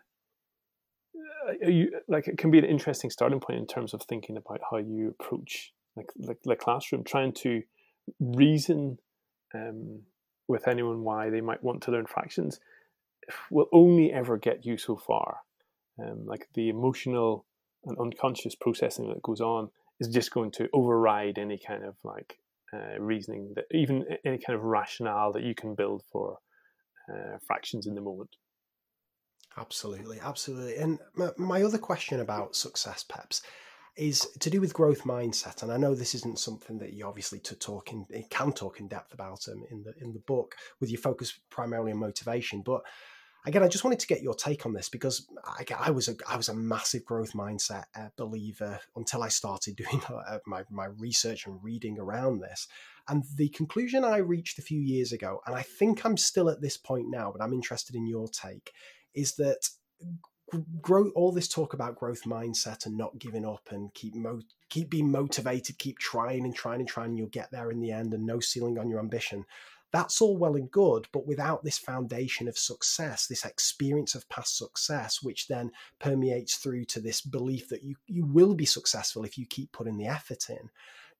a, 1.64 1.88
like 2.08 2.28
it 2.28 2.38
can 2.38 2.50
be 2.50 2.58
an 2.58 2.64
interesting 2.64 3.10
starting 3.10 3.40
point 3.40 3.58
in 3.58 3.66
terms 3.66 3.94
of 3.94 4.02
thinking 4.02 4.36
about 4.36 4.60
how 4.70 4.78
you 4.78 5.14
approach 5.18 5.72
like 5.96 6.10
like 6.18 6.38
the 6.44 6.56
classroom, 6.56 7.04
trying 7.04 7.32
to 7.32 7.62
reason 8.20 8.98
um, 9.54 10.02
with 10.48 10.68
anyone 10.68 11.02
why 11.02 11.30
they 11.30 11.40
might 11.40 11.62
want 11.62 11.82
to 11.82 11.90
learn 11.90 12.06
fractions 12.06 12.60
will 13.50 13.66
only 13.72 14.12
ever 14.12 14.36
get 14.36 14.64
you 14.64 14.76
so 14.76 14.96
far. 14.96 15.38
Um, 15.98 16.26
like 16.26 16.48
the 16.54 16.68
emotional 16.68 17.46
and 17.84 17.98
unconscious 17.98 18.54
processing 18.54 19.08
that 19.08 19.22
goes 19.22 19.40
on 19.40 19.70
is 19.98 20.08
just 20.08 20.30
going 20.30 20.50
to 20.52 20.68
override 20.72 21.38
any 21.38 21.58
kind 21.58 21.84
of 21.84 21.96
like 22.04 22.38
uh, 22.72 23.00
reasoning 23.00 23.52
that 23.54 23.64
even 23.70 24.04
any 24.24 24.38
kind 24.38 24.56
of 24.58 24.64
rationale 24.64 25.32
that 25.32 25.42
you 25.42 25.54
can 25.54 25.74
build 25.74 26.02
for 26.10 26.38
uh, 27.12 27.38
fractions 27.46 27.86
in 27.86 27.94
the 27.94 28.00
moment. 28.00 28.30
Absolutely, 29.58 30.18
absolutely. 30.20 30.76
And 30.76 30.98
my, 31.14 31.30
my 31.38 31.62
other 31.62 31.78
question 31.78 32.20
about 32.20 32.56
success, 32.56 33.04
Peps, 33.04 33.42
is 33.96 34.28
to 34.40 34.50
do 34.50 34.60
with 34.60 34.74
growth 34.74 35.04
mindset. 35.04 35.62
And 35.62 35.72
I 35.72 35.78
know 35.78 35.94
this 35.94 36.14
isn't 36.14 36.38
something 36.38 36.78
that 36.78 36.92
you 36.92 37.06
obviously 37.06 37.40
to 37.40 37.54
talk 37.56 37.92
in 37.92 38.04
can 38.30 38.52
talk 38.52 38.80
in 38.80 38.88
depth 38.88 39.14
about 39.14 39.48
um, 39.50 39.64
in 39.70 39.82
the 39.82 39.94
in 40.00 40.12
the 40.12 40.22
book 40.26 40.54
with 40.80 40.90
your 40.90 41.00
focus 41.00 41.38
primarily 41.50 41.92
on 41.92 41.98
motivation, 41.98 42.62
but 42.62 42.82
again, 43.46 43.62
I 43.62 43.68
just 43.68 43.84
wanted 43.84 44.00
to 44.00 44.06
get 44.06 44.22
your 44.22 44.34
take 44.34 44.66
on 44.66 44.74
this 44.74 44.88
because 44.88 45.26
I, 45.44 45.64
I 45.78 45.90
was 45.90 46.08
a 46.08 46.16
I 46.28 46.36
was 46.36 46.48
a 46.48 46.54
massive 46.54 47.04
growth 47.04 47.32
mindset 47.32 47.84
uh, 47.94 48.08
believer 48.16 48.80
until 48.96 49.22
I 49.22 49.28
started 49.28 49.76
doing 49.76 50.02
uh, 50.08 50.38
my 50.46 50.64
my 50.70 50.86
research 50.86 51.46
and 51.46 51.62
reading 51.62 51.98
around 51.98 52.40
this. 52.40 52.66
And 53.08 53.24
the 53.36 53.48
conclusion 53.50 54.04
I 54.04 54.16
reached 54.16 54.58
a 54.58 54.62
few 54.62 54.80
years 54.80 55.12
ago, 55.12 55.40
and 55.46 55.54
I 55.54 55.62
think 55.62 56.04
I'm 56.04 56.16
still 56.16 56.50
at 56.50 56.60
this 56.60 56.76
point 56.76 57.06
now, 57.08 57.30
but 57.30 57.42
I'm 57.42 57.52
interested 57.52 57.94
in 57.94 58.04
your 58.04 58.26
take, 58.26 58.72
is 59.14 59.36
that 59.36 59.68
grow 60.80 61.10
all 61.10 61.32
this 61.32 61.48
talk 61.48 61.72
about 61.72 61.96
growth 61.96 62.22
mindset 62.24 62.86
and 62.86 62.96
not 62.96 63.18
giving 63.18 63.44
up 63.46 63.68
and 63.70 63.92
keep 63.94 64.14
mo- 64.14 64.42
keep 64.68 64.90
being 64.90 65.10
motivated, 65.10 65.78
keep 65.78 65.98
trying 65.98 66.44
and 66.44 66.54
trying 66.54 66.80
and 66.80 66.88
trying, 66.88 67.10
and 67.10 67.18
you'll 67.18 67.28
get 67.28 67.50
there 67.52 67.70
in 67.70 67.80
the 67.80 67.92
end, 67.92 68.12
and 68.12 68.26
no 68.26 68.40
ceiling 68.40 68.78
on 68.78 68.88
your 68.88 68.98
ambition. 68.98 69.44
That's 69.96 70.20
all 70.20 70.36
well 70.36 70.56
and 70.56 70.70
good, 70.70 71.08
but 71.10 71.26
without 71.26 71.64
this 71.64 71.78
foundation 71.78 72.48
of 72.48 72.58
success, 72.58 73.26
this 73.26 73.46
experience 73.46 74.14
of 74.14 74.28
past 74.28 74.58
success, 74.58 75.22
which 75.22 75.48
then 75.48 75.72
permeates 75.98 76.56
through 76.56 76.84
to 76.84 77.00
this 77.00 77.22
belief 77.22 77.70
that 77.70 77.82
you, 77.82 77.96
you 78.06 78.26
will 78.26 78.52
be 78.52 78.66
successful 78.66 79.24
if 79.24 79.38
you 79.38 79.46
keep 79.46 79.72
putting 79.72 79.96
the 79.96 80.06
effort 80.06 80.50
in, 80.50 80.68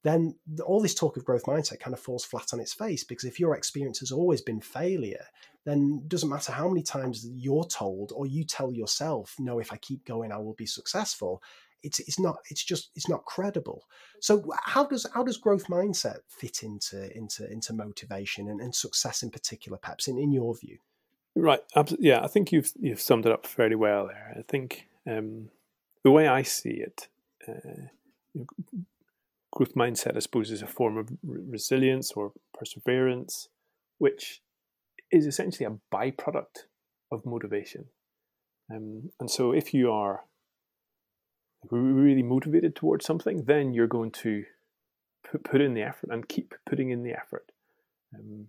then 0.03 0.35
all 0.63 0.79
this 0.79 0.93
talk 0.93 1.17
of 1.17 1.25
growth 1.25 1.45
mindset 1.45 1.79
kind 1.79 1.95
of 1.95 1.99
falls 1.99 2.23
flat 2.23 2.53
on 2.53 2.59
its 2.59 2.71
face 2.71 3.03
because 3.03 3.25
if 3.25 3.39
your 3.39 3.55
experience 3.55 3.97
has 3.97 4.11
always 4.11 4.41
been 4.41 4.61
failure, 4.61 5.25
then 5.65 6.01
it 6.03 6.07
doesn't 6.07 6.29
matter 6.29 6.51
how 6.51 6.67
many 6.69 6.83
times 6.83 7.27
you're 7.33 7.65
told 7.65 8.11
or 8.15 8.27
you 8.27 8.43
tell 8.43 8.71
yourself, 8.71 9.33
no, 9.39 9.57
if 9.57 9.73
I 9.73 9.77
keep 9.77 10.05
going, 10.05 10.31
I 10.31 10.37
will 10.37 10.53
be 10.53 10.67
successful 10.67 11.41
it's 11.83 11.99
it's 11.99 12.19
not 12.19 12.37
it's 12.49 12.63
just 12.63 12.91
it's 12.95 13.09
not 13.09 13.25
credible. 13.25 13.85
So 14.21 14.43
how 14.63 14.85
does 14.85 15.05
how 15.13 15.23
does 15.23 15.37
growth 15.37 15.67
mindset 15.67 16.19
fit 16.27 16.63
into 16.63 17.15
into 17.15 17.49
into 17.51 17.73
motivation 17.73 18.49
and, 18.49 18.61
and 18.61 18.73
success 18.73 19.23
in 19.23 19.29
particular 19.29 19.77
perhaps 19.77 20.07
in, 20.07 20.17
in 20.17 20.31
your 20.31 20.55
view? 20.55 20.77
Right 21.35 21.61
yeah 21.99 22.23
i 22.23 22.27
think 22.27 22.51
you've 22.51 22.71
you've 22.79 22.99
summed 22.99 23.27
it 23.27 23.31
up 23.31 23.45
fairly 23.45 23.75
well 23.75 24.07
there. 24.07 24.35
I 24.39 24.41
think 24.41 24.87
um, 25.05 25.49
the 26.03 26.09
way 26.09 26.27
i 26.27 26.41
see 26.41 26.81
it 26.87 27.09
uh, 27.47 28.41
growth 29.51 29.75
mindset 29.75 30.15
i 30.15 30.19
suppose 30.19 30.49
is 30.49 30.63
a 30.63 30.67
form 30.67 30.97
of 30.97 31.09
resilience 31.23 32.11
or 32.13 32.31
perseverance 32.57 33.49
which 33.99 34.41
is 35.11 35.25
essentially 35.25 35.65
a 35.65 35.95
byproduct 35.95 36.65
of 37.11 37.25
motivation. 37.25 37.85
Um, 38.71 39.11
and 39.19 39.31
so 39.31 39.51
if 39.51 39.73
you 39.73 39.91
are 39.91 40.25
really 41.71 42.23
motivated 42.23 42.75
towards 42.75 43.05
something, 43.05 43.43
then 43.45 43.73
you're 43.73 43.87
going 43.87 44.11
to 44.11 44.43
put, 45.29 45.43
put 45.43 45.61
in 45.61 45.73
the 45.73 45.81
effort 45.81 46.09
and 46.11 46.27
keep 46.27 46.53
putting 46.65 46.89
in 46.89 47.03
the 47.03 47.13
effort. 47.13 47.51
Um, 48.13 48.47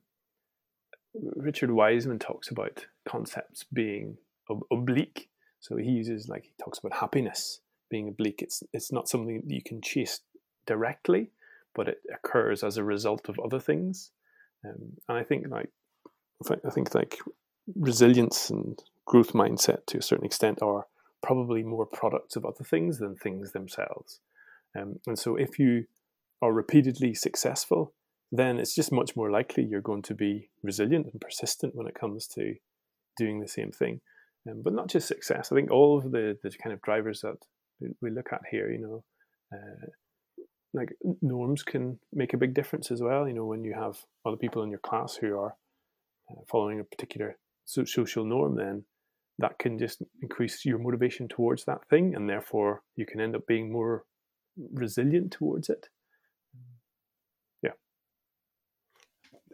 Richard 1.37 1.71
Wiseman 1.71 2.19
talks 2.19 2.51
about 2.51 2.87
concepts 3.07 3.65
being 3.73 4.19
ob- 4.51 4.65
oblique. 4.71 5.29
So 5.61 5.77
he 5.77 5.91
uses 5.91 6.29
like 6.29 6.45
he 6.45 6.53
talks 6.63 6.79
about 6.79 6.99
happiness 6.99 7.61
being 7.91 8.09
oblique. 8.09 8.43
It's 8.43 8.63
it's 8.73 8.93
not 8.93 9.09
something 9.09 9.43
that 9.45 9.55
you 9.55 9.63
can 9.63 9.81
chase 9.81 10.21
directly, 10.67 11.31
but 11.75 11.89
it 11.89 11.99
occurs 12.13 12.63
as 12.63 12.77
a 12.77 12.85
result 12.85 13.29
of 13.29 13.39
other 13.41 13.59
things. 13.59 14.13
Um, 14.65 14.93
and 15.09 15.19
I 15.19 15.25
think 15.25 15.47
like 15.49 15.71
I 16.65 16.71
think 16.71 16.95
like 16.95 17.19
resilience 17.75 18.51
and 18.51 18.79
growth 19.07 19.33
mindset 19.33 19.87
to 19.87 19.99
a 19.99 20.03
certain 20.03 20.27
extent 20.27 20.63
are 20.63 20.87
probably 21.23 21.63
more 21.63 21.87
products 21.87 22.37
of 22.37 22.45
other 22.45 22.65
things 22.65 22.99
than 22.99 23.17
things 23.17 23.53
themselves. 23.53 24.21
Um, 24.79 24.97
and 25.07 25.19
so 25.19 25.37
if 25.37 25.59
you 25.59 25.85
are 26.43 26.53
repeatedly 26.53 27.15
successful, 27.15 27.95
then 28.31 28.59
it's 28.59 28.75
just 28.75 28.93
much 28.93 29.17
more 29.17 29.31
likely 29.31 29.65
you're 29.65 29.81
going 29.81 30.03
to 30.03 30.15
be 30.15 30.51
resilient 30.63 31.07
and 31.11 31.21
persistent 31.21 31.75
when 31.75 31.87
it 31.87 31.99
comes 31.99 32.27
to 32.29 32.55
doing 33.17 33.41
the 33.41 33.49
same 33.49 33.73
thing. 33.73 34.01
Um, 34.49 34.63
but 34.63 34.73
not 34.73 34.89
just 34.89 35.09
success. 35.09 35.51
I 35.51 35.57
think 35.57 35.71
all 35.71 35.99
of 35.99 36.13
the, 36.13 36.39
the 36.43 36.51
kind 36.63 36.73
of 36.73 36.83
drivers 36.83 37.23
that 37.23 37.37
we 38.01 38.11
look 38.11 38.33
at 38.33 38.43
here, 38.51 38.71
you 38.71 38.81
know, 38.81 39.05
uh, 39.53 39.87
like 40.75 40.91
norms 41.23 41.63
can 41.63 41.99
make 42.13 42.35
a 42.35 42.39
big 42.39 42.55
difference 42.55 42.91
as 42.91 43.03
well. 43.03 43.27
You 43.27 43.35
know, 43.35 43.47
when 43.47 43.65
you 43.65 43.75
have 43.75 43.97
other 44.25 44.37
people 44.37 44.63
in 44.63 44.71
your 44.71 44.79
class 44.81 45.17
who 45.17 45.39
are 45.39 45.57
uh, 46.31 46.41
following 46.51 46.81
a 46.81 46.85
particular 46.85 47.39
social 47.65 48.25
norm, 48.25 48.57
then 48.57 48.85
that 49.39 49.59
can 49.59 49.79
just 49.79 50.03
increase 50.23 50.65
your 50.65 50.79
motivation 50.79 51.29
towards 51.29 51.65
that 51.65 51.87
thing, 51.89 52.15
and 52.15 52.29
therefore 52.29 52.83
you 52.97 53.07
can 53.07 53.21
end 53.21 53.37
up 53.37 53.47
being 53.47 53.73
more 53.73 54.05
resilient 54.73 55.33
towards 55.33 55.69
it. 55.69 55.89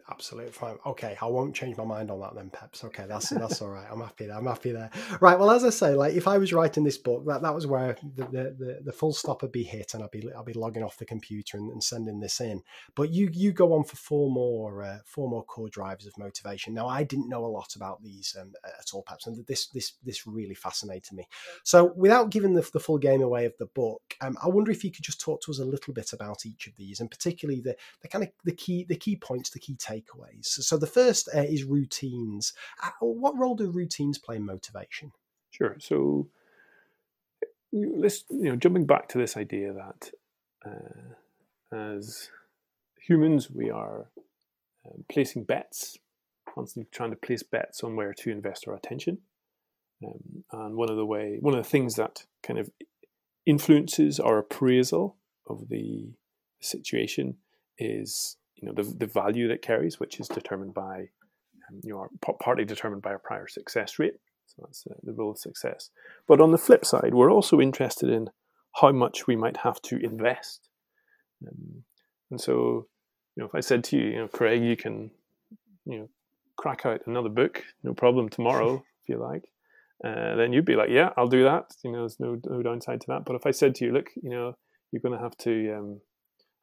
Absolutely 0.07 0.51
fine. 0.51 0.77
Okay, 0.85 1.17
I 1.19 1.25
won't 1.25 1.55
change 1.55 1.77
my 1.77 1.83
mind 1.83 2.11
on 2.11 2.19
that 2.19 2.35
then, 2.35 2.51
Peps. 2.51 2.83
Okay, 2.83 3.05
that's 3.07 3.29
that's 3.29 3.59
all 3.59 3.69
right. 3.69 3.87
I'm 3.91 4.01
happy 4.01 4.27
there. 4.27 4.37
I'm 4.37 4.45
happy 4.45 4.71
there. 4.71 4.91
Right. 5.19 5.37
Well, 5.37 5.49
as 5.49 5.63
I 5.63 5.71
say, 5.71 5.95
like 5.95 6.13
if 6.13 6.27
I 6.27 6.37
was 6.37 6.53
writing 6.53 6.83
this 6.83 6.99
book, 6.99 7.25
that, 7.25 7.41
that 7.41 7.55
was 7.55 7.65
where 7.65 7.97
the, 8.15 8.25
the, 8.25 8.55
the, 8.57 8.79
the 8.85 8.91
full 8.91 9.13
stop 9.13 9.41
would 9.41 9.51
be 9.51 9.63
hit, 9.63 9.95
and 9.95 10.03
I'd 10.03 10.11
be 10.11 10.29
I'd 10.31 10.45
be 10.45 10.53
logging 10.53 10.83
off 10.83 10.97
the 10.97 11.05
computer 11.05 11.57
and, 11.57 11.71
and 11.71 11.83
sending 11.83 12.19
this 12.19 12.39
in. 12.39 12.61
But 12.93 13.09
you 13.09 13.31
you 13.33 13.51
go 13.51 13.73
on 13.73 13.83
for 13.83 13.95
four 13.95 14.29
more 14.29 14.83
uh, 14.83 14.99
four 15.07 15.27
more 15.27 15.43
core 15.43 15.69
drivers 15.69 16.05
of 16.05 16.15
motivation. 16.19 16.75
Now, 16.75 16.87
I 16.87 17.03
didn't 17.03 17.29
know 17.29 17.43
a 17.43 17.47
lot 17.47 17.75
about 17.75 18.03
these 18.03 18.35
um, 18.39 18.53
at 18.63 18.91
all, 18.93 19.01
Peps, 19.01 19.25
and 19.25 19.43
this 19.47 19.65
this 19.69 19.93
this 20.03 20.27
really 20.27 20.55
fascinated 20.55 21.13
me. 21.13 21.27
So, 21.63 21.93
without 21.95 22.29
giving 22.29 22.53
the, 22.53 22.69
the 22.71 22.79
full 22.79 22.99
game 22.99 23.23
away 23.23 23.45
of 23.45 23.57
the 23.57 23.65
book, 23.65 24.03
um, 24.21 24.37
I 24.43 24.49
wonder 24.49 24.69
if 24.69 24.83
you 24.83 24.91
could 24.91 25.03
just 25.03 25.19
talk 25.19 25.41
to 25.41 25.51
us 25.51 25.57
a 25.57 25.65
little 25.65 25.95
bit 25.95 26.13
about 26.13 26.45
each 26.45 26.67
of 26.67 26.75
these, 26.75 26.99
and 26.99 27.09
particularly 27.09 27.59
the 27.59 27.75
the 28.03 28.07
kind 28.07 28.23
of 28.23 28.29
the 28.43 28.51
key 28.51 28.85
the 28.87 28.95
key 28.95 29.15
points, 29.15 29.49
the 29.49 29.59
key 29.59 29.75
takeaways 29.75 29.94
takeaways. 29.95 30.45
So 30.45 30.77
the 30.77 30.87
first 30.87 31.29
uh, 31.33 31.41
is 31.41 31.63
routines. 31.63 32.53
Uh, 32.83 32.91
what 32.99 33.37
role 33.37 33.55
do 33.55 33.71
routines 33.71 34.17
play 34.17 34.37
in 34.37 34.45
motivation? 34.45 35.11
Sure. 35.51 35.75
So 35.79 36.29
let's 37.71 38.23
you 38.29 38.49
know 38.49 38.55
jumping 38.55 38.85
back 38.85 39.07
to 39.09 39.17
this 39.17 39.37
idea 39.37 39.73
that 39.73 40.11
uh, 40.65 41.75
as 41.75 42.29
humans 42.99 43.49
we 43.51 43.69
are 43.69 44.09
um, 44.85 45.05
placing 45.09 45.43
bets, 45.43 45.97
constantly 46.53 46.89
trying 46.91 47.11
to 47.11 47.17
place 47.17 47.43
bets 47.43 47.83
on 47.83 47.95
where 47.95 48.13
to 48.13 48.31
invest 48.31 48.67
our 48.67 48.75
attention. 48.75 49.19
Um, 50.05 50.43
and 50.51 50.75
one 50.75 50.89
of 50.89 50.97
the 50.97 51.05
way, 51.05 51.37
one 51.39 51.55
of 51.55 51.63
the 51.63 51.69
things 51.69 51.95
that 51.95 52.25
kind 52.43 52.59
of 52.59 52.69
influences 53.45 54.19
our 54.19 54.39
appraisal 54.39 55.17
of 55.47 55.69
the 55.69 56.13
situation 56.59 57.37
is 57.77 58.37
you 58.55 58.67
know 58.67 58.73
the, 58.73 58.83
the 58.83 59.07
value 59.07 59.47
that 59.49 59.61
carries, 59.61 59.99
which 59.99 60.19
is 60.19 60.27
determined 60.27 60.73
by 60.73 61.09
um, 61.69 61.81
you 61.83 61.93
know 61.93 62.07
partly 62.41 62.65
determined 62.65 63.01
by 63.01 63.11
our 63.11 63.19
prior 63.19 63.47
success 63.47 63.99
rate. 63.99 64.15
So 64.47 64.63
that's 64.65 64.85
uh, 64.89 64.95
the 65.03 65.13
rule 65.13 65.31
of 65.31 65.39
success. 65.39 65.89
But 66.27 66.39
on 66.39 66.51
the 66.51 66.57
flip 66.57 66.85
side, 66.85 67.13
we're 67.13 67.31
also 67.31 67.59
interested 67.59 68.09
in 68.09 68.29
how 68.75 68.91
much 68.91 69.27
we 69.27 69.35
might 69.35 69.57
have 69.57 69.81
to 69.83 69.97
invest. 69.97 70.69
Um, 71.45 71.83
and 72.31 72.39
so, 72.39 72.87
you 73.35 73.41
know, 73.41 73.45
if 73.45 73.55
I 73.55 73.61
said 73.61 73.83
to 73.85 73.97
you, 73.97 74.05
you 74.05 74.17
know, 74.17 74.27
Craig, 74.27 74.63
you 74.63 74.75
can, 74.75 75.11
you 75.85 75.99
know, 75.99 76.09
crack 76.57 76.85
out 76.85 77.01
another 77.07 77.29
book, 77.29 77.63
no 77.83 77.93
problem 77.93 78.29
tomorrow, 78.29 78.75
if 79.03 79.09
you 79.09 79.17
like. 79.17 79.43
Uh, 80.03 80.35
then 80.35 80.51
you'd 80.51 80.65
be 80.65 80.75
like, 80.75 80.89
yeah, 80.89 81.11
I'll 81.17 81.27
do 81.27 81.43
that. 81.43 81.71
You 81.83 81.91
know, 81.91 81.99
there's 81.99 82.19
no 82.19 82.39
no 82.45 82.61
downside 82.61 83.01
to 83.01 83.07
that. 83.07 83.25
But 83.25 83.35
if 83.35 83.45
I 83.45 83.51
said 83.51 83.75
to 83.75 83.85
you, 83.85 83.93
look, 83.93 84.09
you 84.21 84.29
know, 84.29 84.55
you're 84.91 85.01
going 85.01 85.17
to 85.17 85.23
have 85.23 85.37
to 85.37 85.73
um, 85.73 86.01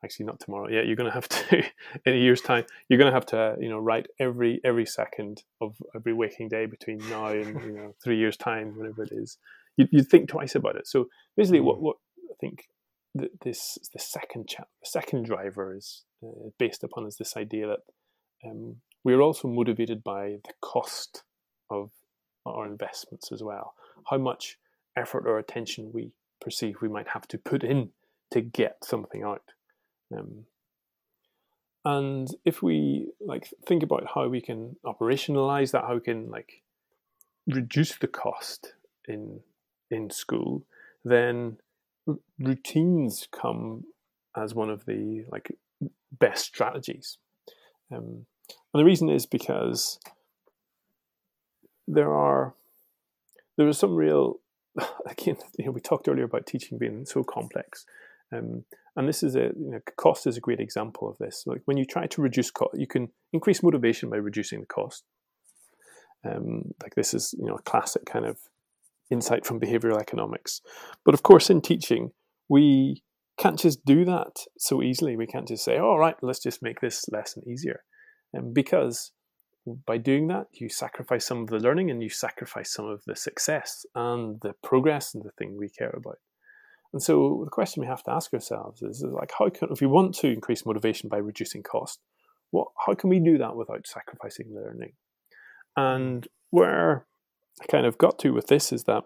actually 0.04 0.26
not 0.26 0.40
tomorrow. 0.40 0.68
Yeah 0.68 0.82
you're 0.82 0.96
going 0.96 1.10
to 1.10 1.14
have 1.14 1.28
to 1.28 1.58
in 2.06 2.14
a 2.14 2.16
year's 2.16 2.40
time 2.40 2.64
you're 2.88 2.98
going 2.98 3.10
to 3.10 3.14
have 3.14 3.26
to 3.26 3.56
you 3.60 3.68
know 3.68 3.78
write 3.78 4.06
every 4.18 4.60
every 4.64 4.86
second 4.86 5.42
of 5.60 5.76
every 5.94 6.12
waking 6.12 6.48
day 6.48 6.66
between 6.66 6.98
now 7.08 7.26
and 7.26 7.60
you 7.62 7.72
know 7.72 7.94
three 8.02 8.18
years 8.18 8.36
time 8.36 8.76
whatever 8.76 9.02
it 9.02 9.12
is. 9.12 9.38
You, 9.76 9.88
would 9.92 10.08
think 10.08 10.28
twice 10.28 10.54
about 10.54 10.76
it. 10.76 10.86
So 10.86 11.08
basically 11.36 11.60
mm. 11.60 11.64
what 11.64 11.80
what 11.80 11.96
i 12.30 12.34
think 12.40 12.68
that 13.14 13.30
this 13.42 13.78
the 13.92 13.98
second 13.98 14.48
chap 14.48 14.68
the 14.82 14.88
second 14.88 15.24
driver 15.24 15.76
is 15.76 16.04
uh, 16.24 16.48
based 16.58 16.82
upon 16.82 17.06
is 17.06 17.16
this 17.16 17.36
idea 17.36 17.66
that 17.66 17.80
um, 18.44 18.76
we 19.04 19.12
are 19.14 19.22
also 19.22 19.48
motivated 19.48 20.02
by 20.02 20.38
the 20.44 20.54
cost 20.60 21.24
of 21.70 21.90
our 22.46 22.66
investments 22.66 23.30
as 23.32 23.42
well. 23.42 23.74
How 24.10 24.18
much 24.18 24.58
effort 24.96 25.26
or 25.26 25.38
attention 25.38 25.90
we 25.92 26.12
perceive 26.40 26.76
we 26.80 26.88
might 26.88 27.08
have 27.08 27.26
to 27.28 27.38
put 27.38 27.62
in 27.62 27.90
to 28.30 28.40
get 28.40 28.84
something 28.84 29.22
out 29.22 29.42
um, 30.14 30.46
and 31.84 32.28
if 32.44 32.62
we 32.62 33.08
like 33.20 33.48
think 33.66 33.82
about 33.82 34.06
how 34.14 34.28
we 34.28 34.40
can 34.40 34.76
operationalize 34.84 35.72
that, 35.72 35.84
how 35.84 35.94
we 35.94 36.00
can 36.00 36.30
like 36.30 36.62
reduce 37.46 37.96
the 37.96 38.06
cost 38.06 38.74
in 39.08 39.40
in 39.90 40.10
school, 40.10 40.64
then 41.04 41.58
r- 42.06 42.16
routines 42.38 43.28
come 43.32 43.84
as 44.36 44.54
one 44.54 44.70
of 44.70 44.86
the 44.86 45.24
like 45.30 45.56
best 46.12 46.44
strategies. 46.44 47.18
Um, 47.90 48.26
and 48.72 48.80
the 48.80 48.84
reason 48.84 49.08
is 49.08 49.26
because 49.26 49.98
there 51.86 52.12
are 52.14 52.54
there 53.56 53.68
are 53.68 53.72
some 53.72 53.94
real 53.94 54.40
again 55.06 55.36
you 55.58 55.66
know 55.66 55.72
we 55.72 55.80
talked 55.80 56.08
earlier 56.08 56.24
about 56.24 56.46
teaching 56.46 56.78
being 56.78 57.04
so 57.04 57.22
complex 57.22 57.86
um, 58.32 58.64
and 58.96 59.08
this 59.08 59.22
is 59.22 59.34
a 59.34 59.50
you 59.56 59.70
know, 59.70 59.80
cost 59.96 60.26
is 60.26 60.36
a 60.36 60.40
great 60.40 60.60
example 60.60 61.08
of 61.08 61.16
this. 61.18 61.44
Like 61.46 61.62
when 61.64 61.76
you 61.76 61.84
try 61.84 62.06
to 62.06 62.22
reduce 62.22 62.50
cost, 62.50 62.72
you 62.74 62.86
can 62.86 63.08
increase 63.32 63.62
motivation 63.62 64.10
by 64.10 64.16
reducing 64.16 64.60
the 64.60 64.66
cost. 64.66 65.04
Um, 66.24 66.72
like 66.82 66.94
this 66.94 67.14
is 67.14 67.34
you 67.38 67.46
know 67.46 67.54
a 67.54 67.62
classic 67.62 68.04
kind 68.04 68.26
of 68.26 68.38
insight 69.10 69.46
from 69.46 69.60
behavioral 69.60 70.00
economics. 70.00 70.60
But 71.04 71.14
of 71.14 71.22
course, 71.22 71.50
in 71.50 71.60
teaching, 71.60 72.10
we 72.48 73.02
can't 73.38 73.58
just 73.58 73.84
do 73.84 74.04
that 74.04 74.36
so 74.58 74.82
easily. 74.82 75.16
We 75.16 75.26
can't 75.26 75.48
just 75.48 75.64
say, 75.64 75.78
"All 75.78 75.98
right, 75.98 76.16
let's 76.22 76.42
just 76.42 76.62
make 76.62 76.80
this 76.80 77.04
lesson 77.10 77.42
easier," 77.48 77.84
um, 78.36 78.52
because 78.52 79.12
by 79.86 79.96
doing 79.96 80.28
that, 80.28 80.46
you 80.52 80.68
sacrifice 80.68 81.26
some 81.26 81.42
of 81.42 81.48
the 81.48 81.58
learning 81.58 81.90
and 81.90 82.02
you 82.02 82.08
sacrifice 82.08 82.72
some 82.72 82.86
of 82.86 83.02
the 83.06 83.16
success 83.16 83.86
and 83.94 84.40
the 84.42 84.54
progress 84.62 85.14
and 85.14 85.24
the 85.24 85.30
thing 85.38 85.56
we 85.56 85.68
care 85.68 85.94
about. 85.96 86.18
And 86.92 87.02
so 87.02 87.42
the 87.44 87.50
question 87.50 87.80
we 87.80 87.86
have 87.86 88.02
to 88.04 88.12
ask 88.12 88.32
ourselves 88.34 88.82
is, 88.82 89.02
is 89.02 89.12
like, 89.12 89.32
how 89.38 89.48
can, 89.48 89.68
if 89.70 89.80
we 89.80 89.86
want 89.86 90.14
to 90.16 90.28
increase 90.28 90.66
motivation 90.66 91.08
by 91.08 91.16
reducing 91.16 91.62
cost, 91.62 92.00
what, 92.50 92.68
how 92.86 92.94
can 92.94 93.08
we 93.08 93.18
do 93.18 93.38
that 93.38 93.56
without 93.56 93.86
sacrificing 93.86 94.54
learning? 94.54 94.92
And 95.76 96.28
where 96.50 97.06
I 97.62 97.66
kind 97.66 97.86
of 97.86 97.96
got 97.96 98.18
to 98.20 98.30
with 98.30 98.48
this 98.48 98.72
is 98.72 98.84
that 98.84 99.04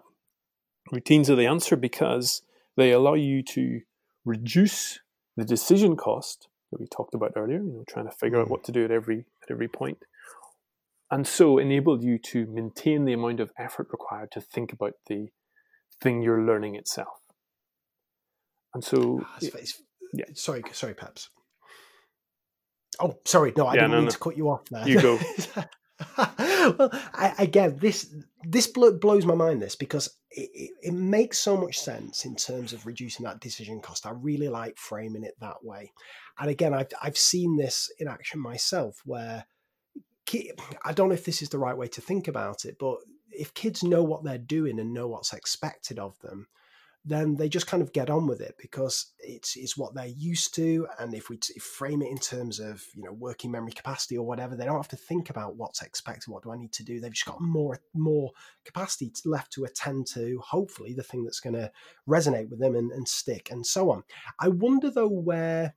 routines 0.91 1.29
are 1.29 1.35
the 1.35 1.45
answer 1.45 1.77
because 1.77 2.41
they 2.75 2.91
allow 2.91 3.13
you 3.13 3.41
to 3.43 3.81
reduce 4.25 4.99
the 5.37 5.45
decision 5.45 5.95
cost 5.95 6.49
that 6.71 6.81
we 6.81 6.87
talked 6.87 7.13
about 7.13 7.33
earlier, 7.35 7.59
you 7.59 7.71
know, 7.71 7.83
trying 7.87 8.05
to 8.05 8.11
figure 8.11 8.37
out 8.37 8.45
mm-hmm. 8.45 8.51
what 8.51 8.63
to 8.65 8.71
do 8.71 8.83
at 8.83 8.91
every 8.91 9.25
at 9.41 9.49
every 9.49 9.67
point. 9.69 9.99
And 11.09 11.25
so 11.25 11.57
enable 11.57 12.03
you 12.03 12.17
to 12.17 12.45
maintain 12.47 13.05
the 13.05 13.13
amount 13.13 13.39
of 13.39 13.51
effort 13.57 13.87
required 13.91 14.31
to 14.33 14.41
think 14.41 14.73
about 14.73 14.95
the 15.07 15.29
thing 16.01 16.21
you're 16.21 16.43
learning 16.43 16.75
itself. 16.75 17.21
And 18.73 18.83
so, 18.83 19.21
ah, 19.23 19.37
it's, 19.41 19.81
yeah. 20.13 20.25
Sorry, 20.33 20.63
sorry, 20.71 20.93
Peps. 20.93 21.29
Oh, 22.99 23.17
sorry. 23.25 23.53
No, 23.55 23.67
I 23.67 23.75
yeah, 23.75 23.81
didn't 23.81 23.91
no, 23.91 23.97
mean 23.97 24.05
no. 24.05 24.11
to 24.11 24.19
cut 24.19 24.37
you 24.37 24.49
off 24.49 24.65
there. 24.69 24.87
You 24.87 25.01
go. 25.01 25.19
well, 26.17 26.89
I, 27.13 27.33
again, 27.39 27.77
this 27.79 28.13
this 28.43 28.67
blows 28.67 29.25
my 29.25 29.35
mind. 29.35 29.61
This 29.61 29.75
because 29.75 30.15
it, 30.31 30.49
it, 30.53 30.71
it, 30.83 30.93
makes 30.93 31.39
so 31.39 31.57
much 31.57 31.79
sense 31.79 32.25
in 32.25 32.35
terms 32.35 32.73
of 32.73 32.85
reducing 32.85 33.25
that 33.25 33.39
decision 33.39 33.81
cost. 33.81 34.05
I 34.05 34.11
really 34.11 34.47
like 34.47 34.77
framing 34.77 35.23
it 35.23 35.35
that 35.41 35.63
way. 35.63 35.91
And 36.39 36.49
again, 36.49 36.73
I've 36.73 36.89
I've 37.01 37.17
seen 37.17 37.57
this 37.57 37.91
in 37.99 38.07
action 38.07 38.39
myself, 38.39 39.01
where 39.05 39.45
I 40.83 40.93
don't 40.93 41.09
know 41.09 41.15
if 41.15 41.25
this 41.25 41.41
is 41.41 41.49
the 41.49 41.59
right 41.59 41.77
way 41.77 41.87
to 41.87 42.01
think 42.01 42.27
about 42.27 42.65
it, 42.65 42.77
but 42.79 42.97
if 43.31 43.53
kids 43.53 43.83
know 43.83 44.03
what 44.03 44.23
they're 44.23 44.37
doing 44.37 44.79
and 44.79 44.93
know 44.93 45.07
what's 45.07 45.33
expected 45.33 45.99
of 45.99 46.19
them, 46.19 46.47
then 47.07 47.35
they 47.37 47.47
just 47.47 47.67
kind 47.67 47.81
of 47.81 47.93
get 47.93 48.09
on 48.09 48.27
with 48.27 48.41
it 48.41 48.55
because 48.59 49.13
it's 49.19 49.55
it's 49.55 49.77
what 49.77 49.95
they're 49.95 50.05
used 50.05 50.53
to. 50.55 50.87
And 50.99 51.13
if 51.13 51.29
we 51.29 51.37
t- 51.37 51.57
frame 51.59 52.01
it 52.01 52.11
in 52.11 52.17
terms 52.17 52.59
of 52.59 52.83
you 52.95 53.03
know 53.03 53.13
working 53.13 53.49
memory 53.49 53.71
capacity 53.71 54.17
or 54.17 54.25
whatever, 54.25 54.55
they 54.55 54.65
don't 54.65 54.75
have 54.75 54.89
to 54.89 54.97
think 54.97 55.29
about 55.29 55.55
what's 55.55 55.81
expected. 55.81 56.29
What 56.29 56.43
do 56.43 56.51
I 56.51 56.57
need 56.57 56.73
to 56.73 56.83
do? 56.83 56.99
They've 56.99 57.11
just 57.11 57.25
got 57.25 57.41
more 57.41 57.79
more 57.93 58.31
capacity 58.65 59.11
left 59.25 59.53
to 59.53 59.63
attend 59.63 60.07
to. 60.07 60.41
Hopefully, 60.45 60.93
the 60.93 61.03
thing 61.03 61.23
that's 61.23 61.39
going 61.39 61.55
to 61.55 61.71
resonate 62.07 62.49
with 62.49 62.59
them 62.59 62.75
and, 62.75 62.91
and 62.91 63.07
stick, 63.07 63.49
and 63.51 63.65
so 63.65 63.89
on. 63.89 64.03
I 64.39 64.49
wonder 64.49 64.91
though 64.91 65.07
where 65.07 65.75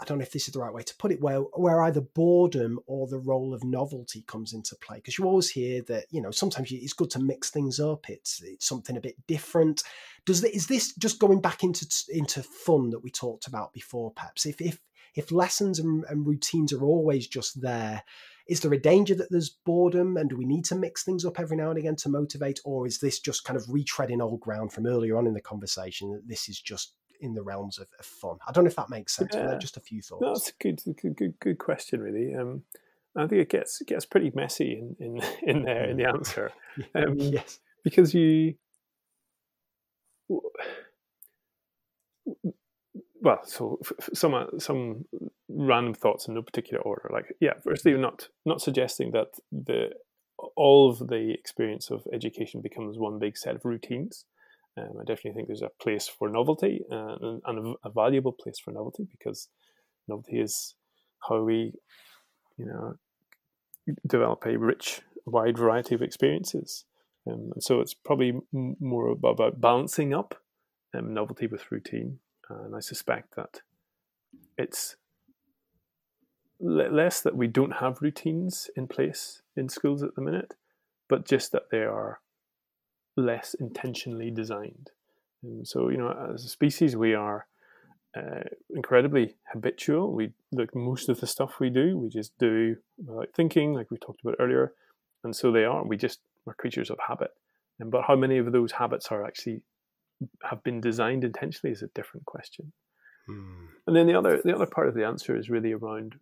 I 0.00 0.04
don't 0.04 0.18
know 0.18 0.22
if 0.22 0.32
this 0.32 0.46
is 0.46 0.54
the 0.54 0.60
right 0.60 0.72
way 0.72 0.82
to 0.82 0.96
put 0.96 1.12
it, 1.12 1.20
where 1.20 1.40
where 1.40 1.82
either 1.82 2.00
boredom 2.00 2.78
or 2.86 3.06
the 3.06 3.18
role 3.18 3.54
of 3.54 3.64
novelty 3.64 4.22
comes 4.22 4.52
into 4.52 4.76
play. 4.76 4.96
Because 4.96 5.18
you 5.18 5.24
always 5.24 5.50
hear 5.50 5.82
that 5.82 6.06
you 6.10 6.20
know 6.20 6.30
sometimes 6.30 6.70
it's 6.70 6.92
good 6.92 7.10
to 7.10 7.18
mix 7.18 7.50
things 7.50 7.80
up. 7.80 8.08
It's 8.08 8.42
it's 8.42 8.66
something 8.66 8.96
a 8.96 9.00
bit 9.00 9.16
different. 9.26 9.82
Does 10.26 10.40
the, 10.40 10.54
is 10.54 10.66
this 10.66 10.94
just 10.94 11.18
going 11.18 11.40
back 11.40 11.64
into 11.64 11.86
into 12.10 12.42
fun 12.42 12.90
that 12.90 13.02
we 13.02 13.10
talked 13.10 13.46
about 13.46 13.72
before? 13.72 14.12
Perhaps 14.12 14.46
if 14.46 14.60
if 14.60 14.78
if 15.14 15.30
lessons 15.30 15.78
and, 15.78 16.04
and 16.08 16.26
routines 16.26 16.72
are 16.72 16.82
always 16.82 17.28
just 17.28 17.60
there, 17.60 18.02
is 18.48 18.60
there 18.60 18.72
a 18.72 18.80
danger 18.80 19.14
that 19.14 19.30
there's 19.30 19.56
boredom 19.64 20.16
and 20.16 20.28
do 20.28 20.36
we 20.36 20.44
need 20.44 20.64
to 20.66 20.74
mix 20.74 21.04
things 21.04 21.24
up 21.24 21.40
every 21.40 21.56
now 21.56 21.70
and 21.70 21.78
again 21.78 21.96
to 21.96 22.08
motivate 22.08 22.60
or 22.64 22.86
is 22.86 22.98
this 22.98 23.20
just 23.20 23.44
kind 23.44 23.56
of 23.56 23.64
retreading 23.66 24.20
old 24.20 24.40
ground 24.40 24.72
from 24.72 24.86
earlier 24.86 25.16
on 25.16 25.26
in 25.26 25.34
the 25.34 25.40
conversation 25.40 26.12
that 26.12 26.26
this 26.28 26.48
is 26.48 26.60
just 26.60 26.94
in 27.20 27.34
the 27.34 27.42
realms 27.42 27.78
of, 27.78 27.86
of 27.98 28.04
fun. 28.04 28.38
I 28.46 28.52
don't 28.52 28.64
know 28.64 28.68
if 28.68 28.76
that 28.76 28.90
makes 28.90 29.14
sense, 29.14 29.30
yeah. 29.34 29.46
but 29.46 29.60
just 29.60 29.76
a 29.76 29.80
few 29.80 30.02
thoughts. 30.02 30.22
No, 30.22 30.28
that's 30.34 30.50
a 30.50 30.52
good, 30.60 30.80
good, 31.00 31.16
good, 31.16 31.40
good 31.40 31.58
question, 31.58 32.00
really. 32.00 32.34
Um, 32.34 32.62
I 33.16 33.26
think 33.26 33.42
it 33.42 33.50
gets 33.50 33.80
gets 33.86 34.04
pretty 34.04 34.32
messy 34.34 34.80
in 34.80 34.96
in, 34.98 35.22
in 35.42 35.62
there 35.64 35.90
in 35.90 35.96
the 35.96 36.08
answer. 36.08 36.50
Um, 36.94 37.16
yes, 37.18 37.60
because 37.84 38.14
you. 38.14 38.54
Well, 43.20 43.40
so 43.44 43.78
some 44.12 44.34
some 44.58 45.04
random 45.48 45.94
thoughts 45.94 46.26
in 46.26 46.34
no 46.34 46.42
particular 46.42 46.82
order. 46.82 47.08
Like, 47.12 47.36
yeah, 47.40 47.52
firstly, 47.62 47.92
not 47.94 48.28
not 48.44 48.60
suggesting 48.60 49.12
that 49.12 49.28
the 49.52 49.90
all 50.56 50.90
of 50.90 51.06
the 51.08 51.30
experience 51.30 51.90
of 51.90 52.06
education 52.12 52.60
becomes 52.60 52.98
one 52.98 53.18
big 53.18 53.36
set 53.36 53.54
of 53.54 53.64
routines. 53.64 54.24
Um, 54.76 54.94
I 55.00 55.04
definitely 55.04 55.32
think 55.32 55.46
there's 55.46 55.62
a 55.62 55.70
place 55.80 56.08
for 56.08 56.28
novelty 56.28 56.82
uh, 56.90 57.14
and, 57.20 57.42
and 57.46 57.76
a, 57.84 57.88
a, 57.88 57.90
valuable 57.90 58.32
place 58.32 58.58
for 58.58 58.72
novelty 58.72 59.06
because 59.08 59.48
novelty 60.08 60.40
is 60.40 60.74
how 61.28 61.42
we, 61.42 61.72
you 62.58 62.66
know, 62.66 62.96
develop 64.06 64.44
a 64.46 64.58
rich, 64.58 65.00
wide 65.26 65.58
variety 65.58 65.94
of 65.94 66.02
experiences. 66.02 66.84
Um, 67.26 67.52
and 67.54 67.62
so 67.62 67.80
it's 67.80 67.94
probably 67.94 68.40
m- 68.52 68.76
more 68.80 69.08
about 69.08 69.60
balancing 69.60 70.12
up 70.12 70.42
um, 70.92 71.14
novelty 71.14 71.46
with 71.46 71.70
routine. 71.70 72.18
And 72.48 72.74
I 72.74 72.80
suspect 72.80 73.36
that 73.36 73.60
it's 74.58 74.96
less 76.60 77.20
that 77.20 77.36
we 77.36 77.46
don't 77.46 77.76
have 77.76 78.02
routines 78.02 78.70
in 78.76 78.86
place 78.86 79.42
in 79.56 79.68
schools 79.68 80.02
at 80.02 80.14
the 80.14 80.22
minute, 80.22 80.54
but 81.08 81.26
just 81.26 81.52
that 81.52 81.70
they 81.70 81.82
are 81.82 82.20
less 83.16 83.54
intentionally 83.54 84.30
designed. 84.30 84.90
And 85.42 85.66
so, 85.66 85.88
you 85.88 85.98
know, 85.98 86.30
as 86.32 86.44
a 86.44 86.48
species, 86.48 86.96
we 86.96 87.14
are 87.14 87.46
uh, 88.16 88.44
incredibly 88.70 89.36
habitual. 89.52 90.12
We 90.12 90.32
like 90.52 90.74
most 90.74 91.08
of 91.08 91.20
the 91.20 91.26
stuff 91.26 91.60
we 91.60 91.70
do, 91.70 91.98
we 91.98 92.08
just 92.08 92.36
do 92.38 92.76
without 92.98 93.28
thinking, 93.34 93.74
like 93.74 93.90
we 93.90 93.98
talked 93.98 94.20
about 94.22 94.36
earlier. 94.38 94.72
And 95.22 95.34
so 95.34 95.50
they 95.50 95.64
are. 95.64 95.84
We 95.84 95.96
just 95.96 96.20
are 96.46 96.54
creatures 96.54 96.90
of 96.90 96.98
habit. 97.06 97.30
And 97.80 97.90
but 97.90 98.04
how 98.06 98.16
many 98.16 98.38
of 98.38 98.52
those 98.52 98.72
habits 98.72 99.08
are 99.08 99.24
actually 99.24 99.62
have 100.42 100.62
been 100.62 100.80
designed 100.80 101.24
intentionally 101.24 101.72
is 101.72 101.82
a 101.82 101.88
different 101.88 102.24
question. 102.26 102.72
Hmm. 103.26 103.66
And 103.86 103.96
then 103.96 104.06
the 104.06 104.14
other 104.14 104.40
the 104.44 104.54
other 104.54 104.66
part 104.66 104.88
of 104.88 104.94
the 104.94 105.04
answer 105.04 105.36
is 105.36 105.50
really 105.50 105.72
around 105.72 106.14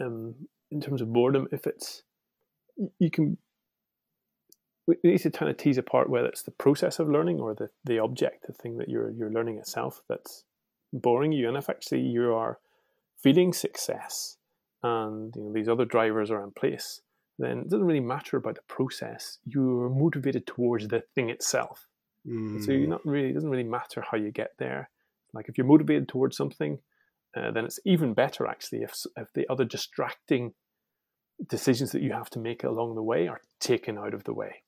um, 0.00 0.34
in 0.70 0.80
terms 0.80 1.00
of 1.00 1.12
boredom. 1.12 1.48
If 1.52 1.66
it's 1.66 2.02
you 2.98 3.10
can 3.10 3.36
we 5.02 5.10
need 5.10 5.20
to 5.20 5.30
kind 5.30 5.50
of 5.50 5.56
tease 5.56 5.78
apart 5.78 6.10
whether 6.10 6.28
it's 6.28 6.42
the 6.42 6.50
process 6.50 6.98
of 6.98 7.08
learning 7.08 7.40
or 7.40 7.54
the, 7.54 7.70
the 7.84 7.98
object, 7.98 8.46
the 8.46 8.52
thing 8.52 8.78
that 8.78 8.88
you're 8.88 9.10
you're 9.10 9.32
learning 9.32 9.58
itself 9.58 10.02
that's 10.08 10.44
boring 10.92 11.32
you. 11.32 11.48
And 11.48 11.56
if 11.56 11.68
actually 11.68 12.02
you 12.02 12.32
are 12.32 12.58
feeling 13.22 13.52
success 13.52 14.36
and 14.82 15.34
you 15.36 15.42
know 15.42 15.52
these 15.52 15.68
other 15.68 15.84
drivers 15.84 16.30
are 16.30 16.42
in 16.42 16.50
place, 16.52 17.00
then 17.38 17.60
it 17.60 17.70
doesn't 17.70 17.86
really 17.86 18.00
matter 18.00 18.36
about 18.36 18.56
the 18.56 18.62
process. 18.68 19.38
You're 19.44 19.88
motivated 19.88 20.46
towards 20.46 20.88
the 20.88 21.02
thing 21.14 21.30
itself. 21.30 21.86
Mm. 22.26 22.64
So 22.64 22.72
you're 22.72 22.88
not 22.88 23.04
really 23.04 23.30
it 23.30 23.34
doesn't 23.34 23.50
really 23.50 23.64
matter 23.64 24.04
how 24.10 24.18
you 24.18 24.30
get 24.30 24.52
there. 24.58 24.90
Like 25.32 25.48
if 25.48 25.56
you're 25.56 25.66
motivated 25.66 26.08
towards 26.08 26.36
something, 26.36 26.78
uh, 27.36 27.50
then 27.52 27.64
it's 27.64 27.78
even 27.84 28.14
better 28.14 28.46
actually 28.46 28.82
if 28.82 28.94
if 29.16 29.32
the 29.34 29.46
other 29.50 29.64
distracting 29.64 30.54
decisions 31.48 31.92
that 31.92 32.02
you 32.02 32.12
have 32.12 32.30
to 32.30 32.38
make 32.38 32.64
along 32.64 32.94
the 32.94 33.02
way 33.02 33.28
are 33.28 33.40
taken 33.60 33.96
out 33.96 34.14
of 34.14 34.24
the 34.24 34.34
way. 34.34 34.62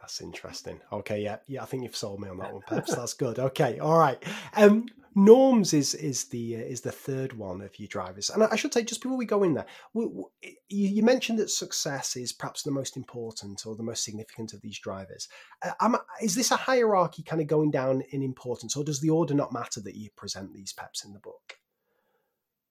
That's 0.00 0.20
interesting. 0.20 0.80
Okay, 0.92 1.22
yeah, 1.22 1.36
yeah. 1.46 1.62
I 1.62 1.66
think 1.66 1.82
you've 1.82 1.96
sold 1.96 2.20
me 2.20 2.28
on 2.28 2.38
that 2.38 2.52
one, 2.52 2.62
Peps. 2.68 2.94
That's 2.94 3.14
good. 3.14 3.38
Okay, 3.38 3.78
all 3.78 3.98
right. 3.98 4.22
Um, 4.56 4.86
norms 5.14 5.74
is 5.74 5.94
is 5.94 6.24
the 6.26 6.56
uh, 6.56 6.60
is 6.60 6.80
the 6.80 6.92
third 6.92 7.32
one 7.32 7.60
of 7.60 7.78
your 7.78 7.88
drivers, 7.88 8.30
and 8.30 8.42
I 8.42 8.56
should 8.56 8.72
say 8.72 8.84
just 8.84 9.02
before 9.02 9.18
we 9.18 9.26
go 9.26 9.42
in 9.42 9.54
there, 9.54 9.66
we, 9.92 10.06
we, 10.06 10.24
you, 10.68 11.02
mentioned 11.02 11.38
that 11.40 11.50
success 11.50 12.16
is 12.16 12.32
perhaps 12.32 12.62
the 12.62 12.70
most 12.70 12.96
important 12.96 13.66
or 13.66 13.76
the 13.76 13.82
most 13.82 14.04
significant 14.04 14.52
of 14.54 14.60
these 14.60 14.78
drivers. 14.78 15.28
Uh, 15.62 15.98
is 16.22 16.34
this 16.34 16.50
a 16.50 16.56
hierarchy 16.56 17.22
kind 17.22 17.42
of 17.42 17.48
going 17.48 17.70
down 17.70 18.02
in 18.10 18.22
importance, 18.22 18.76
or 18.76 18.84
does 18.84 19.00
the 19.00 19.10
order 19.10 19.34
not 19.34 19.52
matter 19.52 19.80
that 19.80 19.96
you 19.96 20.08
present 20.16 20.54
these 20.54 20.72
peps 20.72 21.04
in 21.04 21.12
the 21.12 21.20
book? 21.20 21.58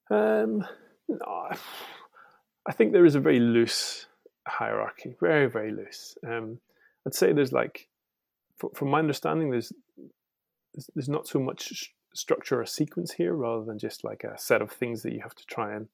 Um, 0.10 0.66
no, 1.10 1.50
I 2.66 2.72
think 2.72 2.94
there 2.94 3.06
is 3.06 3.16
a 3.16 3.20
very 3.20 3.40
loose 3.40 4.06
hierarchy, 4.48 5.16
very 5.20 5.48
very 5.48 5.72
loose. 5.72 6.18
Um, 6.26 6.60
I'd 7.08 7.16
say 7.16 7.32
there's 7.32 7.54
like, 7.54 7.88
from 8.76 8.90
my 8.90 9.00
understanding, 9.00 9.50
there's 9.50 9.72
there's 10.94 11.10
not 11.10 11.26
so 11.26 11.40
much 11.40 11.94
structure 12.14 12.60
or 12.60 12.66
sequence 12.66 13.14
here, 13.14 13.34
rather 13.34 13.64
than 13.64 13.80
just 13.80 14.04
like 14.04 14.26
a 14.26 14.38
set 14.38 14.62
of 14.62 14.72
things 14.72 15.04
that 15.04 15.14
you 15.14 15.22
have 15.22 15.36
to 15.36 15.46
try 15.46 15.74
and 15.74 15.88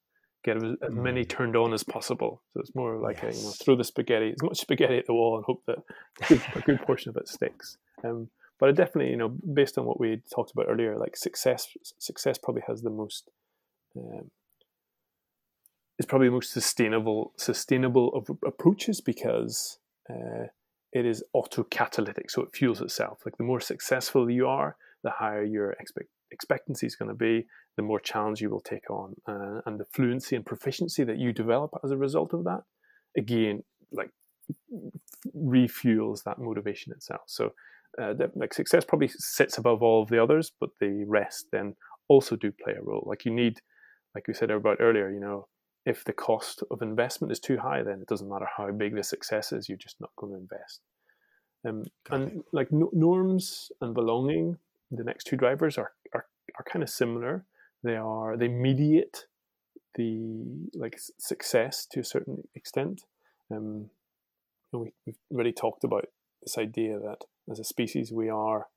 get 0.43 0.57
as, 0.57 0.63
as 0.81 0.91
many 0.91 1.23
mm. 1.23 1.29
turned 1.29 1.55
on 1.55 1.71
as 1.71 1.83
possible. 1.83 2.41
So 2.53 2.61
it's 2.61 2.73
more 2.73 2.97
like 2.97 3.21
yes. 3.21 3.35
a, 3.35 3.37
you 3.37 3.43
know, 3.45 3.51
throw 3.51 3.75
the 3.75 3.83
spaghetti, 3.83 4.31
as 4.31 4.41
much 4.41 4.59
spaghetti 4.59 4.97
at 4.97 5.05
the 5.05 5.13
wall, 5.13 5.35
and 5.37 5.45
hope 5.45 5.63
that 5.67 5.77
a 6.23 6.27
good, 6.27 6.41
a 6.55 6.59
good 6.61 6.81
portion 6.81 7.09
of 7.09 7.17
it 7.17 7.27
sticks. 7.27 7.77
Um, 8.03 8.29
but 8.59 8.69
I 8.69 8.71
definitely, 8.71 9.11
you 9.11 9.17
know, 9.17 9.29
based 9.29 9.77
on 9.77 9.85
what 9.85 9.99
we 9.99 10.21
talked 10.33 10.51
about 10.51 10.65
earlier, 10.67 10.97
like 10.97 11.15
success, 11.15 11.67
success 11.99 12.37
probably 12.39 12.63
has 12.67 12.81
the 12.81 12.89
most, 12.89 13.29
um, 13.95 14.31
is 15.99 16.07
probably 16.07 16.27
the 16.27 16.33
most 16.33 16.51
sustainable, 16.51 17.33
sustainable 17.37 18.09
of 18.15 18.35
approaches 18.45 18.99
because 18.99 19.77
uh, 20.09 20.47
it 20.93 21.05
is 21.05 21.23
autocatalytic, 21.35 22.29
so 22.29 22.43
it 22.43 22.55
fuels 22.55 22.79
itself. 22.79 23.19
Like 23.25 23.37
the 23.37 23.43
more 23.43 23.59
successful 23.59 24.29
you 24.29 24.47
are, 24.47 24.77
the 25.03 25.09
higher 25.09 25.43
your 25.43 25.71
expect, 25.71 26.09
expectancy 26.31 26.85
is 26.85 26.95
going 26.95 27.09
to 27.09 27.15
be, 27.15 27.45
the 27.75 27.83
more 27.83 27.99
challenge 27.99 28.41
you 28.41 28.49
will 28.49 28.61
take 28.61 28.89
on, 28.89 29.15
uh, 29.27 29.61
and 29.65 29.79
the 29.79 29.85
fluency 29.85 30.35
and 30.35 30.45
proficiency 30.45 31.03
that 31.03 31.17
you 31.17 31.33
develop 31.33 31.71
as 31.83 31.91
a 31.91 31.97
result 31.97 32.33
of 32.33 32.43
that, 32.43 32.61
again, 33.17 33.63
like 33.91 34.11
refuels 35.35 36.23
that 36.23 36.37
motivation 36.37 36.93
itself. 36.93 37.23
So, 37.25 37.53
uh, 37.99 38.13
that, 38.13 38.37
like 38.37 38.53
success 38.53 38.85
probably 38.85 39.09
sits 39.09 39.57
above 39.57 39.81
all 39.81 40.03
of 40.03 40.09
the 40.09 40.21
others, 40.21 40.51
but 40.59 40.69
the 40.79 41.03
rest 41.07 41.47
then 41.51 41.75
also 42.07 42.35
do 42.35 42.51
play 42.51 42.73
a 42.73 42.83
role. 42.83 43.03
Like 43.07 43.25
you 43.25 43.31
need, 43.31 43.61
like 44.13 44.27
we 44.27 44.33
said 44.35 44.51
about 44.51 44.77
earlier, 44.79 45.09
you 45.09 45.19
know, 45.19 45.47
if 45.85 46.03
the 46.03 46.13
cost 46.13 46.63
of 46.71 46.81
investment 46.81 47.31
is 47.31 47.39
too 47.39 47.57
high, 47.57 47.83
then 47.83 48.01
it 48.01 48.07
doesn't 48.07 48.29
matter 48.29 48.47
how 48.57 48.71
big 48.71 48.95
the 48.95 49.03
success 49.03 49.51
is, 49.51 49.67
you're 49.67 49.77
just 49.77 49.99
not 49.99 50.11
going 50.15 50.31
to 50.31 50.39
invest. 50.39 50.81
Um, 51.65 51.85
and 52.09 52.43
like 52.51 52.71
no, 52.71 52.89
norms 52.93 53.71
and 53.81 53.93
belonging, 53.93 54.57
the 54.91 55.03
next 55.03 55.25
two 55.25 55.37
drivers 55.37 55.77
are, 55.77 55.91
are, 56.13 56.25
are 56.57 56.65
kind 56.65 56.83
of 56.83 56.89
similar. 56.89 57.45
They 57.83 57.95
are 57.95 58.37
they 58.37 58.47
mediate 58.47 59.25
the 59.95 60.69
like 60.73 60.99
success 61.17 61.85
to 61.91 61.99
a 61.99 62.03
certain 62.03 62.47
extent. 62.55 63.03
Um, 63.51 63.89
we, 64.71 64.91
we've 65.05 65.17
already 65.31 65.51
talked 65.51 65.83
about 65.83 66.05
this 66.41 66.57
idea 66.57 66.99
that 66.99 67.25
as 67.49 67.59
a 67.59 67.63
species 67.63 68.11
we 68.11 68.29
are 68.29 68.67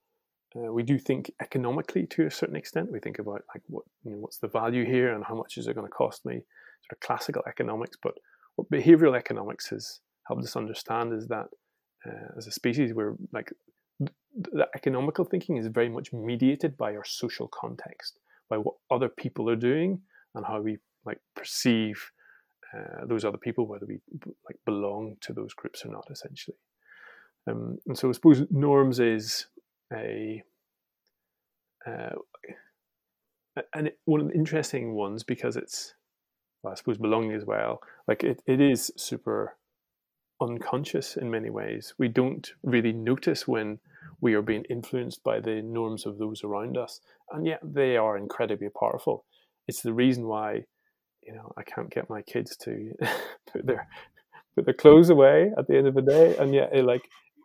uh, 0.54 0.72
we 0.72 0.82
do 0.82 0.98
think 0.98 1.32
economically 1.40 2.06
to 2.06 2.26
a 2.26 2.30
certain 2.30 2.56
extent. 2.56 2.92
We 2.92 3.00
think 3.00 3.18
about 3.18 3.42
like 3.52 3.62
what 3.66 3.84
you 4.04 4.12
know, 4.12 4.18
what's 4.18 4.38
the 4.38 4.48
value 4.48 4.84
here 4.84 5.12
and 5.12 5.24
how 5.24 5.34
much 5.34 5.56
is 5.56 5.66
it 5.66 5.74
going 5.74 5.86
to 5.86 5.92
cost 5.92 6.24
me 6.24 6.42
sort 6.82 6.92
of 6.92 7.00
classical 7.00 7.42
economics. 7.46 7.96
But 8.02 8.14
what 8.56 8.70
behavioral 8.70 9.16
economics 9.16 9.68
has 9.68 10.00
helped 10.26 10.44
us 10.44 10.56
understand 10.56 11.12
is 11.12 11.28
that 11.28 11.46
uh, 12.06 12.36
as 12.36 12.46
a 12.46 12.52
species, 12.52 12.94
we're 12.94 13.14
like 13.32 13.52
the 13.98 14.66
economical 14.74 15.24
thinking 15.24 15.56
is 15.56 15.66
very 15.68 15.88
much 15.88 16.12
mediated 16.12 16.76
by 16.76 16.94
our 16.94 17.04
social 17.04 17.48
context, 17.48 18.18
by 18.50 18.58
what 18.58 18.74
other 18.90 19.08
people 19.08 19.48
are 19.48 19.56
doing 19.56 20.00
and 20.34 20.44
how 20.44 20.60
we 20.60 20.78
like 21.04 21.18
perceive 21.34 22.10
uh, 22.74 23.06
those 23.06 23.24
other 23.24 23.38
people, 23.38 23.66
whether 23.66 23.86
we 23.86 23.98
like 24.46 24.58
belong 24.66 25.16
to 25.22 25.32
those 25.32 25.54
groups 25.54 25.84
or 25.84 25.90
not, 25.90 26.06
essentially. 26.10 26.56
Um, 27.48 27.78
and 27.86 27.96
so 27.96 28.08
I 28.08 28.12
suppose 28.12 28.42
norms 28.50 28.98
is 28.98 29.46
a 29.92 30.42
uh, 31.86 32.16
and 33.74 33.90
one 34.04 34.20
of 34.20 34.28
the 34.28 34.34
interesting 34.34 34.94
ones 34.94 35.22
because 35.22 35.56
it's 35.56 35.94
well, 36.66 36.72
I 36.72 36.76
suppose 36.76 36.98
belonging 36.98 37.32
as 37.32 37.44
well. 37.44 37.80
Like 38.08 38.24
it, 38.24 38.42
it 38.44 38.60
is 38.60 38.90
super 38.96 39.56
unconscious 40.40 41.16
in 41.16 41.30
many 41.30 41.48
ways. 41.48 41.94
We 41.96 42.08
don't 42.08 42.50
really 42.64 42.92
notice 42.92 43.46
when 43.46 43.78
we 44.20 44.34
are 44.34 44.42
being 44.42 44.64
influenced 44.68 45.22
by 45.22 45.38
the 45.38 45.62
norms 45.62 46.06
of 46.06 46.18
those 46.18 46.42
around 46.42 46.76
us, 46.76 47.00
and 47.30 47.46
yet 47.46 47.60
they 47.62 47.96
are 47.96 48.18
incredibly 48.18 48.68
powerful. 48.68 49.24
It's 49.68 49.82
the 49.82 49.92
reason 49.92 50.26
why, 50.26 50.64
you 51.22 51.34
know, 51.34 51.52
I 51.56 51.62
can't 51.62 51.90
get 51.90 52.10
my 52.10 52.22
kids 52.22 52.56
to 52.58 52.90
put 53.52 53.64
their 53.64 53.86
put 54.56 54.64
their 54.64 54.74
clothes 54.74 55.10
away 55.10 55.52
at 55.56 55.68
the 55.68 55.76
end 55.76 55.86
of 55.86 55.94
the 55.94 56.02
day, 56.02 56.36
and 56.36 56.52
yet, 56.52 56.70
it, 56.72 56.84
like 56.84 57.02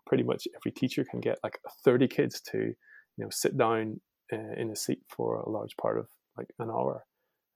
pretty 0.08 0.24
much 0.24 0.48
every 0.56 0.72
teacher 0.72 1.06
can 1.06 1.20
get 1.20 1.38
like 1.44 1.60
thirty 1.86 2.08
kids 2.08 2.42
to, 2.52 2.58
you 2.58 2.76
know, 3.24 3.30
sit 3.30 3.56
down 3.56 4.02
uh, 4.34 4.54
in 4.58 4.72
a 4.72 4.76
seat 4.76 5.02
for 5.16 5.36
a 5.36 5.50
large 5.50 5.78
part 5.78 6.00
of 6.00 6.08
like 6.36 6.48
an 6.58 6.72
hour 6.72 7.06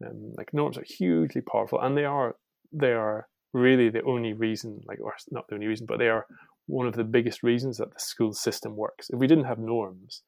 um, 0.05 0.34
like 0.38 0.53
norms 0.53 0.77
are 0.77 0.85
hugely 0.85 1.41
powerful, 1.41 1.80
and 1.81 1.97
they 1.97 2.05
are 2.05 2.35
they 2.72 2.93
are 2.93 3.27
really 3.53 3.89
the 3.89 4.03
only 4.03 4.34
reason, 4.34 4.81
like 4.85 4.99
or 5.01 5.13
not 5.31 5.47
the 5.47 5.55
only 5.55 5.67
reason, 5.67 5.85
but 5.85 5.99
they 5.99 6.09
are 6.09 6.26
one 6.67 6.88
of 6.88 6.95
the 6.95 7.03
biggest 7.03 7.43
reasons 7.43 7.77
that 7.77 7.93
the 7.93 7.99
school 7.99 8.34
system 8.34 8.76
works. 8.76 9.09
If 9.09 9.19
we 9.19 9.27
didn't 9.27 9.45
have 9.45 9.59
norms, 9.59 10.23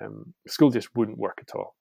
um, 0.00 0.34
school 0.48 0.70
just 0.70 0.94
wouldn't 0.96 1.18
work 1.18 1.38
at 1.40 1.54
all. 1.54 1.76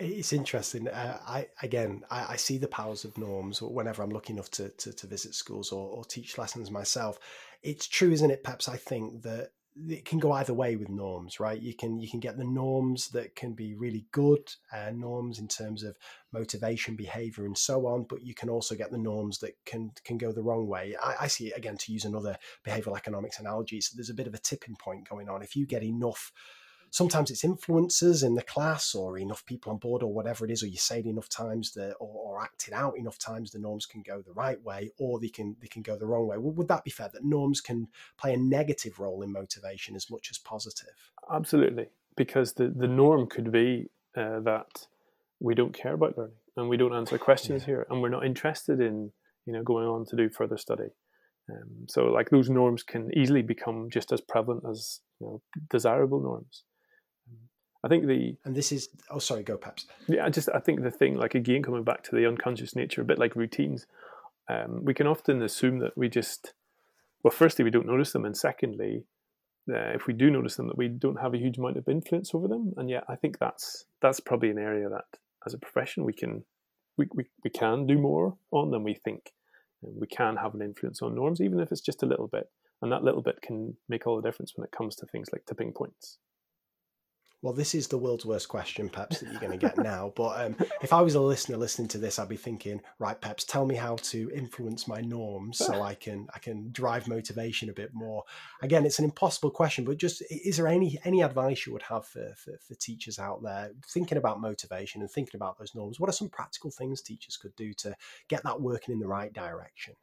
It's 0.00 0.32
interesting. 0.32 0.86
Uh, 0.86 1.18
I 1.26 1.48
again, 1.60 2.04
I, 2.08 2.34
I, 2.34 2.36
see 2.36 2.56
the 2.56 2.68
powers 2.68 3.04
of 3.04 3.18
norms 3.18 3.60
whenever 3.60 4.02
I'm 4.02 4.10
lucky 4.10 4.32
enough 4.32 4.50
to 4.52 4.68
to, 4.68 4.92
to 4.92 5.06
visit 5.08 5.34
schools 5.34 5.72
or, 5.72 5.88
or, 5.88 6.04
teach 6.04 6.38
lessons 6.38 6.70
myself. 6.70 7.18
It's 7.64 7.88
true, 7.88 8.12
isn't 8.12 8.30
it? 8.30 8.44
Perhaps 8.44 8.68
I 8.68 8.76
think 8.76 9.22
that 9.22 9.50
it 9.86 10.04
can 10.04 10.18
go 10.18 10.32
either 10.32 10.54
way 10.54 10.76
with 10.76 10.88
norms, 10.88 11.38
right? 11.38 11.60
You 11.60 11.74
can 11.74 11.98
you 12.00 12.08
can 12.08 12.20
get 12.20 12.36
the 12.36 12.44
norms 12.44 13.08
that 13.10 13.36
can 13.36 13.52
be 13.52 13.74
really 13.74 14.06
good 14.12 14.50
uh, 14.72 14.90
norms 14.92 15.38
in 15.38 15.48
terms 15.48 15.82
of 15.82 15.96
motivation, 16.32 16.96
behavior, 16.96 17.44
and 17.44 17.56
so 17.56 17.86
on, 17.86 18.04
but 18.08 18.22
you 18.22 18.34
can 18.34 18.48
also 18.48 18.74
get 18.74 18.90
the 18.90 18.98
norms 18.98 19.38
that 19.38 19.52
can 19.64 19.92
can 20.04 20.18
go 20.18 20.32
the 20.32 20.42
wrong 20.42 20.66
way. 20.66 20.96
I, 21.02 21.14
I 21.22 21.26
see 21.28 21.48
it 21.48 21.56
again 21.56 21.76
to 21.76 21.92
use 21.92 22.04
another 22.04 22.36
behavioral 22.66 22.96
economics 22.96 23.38
analogy. 23.38 23.80
So 23.80 23.92
there's 23.94 24.10
a 24.10 24.14
bit 24.14 24.26
of 24.26 24.34
a 24.34 24.38
tipping 24.38 24.76
point 24.76 25.08
going 25.08 25.28
on. 25.28 25.42
If 25.42 25.54
you 25.54 25.66
get 25.66 25.82
enough 25.82 26.32
sometimes 26.90 27.30
it's 27.30 27.42
influencers 27.42 28.24
in 28.24 28.34
the 28.34 28.42
class 28.42 28.94
or 28.94 29.18
enough 29.18 29.44
people 29.44 29.72
on 29.72 29.78
board 29.78 30.02
or 30.02 30.12
whatever 30.12 30.44
it 30.44 30.50
is, 30.50 30.62
or 30.62 30.66
you 30.66 30.76
say 30.76 31.00
it 31.00 31.06
enough 31.06 31.28
times 31.28 31.72
that 31.72 31.94
or, 32.00 32.08
or 32.08 32.42
act 32.42 32.68
it 32.68 32.74
out 32.74 32.96
enough 32.96 33.18
times, 33.18 33.50
the 33.50 33.58
norms 33.58 33.86
can 33.86 34.02
go 34.02 34.22
the 34.22 34.32
right 34.32 34.62
way 34.62 34.90
or 34.98 35.18
they 35.20 35.28
can 35.28 35.56
they 35.60 35.66
can 35.66 35.82
go 35.82 35.96
the 35.96 36.06
wrong 36.06 36.26
way. 36.26 36.38
Well, 36.38 36.52
would 36.52 36.68
that 36.68 36.84
be 36.84 36.90
fair 36.90 37.10
that 37.12 37.24
norms 37.24 37.60
can 37.60 37.88
play 38.16 38.34
a 38.34 38.36
negative 38.36 38.98
role 38.98 39.22
in 39.22 39.32
motivation 39.32 39.96
as 39.96 40.10
much 40.10 40.28
as 40.30 40.38
positive? 40.38 41.12
Absolutely, 41.32 41.88
because 42.16 42.54
the, 42.54 42.68
the 42.68 42.88
norm 42.88 43.26
could 43.26 43.52
be 43.52 43.86
uh, 44.16 44.40
that 44.40 44.86
we 45.40 45.54
don't 45.54 45.74
care 45.74 45.94
about 45.94 46.16
learning 46.18 46.34
and 46.56 46.68
we 46.68 46.76
don't 46.76 46.94
answer 46.94 47.18
questions 47.18 47.62
yeah. 47.62 47.66
here 47.66 47.86
and 47.90 48.02
we're 48.02 48.08
not 48.08 48.26
interested 48.26 48.80
in 48.80 49.12
you 49.46 49.52
know 49.52 49.62
going 49.62 49.86
on 49.86 50.04
to 50.06 50.16
do 50.16 50.28
further 50.28 50.56
study. 50.56 50.88
Um, 51.50 51.86
so 51.88 52.06
like 52.06 52.30
those 52.30 52.50
norms 52.50 52.82
can 52.82 53.10
easily 53.16 53.42
become 53.42 53.88
just 53.90 54.12
as 54.12 54.20
prevalent 54.20 54.64
as 54.70 55.00
you 55.20 55.26
know, 55.26 55.42
desirable 55.70 56.20
norms. 56.20 56.64
I 57.84 57.88
think 57.88 58.06
the 58.06 58.36
and 58.44 58.54
this 58.54 58.72
is 58.72 58.88
oh 59.10 59.18
sorry 59.18 59.42
go 59.42 59.56
Peps. 59.56 59.86
Yeah 60.08 60.26
I 60.26 60.30
just 60.30 60.48
I 60.54 60.58
think 60.58 60.82
the 60.82 60.90
thing 60.90 61.16
like 61.16 61.34
again 61.34 61.62
coming 61.62 61.84
back 61.84 62.02
to 62.04 62.16
the 62.16 62.26
unconscious 62.26 62.74
nature 62.74 63.02
a 63.02 63.04
bit 63.04 63.18
like 63.18 63.36
routines 63.36 63.86
um, 64.48 64.84
we 64.84 64.94
can 64.94 65.06
often 65.06 65.42
assume 65.42 65.78
that 65.80 65.96
we 65.96 66.08
just 66.08 66.54
well 67.22 67.30
firstly 67.30 67.64
we 67.64 67.70
don't 67.70 67.86
notice 67.86 68.12
them 68.12 68.24
and 68.24 68.36
secondly 68.36 69.04
uh, 69.68 69.92
if 69.94 70.06
we 70.06 70.14
do 70.14 70.30
notice 70.30 70.56
them 70.56 70.66
that 70.68 70.78
we 70.78 70.88
don't 70.88 71.20
have 71.20 71.34
a 71.34 71.38
huge 71.38 71.58
amount 71.58 71.76
of 71.76 71.88
influence 71.88 72.34
over 72.34 72.48
them. 72.48 72.72
And 72.76 72.88
yet 72.88 73.04
I 73.08 73.16
think 73.16 73.38
that's 73.38 73.84
that's 74.00 74.20
probably 74.20 74.50
an 74.50 74.58
area 74.58 74.88
that 74.88 75.18
as 75.46 75.54
a 75.54 75.58
profession 75.58 76.04
we 76.04 76.12
can 76.12 76.44
we, 76.96 77.06
we, 77.14 77.24
we 77.44 77.50
can 77.50 77.86
do 77.86 77.98
more 77.98 78.36
on 78.50 78.70
than 78.70 78.82
we 78.82 78.94
think. 78.94 79.32
And 79.82 80.00
we 80.00 80.06
can 80.06 80.36
have 80.36 80.54
an 80.54 80.62
influence 80.62 81.02
on 81.02 81.14
norms 81.14 81.40
even 81.40 81.60
if 81.60 81.70
it's 81.70 81.80
just 81.80 82.02
a 82.02 82.06
little 82.06 82.28
bit. 82.28 82.50
And 82.80 82.92
that 82.92 83.04
little 83.04 83.22
bit 83.22 83.42
can 83.42 83.76
make 83.88 84.06
all 84.06 84.16
the 84.16 84.26
difference 84.26 84.52
when 84.56 84.64
it 84.64 84.72
comes 84.76 84.96
to 84.96 85.06
things 85.06 85.28
like 85.32 85.44
tipping 85.46 85.72
points 85.72 86.18
well, 87.40 87.52
this 87.52 87.72
is 87.72 87.86
the 87.86 87.98
world's 87.98 88.26
worst 88.26 88.48
question, 88.48 88.88
Peps, 88.88 89.20
that 89.20 89.30
you're 89.30 89.40
going 89.40 89.56
to 89.56 89.66
get 89.66 89.78
now. 89.78 90.12
But 90.16 90.44
um, 90.44 90.56
if 90.82 90.92
I 90.92 91.00
was 91.00 91.14
a 91.14 91.20
listener 91.20 91.56
listening 91.56 91.86
to 91.88 91.98
this, 91.98 92.18
I'd 92.18 92.28
be 92.28 92.36
thinking, 92.36 92.80
right, 92.98 93.20
Peps, 93.20 93.44
tell 93.44 93.64
me 93.64 93.76
how 93.76 93.94
to 93.96 94.28
influence 94.34 94.88
my 94.88 95.00
norms 95.00 95.58
so 95.58 95.80
I 95.80 95.94
can 95.94 96.26
I 96.34 96.40
can 96.40 96.70
drive 96.72 97.06
motivation 97.06 97.70
a 97.70 97.72
bit 97.72 97.90
more. 97.94 98.24
Again, 98.62 98.84
it's 98.84 98.98
an 98.98 99.04
impossible 99.04 99.52
question, 99.52 99.84
but 99.84 99.98
just 99.98 100.22
is 100.30 100.56
there 100.56 100.66
any 100.66 100.98
any 101.04 101.22
advice 101.22 101.64
you 101.64 101.72
would 101.72 101.82
have 101.82 102.06
for, 102.06 102.34
for, 102.36 102.58
for 102.66 102.74
teachers 102.74 103.20
out 103.20 103.40
there 103.42 103.70
thinking 103.86 104.18
about 104.18 104.40
motivation 104.40 105.00
and 105.00 105.10
thinking 105.10 105.36
about 105.36 105.58
those 105.58 105.76
norms? 105.76 106.00
What 106.00 106.10
are 106.10 106.14
some 106.14 106.28
practical 106.28 106.72
things 106.72 107.02
teachers 107.02 107.36
could 107.36 107.54
do 107.54 107.72
to 107.74 107.94
get 108.28 108.42
that 108.42 108.60
working 108.60 108.92
in 108.92 108.98
the 108.98 109.06
right 109.06 109.32
direction? 109.32 109.94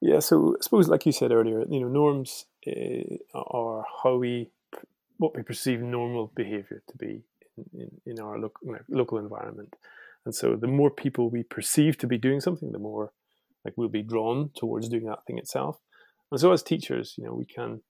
Yeah, 0.00 0.18
so 0.18 0.56
I 0.58 0.62
suppose, 0.62 0.88
like 0.88 1.06
you 1.06 1.12
said 1.12 1.32
earlier, 1.32 1.64
you 1.68 1.80
know, 1.80 1.88
norms 1.88 2.46
uh, 2.66 3.16
are 3.34 3.84
how 4.02 4.16
we 4.16 4.50
what 5.18 5.36
we 5.36 5.42
perceive 5.42 5.80
normal 5.80 6.32
behavior 6.34 6.82
to 6.88 6.96
be 6.96 7.22
in, 7.56 7.80
in, 7.80 8.12
in 8.12 8.20
our 8.20 8.38
lo- 8.38 8.52
local 8.88 9.18
environment. 9.18 9.74
And 10.24 10.34
so 10.34 10.56
the 10.56 10.66
more 10.66 10.90
people 10.90 11.30
we 11.30 11.42
perceive 11.42 11.96
to 11.98 12.06
be 12.06 12.18
doing 12.18 12.40
something, 12.40 12.72
the 12.72 12.78
more 12.78 13.12
like 13.64 13.74
we'll 13.76 13.88
be 13.88 14.02
drawn 14.02 14.50
towards 14.56 14.88
doing 14.88 15.06
that 15.06 15.24
thing 15.26 15.38
itself. 15.38 15.78
And 16.30 16.40
so 16.40 16.52
as 16.52 16.62
teachers, 16.62 17.14
you 17.16 17.24
know, 17.24 17.34
we 17.34 17.46
can 17.46 17.80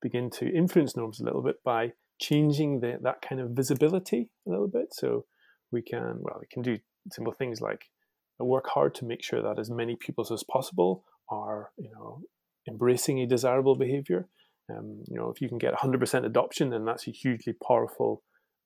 begin 0.00 0.30
to 0.30 0.48
influence 0.48 0.96
norms 0.96 1.20
a 1.20 1.24
little 1.24 1.42
bit 1.42 1.62
by 1.64 1.92
changing 2.20 2.80
the, 2.80 2.98
that 3.02 3.22
kind 3.22 3.40
of 3.40 3.50
visibility 3.50 4.30
a 4.46 4.50
little 4.50 4.68
bit. 4.68 4.94
So 4.94 5.24
we 5.70 5.82
can, 5.82 6.18
well, 6.20 6.38
we 6.40 6.46
can 6.50 6.62
do 6.62 6.78
simple 7.10 7.32
things 7.32 7.60
like 7.60 7.90
work 8.38 8.66
hard 8.68 8.94
to 8.96 9.04
make 9.04 9.22
sure 9.22 9.42
that 9.42 9.58
as 9.58 9.70
many 9.70 9.96
pupils 9.96 10.32
as 10.32 10.42
possible 10.42 11.04
are, 11.28 11.70
you 11.76 11.90
know, 11.90 12.22
embracing 12.66 13.20
a 13.20 13.26
desirable 13.26 13.76
behavior. 13.76 14.26
Um, 14.70 15.02
you 15.08 15.16
know, 15.16 15.30
if 15.30 15.40
you 15.40 15.48
can 15.48 15.58
get 15.58 15.74
100% 15.74 16.24
adoption, 16.24 16.70
then 16.70 16.84
that's 16.84 17.06
a 17.06 17.10
hugely 17.10 17.54
powerful 17.66 18.22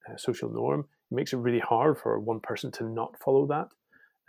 uh, 0.09 0.17
social 0.17 0.51
norm. 0.51 0.81
It 1.11 1.15
makes 1.15 1.33
it 1.33 1.39
really 1.39 1.61
hard 1.61 1.99
for 1.99 2.19
one 2.21 2.41
person 2.41 2.71
to 2.73 2.85
not 2.85 3.17
follow 3.25 3.47
that. 3.47 3.69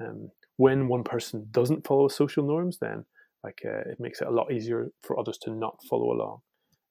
Um, 0.01 0.29
when 0.57 0.87
one 0.87 1.03
person 1.03 1.47
doesn't 1.51 1.85
follow 1.85 2.07
social 2.07 2.45
norms, 2.45 2.79
then 2.79 3.05
like 3.43 3.61
uh, 3.65 3.89
it 3.91 3.99
makes 3.99 4.21
it 4.21 4.27
a 4.27 4.31
lot 4.31 4.51
easier 4.51 4.91
for 5.03 5.19
others 5.19 5.37
to 5.43 5.51
not 5.51 5.77
follow 5.89 6.11
along. 6.11 6.39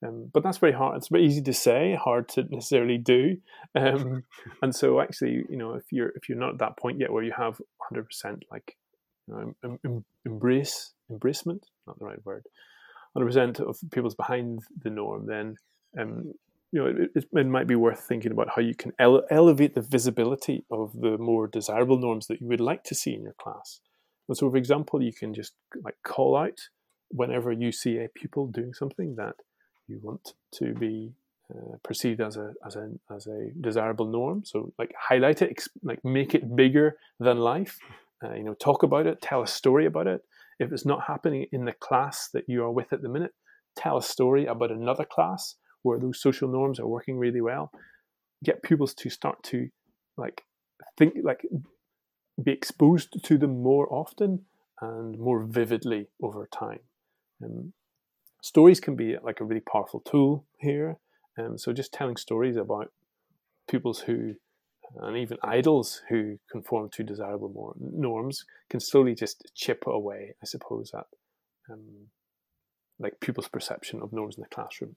Um, 0.07 0.31
but 0.33 0.43
that's 0.43 0.59
very 0.59 0.73
hard. 0.73 0.97
It's 0.97 1.09
very 1.09 1.27
easy 1.27 1.43
to 1.43 1.53
say, 1.53 1.99
hard 2.01 2.29
to 2.31 2.45
necessarily 2.51 2.99
do. 2.99 3.37
Um, 3.75 4.23
and 4.63 4.75
so, 4.75 5.01
actually, 5.01 5.45
you 5.51 5.57
know, 5.57 5.75
if 5.75 5.85
you're 5.91 6.11
if 6.15 6.29
you're 6.29 6.39
not 6.39 6.55
at 6.55 6.59
that 6.59 6.79
point 6.79 7.01
yet 7.01 7.13
where 7.13 7.25
you 7.25 7.33
have 7.37 7.61
100% 7.93 8.05
like 8.51 8.77
you 9.27 9.35
know, 9.35 9.55
em- 9.65 9.79
em- 9.85 10.05
embrace 10.25 10.93
embracement, 11.11 11.61
not 11.87 11.99
the 11.99 12.05
right 12.05 12.25
word, 12.25 12.45
100% 13.17 13.61
of 13.61 13.79
people's 13.91 14.15
behind 14.15 14.61
the 14.83 14.91
norm, 14.91 15.27
then 15.27 15.57
um, 15.99 16.33
you 16.73 16.81
know 16.83 17.07
it, 17.15 17.25
it, 17.33 17.47
might 17.47 17.67
be 17.67 17.75
worth 17.75 18.01
thinking 18.01 18.33
about 18.33 18.51
how 18.55 18.61
you 18.61 18.75
can 18.75 18.93
ele- 18.99 19.25
elevate 19.31 19.75
the 19.75 19.81
visibility 19.81 20.65
of 20.71 20.93
the 21.01 21.17
more 21.19 21.47
desirable 21.47 21.99
norms 21.99 22.27
that 22.27 22.41
you 22.41 22.47
would 22.47 22.61
like 22.61 22.85
to 22.85 22.95
see 22.95 23.15
in 23.15 23.23
your 23.23 23.35
class. 23.35 23.81
And 24.29 24.37
so, 24.37 24.51
for 24.51 24.57
example, 24.57 25.03
you 25.03 25.13
can 25.13 25.33
just 25.33 25.55
like 25.83 25.97
call 26.05 26.37
out 26.37 26.59
whenever 27.11 27.51
you 27.53 27.73
see 27.73 27.99
a 27.99 28.09
pupil 28.09 28.47
doing 28.47 28.75
something 28.75 29.17
that 29.17 29.37
you 29.87 29.99
want 30.03 30.35
to 30.53 30.75
be 30.75 31.13
uh, 31.51 31.77
perceived 31.83 32.21
as 32.21 32.37
a 32.37 32.53
as 32.67 32.77
a 32.77 32.91
as 33.15 33.27
a 33.27 33.51
desirable 33.61 34.07
norm. 34.07 34.45
So, 34.45 34.73
like 34.79 34.93
highlight 34.99 35.41
it, 35.41 35.63
like 35.83 36.05
make 36.05 36.35
it 36.35 36.55
bigger 36.55 36.99
than 37.19 37.39
life. 37.39 37.79
Uh, 38.23 38.35
you 38.35 38.43
know, 38.43 38.55
talk 38.55 38.83
about 38.83 39.07
it, 39.07 39.23
tell 39.23 39.43
a 39.43 39.47
story 39.47 39.87
about 39.87 40.07
it. 40.07 40.23
If 40.59 40.73
it's 40.73 40.87
not 40.87 41.05
happening 41.07 41.47
in 41.53 41.65
the 41.65 41.73
class 41.73 42.29
that 42.33 42.45
you 42.49 42.65
are 42.65 42.71
with 42.71 42.93
at 42.93 43.03
the 43.03 43.09
minute, 43.09 43.33
tell 43.77 43.97
a 43.97 44.03
story 44.03 44.47
about 44.47 44.73
another 44.73 45.05
class 45.05 45.57
where 45.83 45.99
those 45.99 46.21
social 46.21 46.49
norms 46.49 46.81
are 46.81 46.87
working 46.87 47.19
really 47.19 47.41
well. 47.41 47.71
Get 48.45 48.63
pupils 48.63 48.95
to 48.95 49.11
start 49.11 49.43
to 49.45 49.69
like 50.17 50.43
think 50.97 51.15
like 51.23 51.47
be 52.43 52.53
exposed 52.53 53.25
to 53.25 53.39
them 53.39 53.63
more 53.63 53.93
often 53.93 54.45
and 54.81 55.19
more 55.19 55.45
vividly 55.45 56.09
over 56.23 56.49
time. 56.53 56.81
Um, 57.43 57.73
stories 58.43 58.81
can 58.81 58.97
be 58.97 59.17
like 59.23 59.41
a 59.41 59.45
really 59.45 59.61
powerful 59.61 60.01
tool 60.01 60.45
here. 60.59 60.99
Um, 61.39 61.59
so 61.59 61.73
just 61.73 61.93
telling 61.93 62.17
stories 62.17 62.57
about 62.57 62.93
pupils 63.69 64.01
who 64.01 64.35
and 64.97 65.17
even 65.17 65.39
idols 65.43 66.03
who 66.09 66.39
conform 66.51 66.89
to 66.91 67.03
desirable 67.03 67.77
norms 67.79 68.45
can 68.71 68.81
slowly 68.81 69.15
just 69.15 69.53
chip 69.55 69.85
away, 69.87 70.35
I 70.43 70.47
suppose, 70.47 70.93
at 70.95 71.07
um, 71.71 72.09
like 72.99 73.21
pupils' 73.21 73.49
perception 73.49 74.01
of 74.01 74.13
norms 74.13 74.37
in 74.37 74.43
the 74.43 74.49
classroom. 74.49 74.97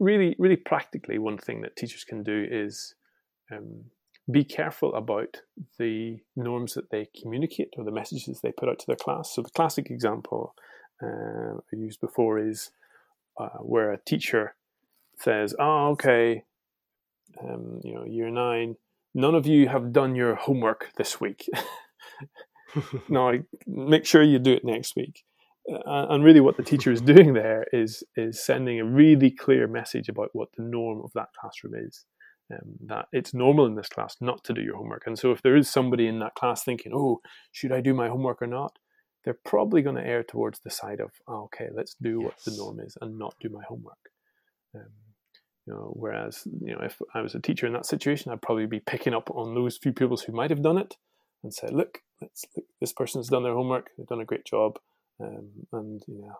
Really, 0.00 0.34
really 0.38 0.56
practically, 0.56 1.18
one 1.18 1.38
thing 1.38 1.60
that 1.60 1.76
teachers 1.76 2.04
can 2.04 2.22
do 2.22 2.46
is 2.50 2.94
um, 3.52 3.84
be 4.30 4.44
careful 4.44 4.94
about 4.94 5.42
the 5.78 6.20
norms 6.34 6.74
that 6.74 6.90
they 6.90 7.08
communicate 7.20 7.74
or 7.76 7.84
the 7.84 7.92
messages 7.92 8.40
they 8.40 8.52
put 8.52 8.68
out 8.68 8.78
to 8.78 8.86
their 8.86 8.96
class. 8.96 9.34
So, 9.34 9.42
the 9.42 9.50
classic 9.50 9.90
example 9.90 10.54
uh, 11.02 11.56
I 11.56 11.76
used 11.76 12.00
before 12.00 12.38
is 12.38 12.70
uh, 13.38 13.58
where 13.58 13.92
a 13.92 13.98
teacher 13.98 14.54
says, 15.18 15.54
"Oh, 15.58 15.90
okay, 15.90 16.44
um, 17.42 17.80
you 17.84 17.94
know, 17.94 18.04
year 18.04 18.30
nine, 18.30 18.76
none 19.14 19.34
of 19.34 19.46
you 19.46 19.68
have 19.68 19.92
done 19.92 20.14
your 20.14 20.34
homework 20.34 20.90
this 20.96 21.20
week. 21.20 21.48
now, 23.08 23.32
make 23.66 24.04
sure 24.04 24.22
you 24.22 24.38
do 24.38 24.52
it 24.52 24.64
next 24.64 24.96
week. 24.96 25.24
Uh, 25.70 26.06
and 26.10 26.22
really, 26.24 26.40
what 26.40 26.56
the 26.56 26.62
teacher 26.62 26.92
is 26.92 27.00
doing 27.00 27.32
there 27.32 27.66
is 27.72 28.02
is 28.16 28.44
sending 28.44 28.78
a 28.80 28.84
really 28.84 29.30
clear 29.30 29.66
message 29.66 30.08
about 30.08 30.30
what 30.32 30.48
the 30.56 30.62
norm 30.62 31.00
of 31.02 31.12
that 31.14 31.28
classroom 31.40 31.74
is. 31.74 32.04
Um, 32.52 32.74
that 32.88 33.06
it's 33.10 33.32
normal 33.32 33.64
in 33.64 33.74
this 33.74 33.88
class 33.88 34.16
not 34.20 34.44
to 34.44 34.52
do 34.52 34.60
your 34.60 34.76
homework. 34.76 35.04
And 35.06 35.18
so, 35.18 35.32
if 35.32 35.40
there 35.40 35.56
is 35.56 35.70
somebody 35.70 36.06
in 36.06 36.18
that 36.18 36.34
class 36.34 36.62
thinking, 36.62 36.92
"Oh, 36.94 37.20
should 37.50 37.72
I 37.72 37.80
do 37.80 37.94
my 37.94 38.08
homework 38.08 38.42
or 38.42 38.46
not?" 38.46 38.78
they're 39.24 39.38
probably 39.44 39.80
going 39.82 39.96
to 39.96 40.06
err 40.06 40.22
towards 40.22 40.60
the 40.60 40.70
side 40.70 41.00
of, 41.00 41.10
oh, 41.26 41.44
"Okay, 41.44 41.68
let's 41.72 41.94
do 41.94 42.20
yes. 42.20 42.24
what 42.24 42.44
the 42.44 42.56
norm 42.56 42.78
is 42.78 42.96
and 43.00 43.18
not 43.18 43.34
do 43.40 43.48
my 43.48 43.62
homework." 43.66 44.10
Um, 44.74 44.90
you 45.66 45.72
know, 45.72 45.92
whereas 45.94 46.46
you 46.60 46.74
know, 46.74 46.82
if 46.82 47.00
I 47.14 47.22
was 47.22 47.34
a 47.34 47.40
teacher 47.40 47.66
in 47.66 47.72
that 47.72 47.86
situation, 47.86 48.30
I'd 48.30 48.42
probably 48.42 48.66
be 48.66 48.80
picking 48.80 49.14
up 49.14 49.30
on 49.30 49.54
those 49.54 49.78
few 49.78 49.92
pupils 49.92 50.22
who 50.22 50.32
might 50.32 50.50
have 50.50 50.62
done 50.62 50.78
it 50.78 50.96
and 51.42 51.54
say, 51.54 51.68
"Look, 51.68 52.02
look 52.20 52.32
this 52.80 52.92
person's 52.92 53.28
done 53.28 53.44
their 53.44 53.54
homework. 53.54 53.90
They've 53.96 54.06
done 54.06 54.20
a 54.20 54.26
great 54.26 54.44
job," 54.44 54.78
um, 55.20 55.48
and 55.72 56.02
you 56.06 56.22
know, 56.22 56.38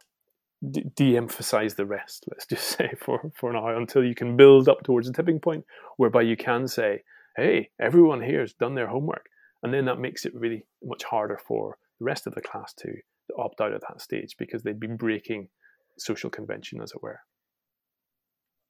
de- 0.70 0.84
de-emphasize 0.84 1.74
the 1.74 1.86
rest. 1.86 2.26
Let's 2.30 2.46
just 2.46 2.68
say 2.78 2.92
for 2.98 3.32
for 3.34 3.52
now 3.52 3.76
until 3.76 4.04
you 4.04 4.14
can 4.14 4.36
build 4.36 4.68
up 4.68 4.82
towards 4.82 5.08
a 5.08 5.12
tipping 5.12 5.40
point 5.40 5.64
whereby 5.96 6.22
you 6.22 6.36
can 6.36 6.68
say, 6.68 7.02
"Hey, 7.36 7.70
everyone 7.80 8.20
here 8.20 8.40
has 8.40 8.52
done 8.52 8.74
their 8.74 8.88
homework," 8.88 9.26
and 9.62 9.72
then 9.72 9.86
that 9.86 9.98
makes 9.98 10.26
it 10.26 10.34
really 10.34 10.66
much 10.82 11.04
harder 11.04 11.38
for 11.38 11.78
the 11.98 12.04
rest 12.04 12.26
of 12.26 12.34
the 12.34 12.42
class 12.42 12.74
to 12.74 12.94
opt 13.38 13.60
out 13.62 13.72
at 13.72 13.80
that 13.88 14.02
stage 14.02 14.36
because 14.38 14.62
they'd 14.62 14.78
be 14.80 14.86
breaking 14.86 15.48
social 15.96 16.28
convention, 16.28 16.82
as 16.82 16.92
it 16.92 17.02
were. 17.02 17.20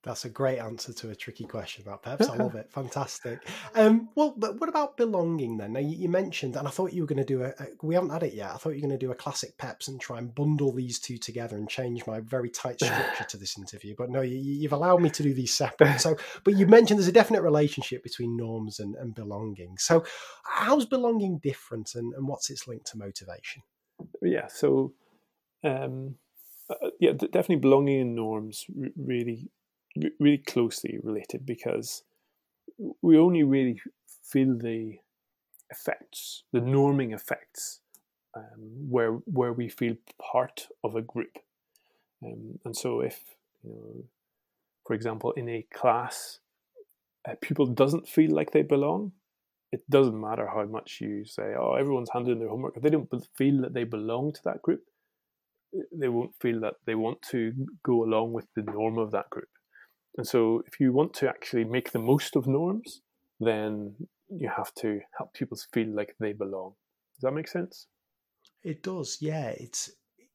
That's 0.05 0.27
a 0.27 0.29
great 0.29 0.59
answer 0.59 0.93
to 0.93 1.11
a 1.11 1.15
tricky 1.15 1.45
question, 1.45 1.85
that 1.87 2.03
Peps. 2.03 2.29
I 2.29 2.37
love 2.37 2.55
it. 2.57 2.71
Fantastic. 2.71 3.39
Um, 3.75 4.11
well, 4.15 4.35
but 4.37 4.61
what 4.61 4.69
about 4.69 4.99
belonging 4.99 5.57
then? 5.57 5.73
Now 5.73 5.81
you, 5.81 5.97
you 5.97 6.09
mentioned, 6.11 6.57
and 6.57 6.69
I 6.69 6.71
thought 6.71 6.93
you 6.93 7.03
were 7.03 7.07
going 7.07 7.19
to 7.19 7.25
do 7.25 7.43
a, 7.43 7.49
a, 7.49 7.67
We 7.83 7.95
haven't 7.95 8.11
had 8.11 8.23
it 8.23 8.35
yet. 8.35 8.51
I 8.51 8.57
thought 8.59 8.71
you 8.71 8.83
were 8.83 8.89
going 8.89 8.99
to 8.99 9.07
do 9.07 9.13
a 9.13 9.17
classic 9.17 9.57
Peps 9.57 9.89
and 9.89 9.99
try 9.99 10.19
and 10.19 10.35
bundle 10.35 10.73
these 10.73 10.99
two 10.99 11.17
together 11.17 11.57
and 11.57 11.71
change 11.71 12.07
my 12.07 12.21
very 12.21 12.51
tight 12.51 12.81
structure 12.81 13.25
to 13.25 13.37
this 13.39 13.57
interview. 13.57 13.95
But 13.97 14.11
no, 14.11 14.21
you, 14.21 14.63
have 14.65 14.73
allowed 14.73 15.01
me 15.01 15.09
to 15.09 15.23
do 15.23 15.33
these 15.33 15.55
separate. 15.55 16.01
So, 16.01 16.17
but 16.45 16.55
you 16.55 16.67
mentioned 16.67 16.99
there's 16.99 17.09
a 17.09 17.13
definite 17.13 17.43
relationship 17.43 18.03
between 18.03 18.37
norms 18.37 18.81
and, 18.81 18.97
and 18.97 19.15
belonging. 19.15 19.79
So, 19.79 20.05
how's 20.45 20.85
belonging 20.85 21.39
different, 21.39 21.95
and, 21.95 22.13
and 22.13 22.29
what's 22.29 22.51
its 22.51 22.69
link 22.69 22.85
to 22.85 22.99
motivation? 22.99 23.63
Yeah. 24.21 24.49
So. 24.49 24.93
Um, 25.63 26.17
uh, 26.71 26.91
yeah, 26.99 27.13
definitely 27.13 27.57
belonging 27.57 28.01
and 28.01 28.15
norms 28.15 28.65
really 28.97 29.51
really 30.19 30.39
closely 30.39 30.99
related 31.03 31.47
because 31.47 32.03
we 33.03 33.19
only 33.19 33.43
really 33.43 33.81
feel 34.23 34.57
the 34.57 34.99
effects, 35.71 36.45
the 36.53 36.61
norming 36.61 37.15
effects, 37.15 37.81
um, 38.37 38.91
where 38.91 39.13
where 39.27 39.53
we 39.53 39.69
feel 39.69 39.97
part 40.21 40.69
of 40.83 40.97
a 40.97 41.03
group. 41.03 41.39
Um, 42.25 42.59
and 42.65 42.77
so, 42.77 43.01
if 43.01 43.23
you 43.63 43.71
know, 43.71 44.05
for 44.87 44.95
example, 44.95 45.33
in 45.33 45.49
a 45.49 45.67
class, 45.73 46.41
a 47.27 47.37
pupil 47.37 47.67
doesn't 47.67 48.09
feel 48.09 48.35
like 48.35 48.51
they 48.51 48.63
belong, 48.63 49.13
it 49.73 49.89
doesn't 49.91 50.21
matter 50.21 50.47
how 50.47 50.65
much 50.65 50.99
you 51.01 51.25
say, 51.25 51.55
"Oh, 51.59 51.75
everyone's 51.75 52.11
handed 52.13 52.33
in 52.33 52.39
their 52.41 52.49
homework." 52.49 52.77
If 52.77 52.83
they 52.83 52.91
don't 52.91 53.09
feel 53.37 53.63
that 53.63 53.75
they 53.75 53.85
belong 53.85 54.33
to 54.33 54.41
that 54.45 54.63
group, 54.63 54.85
they 55.93 56.09
won't 56.09 56.35
feel 56.41 56.61
that 56.61 56.75
they 56.87 56.95
want 56.95 57.23
to 57.31 57.53
go 57.83 58.05
along 58.05 58.33
with 58.33 58.47
the 58.55 58.63
norm 58.63 58.99
of 58.99 59.11
that 59.13 59.31
group. 59.31 59.49
And 60.17 60.27
so, 60.27 60.63
if 60.67 60.79
you 60.79 60.93
want 60.93 61.13
to 61.15 61.29
actually 61.29 61.65
make 61.65 61.93
the 61.93 61.99
most 61.99 62.37
of 62.37 62.47
norms, 62.47 63.01
then 63.41 63.95
you 64.29 64.49
have 64.49 64.73
to 64.75 65.01
help 65.17 65.35
people 65.35 65.59
feel 65.73 65.89
like 65.89 66.15
they 66.21 66.33
belong. 66.33 66.75
Does 67.17 67.23
that 67.23 67.33
make 67.33 67.49
sense? 67.49 67.87
It 68.63 68.83
does. 68.83 69.19
Yeah. 69.21 69.49
It's. 69.49 69.91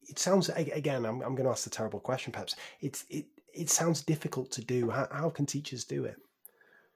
It 0.08 0.20
sounds 0.20 0.50
again. 0.50 1.06
I'm. 1.06 1.22
I'm 1.22 1.36
going 1.36 1.46
to 1.46 1.52
ask 1.52 1.64
the 1.64 1.70
terrible 1.70 2.00
question. 2.00 2.32
Perhaps 2.32 2.56
it's. 2.82 3.06
It. 3.10 3.26
It 3.54 3.70
sounds 3.70 4.04
difficult 4.04 4.52
to 4.52 4.64
do. 4.64 4.90
How, 4.90 5.08
how 5.12 5.30
can 5.30 5.46
teachers 5.46 5.84
do 5.84 6.06
it? 6.06 6.18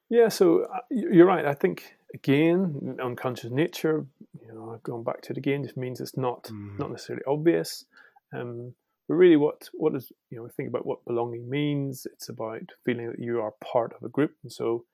Yeah. 0.10 0.30
So 0.30 0.66
uh, 0.66 0.80
you're 0.92 1.26
right. 1.26 1.46
I 1.46 1.54
think 1.54 1.96
again, 2.14 2.98
unconscious 3.02 3.52
nature. 3.52 4.06
You 4.42 4.54
know, 4.54 4.80
going 4.84 5.04
back 5.04 5.22
to 5.24 5.32
it 5.32 5.38
again, 5.38 5.64
just 5.64 5.78
means 5.78 6.00
it's 6.00 6.18
not 6.18 6.44
mm. 6.44 6.78
not 6.78 6.92
necessarily 6.92 7.24
obvious. 7.28 7.86
Um, 8.34 8.74
but 9.08 9.16
really, 9.16 9.36
what 9.36 9.70
what 9.74 9.96
is 9.96 10.12
you 10.30 10.38
know 10.38 10.48
think 10.56 10.70
about 10.70 10.86
what 10.86 11.06
belonging 11.06 11.50
means? 11.50 12.06
It's 12.14 12.30
about 12.30 12.62
feeling 12.86 13.08
that 13.08 13.20
you 13.20 13.42
are 13.42 13.54
part 13.72 13.94
of 13.94 14.04
a 14.04 14.10
group, 14.10 14.32
and 14.44 14.52
so 14.52 14.86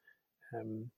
um, 0.57 0.90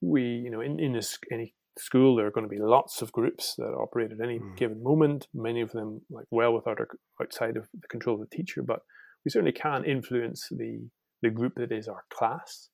we 0.00 0.22
you 0.22 0.50
know 0.50 0.60
in 0.60 0.80
in 0.80 0.96
a, 0.96 1.02
any 1.32 1.54
school 1.78 2.16
there 2.16 2.26
are 2.26 2.32
going 2.32 2.48
to 2.48 2.54
be 2.54 2.60
lots 2.60 3.02
of 3.02 3.12
groups 3.12 3.54
that 3.56 3.64
operate 3.64 4.10
at 4.10 4.20
any 4.20 4.38
mm. 4.40 4.56
given 4.56 4.82
moment. 4.82 5.28
Many 5.32 5.60
of 5.60 5.70
them 5.70 6.02
like 6.10 6.26
well 6.30 6.52
without 6.52 6.80
our, 6.80 6.88
outside 7.22 7.56
of 7.56 7.68
the 7.72 7.88
control 7.88 8.20
of 8.20 8.28
the 8.28 8.36
teacher, 8.36 8.62
but 8.62 8.80
we 9.24 9.30
certainly 9.30 9.52
can 9.52 9.84
influence 9.84 10.48
the 10.50 10.88
the 11.22 11.30
group 11.30 11.54
that 11.56 11.72
is 11.72 11.86
our 11.86 12.04
class. 12.12 12.68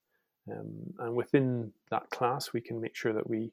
Um, 0.50 0.94
and 1.00 1.14
within 1.14 1.72
that 1.90 2.08
class, 2.10 2.52
we 2.52 2.60
can 2.60 2.80
make 2.80 2.96
sure 2.96 3.12
that 3.12 3.28
we 3.28 3.50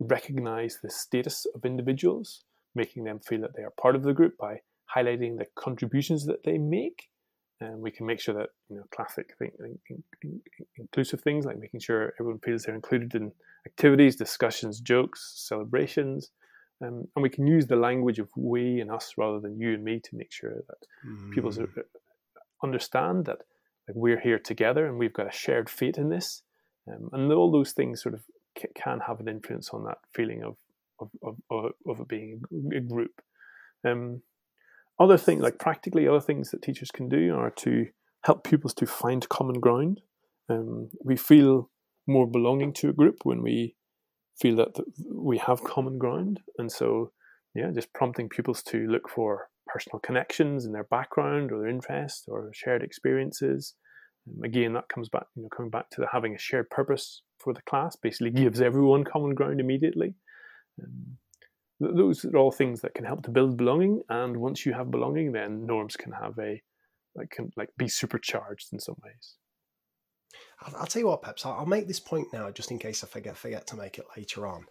recognize 0.00 0.78
the 0.82 0.90
status 0.90 1.46
of 1.54 1.64
individuals, 1.64 2.42
making 2.74 3.04
them 3.04 3.20
feel 3.20 3.42
that 3.42 3.54
they 3.54 3.62
are 3.62 3.74
part 3.80 3.94
of 3.94 4.02
the 4.02 4.14
group 4.14 4.38
by 4.38 4.60
highlighting 4.96 5.38
the 5.38 5.46
contributions 5.56 6.26
that 6.26 6.44
they 6.44 6.58
make. 6.58 7.08
And 7.60 7.80
we 7.80 7.92
can 7.92 8.06
make 8.06 8.18
sure 8.20 8.34
that 8.34 8.48
you 8.68 8.76
know 8.76 8.84
classic 8.92 9.34
thing, 9.38 9.52
inclusive 10.76 11.20
things 11.20 11.44
like 11.44 11.58
making 11.58 11.80
sure 11.80 12.12
everyone 12.18 12.40
feels 12.40 12.64
they're 12.64 12.74
included 12.74 13.14
in 13.14 13.30
activities, 13.66 14.16
discussions, 14.16 14.80
jokes, 14.80 15.32
celebrations, 15.36 16.32
um, 16.82 17.06
and 17.14 17.22
we 17.22 17.30
can 17.30 17.46
use 17.46 17.66
the 17.66 17.76
language 17.76 18.18
of 18.18 18.28
we 18.36 18.80
and 18.80 18.90
us 18.90 19.14
rather 19.16 19.38
than 19.38 19.58
you 19.58 19.74
and 19.74 19.84
me 19.84 20.00
to 20.00 20.16
make 20.16 20.32
sure 20.32 20.54
that 20.54 20.86
mm. 21.06 21.30
people 21.32 21.52
understand 22.62 23.26
that 23.26 23.38
like, 23.86 23.96
we're 23.96 24.20
here 24.20 24.38
together 24.38 24.86
and 24.86 24.98
we've 24.98 25.12
got 25.12 25.28
a 25.28 25.36
shared 25.36 25.70
fate 25.70 25.98
in 25.98 26.08
this, 26.08 26.42
um, 26.88 27.08
and 27.12 27.32
all 27.32 27.50
those 27.50 27.72
things 27.72 28.02
sort 28.02 28.14
of 28.14 28.22
can 28.74 29.00
have 29.00 29.20
an 29.20 29.28
influence 29.28 29.70
on 29.72 29.84
that 29.84 29.98
feeling 30.14 30.42
of 30.42 30.56
of 31.00 31.10
of, 31.22 31.36
of, 31.50 31.72
of 31.86 32.00
it 32.00 32.08
being 32.08 32.42
a 32.74 32.80
group. 32.80 33.22
Um, 33.84 34.22
other 34.98 35.16
things, 35.16 35.42
like 35.42 35.58
practically, 35.58 36.06
other 36.06 36.20
things 36.20 36.50
that 36.50 36.62
teachers 36.62 36.90
can 36.90 37.08
do 37.08 37.34
are 37.34 37.50
to 37.50 37.86
help 38.24 38.44
pupils 38.44 38.74
to 38.74 38.86
find 38.86 39.28
common 39.28 39.60
ground. 39.60 40.00
Um, 40.48 40.90
we 41.04 41.16
feel 41.16 41.70
more 42.06 42.26
belonging 42.26 42.72
to 42.74 42.88
a 42.88 42.92
group 42.92 43.20
when 43.24 43.42
we 43.42 43.76
feel 44.40 44.56
that 44.56 44.76
we 45.12 45.38
have 45.38 45.64
common 45.64 45.98
ground, 45.98 46.40
and 46.58 46.70
so 46.70 47.12
yeah, 47.54 47.70
just 47.74 47.92
prompting 47.92 48.28
pupils 48.28 48.62
to 48.64 48.86
look 48.86 49.08
for 49.08 49.48
personal 49.66 50.00
connections 50.00 50.64
in 50.64 50.72
their 50.72 50.84
background 50.84 51.52
or 51.52 51.60
their 51.60 51.68
interest 51.68 52.24
or 52.28 52.50
shared 52.54 52.82
experiences. 52.82 53.74
Um, 54.26 54.42
again, 54.44 54.72
that 54.74 54.88
comes 54.88 55.08
back, 55.08 55.24
you 55.36 55.42
know, 55.42 55.48
coming 55.54 55.70
back 55.70 55.90
to 55.90 56.00
the 56.00 56.08
having 56.12 56.34
a 56.34 56.38
shared 56.38 56.70
purpose 56.70 57.22
for 57.38 57.52
the 57.52 57.62
class. 57.62 57.96
Basically, 57.96 58.30
gives 58.30 58.60
everyone 58.60 59.04
common 59.04 59.34
ground 59.34 59.60
immediately. 59.60 60.14
Um, 60.82 61.18
those 61.80 62.24
are 62.24 62.36
all 62.36 62.52
things 62.52 62.80
that 62.82 62.94
can 62.94 63.04
help 63.04 63.22
to 63.24 63.30
build 63.30 63.56
belonging. 63.56 64.02
And 64.08 64.36
once 64.36 64.64
you 64.64 64.72
have 64.72 64.90
belonging, 64.90 65.32
then 65.32 65.66
norms 65.66 65.96
can 65.96 66.12
have 66.12 66.38
a 66.38 66.60
like 67.14 67.30
can 67.30 67.52
like 67.56 67.70
be 67.76 67.88
supercharged 67.88 68.72
in 68.72 68.80
some 68.80 68.96
ways. 69.04 69.36
I'll, 70.60 70.76
I'll 70.80 70.86
tell 70.86 71.00
you 71.00 71.08
what, 71.08 71.22
Peps. 71.22 71.44
I'll, 71.44 71.52
I'll 71.52 71.66
make 71.66 71.86
this 71.86 72.00
point 72.00 72.28
now, 72.32 72.50
just 72.50 72.70
in 72.70 72.78
case 72.78 73.04
I 73.04 73.06
forget 73.06 73.36
forget 73.36 73.66
to 73.68 73.76
make 73.76 73.98
it 73.98 74.06
later 74.16 74.46
on. 74.46 74.66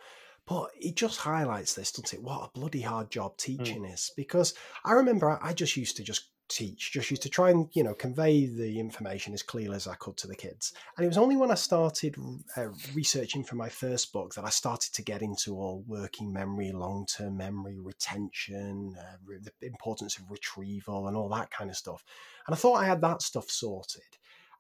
But 0.48 0.72
it 0.80 0.96
just 0.96 1.20
highlights 1.20 1.76
this, 1.76 1.92
doesn't 1.92 2.14
it? 2.14 2.24
What 2.24 2.50
a 2.50 2.60
bloody 2.60 2.82
hard 2.82 3.12
job 3.12 3.34
hmm. 3.34 3.54
teaching 3.54 3.84
mm. 3.84 3.94
is. 3.94 4.12
Because 4.18 4.54
I 4.84 4.94
remember 4.94 5.30
I, 5.30 5.50
I 5.50 5.54
just 5.54 5.78
used 5.78 5.98
to 5.98 6.04
just 6.04 6.31
teach, 6.52 6.92
just 6.92 7.10
used 7.10 7.22
to 7.24 7.30
try 7.30 7.50
and 7.50 7.70
you 7.74 7.84
know 7.84 7.94
convey 7.94 8.46
the 8.46 8.80
information 8.80 9.34
as 9.34 9.42
clearly 9.42 9.76
as 9.76 9.88
I 9.88 9.96
could 9.96 10.18
to 10.18 10.28
the 10.28 10.36
kids. 10.36 10.74
And 10.98 11.06
it 11.06 11.08
was 11.08 11.18
only 11.18 11.38
when 11.38 11.52
I 11.52 11.56
started 11.56 12.16
uh, 12.58 12.68
researching 12.94 13.44
for 13.44 13.56
my 13.56 13.70
first 13.70 14.12
book 14.12 14.36
that 14.36 14.46
I 14.46 14.50
started 14.50 14.94
to 14.94 15.02
get 15.02 15.22
into 15.22 15.56
all 15.56 15.84
working 15.88 16.32
memory, 16.32 16.72
long 16.72 17.06
term 17.06 17.38
memory, 17.38 17.78
retention, 17.80 18.96
uh, 19.00 19.18
the 19.26 19.68
importance 19.68 20.18
of 20.18 20.30
retrieval, 20.30 21.08
and 21.08 21.18
all 21.18 21.30
that 21.30 21.52
kind 21.52 21.70
of 21.70 21.78
stuff. 21.78 22.04
And 22.48 22.54
I 22.54 22.58
thought 22.58 22.76
I 22.76 22.86
had 22.86 23.02
that 23.02 23.22
stuff 23.22 23.50
sorted. 23.50 24.02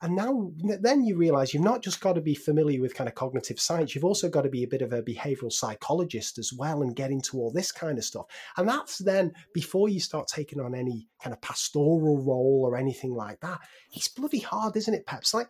And 0.04 0.16
now, 0.16 0.52
then 0.58 1.04
you 1.04 1.16
realize 1.16 1.54
you've 1.54 1.64
not 1.64 1.84
just 1.84 2.02
got 2.02 2.14
to 2.14 2.22
be 2.22 2.34
familiar 2.34 2.82
with 2.82 2.96
kind 2.96 3.08
of 3.08 3.14
cognitive 3.14 3.60
science, 3.60 3.94
you've 3.94 4.04
also 4.04 4.30
got 4.30 4.42
to 4.42 4.50
be 4.50 4.64
a 4.64 4.68
bit 4.68 4.82
of 4.82 4.94
a 4.94 5.04
behavioral 5.04 5.52
psychologist 5.52 6.40
as 6.40 6.52
well 6.52 6.82
and 6.82 6.96
get 6.96 7.12
into 7.12 7.38
all 7.38 7.52
this 7.52 7.72
kind 7.72 8.00
of 8.00 8.04
stuff. 8.04 8.26
And 8.58 8.68
that's 8.68 8.98
then 8.98 9.34
before 9.54 9.90
you 9.90 10.00
start 10.00 10.28
taking 10.28 10.60
on 10.60 10.74
any 10.74 11.08
kind 11.22 11.34
of 11.34 11.42
pastoral 11.42 12.18
role 12.18 12.64
or 12.66 12.78
anything 12.78 13.14
like 13.14 13.40
that. 13.42 13.60
It's 13.94 14.08
bloody 14.08 14.40
hard, 14.40 14.76
isn't 14.76 14.94
it, 14.94 15.06
Peps? 15.06 15.36
Like, 15.36 15.50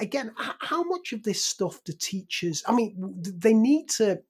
again, 0.00 0.32
how 0.60 0.82
much 0.84 1.12
of 1.12 1.22
this 1.22 1.44
stuff 1.44 1.84
do 1.84 1.92
teachers, 1.92 2.62
I 2.66 2.72
mean, 2.72 2.94
they 3.20 3.52
need 3.52 3.90
to, 3.90 4.22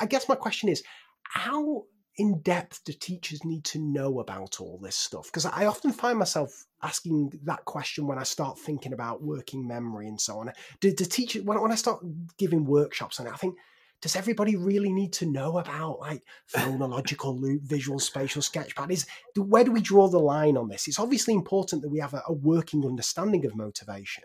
I 0.00 0.06
guess 0.06 0.28
my 0.28 0.34
question 0.34 0.68
is, 0.68 0.82
how 1.22 1.84
in 2.16 2.40
depth 2.40 2.84
do 2.84 2.92
teachers 2.92 3.44
need 3.44 3.64
to 3.64 3.78
know 3.78 4.20
about 4.20 4.60
all 4.60 4.78
this 4.82 4.96
stuff? 4.96 5.26
Because 5.26 5.46
I 5.46 5.66
often 5.66 5.92
find 5.92 6.18
myself 6.18 6.66
asking 6.82 7.32
that 7.44 7.64
question 7.64 8.06
when 8.06 8.18
I 8.18 8.24
start 8.24 8.58
thinking 8.58 8.92
about 8.92 9.22
working 9.22 9.66
memory 9.66 10.08
and 10.08 10.20
so 10.20 10.38
on. 10.38 10.52
Do, 10.80 10.92
do 10.92 11.04
teachers, 11.04 11.42
when, 11.42 11.60
when 11.60 11.72
I 11.72 11.76
start 11.76 12.04
giving 12.38 12.64
workshops 12.64 13.20
on 13.20 13.26
it, 13.26 13.32
I 13.32 13.36
think, 13.36 13.56
does 14.02 14.16
everybody 14.16 14.56
really 14.56 14.92
need 14.92 15.12
to 15.14 15.26
know 15.26 15.58
about 15.58 16.00
like 16.00 16.22
phonological 16.54 17.38
loop, 17.40 17.62
visual 17.62 17.98
spatial 17.98 18.42
sketchpad? 18.42 18.90
Is 18.90 19.06
where 19.36 19.64
do 19.64 19.72
we 19.72 19.82
draw 19.82 20.08
the 20.08 20.18
line 20.18 20.56
on 20.56 20.68
this? 20.68 20.88
It's 20.88 20.98
obviously 20.98 21.34
important 21.34 21.82
that 21.82 21.90
we 21.90 21.98
have 21.98 22.14
a, 22.14 22.22
a 22.26 22.32
working 22.32 22.84
understanding 22.86 23.44
of 23.44 23.54
motivation, 23.54 24.24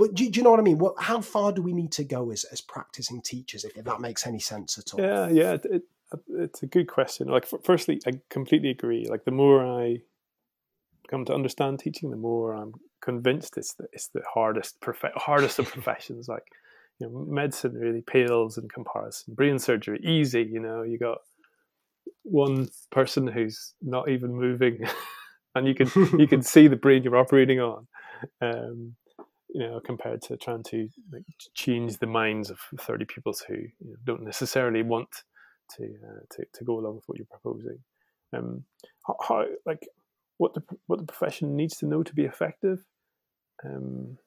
but 0.00 0.14
do, 0.14 0.30
do, 0.30 0.38
you 0.38 0.44
know 0.44 0.50
what 0.50 0.60
I 0.60 0.62
mean? 0.62 0.78
What, 0.78 0.94
how 0.98 1.20
far 1.20 1.52
do 1.52 1.60
we 1.60 1.74
need 1.74 1.92
to 1.92 2.04
go 2.04 2.30
as, 2.30 2.44
as 2.44 2.62
practicing 2.62 3.20
teachers, 3.20 3.64
if, 3.64 3.76
if 3.76 3.84
that 3.84 4.00
makes 4.00 4.26
any 4.26 4.38
sense 4.38 4.78
at 4.78 4.94
all? 4.94 5.00
Yeah, 5.00 5.28
yeah, 5.28 5.58
it, 5.62 5.82
it's 6.28 6.62
a 6.62 6.66
good 6.66 6.88
question. 6.88 7.28
Like, 7.28 7.46
firstly, 7.64 8.00
I 8.06 8.12
completely 8.30 8.70
agree. 8.70 9.06
Like, 9.08 9.24
the 9.24 9.30
more 9.30 9.64
I 9.64 10.02
come 11.08 11.24
to 11.26 11.34
understand 11.34 11.80
teaching, 11.80 12.10
the 12.10 12.16
more 12.16 12.54
I'm 12.54 12.72
convinced 13.02 13.56
it's 13.56 13.74
the 13.74 13.86
it's 13.92 14.08
the 14.08 14.22
hardest 14.32 14.80
prof- 14.80 15.12
hardest 15.16 15.58
of 15.58 15.66
professions. 15.72 16.28
Like, 16.28 16.44
you 16.98 17.08
know, 17.08 17.26
medicine 17.28 17.74
really 17.74 18.02
pales 18.02 18.58
in 18.58 18.68
comparison. 18.68 19.34
Brain 19.34 19.58
surgery, 19.58 20.00
easy. 20.02 20.42
You 20.42 20.60
know, 20.60 20.82
you 20.82 20.98
got 20.98 21.18
one 22.22 22.68
person 22.90 23.26
who's 23.26 23.74
not 23.82 24.08
even 24.08 24.34
moving, 24.34 24.86
and 25.54 25.66
you 25.66 25.74
can 25.74 25.90
you 26.18 26.26
can 26.26 26.42
see 26.42 26.68
the 26.68 26.76
brain 26.76 27.02
you're 27.02 27.16
operating 27.16 27.60
on. 27.60 27.86
Um, 28.40 28.96
you 29.52 29.60
know, 29.60 29.80
compared 29.80 30.22
to 30.22 30.36
trying 30.36 30.62
to 30.62 30.88
like, 31.12 31.24
change 31.54 31.98
the 31.98 32.06
minds 32.06 32.50
of 32.50 32.60
30 32.78 33.04
pupils 33.06 33.44
who 33.48 33.54
you 33.54 33.70
know, 33.82 33.96
don't 34.04 34.22
necessarily 34.22 34.82
want 34.82 35.08
to, 35.76 35.84
uh, 35.84 36.20
to 36.30 36.44
to 36.54 36.64
go 36.64 36.78
along 36.78 36.96
with 36.96 37.04
what 37.06 37.18
you're 37.18 37.26
proposing. 37.30 37.78
Um, 38.32 38.64
how, 39.06 39.16
how, 39.26 39.44
like 39.66 39.88
what 40.38 40.54
the 40.54 40.62
what 40.86 40.98
the 40.98 41.06
profession 41.06 41.56
needs 41.56 41.76
to 41.78 41.86
know 41.86 42.02
to 42.02 42.14
be 42.14 42.24
effective. 42.24 42.84
um, 43.64 44.18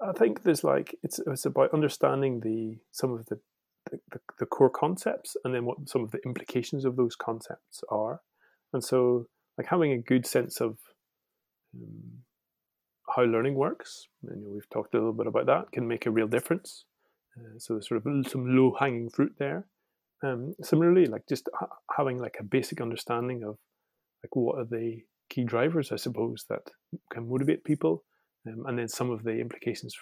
I 0.00 0.12
think 0.12 0.42
there's 0.42 0.64
like 0.64 0.94
it's 1.02 1.20
it's 1.26 1.46
about 1.46 1.72
understanding 1.72 2.40
the 2.40 2.78
some 2.92 3.12
of 3.12 3.26
the, 3.26 3.38
the 3.90 4.20
the, 4.38 4.46
core 4.46 4.68
concepts 4.70 5.36
and 5.44 5.54
then 5.54 5.64
what 5.64 5.88
some 5.88 6.02
of 6.02 6.10
the 6.10 6.20
implications 6.26 6.84
of 6.84 6.96
those 6.96 7.16
concepts 7.16 7.82
are, 7.88 8.20
and 8.72 8.84
so 8.84 9.26
like 9.56 9.68
having 9.68 9.92
a 9.92 9.98
good 9.98 10.26
sense 10.26 10.60
of 10.60 10.76
um, 11.74 12.24
how 13.14 13.22
learning 13.22 13.54
works. 13.54 14.08
And, 14.22 14.40
you 14.40 14.46
know, 14.46 14.52
we've 14.54 14.68
talked 14.70 14.94
a 14.94 14.98
little 14.98 15.12
bit 15.12 15.26
about 15.26 15.46
that 15.46 15.72
can 15.72 15.88
make 15.88 16.06
a 16.06 16.10
real 16.10 16.26
difference. 16.26 16.84
Uh, 17.36 17.58
so 17.58 17.74
there's 17.74 17.88
sort 17.88 18.04
of 18.04 18.26
some 18.30 18.56
low 18.56 18.76
hanging 18.78 19.10
fruit 19.10 19.34
there. 19.38 19.66
Um, 20.24 20.54
similarly, 20.62 21.06
like 21.06 21.22
just 21.28 21.48
ha- 21.54 21.76
having 21.96 22.18
like 22.18 22.36
a 22.40 22.44
basic 22.44 22.80
understanding 22.80 23.42
of 23.44 23.58
like 24.24 24.34
what 24.34 24.58
are 24.58 24.64
the 24.64 25.02
key 25.28 25.44
drivers, 25.44 25.92
I 25.92 25.96
suppose, 25.96 26.44
that 26.48 26.70
can 27.12 27.28
motivate 27.28 27.64
people, 27.64 28.04
um, 28.46 28.64
and 28.66 28.78
then 28.78 28.88
some 28.88 29.10
of 29.10 29.24
the 29.24 29.38
implications 29.38 29.94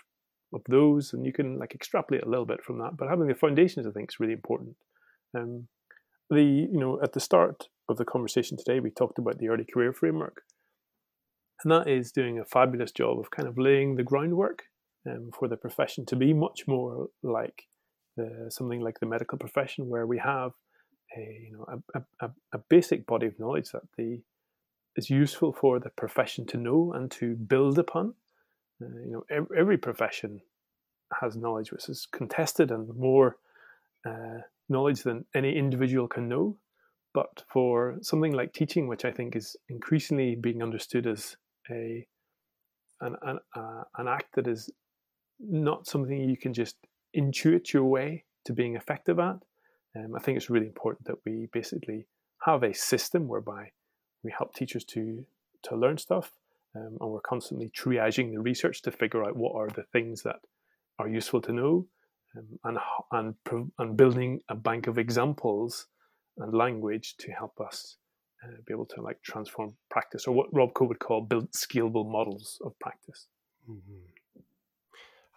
of 0.52 0.62
those, 0.68 1.12
and 1.12 1.24
you 1.26 1.32
can 1.32 1.58
like 1.58 1.74
extrapolate 1.74 2.22
a 2.22 2.28
little 2.28 2.46
bit 2.46 2.62
from 2.62 2.78
that. 2.78 2.96
But 2.96 3.08
having 3.08 3.26
the 3.26 3.34
foundations, 3.34 3.86
I 3.86 3.90
think, 3.90 4.10
is 4.10 4.20
really 4.20 4.32
important. 4.32 4.76
Um, 5.36 5.68
the 6.30 6.42
you 6.42 6.78
know 6.78 7.00
at 7.02 7.12
the 7.12 7.20
start 7.20 7.68
of 7.88 7.96
the 7.96 8.04
conversation 8.04 8.56
today, 8.56 8.80
we 8.80 8.90
talked 8.90 9.18
about 9.18 9.38
the 9.38 9.48
early 9.48 9.64
career 9.64 9.92
framework, 9.92 10.42
and 11.62 11.72
that 11.72 11.88
is 11.88 12.12
doing 12.12 12.38
a 12.38 12.44
fabulous 12.44 12.92
job 12.92 13.18
of 13.18 13.30
kind 13.30 13.48
of 13.48 13.58
laying 13.58 13.96
the 13.96 14.04
groundwork 14.04 14.64
um, 15.10 15.30
for 15.38 15.48
the 15.48 15.56
profession 15.56 16.06
to 16.06 16.16
be 16.16 16.32
much 16.32 16.66
more 16.66 17.08
like 17.22 17.64
the, 18.16 18.46
something 18.50 18.80
like 18.80 19.00
the 19.00 19.06
medical 19.06 19.38
profession, 19.38 19.88
where 19.88 20.06
we 20.06 20.18
have 20.18 20.52
a 21.16 21.20
you 21.20 21.52
know 21.52 21.82
a, 21.94 22.26
a, 22.26 22.30
a 22.52 22.58
basic 22.68 23.06
body 23.06 23.26
of 23.26 23.38
knowledge 23.38 23.70
that 23.70 23.82
the 23.96 24.20
is 24.96 25.10
useful 25.10 25.52
for 25.52 25.80
the 25.80 25.90
profession 25.90 26.46
to 26.46 26.56
know 26.56 26.92
and 26.92 27.10
to 27.10 27.34
build 27.34 27.78
upon. 27.78 28.14
Uh, 28.82 28.86
you 29.04 29.12
know, 29.12 29.24
every, 29.30 29.58
every, 29.58 29.76
profession 29.76 30.40
has 31.20 31.36
knowledge 31.36 31.72
which 31.72 31.88
is 31.88 32.06
contested 32.12 32.70
and 32.70 32.88
more 32.96 33.36
uh, 34.06 34.38
knowledge 34.68 35.02
than 35.02 35.24
any 35.34 35.56
individual 35.56 36.08
can 36.08 36.28
know. 36.28 36.56
But 37.12 37.44
for 37.48 37.98
something 38.02 38.32
like 38.32 38.52
teaching, 38.52 38.88
which 38.88 39.04
I 39.04 39.12
think 39.12 39.36
is 39.36 39.56
increasingly 39.68 40.34
being 40.34 40.62
understood 40.62 41.06
as 41.06 41.36
a 41.70 42.06
an 43.00 43.16
an, 43.22 43.38
uh, 43.54 43.84
an 43.96 44.08
act 44.08 44.34
that 44.34 44.48
is 44.48 44.70
not 45.40 45.86
something 45.86 46.28
you 46.28 46.36
can 46.36 46.52
just 46.52 46.76
intuit 47.16 47.72
your 47.72 47.84
way 47.84 48.24
to 48.44 48.52
being 48.52 48.76
effective 48.76 49.18
at. 49.18 49.38
Um, 49.96 50.14
I 50.16 50.20
think 50.20 50.36
it's 50.36 50.50
really 50.50 50.66
important 50.66 51.06
that 51.06 51.24
we 51.24 51.48
basically 51.52 52.06
have 52.44 52.62
a 52.62 52.74
system 52.74 53.28
whereby 53.28 53.70
we 54.22 54.32
help 54.36 54.54
teachers 54.54 54.84
to 54.84 55.24
to 55.62 55.76
learn 55.76 55.96
stuff, 55.96 56.32
um, 56.74 56.98
and 57.00 57.10
we're 57.10 57.20
constantly 57.20 57.70
triaging 57.70 58.32
the 58.32 58.40
research 58.40 58.82
to 58.82 58.90
figure 58.90 59.24
out 59.24 59.36
what 59.36 59.54
are 59.54 59.68
the 59.68 59.84
things 59.84 60.22
that 60.22 60.40
are 60.98 61.08
useful 61.08 61.40
to 61.40 61.52
know, 61.52 61.86
um, 62.36 62.58
and 62.64 63.34
and 63.52 63.70
and 63.78 63.96
building 63.96 64.40
a 64.48 64.54
bank 64.54 64.86
of 64.86 64.98
examples 64.98 65.86
and 66.38 66.52
language 66.52 67.16
to 67.18 67.30
help 67.30 67.60
us 67.60 67.96
uh, 68.42 68.56
be 68.66 68.74
able 68.74 68.86
to 68.86 69.00
like 69.00 69.22
transform 69.22 69.74
practice, 69.90 70.26
or 70.26 70.34
what 70.34 70.52
Rob 70.52 70.74
Coe 70.74 70.86
would 70.86 70.98
call 70.98 71.20
build 71.22 71.50
scalable 71.52 72.10
models 72.10 72.58
of 72.64 72.78
practice. 72.78 73.28
Mm-hmm. 73.70 74.04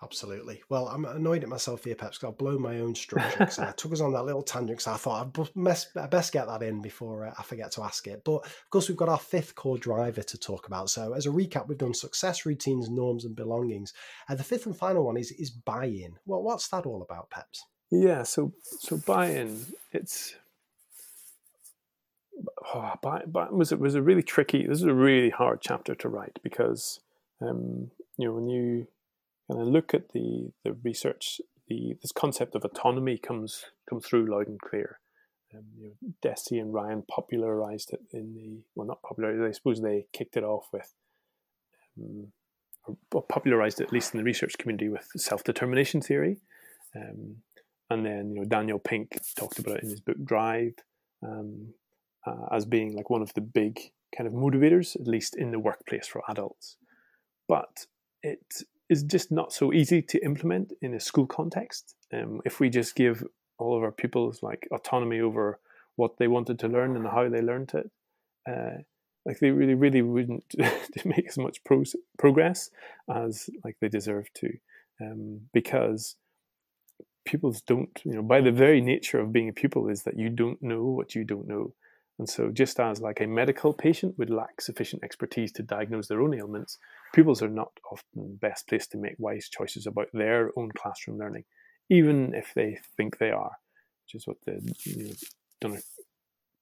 Absolutely. 0.03 0.61
Well, 0.69 0.87
I'm 0.89 1.05
annoyed 1.05 1.41
at 1.41 1.49
myself 1.49 1.83
here, 1.83 1.95
Peps, 1.95 2.17
because 2.17 2.31
I've 2.31 2.37
blown 2.37 2.61
my 2.61 2.79
own 2.79 2.93
structure. 2.93 3.47
I 3.59 3.71
took 3.77 3.93
us 3.93 3.99
on 3.99 4.13
that 4.13 4.25
little 4.25 4.43
tangent 4.43 4.77
because 4.77 4.87
I 4.87 4.97
thought 4.97 5.25
I'd 5.25 5.63
best, 5.63 5.97
I'd 5.97 6.09
best 6.11 6.31
get 6.31 6.45
that 6.45 6.61
in 6.61 6.81
before 6.81 7.25
uh, 7.25 7.33
I 7.37 7.41
forget 7.41 7.71
to 7.71 7.83
ask 7.83 8.05
it. 8.05 8.23
But 8.23 8.45
of 8.45 8.69
course, 8.69 8.89
we've 8.89 8.97
got 8.97 9.09
our 9.09 9.17
fifth 9.17 9.55
core 9.55 9.79
driver 9.79 10.21
to 10.21 10.37
talk 10.37 10.67
about. 10.67 10.91
So, 10.91 11.13
as 11.13 11.25
a 11.25 11.29
recap, 11.29 11.67
we've 11.67 11.79
done 11.79 11.95
success, 11.95 12.45
routines, 12.45 12.89
norms, 12.89 13.25
and 13.25 13.35
belongings. 13.35 13.93
And 14.29 14.37
the 14.37 14.43
fifth 14.43 14.67
and 14.67 14.77
final 14.77 15.03
one 15.03 15.17
is 15.17 15.31
is 15.31 15.49
buy-in. 15.49 16.15
Well, 16.27 16.43
what's 16.43 16.67
that 16.67 16.85
all 16.85 17.01
about, 17.01 17.31
Peps? 17.31 17.65
Yeah. 17.89 18.21
So, 18.21 18.53
so 18.61 18.97
buy-in. 18.97 19.65
It's 19.93 20.35
oh, 22.75 22.93
buy, 23.01 23.23
buy 23.25 23.47
was 23.49 23.71
it 23.71 23.79
was 23.79 23.95
a 23.95 24.01
really 24.01 24.23
tricky. 24.23 24.67
This 24.67 24.77
is 24.77 24.83
a 24.83 24.93
really 24.93 25.31
hard 25.31 25.59
chapter 25.61 25.95
to 25.95 26.09
write 26.09 26.39
because 26.43 26.99
um, 27.41 27.89
you 28.17 28.27
know 28.27 28.33
when 28.33 28.47
you 28.47 28.87
and 29.49 29.59
I 29.59 29.63
look 29.63 29.93
at 29.93 30.09
the 30.13 30.51
the 30.63 30.73
research, 30.73 31.41
the 31.67 31.95
this 32.01 32.11
concept 32.11 32.55
of 32.55 32.65
autonomy 32.65 33.17
comes 33.17 33.65
comes 33.89 34.05
through 34.05 34.31
loud 34.31 34.47
and 34.47 34.59
clear. 34.59 34.99
Um, 35.55 35.63
you 35.77 35.87
know, 35.87 36.13
Deci 36.21 36.59
and 36.59 36.73
Ryan 36.73 37.03
popularized 37.09 37.93
it 37.93 38.01
in 38.11 38.33
the 38.33 38.61
well, 38.75 38.87
not 38.87 39.01
popularized. 39.01 39.43
I 39.43 39.51
suppose 39.51 39.81
they 39.81 40.07
kicked 40.11 40.35
it 40.35 40.43
off 40.43 40.67
with, 40.73 40.93
um, 41.97 42.33
or 43.13 43.23
popularized 43.23 43.79
it 43.79 43.85
at 43.85 43.93
least 43.93 44.13
in 44.13 44.17
the 44.17 44.25
research 44.25 44.57
community 44.57 44.89
with 44.89 45.07
self 45.15 45.43
determination 45.43 46.01
theory, 46.01 46.41
um, 46.95 47.37
and 47.89 48.05
then 48.05 48.31
you 48.31 48.41
know 48.41 48.45
Daniel 48.45 48.79
Pink 48.79 49.17
talked 49.37 49.59
about 49.59 49.77
it 49.77 49.83
in 49.83 49.89
his 49.89 50.01
book 50.01 50.17
Drive 50.23 50.73
um, 51.23 51.73
uh, 52.25 52.47
as 52.51 52.65
being 52.65 52.95
like 52.95 53.09
one 53.09 53.21
of 53.21 53.33
the 53.33 53.41
big 53.41 53.79
kind 54.15 54.27
of 54.27 54.33
motivators, 54.33 54.99
at 54.99 55.07
least 55.07 55.35
in 55.35 55.51
the 55.51 55.59
workplace 55.59 56.07
for 56.07 56.21
adults. 56.27 56.77
But 57.47 57.85
it 58.21 58.63
is 58.89 59.03
just 59.03 59.31
not 59.31 59.51
so 59.51 59.73
easy 59.73 60.01
to 60.01 60.23
implement 60.23 60.73
in 60.81 60.93
a 60.93 60.99
school 60.99 61.27
context. 61.27 61.95
Um, 62.13 62.41
if 62.45 62.59
we 62.59 62.69
just 62.69 62.95
give 62.95 63.23
all 63.57 63.75
of 63.75 63.83
our 63.83 63.91
pupils 63.91 64.41
like 64.41 64.67
autonomy 64.71 65.19
over 65.19 65.59
what 65.95 66.17
they 66.17 66.27
wanted 66.27 66.59
to 66.59 66.67
learn 66.67 66.95
and 66.95 67.07
how 67.07 67.27
they 67.27 67.41
learned 67.41 67.73
it, 67.73 67.91
uh, 68.49 68.81
like 69.25 69.39
they 69.39 69.51
really, 69.51 69.73
really 69.73 70.01
wouldn't 70.01 70.55
make 71.05 71.27
as 71.27 71.37
much 71.37 71.63
pro- 71.63 71.83
progress 72.17 72.69
as 73.13 73.49
like 73.63 73.75
they 73.81 73.89
deserve 73.89 74.31
to, 74.35 74.53
um, 75.01 75.41
because 75.53 76.15
pupils 77.25 77.61
don't, 77.61 78.01
you 78.05 78.13
know, 78.13 78.21
by 78.23 78.39
the 78.39 78.51
very 78.51 78.79
nature 78.79 79.19
of 79.19 79.33
being 79.33 79.49
a 79.49 79.53
pupil 79.53 79.89
is 79.89 80.03
that 80.03 80.17
you 80.17 80.29
don't 80.29 80.63
know 80.63 80.85
what 80.85 81.13
you 81.13 81.25
don't 81.25 81.47
know. 81.47 81.73
And 82.19 82.27
so, 82.27 82.49
just 82.49 82.79
as 82.79 82.99
like 82.99 83.21
a 83.21 83.27
medical 83.27 83.73
patient 83.73 84.15
would 84.17 84.31
lack 84.31 84.59
sufficient 84.59 85.03
expertise 85.03 85.51
to 85.53 85.63
diagnose 85.63 86.07
their 86.07 86.21
own 86.21 86.33
ailments, 86.33 86.79
pupils 87.13 87.43
are 87.43 87.49
not 87.49 87.71
often 87.91 88.37
best 88.41 88.67
placed 88.67 88.91
to 88.91 88.97
make 88.97 89.15
wise 89.19 89.49
choices 89.49 89.85
about 89.85 90.07
their 90.13 90.51
own 90.57 90.71
classroom 90.71 91.19
learning, 91.19 91.43
even 91.89 92.33
if 92.33 92.53
they 92.55 92.79
think 92.95 93.19
they 93.19 93.29
are, 93.29 93.51
which 94.05 94.15
is 94.15 94.25
what 94.25 94.37
the 94.45 94.75
you 94.85 95.03
know, 95.03 95.13
Dunning, 95.61 95.81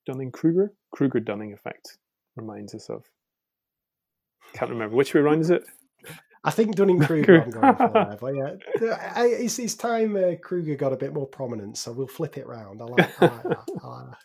Dunning 0.05 0.31
Kruger 0.31 0.73
Kruger 0.91 1.21
Dunning 1.21 1.53
effect 1.53 1.97
reminds 2.35 2.75
us 2.75 2.89
of. 2.89 3.05
Can't 4.53 4.71
remember 4.71 4.95
which 4.95 5.13
way 5.13 5.21
around 5.21 5.39
is 5.39 5.49
it. 5.51 5.63
I 6.43 6.51
think 6.51 6.75
Dunning 6.75 6.99
Kruger. 6.99 7.41
I'm 7.41 7.49
going 7.49 7.75
for 7.75 7.89
there, 7.93 8.17
but 8.19 8.35
yeah, 8.35 9.11
I, 9.15 9.25
it's, 9.27 9.57
it's 9.57 9.73
time 9.73 10.17
uh, 10.17 10.35
Kruger 10.35 10.75
got 10.75 10.91
a 10.93 10.97
bit 10.97 11.13
more 11.13 11.25
prominence, 11.25 11.79
so 11.79 11.93
we'll 11.93 12.07
flip 12.07 12.37
it 12.37 12.45
round. 12.45 12.81
I 12.81 12.85
like, 12.85 13.21
I 13.21 13.25
like 13.25 13.43
that. 13.43 13.65
I 13.83 13.87
like 13.87 14.05
that 14.09 14.17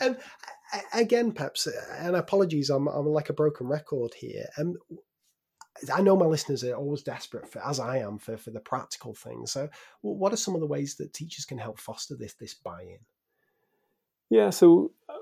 and 0.00 0.16
again, 0.92 1.32
perhaps, 1.32 1.68
and 1.98 2.16
apologies, 2.16 2.70
I'm, 2.70 2.88
I'm 2.88 3.06
like 3.06 3.30
a 3.30 3.34
broken 3.34 3.66
record 3.66 4.14
here. 4.14 4.46
And 4.56 4.76
I 5.92 6.00
know 6.00 6.16
my 6.16 6.26
listeners 6.26 6.64
are 6.64 6.74
always 6.74 7.02
desperate 7.02 7.50
for, 7.50 7.64
as 7.66 7.80
I 7.80 7.98
am, 7.98 8.18
for, 8.18 8.36
for 8.36 8.50
the 8.50 8.60
practical 8.60 9.14
things. 9.14 9.52
So, 9.52 9.68
what 10.02 10.32
are 10.32 10.36
some 10.36 10.54
of 10.54 10.60
the 10.60 10.66
ways 10.66 10.96
that 10.96 11.12
teachers 11.12 11.44
can 11.44 11.58
help 11.58 11.78
foster 11.78 12.14
this 12.16 12.34
this 12.34 12.54
buy-in? 12.54 12.98
Yeah, 14.30 14.50
so 14.50 14.92
uh, 15.08 15.14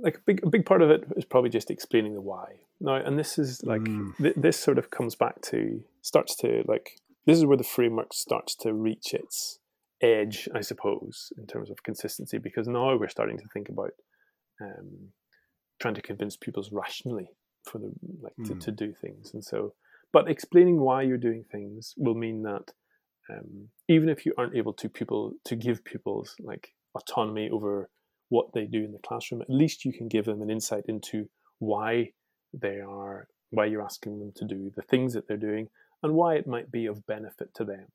like 0.00 0.16
a 0.16 0.20
big 0.20 0.44
a 0.44 0.48
big 0.48 0.66
part 0.66 0.82
of 0.82 0.90
it 0.90 1.04
is 1.16 1.24
probably 1.24 1.50
just 1.50 1.70
explaining 1.70 2.14
the 2.14 2.20
why. 2.20 2.60
Now, 2.80 2.94
and 2.94 3.18
this 3.18 3.38
is 3.38 3.62
like 3.64 3.82
mm. 3.82 4.16
th- 4.18 4.36
this 4.36 4.58
sort 4.58 4.78
of 4.78 4.90
comes 4.90 5.14
back 5.14 5.40
to 5.42 5.82
starts 6.00 6.36
to 6.36 6.62
like 6.66 7.00
this 7.26 7.38
is 7.38 7.44
where 7.44 7.56
the 7.56 7.64
framework 7.64 8.12
starts 8.12 8.54
to 8.56 8.72
reach 8.72 9.14
its 9.14 9.58
edge, 10.02 10.48
I 10.54 10.60
suppose, 10.60 11.32
in 11.38 11.46
terms 11.46 11.70
of 11.70 11.82
consistency, 11.82 12.38
because 12.38 12.66
now 12.66 12.96
we're 12.96 13.08
starting 13.08 13.38
to 13.38 13.48
think 13.52 13.68
about 13.68 13.92
um, 14.60 15.08
trying 15.80 15.94
to 15.94 16.02
convince 16.02 16.36
pupils 16.36 16.70
rationally 16.72 17.28
for 17.64 17.78
the 17.78 17.92
like 18.20 18.34
mm. 18.40 18.46
to, 18.46 18.52
hmm. 18.54 18.58
to 18.58 18.70
do 18.72 18.92
things, 19.00 19.32
and 19.34 19.44
so. 19.44 19.74
But 20.12 20.28
explaining 20.28 20.80
why 20.80 21.02
you're 21.02 21.16
doing 21.16 21.44
things 21.50 21.94
will 21.96 22.14
mean 22.14 22.42
that 22.42 22.72
um, 23.30 23.68
even 23.88 24.08
if 24.08 24.26
you 24.26 24.34
aren't 24.36 24.56
able 24.56 24.74
to 24.74 24.88
people 24.88 25.32
to 25.46 25.56
give 25.56 25.84
pupils 25.84 26.34
like 26.40 26.72
autonomy 26.94 27.48
over 27.50 27.88
what 28.28 28.52
they 28.52 28.64
do 28.64 28.84
in 28.84 28.92
the 28.92 28.98
classroom, 28.98 29.42
at 29.42 29.50
least 29.50 29.84
you 29.84 29.92
can 29.92 30.08
give 30.08 30.24
them 30.24 30.42
an 30.42 30.50
insight 30.50 30.84
into 30.88 31.28
why 31.58 32.10
they 32.52 32.80
are 32.80 33.28
why 33.50 33.66
you're 33.66 33.84
asking 33.84 34.18
them 34.18 34.32
to 34.34 34.46
do 34.46 34.72
the 34.74 34.82
things 34.82 35.12
that 35.12 35.28
they're 35.28 35.36
doing 35.36 35.68
and 36.02 36.14
why 36.14 36.34
it 36.34 36.46
might 36.46 36.72
be 36.72 36.86
of 36.86 37.06
benefit 37.06 37.54
to 37.54 37.64
them. 37.64 37.86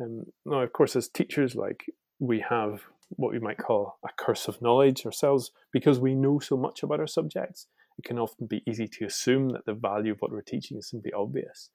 Um, 0.00 0.24
now, 0.44 0.60
of 0.60 0.72
course, 0.72 0.96
as 0.96 1.08
teachers, 1.08 1.54
like 1.54 1.84
we 2.18 2.44
have 2.48 2.82
what 3.10 3.32
we 3.32 3.38
might 3.38 3.58
call 3.58 3.98
a 4.04 4.08
curse 4.16 4.48
of 4.48 4.60
knowledge 4.60 5.06
ourselves 5.06 5.52
because 5.72 5.98
we 5.98 6.14
know 6.14 6.38
so 6.38 6.56
much 6.56 6.82
about 6.82 7.00
our 7.00 7.06
subjects. 7.06 7.66
It 7.98 8.04
can 8.04 8.18
often 8.18 8.46
be 8.46 8.62
easy 8.68 8.88
to 8.88 9.06
assume 9.06 9.50
that 9.50 9.64
the 9.64 9.74
value 9.74 10.12
of 10.12 10.18
what 10.18 10.30
we're 10.30 10.42
teaching 10.42 10.76
is 10.76 10.90
simply 10.90 11.12
obvious. 11.12 11.70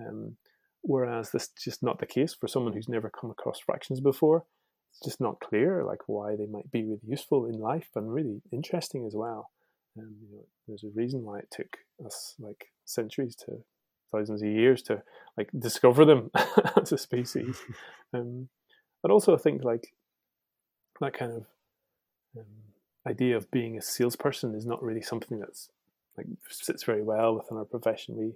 Um, 0.00 0.36
whereas 0.82 1.30
this 1.30 1.44
is 1.44 1.50
just 1.62 1.82
not 1.82 1.98
the 1.98 2.06
case 2.06 2.34
for 2.34 2.46
someone 2.46 2.74
who's 2.74 2.88
never 2.88 3.10
come 3.10 3.30
across 3.30 3.58
fractions 3.58 4.00
before. 4.00 4.44
It's 4.90 5.04
just 5.04 5.20
not 5.20 5.40
clear 5.40 5.82
like 5.84 6.06
why 6.06 6.36
they 6.36 6.46
might 6.46 6.70
be 6.70 6.84
really 6.84 7.00
useful 7.04 7.46
in 7.46 7.58
life 7.58 7.88
and 7.96 8.12
really 8.12 8.42
interesting 8.52 9.04
as 9.06 9.14
well. 9.16 9.50
Um, 9.98 10.14
you 10.20 10.36
know, 10.36 10.44
there's 10.68 10.84
a 10.84 10.94
reason 10.94 11.22
why 11.22 11.38
it 11.38 11.48
took 11.50 11.78
us 12.04 12.34
like 12.38 12.66
centuries 12.84 13.34
to 13.36 13.64
thousands 14.14 14.42
of 14.42 14.48
years 14.48 14.82
to 14.82 15.02
like 15.36 15.50
discover 15.58 16.04
them 16.04 16.30
as 16.80 16.92
a 16.92 16.98
species. 16.98 17.60
Um, 18.12 18.48
but 19.02 19.10
also, 19.10 19.34
I 19.34 19.38
think 19.38 19.64
like 19.64 19.92
that 21.00 21.14
kind 21.14 21.32
of 21.32 21.46
um, 22.38 22.44
idea 23.04 23.36
of 23.36 23.50
being 23.50 23.76
a 23.76 23.82
salesperson 23.82 24.54
is 24.54 24.64
not 24.64 24.80
really 24.84 25.02
something 25.02 25.40
that's 25.40 25.68
like 26.16 26.28
sits 26.48 26.84
very 26.84 27.02
well 27.02 27.34
within 27.34 27.58
our 27.58 27.64
profession. 27.64 28.16
We 28.16 28.34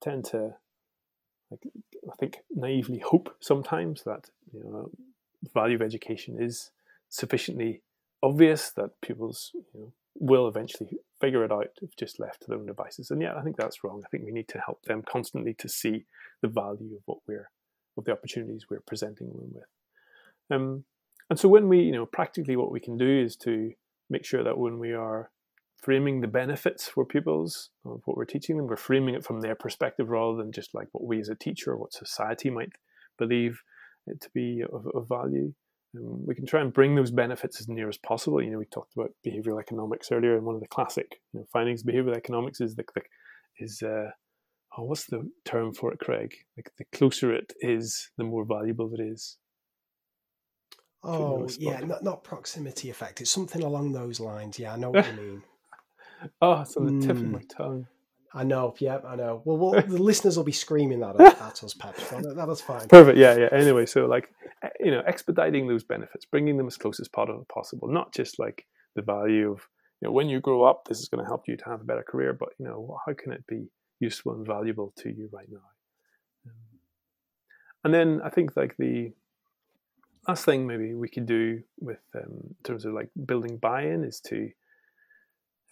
tend 0.00 0.24
to 0.26 0.54
like 1.50 1.66
I 2.10 2.14
think 2.18 2.38
naively 2.54 3.00
hope 3.00 3.34
sometimes 3.40 4.04
that 4.04 4.30
you 4.52 4.62
know 4.62 4.90
value 5.52 5.74
of 5.74 5.82
education 5.82 6.40
is 6.40 6.70
sufficiently 7.08 7.82
obvious 8.22 8.70
that 8.70 9.00
people's 9.00 9.50
you 9.54 9.80
know, 9.80 9.92
will 10.14 10.46
eventually 10.48 10.98
figure 11.22 11.44
it 11.44 11.52
out 11.52 11.68
if 11.80 11.94
just 11.96 12.18
left 12.18 12.42
to 12.42 12.48
their 12.48 12.58
own 12.58 12.66
devices. 12.66 13.10
And 13.10 13.22
yeah, 13.22 13.34
I 13.38 13.42
think 13.42 13.56
that's 13.56 13.84
wrong. 13.84 14.02
I 14.04 14.08
think 14.08 14.24
we 14.24 14.32
need 14.32 14.48
to 14.48 14.58
help 14.58 14.82
them 14.82 15.02
constantly 15.08 15.54
to 15.54 15.68
see 15.68 16.04
the 16.42 16.48
value 16.48 16.96
of 16.96 17.02
what 17.06 17.18
we're 17.28 17.48
of 17.96 18.04
the 18.04 18.12
opportunities 18.12 18.66
we're 18.68 18.80
presenting 18.80 19.28
them 19.28 19.52
with. 19.52 19.64
Um, 20.50 20.84
and 21.30 21.38
so 21.38 21.48
when 21.48 21.68
we, 21.68 21.80
you 21.80 21.92
know, 21.92 22.06
practically 22.06 22.56
what 22.56 22.72
we 22.72 22.80
can 22.80 22.96
do 22.96 23.22
is 23.22 23.36
to 23.36 23.72
make 24.10 24.24
sure 24.24 24.42
that 24.42 24.58
when 24.58 24.78
we 24.78 24.92
are 24.92 25.30
framing 25.76 26.20
the 26.20 26.28
benefits 26.28 26.88
for 26.88 27.04
pupils 27.04 27.70
of 27.84 28.00
what 28.04 28.16
we're 28.16 28.24
teaching 28.24 28.56
them, 28.56 28.66
we're 28.66 28.76
framing 28.76 29.14
it 29.14 29.24
from 29.24 29.40
their 29.40 29.54
perspective 29.54 30.08
rather 30.08 30.36
than 30.36 30.52
just 30.52 30.74
like 30.74 30.88
what 30.92 31.04
we 31.04 31.20
as 31.20 31.28
a 31.28 31.34
teacher 31.34 31.72
or 31.72 31.76
what 31.76 31.92
society 31.92 32.50
might 32.50 32.72
believe 33.18 33.62
it 34.06 34.20
to 34.20 34.30
be 34.34 34.62
of, 34.72 34.86
of 34.94 35.08
value. 35.08 35.52
Um, 35.96 36.26
we 36.26 36.34
can 36.34 36.46
try 36.46 36.60
and 36.60 36.72
bring 36.72 36.94
those 36.94 37.10
benefits 37.10 37.60
as 37.60 37.68
near 37.68 37.88
as 37.88 37.98
possible. 37.98 38.42
You 38.42 38.50
know, 38.50 38.58
we 38.58 38.66
talked 38.66 38.94
about 38.94 39.12
behavioral 39.26 39.60
economics 39.60 40.10
earlier, 40.10 40.36
and 40.36 40.44
one 40.44 40.54
of 40.54 40.60
the 40.60 40.68
classic 40.68 41.20
you 41.32 41.40
know, 41.40 41.46
findings 41.52 41.82
of 41.82 41.88
behavioral 41.88 42.16
economics 42.16 42.60
is 42.60 42.74
the, 42.74 42.84
the 42.94 43.02
is 43.58 43.82
uh, 43.82 44.10
oh, 44.76 44.84
what's 44.84 45.06
the 45.06 45.28
term 45.44 45.74
for 45.74 45.92
it, 45.92 45.98
Craig? 45.98 46.34
Like 46.56 46.70
the 46.78 46.84
closer 46.96 47.32
it 47.32 47.52
is, 47.60 48.10
the 48.16 48.24
more 48.24 48.44
valuable 48.44 48.90
it 48.94 49.02
is. 49.02 49.36
Oh 51.04 51.48
yeah, 51.58 51.80
not, 51.80 52.04
not 52.04 52.24
proximity 52.24 52.88
effect. 52.88 53.20
It's 53.20 53.30
something 53.30 53.62
along 53.62 53.92
those 53.92 54.20
lines. 54.20 54.58
Yeah, 54.58 54.74
I 54.74 54.76
know 54.76 54.90
what 54.90 55.06
you 55.06 55.12
mean. 55.22 55.42
oh, 56.40 56.60
it's 56.60 56.76
on 56.76 57.00
the 57.00 57.06
tip 57.06 57.16
mm. 57.16 57.20
of 57.20 57.30
my 57.30 57.38
hmm. 57.40 57.46
tongue. 57.48 57.86
I 58.34 58.44
know. 58.44 58.74
Yeah, 58.78 58.98
I 59.06 59.16
know. 59.16 59.42
Well, 59.44 59.58
well 59.58 59.82
the 59.82 60.02
listeners 60.02 60.36
will 60.36 60.44
be 60.44 60.52
screaming 60.52 61.00
that 61.00 61.20
at, 61.20 61.40
at 61.40 61.64
us, 61.64 61.74
Pep. 61.74 61.98
So 61.98 62.20
that, 62.20 62.46
that's 62.46 62.60
fine. 62.60 62.88
Perfect. 62.88 63.18
Yeah, 63.18 63.36
yeah. 63.36 63.48
Anyway, 63.52 63.86
so 63.86 64.06
like, 64.06 64.30
eh, 64.62 64.68
you 64.80 64.90
know, 64.90 65.02
expediting 65.06 65.68
those 65.68 65.84
benefits, 65.84 66.24
bringing 66.24 66.56
them 66.56 66.66
as 66.66 66.76
close 66.76 66.98
as 67.00 67.08
possible, 67.08 67.88
not 67.88 68.12
just 68.12 68.38
like 68.38 68.66
the 68.94 69.02
value 69.02 69.52
of, 69.52 69.68
you 70.00 70.08
know, 70.08 70.12
when 70.12 70.28
you 70.28 70.40
grow 70.40 70.64
up, 70.64 70.88
this 70.88 70.98
is 70.98 71.08
going 71.08 71.22
to 71.22 71.28
help 71.28 71.46
you 71.46 71.56
to 71.56 71.64
have 71.66 71.80
a 71.80 71.84
better 71.84 72.02
career, 72.02 72.32
but 72.32 72.50
you 72.58 72.64
know, 72.64 72.98
how 73.06 73.12
can 73.12 73.32
it 73.32 73.46
be 73.46 73.68
useful 74.00 74.32
and 74.32 74.46
valuable 74.46 74.92
to 74.98 75.10
you 75.10 75.28
right 75.32 75.48
now? 75.50 75.58
Um, 76.46 76.78
and 77.84 77.94
then 77.94 78.20
I 78.24 78.30
think 78.30 78.56
like 78.56 78.76
the 78.78 79.12
last 80.26 80.44
thing 80.44 80.66
maybe 80.66 80.94
we 80.94 81.08
could 81.08 81.26
do 81.26 81.62
with 81.80 82.00
um, 82.14 82.32
in 82.48 82.56
terms 82.64 82.84
of 82.84 82.94
like 82.94 83.10
building 83.26 83.58
buy-in 83.58 84.04
is 84.04 84.20
to 84.20 84.50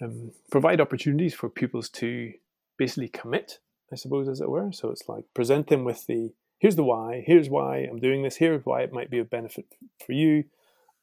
um, 0.02 0.32
provide 0.50 0.80
opportunities 0.80 1.34
for 1.34 1.48
pupils 1.48 1.88
to 1.90 2.32
basically 2.80 3.08
commit, 3.08 3.58
I 3.92 3.96
suppose, 3.96 4.26
as 4.26 4.40
it 4.40 4.48
were. 4.48 4.72
So 4.72 4.90
it's 4.90 5.06
like 5.06 5.24
present 5.34 5.68
them 5.68 5.84
with 5.84 6.06
the 6.06 6.30
here's 6.58 6.76
the 6.76 6.82
why, 6.82 7.22
here's 7.26 7.50
why 7.50 7.86
I'm 7.88 8.00
doing 8.00 8.22
this, 8.22 8.36
here's 8.36 8.64
why 8.64 8.80
it 8.80 8.92
might 8.92 9.10
be 9.10 9.18
of 9.18 9.28
benefit 9.30 9.66
for 10.04 10.12
you, 10.12 10.44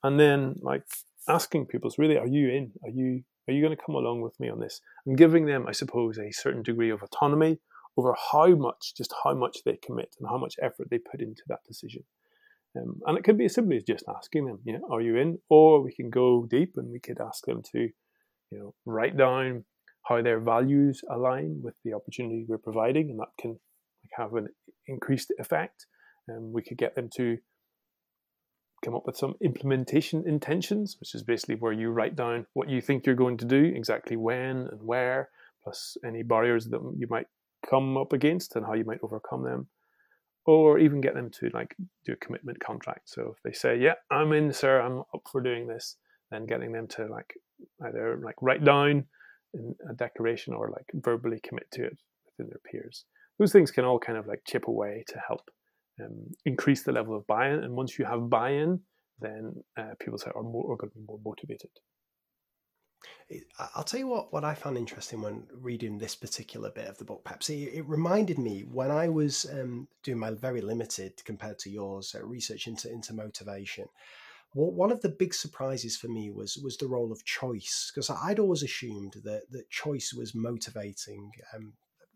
and 0.03 0.19
then 0.19 0.55
like 0.61 0.83
asking 1.29 1.67
pupils 1.67 1.99
really, 1.99 2.17
are 2.17 2.27
you 2.27 2.49
in? 2.49 2.71
Are 2.83 2.89
you 2.89 3.23
are 3.47 3.53
you 3.53 3.61
going 3.61 3.77
to 3.77 3.83
come 3.85 3.95
along 3.95 4.21
with 4.21 4.37
me 4.39 4.49
on 4.49 4.59
this? 4.59 4.81
And 5.05 5.17
giving 5.17 5.45
them, 5.45 5.65
I 5.67 5.71
suppose, 5.71 6.17
a 6.17 6.31
certain 6.31 6.63
degree 6.63 6.89
of 6.89 7.01
autonomy 7.01 7.59
over 7.95 8.13
how 8.31 8.47
much, 8.55 8.93
just 8.97 9.13
how 9.23 9.33
much 9.35 9.59
they 9.63 9.77
commit 9.77 10.15
and 10.19 10.27
how 10.27 10.37
much 10.37 10.55
effort 10.61 10.89
they 10.89 10.97
put 10.97 11.21
into 11.21 11.43
that 11.47 11.63
decision. 11.65 12.03
Um, 12.75 12.99
and 13.05 13.17
it 13.17 13.23
could 13.23 13.37
be 13.37 13.45
as 13.45 13.53
simply 13.53 13.77
as 13.77 13.83
just 13.83 14.03
asking 14.13 14.47
them, 14.47 14.59
you 14.65 14.73
know, 14.73 14.87
are 14.91 15.01
you 15.01 15.15
in? 15.15 15.39
Or 15.49 15.81
we 15.81 15.93
can 15.93 16.09
go 16.09 16.45
deep 16.45 16.73
and 16.75 16.91
we 16.91 16.99
could 16.99 17.21
ask 17.21 17.45
them 17.45 17.61
to, 17.71 17.79
you 18.51 18.59
know, 18.59 18.73
write 18.85 19.15
down 19.15 19.63
how 20.07 20.21
their 20.21 20.39
values 20.39 21.01
align 21.09 21.59
with 21.61 21.75
the 21.83 21.93
opportunity 21.93 22.45
we're 22.47 22.57
providing, 22.57 23.09
and 23.09 23.19
that 23.19 23.29
can 23.39 23.59
have 24.17 24.33
an 24.33 24.47
increased 24.87 25.33
effect. 25.39 25.85
Um, 26.29 26.51
we 26.53 26.61
could 26.61 26.77
get 26.77 26.95
them 26.95 27.09
to 27.15 27.37
come 28.83 28.95
up 28.95 29.03
with 29.05 29.17
some 29.17 29.35
implementation 29.41 30.23
intentions, 30.27 30.97
which 30.99 31.15
is 31.15 31.23
basically 31.23 31.55
where 31.55 31.73
you 31.73 31.89
write 31.89 32.15
down 32.15 32.45
what 32.53 32.69
you 32.69 32.79
think 32.81 33.05
you're 33.05 33.15
going 33.15 33.37
to 33.37 33.45
do, 33.45 33.73
exactly 33.75 34.15
when 34.15 34.67
and 34.71 34.81
where, 34.81 35.29
plus 35.63 35.97
any 36.05 36.23
barriers 36.23 36.65
that 36.67 36.81
you 36.97 37.07
might 37.09 37.27
come 37.69 37.97
up 37.97 38.13
against 38.13 38.55
and 38.55 38.65
how 38.65 38.73
you 38.73 38.85
might 38.85 38.99
overcome 39.03 39.43
them. 39.43 39.67
Or 40.45 40.79
even 40.79 41.01
get 41.01 41.13
them 41.13 41.29
to 41.41 41.49
like 41.53 41.75
do 42.05 42.13
a 42.13 42.25
commitment 42.25 42.61
contract. 42.61 43.09
So 43.09 43.33
if 43.35 43.43
they 43.43 43.51
say, 43.51 43.77
"Yeah, 43.77 43.95
I'm 44.09 44.31
in, 44.31 44.53
sir. 44.53 44.79
I'm 44.79 44.99
up 44.99 45.27
for 45.29 45.41
doing 45.41 45.67
this," 45.67 45.97
then 46.31 46.45
getting 46.45 46.71
them 46.71 46.87
to 46.87 47.07
like 47.07 47.33
either 47.85 48.17
like 48.23 48.35
write 48.41 48.63
down 48.63 49.07
a 49.89 49.93
declaration 49.93 50.53
or 50.53 50.69
like 50.69 50.85
verbally 50.93 51.39
commit 51.43 51.69
to 51.71 51.83
it 51.83 51.97
within 52.25 52.49
their 52.49 52.61
peers. 52.71 53.05
Those 53.39 53.51
things 53.51 53.71
can 53.71 53.85
all 53.85 53.99
kind 53.99 54.17
of 54.17 54.27
like 54.27 54.41
chip 54.47 54.67
away 54.67 55.03
to 55.09 55.19
help 55.27 55.49
um, 56.03 56.31
increase 56.45 56.83
the 56.83 56.91
level 56.91 57.15
of 57.15 57.27
buy-in. 57.27 57.63
And 57.63 57.75
once 57.75 57.97
you 57.97 58.05
have 58.05 58.29
buy-in, 58.29 58.81
then 59.19 59.53
uh, 59.77 59.93
people 59.99 60.19
are, 60.25 60.43
more, 60.43 60.73
are 60.73 60.77
going 60.77 60.91
to 60.91 60.97
be 60.97 61.05
more 61.07 61.19
motivated. 61.23 61.69
I'll 63.75 63.83
tell 63.83 63.99
you 63.99 64.07
what, 64.07 64.33
what 64.33 64.43
I 64.43 64.55
found 64.55 64.77
interesting 64.77 65.21
when 65.21 65.43
reading 65.51 65.97
this 65.97 66.15
particular 66.15 66.71
bit 66.71 66.87
of 66.87 66.97
the 66.97 67.03
book, 67.03 67.23
Pepsi. 67.25 67.73
It, 67.73 67.85
reminded 67.85 68.39
me 68.39 68.61
when 68.61 68.89
I 68.89 69.09
was 69.09 69.45
um, 69.51 69.87
doing 70.03 70.17
my 70.17 70.31
very 70.31 70.61
limited 70.61 71.23
compared 71.25 71.59
to 71.59 71.69
yours 71.69 72.15
uh, 72.17 72.25
research 72.25 72.67
into, 72.67 72.91
into 72.91 73.13
motivation 73.13 73.85
well, 74.57 74.71
one 74.71 74.91
of 74.91 75.01
the 75.01 75.09
big 75.09 75.35
surprises 75.35 75.95
for 75.95 76.07
me 76.07 76.31
was 76.31 76.57
was 76.57 76.77
the 76.77 76.87
role 76.87 77.11
of 77.11 77.23
choice 77.23 77.91
because 77.93 78.09
I'd 78.09 78.39
always 78.39 78.63
assumed 78.63 79.13
that 79.23 79.43
that 79.51 79.69
choice 79.69 80.13
was 80.13 80.33
motivating 80.33 81.31
um, 81.53 81.73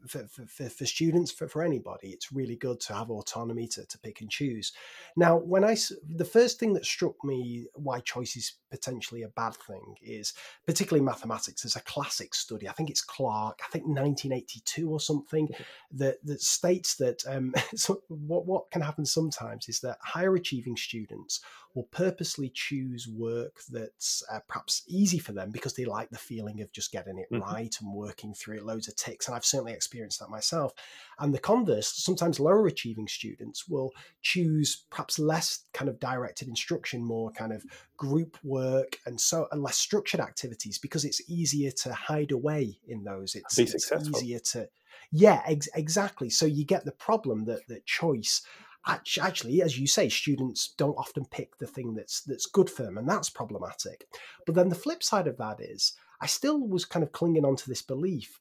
for, 0.08 0.28
for, 0.28 0.68
for, 0.68 0.86
students, 0.88 1.32
for, 1.32 1.48
for 1.48 1.62
anybody, 1.62 2.10
it's 2.10 2.32
really 2.32 2.56
good 2.56 2.80
to 2.80 2.96
have 2.96 3.12
autonomy 3.12 3.68
to, 3.68 3.86
to 3.86 4.00
pick 4.00 4.22
and 4.22 4.32
choose. 4.32 4.74
Now, 5.16 5.38
when 5.38 5.64
I, 5.64 5.78
the 6.16 6.26
first 6.26 6.60
thing 6.60 6.74
that 6.74 6.86
struck 6.86 7.24
me 7.24 7.68
why 7.76 8.00
choice 8.00 8.36
is 8.36 8.54
potentially 8.72 9.22
a 9.24 9.30
bad 9.30 9.54
thing 9.56 9.96
is 10.02 10.34
particularly 10.66 11.04
mathematics. 11.04 11.62
There's 11.62 11.76
a 11.76 11.82
classic 11.82 12.34
study, 12.34 12.68
I 12.68 12.72
think 12.72 12.90
it's 12.90 13.04
Clark, 13.04 13.60
I 13.64 13.70
think 13.72 13.86
1982 13.86 14.90
or 14.90 15.00
something, 15.00 15.50
that, 15.92 16.26
that 16.26 16.42
states 16.42 16.96
that 16.96 17.24
um, 17.28 17.54
so 17.76 18.02
what, 18.08 18.46
what 18.46 18.72
can 18.72 18.82
happen 18.82 19.06
sometimes 19.06 19.70
is 19.70 19.82
that 19.82 19.98
higher 20.02 20.36
achieving 20.36 20.78
students 20.78 21.42
will 21.74 21.88
purposely 21.92 22.52
choose 22.54 23.08
work 23.08 23.60
that's 23.70 24.24
uh, 24.32 24.40
perhaps 24.48 24.84
easy 24.88 25.20
for 25.20 25.32
them 25.32 25.52
because 25.52 25.74
they 25.74 25.86
like 25.86 26.10
the 26.10 26.18
feeling 26.18 26.62
of 26.62 26.72
just 26.72 26.92
getting 26.92 27.18
it 27.18 27.28
mm-hmm. 27.32 27.44
right 27.44 27.76
and 27.82 27.94
working 27.94 28.34
through 28.34 28.58
it, 28.58 28.66
loads 28.66 28.88
of 28.88 28.96
ticks. 28.96 29.28
And 29.28 29.36
I've 29.36 29.46
certainly 29.46 29.74
experienced 29.74 30.20
that 30.20 30.30
myself. 30.30 30.74
And 31.22 31.34
the 31.34 31.40
converse, 31.40 31.88
sometimes 31.88 32.40
lower 32.40 32.68
achieving 32.68 33.08
students 33.08 33.68
will 33.68 33.92
choose 34.22 34.86
perhaps 34.90 35.20
less 35.20 35.66
kind 35.74 35.88
of 35.88 36.00
directed 36.00 36.48
instruction, 36.48 37.04
more 37.04 37.32
kind 37.32 37.54
of 37.54 37.64
group 37.96 38.38
work 38.44 38.98
and 39.06 39.22
so 39.22 39.48
and 39.52 39.62
less 39.62 39.78
structured 39.78 40.20
activities 40.20 40.78
because 40.78 41.06
it's 41.06 41.22
easier 41.30 41.72
to 41.72 41.94
hide 41.94 42.32
away 42.32 42.80
in 42.88 43.04
those. 43.04 43.36
It's, 43.36 43.58
it's 43.76 43.86
easier 44.18 44.40
to 44.40 44.68
yeah, 45.12 45.42
ex- 45.46 45.70
exactly. 45.76 46.30
So 46.30 46.46
you 46.46 46.66
get 46.66 46.86
the 46.86 46.92
problem 46.92 47.46
that 47.46 47.68
that 47.68 47.86
choice 47.86 48.42
actually, 48.88 49.62
as 49.62 49.78
you 49.78 49.88
say, 49.88 50.10
students 50.10 50.74
don't 50.78 50.98
often 50.98 51.26
pick 51.26 51.58
the 51.58 51.68
thing 51.68 51.94
that's 51.94 52.22
that's 52.22 52.46
good 52.46 52.70
for 52.70 52.84
them, 52.84 52.98
and 52.98 53.08
that's 53.08 53.30
problematic. 53.30 54.08
But 54.46 54.56
then 54.56 54.70
the 54.70 54.76
flip 54.76 55.04
side 55.04 55.28
of 55.28 55.38
that 55.38 55.62
is, 55.62 55.94
I 56.20 56.28
still 56.28 56.60
was 56.60 56.86
kind 56.86 57.04
of 57.04 57.12
clinging 57.12 57.46
on 57.46 57.56
to 57.58 57.70
this 57.70 57.82
belief. 57.82 58.40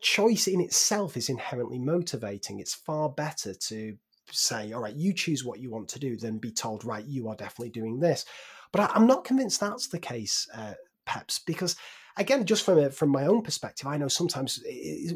Choice 0.00 0.46
in 0.46 0.60
itself 0.60 1.16
is 1.16 1.28
inherently 1.28 1.78
motivating. 1.78 2.60
It's 2.60 2.74
far 2.74 3.08
better 3.08 3.54
to 3.54 3.96
say, 4.30 4.72
all 4.72 4.82
right, 4.82 4.94
you 4.94 5.12
choose 5.12 5.44
what 5.44 5.60
you 5.60 5.70
want 5.70 5.88
to 5.88 5.98
do, 5.98 6.16
than 6.16 6.38
be 6.38 6.52
told, 6.52 6.84
right, 6.84 7.04
you 7.04 7.28
are 7.28 7.36
definitely 7.36 7.70
doing 7.70 8.00
this. 8.00 8.24
But 8.72 8.90
I, 8.90 8.96
am 8.96 9.06
not 9.06 9.24
convinced 9.24 9.60
that's 9.60 9.88
the 9.88 9.98
case, 9.98 10.48
uh, 10.54 10.74
Peps, 11.06 11.40
because 11.40 11.76
again, 12.16 12.44
just 12.44 12.64
from 12.64 12.78
a, 12.78 12.90
from 12.90 13.08
my 13.08 13.26
own 13.26 13.42
perspective, 13.42 13.86
I 13.86 13.96
know 13.96 14.08
sometimes 14.08 14.62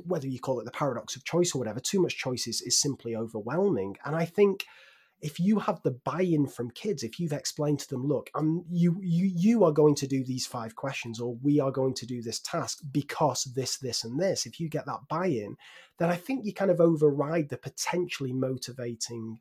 whether 0.07 0.27
you 0.27 0.41
call 0.41 0.61
it 0.61 0.65
the 0.65 0.71
paradox 0.71 1.17
of 1.17 1.25
choice 1.25 1.55
or 1.55 1.59
whatever, 1.59 1.81
too 1.81 2.01
much 2.01 2.17
choice 2.17 2.47
is, 2.47 2.61
is 2.63 2.81
simply 2.81 3.15
overwhelming. 3.15 3.97
And 4.05 4.17
I 4.17 4.25
think 4.25 4.65
if 5.25 5.41
you 5.41 5.59
have 5.59 5.81
the 5.83 5.91
buy-in 5.91 6.47
from 6.47 6.71
kids, 6.73 7.03
if 7.03 7.19
you've 7.19 7.33
explained 7.33 7.79
to 7.79 7.89
them, 7.89 8.07
look, 8.07 8.29
um, 8.35 8.63
you 8.71 9.01
you 9.03 9.33
you 9.35 9.65
are 9.65 9.73
going 9.73 9.95
to 9.95 10.07
do 10.07 10.23
these 10.23 10.47
five 10.47 10.77
questions, 10.77 11.19
or 11.19 11.35
we 11.43 11.59
are 11.61 11.71
going 11.71 11.95
to 11.95 12.07
do 12.07 12.21
this 12.21 12.41
task 12.41 12.81
because 12.93 13.45
this, 13.57 13.79
this, 13.79 14.05
and 14.05 14.21
this. 14.21 14.45
If 14.45 14.61
you 14.61 14.69
get 14.69 14.85
that 14.85 15.09
buy-in, 15.09 15.57
then 15.99 16.11
I 16.11 16.17
think 16.17 16.45
you 16.45 16.53
kind 16.53 16.71
of 16.71 16.79
override 16.79 17.49
the 17.49 17.57
potentially 17.57 18.35
motivating 18.35 19.41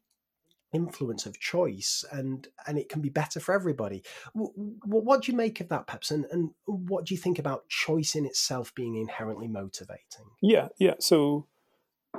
influence 0.71 1.27
of 1.27 1.39
choice 1.39 2.03
and 2.11 2.47
and 2.65 2.79
it 2.79 2.89
can 2.89 3.01
be 3.01 3.09
better 3.09 3.39
for 3.39 3.53
everybody. 3.53 4.03
What, 4.33 4.51
what 4.55 5.21
do 5.21 5.31
you 5.31 5.37
make 5.37 5.59
of 5.61 5.69
that 5.69 5.85
Peps? 5.85 6.09
And, 6.09 6.25
and 6.31 6.49
what 6.65 7.05
do 7.05 7.13
you 7.13 7.19
think 7.19 7.37
about 7.37 7.69
choice 7.69 8.15
in 8.15 8.25
itself 8.25 8.73
being 8.73 8.95
inherently 8.95 9.47
motivating? 9.47 10.31
Yeah 10.41 10.69
yeah. 10.79 10.95
So 10.99 11.47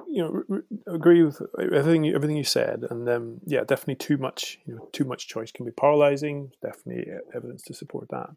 you 0.09 0.23
know, 0.23 0.43
re- 0.49 0.63
agree 0.87 1.23
with 1.23 1.41
everything 1.59 2.05
you, 2.05 2.15
everything 2.15 2.37
you 2.37 2.45
said, 2.45 2.85
and 2.91 3.09
um, 3.09 3.41
yeah, 3.47 3.61
definitely 3.61 3.97
too 3.97 4.17
much. 4.17 4.59
You 4.67 4.77
know, 4.77 4.89
too 4.93 5.05
much 5.05 5.29
choice 5.29 5.53
can 5.53 5.65
be 5.65 5.73
paralyzing. 5.73 6.51
Definitely 6.63 7.13
evidence 7.35 7.63
to 7.63 7.75
support 7.75 8.09
that. 8.11 8.31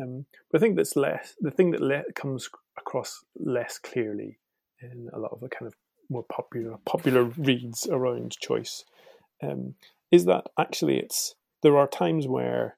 Um, 0.00 0.26
but 0.50 0.58
I 0.58 0.60
think 0.60 0.76
that's 0.76 0.96
less 0.96 1.34
the 1.40 1.50
thing 1.50 1.72
that 1.72 1.80
le- 1.80 2.12
comes 2.14 2.48
across 2.76 3.24
less 3.36 3.78
clearly 3.78 4.38
in 4.80 5.08
a 5.12 5.18
lot 5.18 5.32
of 5.32 5.40
the 5.40 5.48
kind 5.48 5.66
of 5.66 5.74
more 6.08 6.24
popular 6.24 6.76
popular 6.86 7.24
reads 7.24 7.86
around 7.90 8.38
choice 8.38 8.84
um, 9.42 9.74
is 10.10 10.24
that 10.24 10.46
actually 10.58 10.98
it's 10.98 11.34
there 11.62 11.76
are 11.76 11.88
times 11.88 12.26
where 12.26 12.76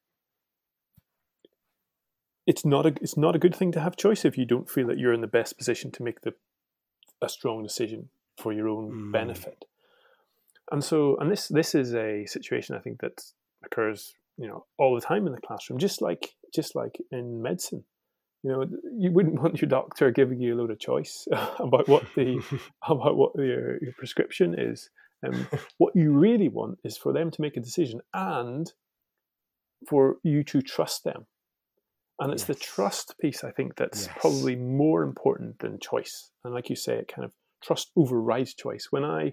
it's 2.47 2.65
not 2.65 2.87
a 2.87 2.95
it's 3.01 3.17
not 3.17 3.37
a 3.37 3.39
good 3.39 3.55
thing 3.55 3.71
to 3.73 3.81
have 3.81 3.97
choice 3.97 4.25
if 4.25 4.39
you 4.39 4.45
don't 4.45 4.71
feel 4.71 4.87
that 4.87 4.99
you're 4.99 5.13
in 5.13 5.21
the 5.21 5.27
best 5.27 5.59
position 5.59 5.91
to 5.91 6.03
make 6.03 6.23
the 6.23 6.35
a 7.23 7.29
strong 7.29 7.63
decision 7.63 8.09
for 8.41 8.53
your 8.53 8.69
own 8.69 8.91
mm. 8.91 9.13
benefit. 9.13 9.65
And 10.71 10.83
so, 10.83 11.17
and 11.19 11.31
this 11.31 11.49
this 11.49 11.75
is 11.75 11.95
a 11.95 12.27
situation 12.27 12.77
I 12.77 12.81
think 12.81 13.01
that 13.01 13.21
occurs, 13.65 14.15
you 14.37 14.47
know, 14.47 14.67
all 14.79 14.95
the 14.95 15.01
time 15.01 15.27
in 15.27 15.33
the 15.33 15.41
classroom, 15.41 15.79
just 15.79 16.01
like 16.01 16.35
just 16.55 16.75
like 16.75 16.99
in 17.11 17.43
medicine. 17.43 17.85
You 18.43 18.51
know, 18.51 18.67
you 18.97 19.13
wouldn't 19.13 19.41
want 19.43 19.61
your 19.61 19.69
doctor 19.69 20.11
giving 20.11 20.41
you 20.41 20.55
a 20.55 20.59
load 20.59 20.71
of 20.71 20.79
choice 20.79 21.27
about 21.59 21.89
what 21.89 22.05
the 22.17 22.43
about 22.83 23.17
what 23.17 23.33
your, 23.37 23.83
your 23.83 23.93
prescription 23.99 24.55
is. 24.59 24.91
Um, 25.27 25.47
what 25.77 25.95
you 25.95 26.13
really 26.13 26.49
want 26.49 26.79
is 26.83 26.97
for 26.97 27.13
them 27.13 27.31
to 27.31 27.43
make 27.43 27.59
a 27.59 27.61
decision 27.61 28.01
and 28.15 28.73
for 29.87 30.17
you 30.23 30.43
to 30.45 30.63
trust 30.63 31.05
them. 31.05 31.27
And 32.19 32.33
it's 32.33 32.43
yes. 32.43 32.49
the 32.49 32.55
trust 32.55 33.19
piece, 33.19 33.45
I 33.45 33.51
think, 33.51 33.77
that's 33.77 34.07
yes. 34.07 34.17
probably 34.19 34.57
more 34.57 35.03
important 35.03 35.59
than 35.59 35.79
choice. 35.79 36.31
And 36.45 36.55
like 36.55 36.71
you 36.71 36.77
say, 36.77 36.95
it 36.97 37.13
kind 37.15 37.25
of 37.25 37.33
trust 37.63 37.91
overrides 37.97 38.55
choice. 38.55 38.89
When 38.91 39.05
I 39.05 39.33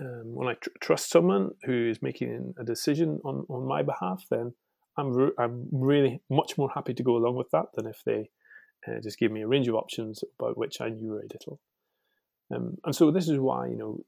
um, 0.00 0.34
when 0.34 0.48
I 0.48 0.54
tr- 0.54 0.70
trust 0.80 1.10
someone 1.10 1.50
who 1.64 1.90
is 1.90 2.00
making 2.00 2.54
a 2.58 2.64
decision 2.64 3.20
on, 3.24 3.44
on 3.48 3.66
my 3.66 3.82
behalf, 3.82 4.24
then 4.30 4.54
I'm 4.96 5.12
re- 5.12 5.32
I'm 5.38 5.68
really 5.70 6.22
much 6.30 6.56
more 6.56 6.70
happy 6.74 6.94
to 6.94 7.02
go 7.02 7.16
along 7.16 7.36
with 7.36 7.50
that 7.50 7.66
than 7.74 7.86
if 7.86 8.02
they 8.04 8.30
uh, 8.86 9.00
just 9.02 9.18
gave 9.18 9.30
me 9.30 9.42
a 9.42 9.46
range 9.46 9.68
of 9.68 9.74
options 9.74 10.22
about 10.38 10.56
which 10.56 10.80
I 10.80 10.88
knew 10.88 11.14
very 11.14 11.28
little. 11.32 11.60
Um, 12.54 12.78
and 12.84 12.94
so 12.94 13.10
this 13.10 13.28
is 13.28 13.38
why 13.38 13.68
you 13.68 13.76
know, 13.76 14.04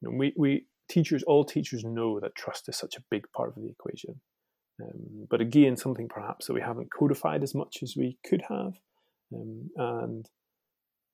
you 0.00 0.10
know, 0.10 0.16
we 0.16 0.32
we 0.36 0.66
teachers 0.88 1.22
all 1.24 1.44
teachers 1.44 1.84
know 1.84 2.18
that 2.20 2.34
trust 2.34 2.68
is 2.68 2.76
such 2.76 2.96
a 2.96 3.04
big 3.10 3.30
part 3.32 3.50
of 3.50 3.62
the 3.62 3.68
equation. 3.68 4.20
Um, 4.80 5.26
but 5.28 5.40
again, 5.40 5.76
something 5.76 6.08
perhaps 6.08 6.46
that 6.46 6.52
we 6.52 6.60
haven't 6.60 6.92
codified 6.92 7.42
as 7.42 7.54
much 7.54 7.78
as 7.82 7.96
we 7.96 8.16
could 8.24 8.42
have, 8.48 8.74
um, 9.34 9.70
and 9.76 10.28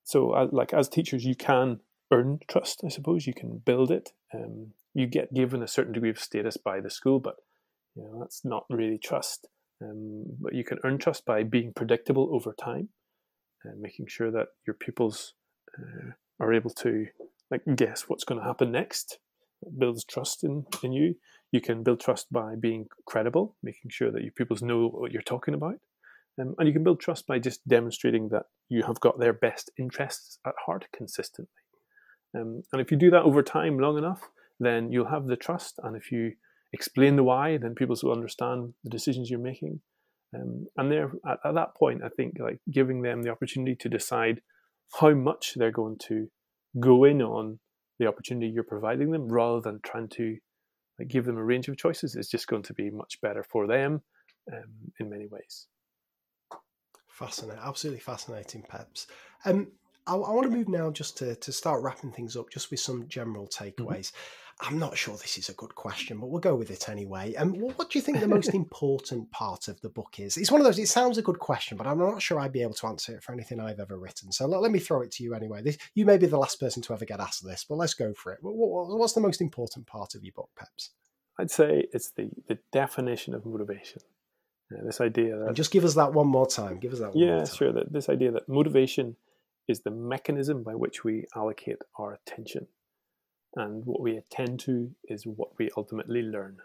so 0.05 0.31
uh, 0.31 0.47
like 0.51 0.73
as 0.73 0.87
teachers 0.87 1.25
you 1.25 1.35
can 1.35 1.81
earn 2.11 2.39
trust 2.47 2.81
i 2.85 2.89
suppose. 2.89 3.27
You 3.27 3.33
can 3.33 3.57
build 3.57 3.91
it. 3.91 4.11
Um, 4.33 4.73
you 4.93 5.07
get 5.07 5.33
given 5.33 5.61
a 5.61 5.67
certain 5.67 5.91
degree 5.93 6.11
of 6.11 6.19
status 6.19 6.55
by 6.55 6.79
the 6.79 6.89
school 6.89 7.19
but 7.19 7.35
you 7.95 8.03
know 8.03 8.19
that's 8.21 8.45
not 8.45 8.65
really 8.69 8.97
trust. 8.97 9.47
Um, 9.81 10.23
but 10.39 10.53
you 10.53 10.63
can 10.63 10.79
earn 10.85 10.97
trust 10.99 11.25
by 11.25 11.43
being 11.43 11.73
predictable 11.73 12.29
over 12.33 12.53
time 12.53 12.89
and 13.65 13.81
making 13.81 14.07
sure 14.07 14.31
that 14.31 14.47
your 14.65 14.75
pupils 14.75 15.33
uh, 15.77 16.11
are 16.39 16.53
able 16.53 16.69
to 16.69 17.07
like 17.51 17.61
guess 17.75 18.03
what's 18.07 18.23
going 18.23 18.39
to 18.39 18.47
happen 18.47 18.71
next. 18.71 19.19
It 19.63 19.77
builds 19.77 20.05
trust 20.05 20.43
in, 20.43 20.65
in 20.83 20.93
you. 20.93 21.15
You 21.51 21.61
can 21.61 21.83
build 21.83 21.99
trust 21.99 22.31
by 22.31 22.55
being 22.55 22.87
credible 23.05 23.55
making 23.63 23.89
sure 23.89 24.11
that 24.11 24.21
your 24.21 24.31
pupils 24.31 24.61
know 24.61 24.87
what 24.87 25.11
you're 25.11 25.21
talking 25.21 25.53
about 25.53 25.75
um, 26.39 26.55
and 26.57 26.67
you 26.67 26.73
can 26.73 26.83
build 26.83 26.99
trust 26.99 27.27
by 27.27 27.39
just 27.39 27.67
demonstrating 27.67 28.29
that 28.29 28.43
you 28.69 28.83
have 28.83 28.99
got 28.99 29.19
their 29.19 29.33
best 29.33 29.71
interests 29.79 30.39
at 30.45 30.53
heart 30.65 30.85
consistently. 30.95 31.51
Um, 32.35 32.63
and 32.73 32.81
if 32.81 32.91
you 32.91 32.97
do 32.97 33.11
that 33.11 33.23
over 33.23 33.41
time 33.41 33.79
long 33.79 33.97
enough, 33.97 34.29
then 34.59 34.91
you'll 34.91 35.09
have 35.09 35.27
the 35.27 35.37
trust. 35.37 35.79
And 35.83 35.95
if 35.95 36.11
you 36.11 36.33
explain 36.73 37.15
the 37.15 37.23
why, 37.23 37.57
then 37.57 37.75
people 37.75 37.95
will 38.03 38.11
understand 38.11 38.73
the 38.83 38.89
decisions 38.89 39.29
you're 39.29 39.39
making. 39.39 39.79
Um, 40.35 40.65
and 40.75 40.91
there, 40.91 41.11
at, 41.25 41.39
at, 41.45 41.55
that 41.55 41.75
point, 41.77 42.01
I 42.03 42.09
think 42.09 42.35
like 42.39 42.59
giving 42.69 43.01
them 43.01 43.23
the 43.23 43.29
opportunity 43.29 43.75
to 43.77 43.89
decide 43.89 44.41
how 44.99 45.13
much 45.13 45.53
they're 45.55 45.71
going 45.71 45.97
to 46.07 46.27
go 46.79 47.05
in 47.05 47.21
on 47.21 47.59
the 47.99 48.07
opportunity 48.07 48.47
you're 48.47 48.63
providing 48.63 49.11
them, 49.11 49.29
rather 49.29 49.61
than 49.61 49.79
trying 49.85 50.09
to 50.09 50.37
like, 50.99 51.07
give 51.07 51.23
them 51.23 51.37
a 51.37 51.43
range 51.43 51.69
of 51.69 51.77
choices, 51.77 52.15
is 52.15 52.27
just 52.27 52.47
going 52.47 52.63
to 52.63 52.73
be 52.73 52.89
much 52.89 53.21
better 53.21 53.43
for 53.43 53.67
them 53.67 54.01
um, 54.51 54.91
in 54.99 55.09
many 55.09 55.27
ways. 55.27 55.67
Fascinating, 57.15 57.61
absolutely 57.63 58.01
fascinating, 58.01 58.61
Peps. 58.67 59.07
Um, 59.45 59.71
I, 60.05 60.15
I, 60.15 60.31
want 60.31 60.51
to 60.51 60.55
move 60.55 60.67
now 60.67 60.91
just 60.91 61.17
to, 61.19 61.35
to 61.35 61.51
start 61.53 61.81
wrapping 61.81 62.11
things 62.11 62.35
up, 62.35 62.49
just 62.49 62.69
with 62.69 62.81
some 62.81 63.07
general 63.07 63.47
mm-hmm. 63.47 63.63
takeaways. 63.63 64.11
Mm-hmm. 64.11 64.67
I'm 64.67 64.79
not 64.79 64.97
sure 64.97 65.15
this 65.15 65.37
is 65.37 65.47
a 65.47 65.53
good 65.53 65.75
question, 65.75 66.19
but 66.19 66.27
we'll 66.27 66.41
go 66.41 66.55
with 66.55 66.71
it 66.71 66.89
anyway. 66.89 67.33
Um, 67.35 67.53
what 67.53 67.89
do 67.89 67.97
you 67.97 68.03
think 68.03 68.19
the 68.19 68.27
most 68.27 68.53
important 68.53 69.31
part 69.31 69.69
of 69.69 69.79
the 69.79 69.87
book 69.87 70.19
is? 70.19 70.35
It's 70.35 70.51
one 70.51 70.59
of 70.59 70.65
those. 70.65 70.77
It 70.77 70.89
sounds 70.89 71.17
a 71.17 71.21
good 71.21 71.39
question, 71.39 71.77
but 71.77 71.87
I'm 71.87 71.99
not 71.99 72.21
sure 72.21 72.37
I'd 72.37 72.51
be 72.51 72.61
able 72.61 72.73
to 72.73 72.87
answer 72.87 73.15
it 73.15 73.23
for 73.23 73.31
anything 73.31 73.61
I've 73.61 73.79
ever 73.79 73.97
written. 73.97 74.33
So 74.33 74.45
let, 74.45 74.61
let 74.61 74.71
me 74.71 74.79
throw 74.79 74.99
it 74.99 75.11
to 75.13 75.23
you 75.23 75.35
anyway. 75.35 75.61
This, 75.61 75.77
you 75.93 76.05
may 76.05 76.17
be 76.17 76.25
the 76.25 76.37
last 76.37 76.59
person 76.59 76.81
to 76.83 76.93
ever 76.93 77.05
get 77.05 77.21
asked 77.21 77.45
this, 77.45 77.65
but 77.67 77.75
let's 77.75 77.93
go 77.93 78.13
for 78.13 78.33
it. 78.33 78.39
What, 78.41 78.55
what, 78.55 78.97
what's 78.97 79.13
the 79.13 79.21
most 79.21 79.39
important 79.39 79.87
part 79.87 80.15
of 80.15 80.23
your 80.25 80.33
book, 80.33 80.49
Peps? 80.57 80.91
I'd 81.39 81.51
say 81.51 81.85
it's 81.93 82.11
the 82.11 82.29
the 82.47 82.59
definition 82.73 83.33
of 83.33 83.45
motivation. 83.45 84.01
Yeah, 84.71 84.79
this 84.83 85.01
idea 85.01 85.37
that 85.37 85.47
and 85.47 85.55
just 85.55 85.71
give 85.71 85.85
us 85.85 85.95
that 85.95 86.13
one 86.13 86.27
more 86.27 86.47
time. 86.47 86.79
Give 86.79 86.93
us 86.93 86.99
that. 86.99 87.15
yeah, 87.15 87.43
sure. 87.45 87.71
That 87.71 87.93
this 87.93 88.09
idea 88.09 88.31
that 88.31 88.49
motivation 88.49 89.15
is 89.67 89.81
the 89.81 89.91
mechanism 89.91 90.63
by 90.63 90.75
which 90.75 91.03
we 91.03 91.25
allocate 91.35 91.77
our 91.99 92.13
attention, 92.13 92.67
and 93.55 93.85
what 93.85 94.01
we 94.01 94.17
attend 94.17 94.59
to 94.61 94.91
is 95.05 95.25
what 95.25 95.49
we 95.59 95.69
ultimately 95.77 96.23
learn. 96.23 96.57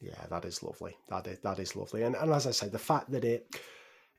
Yeah, 0.00 0.26
that 0.30 0.44
is 0.44 0.62
lovely. 0.62 0.96
That 1.08 1.26
is 1.26 1.38
that 1.40 1.58
is 1.58 1.76
lovely. 1.76 2.02
And 2.02 2.16
and 2.16 2.32
as 2.32 2.46
I 2.46 2.50
say, 2.50 2.68
the 2.68 2.78
fact 2.78 3.12
that 3.12 3.24
it 3.24 3.46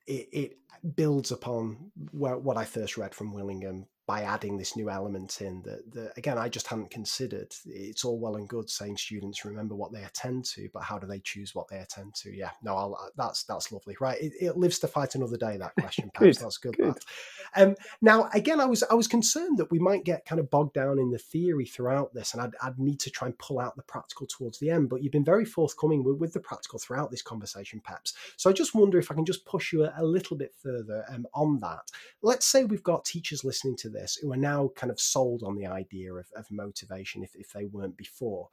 it, 0.08 0.30
it 0.32 0.58
builds 0.95 1.32
upon 1.32 1.91
where, 2.12 2.38
what 2.38 2.58
I 2.58 2.66
first 2.66 2.98
read 2.98 3.14
from 3.14 3.34
Willingham 3.34 3.86
by 4.07 4.23
adding 4.23 4.57
this 4.57 4.76
new 4.76 4.90
element 4.90 5.41
in 5.41 5.61
that, 5.61 5.91
that 5.94 6.18
again 6.18 6.38
I 6.38 6.49
just 6.49 6.68
hadn't 6.68 6.90
considered. 6.91 7.53
It's 7.65 8.03
all 8.03 8.19
well 8.19 8.36
and 8.36 8.48
good 8.48 8.69
saying 8.69 8.98
students 8.98 9.45
remember 9.45 9.76
what 9.76 9.91
they 9.91 10.03
attend 10.03 10.45
to, 10.45 10.69
but 10.73 10.84
how 10.84 10.98
do 10.98 11.07
they 11.07 11.19
choose 11.19 11.53
what 11.53 11.68
they 11.68 11.78
attend 11.78 12.15
to? 12.15 12.36
Yeah, 12.36 12.52
no, 12.64 12.76
I'll, 12.76 12.95
uh, 12.95 13.10
that's 13.15 13.44
that's 13.44 13.72
lovely, 13.72 13.95
right? 13.99 14.19
It, 14.22 14.34
it, 14.40 14.57
lives 14.57 14.80
to 14.80 14.88
fight 14.88 15.15
another 15.15 15.38
day. 15.38 15.57
That 15.57 15.76
question, 15.80 16.11
good, 16.18 16.36
that's 16.36 16.57
good. 16.57 16.78
good. 16.78 16.98
Um, 17.56 17.76
now, 18.02 18.30
again, 18.34 18.60
I 18.60 18.65
was 18.65 18.84
I 18.84 18.94
was 18.94 19.07
concerned 19.07 19.57
that 19.60 19.72
we 19.72 19.80
might 19.80 20.03
get 20.03 20.26
kind 20.26 20.40
of 20.40 20.49
bogged 20.49 20.73
down 20.73 20.99
in 20.99 21.11
the 21.11 21.18
theory 21.18 21.65
throughout 21.65 22.14
this, 22.14 22.34
and 22.34 22.41
I'd, 22.41 22.53
I'd 22.61 22.80
need 22.80 22.99
to 23.02 23.10
try 23.10 23.28
and 23.28 23.38
pull 23.38 23.60
out 23.60 23.76
the 23.76 23.84
practical 23.84 24.28
towards 24.28 24.60
the 24.60 24.69
end. 24.69 24.90
But 24.90 25.03
you've 25.03 25.11
been 25.11 25.26
very 25.26 25.45
forthcoming 25.45 26.03
with, 26.03 26.18
with 26.18 26.34
the 26.34 26.40
practical 26.40 26.80
throughout 26.80 27.11
this 27.11 27.22
conversation, 27.22 27.82
Peps. 27.84 28.14
So 28.38 28.49
I 28.49 28.53
just 28.53 28.73
wonder 28.73 28.98
if 28.98 29.11
I 29.11 29.15
can 29.15 29.26
just 29.26 29.45
push 29.45 29.72
you 29.72 29.86
a, 29.86 29.94
a 29.98 30.03
little 30.03 30.38
bit 30.38 30.53
further 30.61 31.06
um, 31.10 31.28
on 31.34 31.60
that. 31.60 31.91
Let's 32.22 32.45
say 32.45 32.64
we've 32.64 32.84
got 32.84 33.06
teachers 33.06 33.44
listening 33.44 33.78
to 33.78 33.90
this 33.92 34.16
who 34.16 34.32
are 34.32 34.38
now 34.38 34.72
kind 34.76 34.92
of 34.92 35.00
sold 35.00 35.44
on 35.44 35.56
the 35.56 35.68
idea 35.68 36.14
of, 36.14 36.28
of 36.36 36.50
motivation 36.52 37.24
if, 37.24 37.36
if 37.36 37.52
they 37.54 37.66
weren't 37.66 37.98
before. 37.98 38.50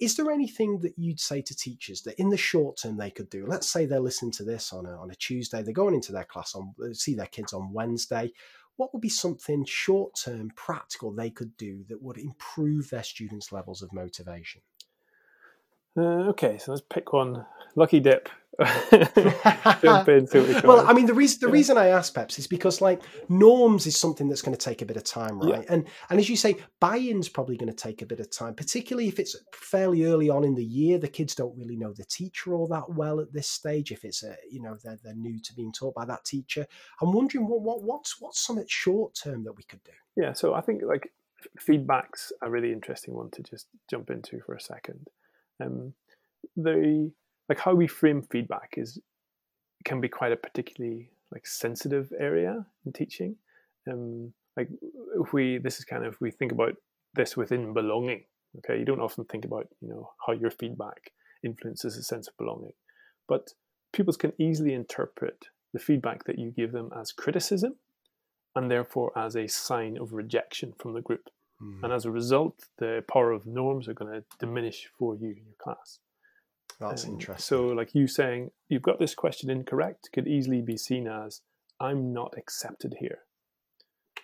Is 0.00 0.16
there 0.16 0.32
anything 0.32 0.80
that 0.80 0.94
you'd 0.96 1.20
say 1.20 1.42
to 1.42 1.54
teachers 1.54 2.02
that 2.02 2.18
in 2.18 2.28
the 2.28 2.36
short 2.36 2.76
term 2.76 2.96
they 2.96 3.10
could 3.10 3.30
do? 3.30 3.46
Let's 3.46 3.68
say 3.68 3.86
they're 3.86 4.00
listening 4.00 4.32
to 4.32 4.44
this 4.44 4.72
on 4.72 4.86
a, 4.86 4.96
on 4.96 5.10
a 5.10 5.14
Tuesday, 5.14 5.62
they're 5.62 5.72
going 5.72 5.94
into 5.94 6.12
their 6.12 6.24
class 6.24 6.54
on, 6.54 6.74
see 6.92 7.14
their 7.14 7.26
kids 7.26 7.52
on 7.52 7.72
Wednesday. 7.72 8.32
What 8.76 8.92
would 8.92 9.02
be 9.02 9.08
something 9.08 9.64
short 9.64 10.18
term, 10.24 10.50
practical 10.56 11.12
they 11.12 11.30
could 11.30 11.56
do 11.56 11.84
that 11.88 12.02
would 12.02 12.18
improve 12.18 12.90
their 12.90 13.04
students' 13.04 13.52
levels 13.52 13.82
of 13.82 13.92
motivation? 13.92 14.62
Uh, 15.96 16.30
okay, 16.30 16.58
so 16.58 16.72
let's 16.72 16.82
pick 16.88 17.12
one. 17.12 17.46
Lucky 17.76 18.00
dip. 18.00 18.28
Jump 18.60 20.08
in, 20.08 20.28
well, 20.62 20.86
I 20.86 20.92
mean, 20.92 21.06
the 21.06 21.14
reason 21.14 21.40
the 21.40 21.46
yeah. 21.46 21.52
reason 21.52 21.78
I 21.78 21.86
ask 21.88 22.14
Peps 22.14 22.38
is 22.38 22.46
because 22.46 22.82
like 22.82 23.00
norms 23.30 23.86
is 23.86 23.96
something 23.96 24.28
that's 24.28 24.42
going 24.42 24.56
to 24.56 24.62
take 24.62 24.82
a 24.82 24.86
bit 24.86 24.98
of 24.98 25.04
time, 25.04 25.40
right? 25.40 25.62
Yeah. 25.62 25.72
And 25.72 25.86
and 26.10 26.20
as 26.20 26.28
you 26.28 26.36
say, 26.36 26.58
buy-in's 26.78 27.30
probably 27.30 27.56
going 27.56 27.72
to 27.72 27.76
take 27.76 28.02
a 28.02 28.06
bit 28.06 28.20
of 28.20 28.30
time, 28.30 28.54
particularly 28.54 29.08
if 29.08 29.18
it's 29.18 29.36
fairly 29.54 30.04
early 30.04 30.28
on 30.28 30.44
in 30.44 30.54
the 30.54 30.64
year. 30.64 30.98
The 30.98 31.08
kids 31.08 31.34
don't 31.34 31.56
really 31.56 31.76
know 31.76 31.94
the 31.94 32.04
teacher 32.04 32.52
all 32.52 32.66
that 32.68 32.90
well 32.90 33.20
at 33.20 33.32
this 33.32 33.48
stage. 33.48 33.90
If 33.90 34.04
it's 34.04 34.22
a 34.22 34.36
you 34.50 34.60
know 34.60 34.76
they're 34.84 34.98
they're 35.02 35.14
new 35.14 35.40
to 35.40 35.54
being 35.54 35.72
taught 35.72 35.94
by 35.94 36.04
that 36.04 36.24
teacher, 36.26 36.66
I'm 37.00 37.12
wondering 37.12 37.48
what 37.48 37.62
what 37.62 37.82
what's 37.82 38.20
what's 38.20 38.44
something 38.44 38.66
short 38.68 39.14
term 39.14 39.44
that 39.44 39.56
we 39.56 39.62
could 39.62 39.82
do. 39.82 39.92
Yeah, 40.16 40.34
so 40.34 40.52
I 40.52 40.60
think 40.60 40.82
like 40.86 41.10
feedback's 41.58 42.32
a 42.42 42.50
really 42.50 42.70
interesting 42.70 43.14
one 43.14 43.30
to 43.30 43.42
just 43.42 43.68
jump 43.88 44.10
into 44.10 44.40
for 44.40 44.54
a 44.54 44.60
second. 44.60 45.08
Um, 45.58 45.94
the 46.56 47.10
like 47.52 47.60
how 47.60 47.74
we 47.74 47.86
frame 47.86 48.22
feedback 48.22 48.76
is 48.78 48.98
can 49.84 50.00
be 50.00 50.08
quite 50.08 50.32
a 50.32 50.36
particularly 50.36 51.10
like 51.30 51.46
sensitive 51.46 52.10
area 52.18 52.64
in 52.86 52.92
teaching. 52.94 53.36
Um, 53.90 54.32
like 54.56 54.70
if 55.22 55.34
we 55.34 55.58
this 55.58 55.78
is 55.78 55.84
kind 55.84 56.06
of 56.06 56.16
we 56.18 56.30
think 56.30 56.52
about 56.52 56.76
this 57.12 57.36
within 57.36 57.74
belonging. 57.74 58.22
Okay, 58.56 58.78
you 58.78 58.86
don't 58.86 59.02
often 59.02 59.26
think 59.26 59.44
about 59.44 59.68
you 59.82 59.88
know 59.90 60.08
how 60.26 60.32
your 60.32 60.50
feedback 60.50 61.10
influences 61.44 61.98
a 61.98 62.02
sense 62.02 62.26
of 62.26 62.34
belonging, 62.38 62.72
but 63.28 63.50
pupils 63.92 64.16
can 64.16 64.32
easily 64.38 64.72
interpret 64.72 65.48
the 65.74 65.78
feedback 65.78 66.24
that 66.24 66.38
you 66.38 66.52
give 66.52 66.72
them 66.72 66.88
as 66.98 67.12
criticism, 67.12 67.74
and 68.56 68.70
therefore 68.70 69.12
as 69.14 69.36
a 69.36 69.46
sign 69.46 69.98
of 69.98 70.14
rejection 70.14 70.72
from 70.78 70.94
the 70.94 71.02
group. 71.02 71.28
Mm. 71.62 71.82
And 71.82 71.92
as 71.92 72.06
a 72.06 72.10
result, 72.10 72.64
the 72.78 73.04
power 73.12 73.30
of 73.30 73.46
norms 73.46 73.88
are 73.88 73.94
going 74.00 74.10
to 74.10 74.24
diminish 74.38 74.88
for 74.98 75.14
you 75.14 75.32
in 75.32 75.44
your 75.44 75.60
class. 75.62 75.98
That's 76.80 77.04
Um, 77.04 77.12
interesting. 77.12 77.42
So, 77.44 77.66
like 77.68 77.94
you 77.94 78.06
saying, 78.06 78.50
you've 78.68 78.82
got 78.82 78.98
this 78.98 79.14
question 79.14 79.50
incorrect 79.50 80.10
could 80.12 80.26
easily 80.26 80.62
be 80.62 80.76
seen 80.76 81.06
as, 81.06 81.42
I'm 81.80 82.12
not 82.12 82.34
accepted 82.36 82.94
here. 83.00 83.20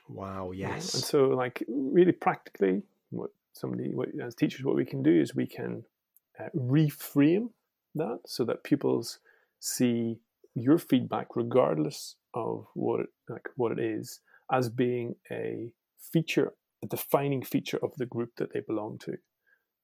wow, 0.08 0.50
yes. 0.52 0.94
And 0.94 1.02
so, 1.02 1.28
like, 1.28 1.62
really 1.68 2.12
practically, 2.12 2.82
what 3.10 3.30
somebody, 3.52 3.90
what, 3.94 4.08
as 4.22 4.34
teachers, 4.34 4.64
what 4.64 4.76
we 4.76 4.84
can 4.84 5.02
do 5.02 5.12
is 5.20 5.34
we 5.34 5.46
can 5.46 5.84
uh, 6.38 6.48
reframe 6.56 7.50
that 7.94 8.20
so 8.26 8.44
that 8.44 8.62
pupils 8.64 9.18
see 9.60 10.20
your 10.54 10.78
feedback, 10.78 11.36
regardless 11.36 12.16
of 12.34 12.66
what 12.74 13.00
it, 13.00 13.08
like 13.28 13.48
what 13.56 13.72
it 13.72 13.78
is, 13.78 14.20
as 14.50 14.68
being 14.68 15.14
a 15.30 15.72
feature, 15.98 16.52
a 16.82 16.86
defining 16.86 17.42
feature 17.42 17.78
of 17.82 17.94
the 17.96 18.06
group 18.06 18.30
that 18.36 18.52
they 18.52 18.60
belong 18.60 18.98
to. 18.98 19.18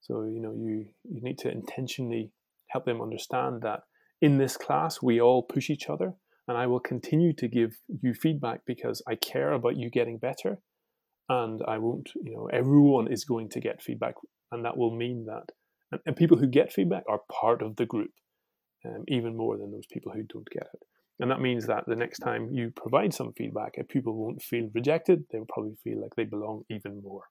So 0.01 0.24
you 0.24 0.41
know, 0.41 0.53
you 0.55 0.86
you 1.05 1.20
need 1.20 1.39
to 1.39 1.51
intentionally 1.51 2.31
help 2.75 2.85
them 2.85 3.01
understand 3.01 3.63
that 3.63 3.81
in 4.21 4.37
this 4.37 4.57
class 4.57 5.01
we 5.01 5.21
all 5.21 5.43
push 5.43 5.71
each 5.71 5.89
other, 5.89 6.13
and 6.49 6.59
I 6.59 6.67
will 6.67 6.81
continue 6.81 7.33
to 7.35 7.49
give 7.49 7.77
you 8.03 8.13
feedback 8.13 8.61
because 8.67 9.01
I 9.09 9.15
care 9.15 9.53
about 9.53 9.77
you 9.77 9.89
getting 9.89 10.19
better, 10.19 10.59
and 11.29 11.63
I 11.67 11.79
won't. 11.79 12.11
You 12.17 12.35
know, 12.35 12.47
everyone 12.53 13.11
is 13.11 13.25
going 13.25 13.49
to 13.51 13.61
get 13.61 13.83
feedback, 13.83 14.15
and 14.51 14.65
that 14.65 14.77
will 14.77 14.95
mean 14.95 15.25
that, 15.27 15.55
and, 15.93 16.01
and 16.05 16.17
people 16.17 16.37
who 16.37 16.49
get 16.49 16.73
feedback 16.73 17.05
are 17.09 17.21
part 17.31 17.63
of 17.63 17.77
the 17.77 17.87
group, 17.87 18.11
um, 18.85 19.05
even 19.09 19.37
more 19.37 19.57
than 19.57 19.71
those 19.71 19.87
people 19.91 20.13
who 20.13 20.25
don't 20.25 20.51
get 20.51 20.69
it. 20.75 20.83
And 21.21 21.31
that 21.31 21.41
means 21.41 21.69
that 21.69 21.85
the 21.87 21.95
next 21.95 22.19
time 22.19 22.51
you 22.53 22.73
provide 22.75 23.15
some 23.15 23.33
feedback, 23.39 23.75
a 23.79 23.85
pupil 23.85 24.17
won't 24.17 24.43
feel 24.43 24.69
rejected. 24.75 25.23
They 25.31 25.39
will 25.39 25.47
probably 25.49 25.77
feel 25.85 26.01
like 26.03 26.17
they 26.17 26.25
belong 26.25 26.65
even 26.69 27.01
more. 27.03 27.23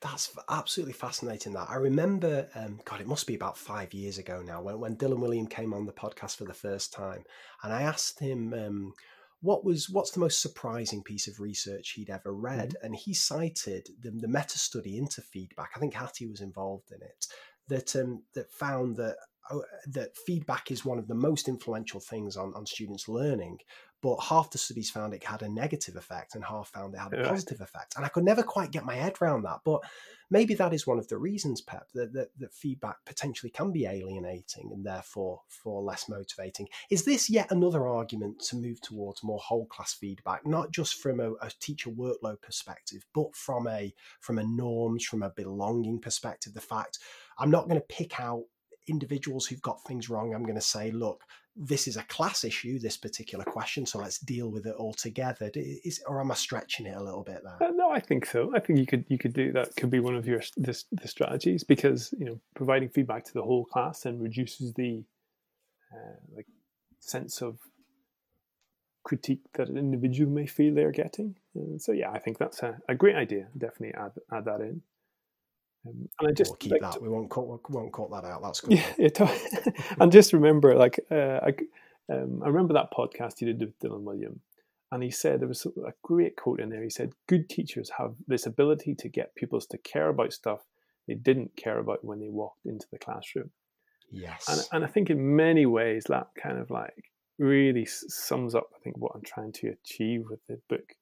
That's 0.00 0.36
absolutely 0.48 0.94
fascinating. 0.94 1.52
That 1.52 1.68
I 1.70 1.76
remember, 1.76 2.48
um, 2.54 2.80
God, 2.84 3.00
it 3.00 3.06
must 3.06 3.26
be 3.26 3.34
about 3.34 3.58
five 3.58 3.92
years 3.92 4.18
ago 4.18 4.42
now, 4.44 4.62
when 4.62 4.80
when 4.80 4.96
Dylan 4.96 5.18
Wiliam 5.18 5.48
came 5.48 5.74
on 5.74 5.86
the 5.86 5.92
podcast 5.92 6.36
for 6.36 6.44
the 6.44 6.54
first 6.54 6.92
time, 6.92 7.24
and 7.62 7.72
I 7.72 7.82
asked 7.82 8.18
him 8.18 8.54
um, 8.54 8.94
what 9.40 9.64
was 9.64 9.88
what's 9.90 10.10
the 10.10 10.20
most 10.20 10.40
surprising 10.40 11.02
piece 11.02 11.28
of 11.28 11.40
research 11.40 11.90
he'd 11.90 12.10
ever 12.10 12.32
read, 12.32 12.74
and 12.82 12.94
he 12.94 13.14
cited 13.14 13.88
the, 14.00 14.10
the 14.10 14.28
meta 14.28 14.58
study 14.58 14.98
into 14.98 15.22
feedback. 15.22 15.70
I 15.76 15.80
think 15.80 15.94
Hattie 15.94 16.26
was 16.26 16.40
involved 16.40 16.90
in 16.92 17.02
it. 17.02 17.26
That 17.68 17.96
um, 17.96 18.22
that 18.34 18.50
found 18.52 18.96
that 18.96 19.16
oh, 19.50 19.64
that 19.86 20.16
feedback 20.26 20.70
is 20.70 20.84
one 20.84 20.98
of 20.98 21.08
the 21.08 21.14
most 21.14 21.48
influential 21.48 22.00
things 22.00 22.36
on, 22.36 22.52
on 22.54 22.66
students 22.66 23.08
learning 23.08 23.58
but 24.02 24.16
half 24.16 24.50
the 24.50 24.58
studies 24.58 24.90
found 24.90 25.14
it 25.14 25.24
had 25.24 25.42
a 25.42 25.48
negative 25.48 25.96
effect 25.96 26.34
and 26.34 26.44
half 26.44 26.68
found 26.68 26.94
it 26.94 26.98
had 26.98 27.12
a 27.12 27.24
positive 27.28 27.60
effect 27.60 27.94
and 27.96 28.04
i 28.04 28.08
could 28.08 28.24
never 28.24 28.42
quite 28.42 28.70
get 28.70 28.84
my 28.84 28.94
head 28.94 29.14
around 29.20 29.42
that 29.42 29.60
but 29.64 29.82
maybe 30.30 30.54
that 30.54 30.72
is 30.72 30.86
one 30.86 30.98
of 30.98 31.08
the 31.08 31.18
reasons 31.18 31.60
pep 31.60 31.88
that, 31.92 32.12
that, 32.12 32.28
that 32.38 32.54
feedback 32.54 32.96
potentially 33.04 33.50
can 33.50 33.72
be 33.72 33.86
alienating 33.86 34.70
and 34.72 34.84
therefore 34.84 35.40
for 35.48 35.82
less 35.82 36.08
motivating. 36.08 36.68
Is 36.90 37.04
this 37.04 37.28
yet 37.28 37.50
another 37.50 37.86
argument 37.86 38.40
to 38.48 38.56
move 38.56 38.80
towards 38.80 39.24
more 39.24 39.40
whole 39.40 39.66
class 39.66 39.94
feedback 39.94 40.46
not 40.46 40.70
just 40.70 40.94
from 40.94 41.20
a, 41.20 41.32
a 41.32 41.50
teacher 41.60 41.90
workload 41.90 42.40
perspective 42.42 43.04
but 43.14 43.34
from 43.34 43.66
a 43.66 43.92
from 44.20 44.38
a 44.38 44.44
norms 44.44 45.04
from 45.04 45.22
a 45.22 45.30
belonging 45.30 46.00
perspective? 46.00 46.54
The 46.54 46.60
fact 46.60 46.98
i'm 47.38 47.50
not 47.50 47.68
going 47.68 47.80
to 47.80 47.86
pick 47.86 48.20
out 48.20 48.44
individuals 48.86 49.46
who've 49.46 49.62
got 49.62 49.82
things 49.84 50.08
wrong 50.08 50.34
i'm 50.34 50.42
going 50.42 50.54
to 50.54 50.60
say 50.60 50.90
look 50.90 51.22
this 51.56 51.88
is 51.88 51.96
a 51.96 52.02
class 52.04 52.44
issue 52.44 52.78
this 52.78 52.96
particular 52.96 53.44
question 53.44 53.84
so 53.84 53.98
let's 53.98 54.18
deal 54.18 54.50
with 54.50 54.66
it 54.66 54.74
all 54.76 54.92
together 54.92 55.50
is, 55.54 56.00
or 56.06 56.20
am 56.20 56.30
i 56.30 56.34
stretching 56.34 56.86
it 56.86 56.96
a 56.96 57.02
little 57.02 57.22
bit 57.24 57.42
there 57.42 57.68
Uh, 57.68 57.72
no, 57.72 57.90
I 57.90 58.00
think 58.00 58.24
so. 58.26 58.52
I 58.54 58.60
think 58.60 58.78
you 58.78 58.86
could 58.86 59.04
you 59.08 59.18
could 59.18 59.32
do 59.32 59.52
that. 59.52 59.74
Could 59.76 59.90
be 59.90 60.00
one 60.00 60.16
of 60.16 60.26
your 60.26 60.42
this 60.56 60.84
the 60.92 61.08
strategies 61.08 61.64
because 61.64 62.14
you 62.18 62.24
know 62.24 62.40
providing 62.54 62.88
feedback 62.88 63.24
to 63.24 63.32
the 63.32 63.42
whole 63.42 63.64
class 63.64 64.02
then 64.02 64.18
reduces 64.18 64.72
the 64.74 65.04
uh, 65.92 66.16
like 66.34 66.46
sense 67.00 67.42
of 67.42 67.58
critique 69.02 69.42
that 69.54 69.68
an 69.68 69.76
individual 69.76 70.30
may 70.30 70.46
feel 70.46 70.74
they're 70.74 70.92
getting. 70.92 71.36
And 71.54 71.80
so 71.80 71.92
yeah, 71.92 72.10
I 72.10 72.18
think 72.18 72.38
that's 72.38 72.62
a, 72.62 72.78
a 72.88 72.94
great 72.94 73.16
idea. 73.16 73.48
Definitely 73.56 73.94
add 73.94 74.12
add 74.32 74.44
that 74.44 74.60
in. 74.60 74.82
Um, 75.86 76.08
and 76.18 76.28
I 76.28 76.32
just 76.32 76.50
we'll 76.50 76.56
keep 76.56 76.72
like 76.72 76.82
that 76.82 77.00
we 77.00 77.08
won't 77.08 77.30
cut 77.30 77.46
we 77.46 77.56
won't 77.70 77.92
cut 77.92 78.10
that 78.10 78.24
out 78.24 78.42
that's 78.42 78.60
good 78.60 78.72
yeah, 78.72 78.92
it, 78.98 79.18
and 80.00 80.12
just 80.12 80.34
remember, 80.34 80.74
like, 80.76 81.00
uh, 81.10 81.40
I, 81.42 81.54
um, 82.12 82.42
I 82.44 82.48
remember 82.48 82.74
that 82.74 82.92
podcast 82.92 83.38
he 83.38 83.46
did 83.46 83.60
with 83.60 83.78
Dylan 83.78 84.04
Wiliam, 84.04 84.40
and 84.92 85.02
he 85.02 85.10
said 85.10 85.40
there 85.40 85.48
was 85.48 85.64
a 85.64 85.92
great 86.02 86.36
quote 86.36 86.60
in 86.60 86.68
there. 86.68 86.82
He 86.82 86.90
said, 86.90 87.12
"Good 87.28 87.48
teachers 87.48 87.92
have 87.96 88.14
this 88.26 88.44
ability 88.44 88.94
to 88.96 89.08
get 89.08 89.34
pupils 89.36 89.66
to 89.68 89.78
care 89.78 90.10
about 90.10 90.34
stuff 90.34 90.60
they 91.08 91.14
didn't 91.14 91.56
care 91.56 91.78
about 91.78 92.04
when 92.04 92.20
they 92.20 92.28
walked 92.28 92.66
into 92.66 92.86
the 92.92 92.98
classroom." 92.98 93.50
yes 94.10 94.48
And, 94.48 94.68
and 94.72 94.84
I 94.84 94.92
think 94.92 95.08
in 95.08 95.34
many 95.34 95.64
ways 95.64 96.04
that 96.08 96.28
kind 96.36 96.58
of 96.58 96.70
like 96.70 97.10
really 97.38 97.86
sums 97.86 98.54
up, 98.54 98.68
I 98.76 98.78
think, 98.84 98.98
what 98.98 99.12
I'm 99.14 99.22
trying 99.22 99.52
to 99.52 99.68
achieve 99.68 100.24
with 100.28 100.40
the 100.46 100.60
book 100.68 100.94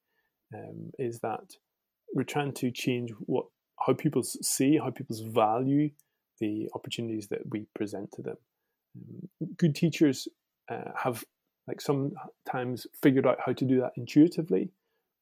um, 0.55 0.91
is 0.97 1.19
that 1.19 1.55
we're 2.13 2.23
trying 2.23 2.53
to 2.53 2.71
change 2.71 3.11
what 3.25 3.45
how 3.85 3.93
people 3.93 4.23
see, 4.23 4.77
how 4.77 4.91
people 4.91 5.15
value 5.29 5.89
the 6.39 6.69
opportunities 6.73 7.27
that 7.27 7.41
we 7.49 7.65
present 7.75 8.11
to 8.13 8.21
them. 8.21 8.37
Um, 8.95 9.49
good 9.57 9.75
teachers 9.75 10.27
uh, 10.69 10.91
have 10.95 11.23
like 11.67 11.81
sometimes 11.81 12.87
figured 13.01 13.27
out 13.27 13.37
how 13.45 13.53
to 13.53 13.65
do 13.65 13.79
that 13.81 13.91
intuitively, 13.95 14.71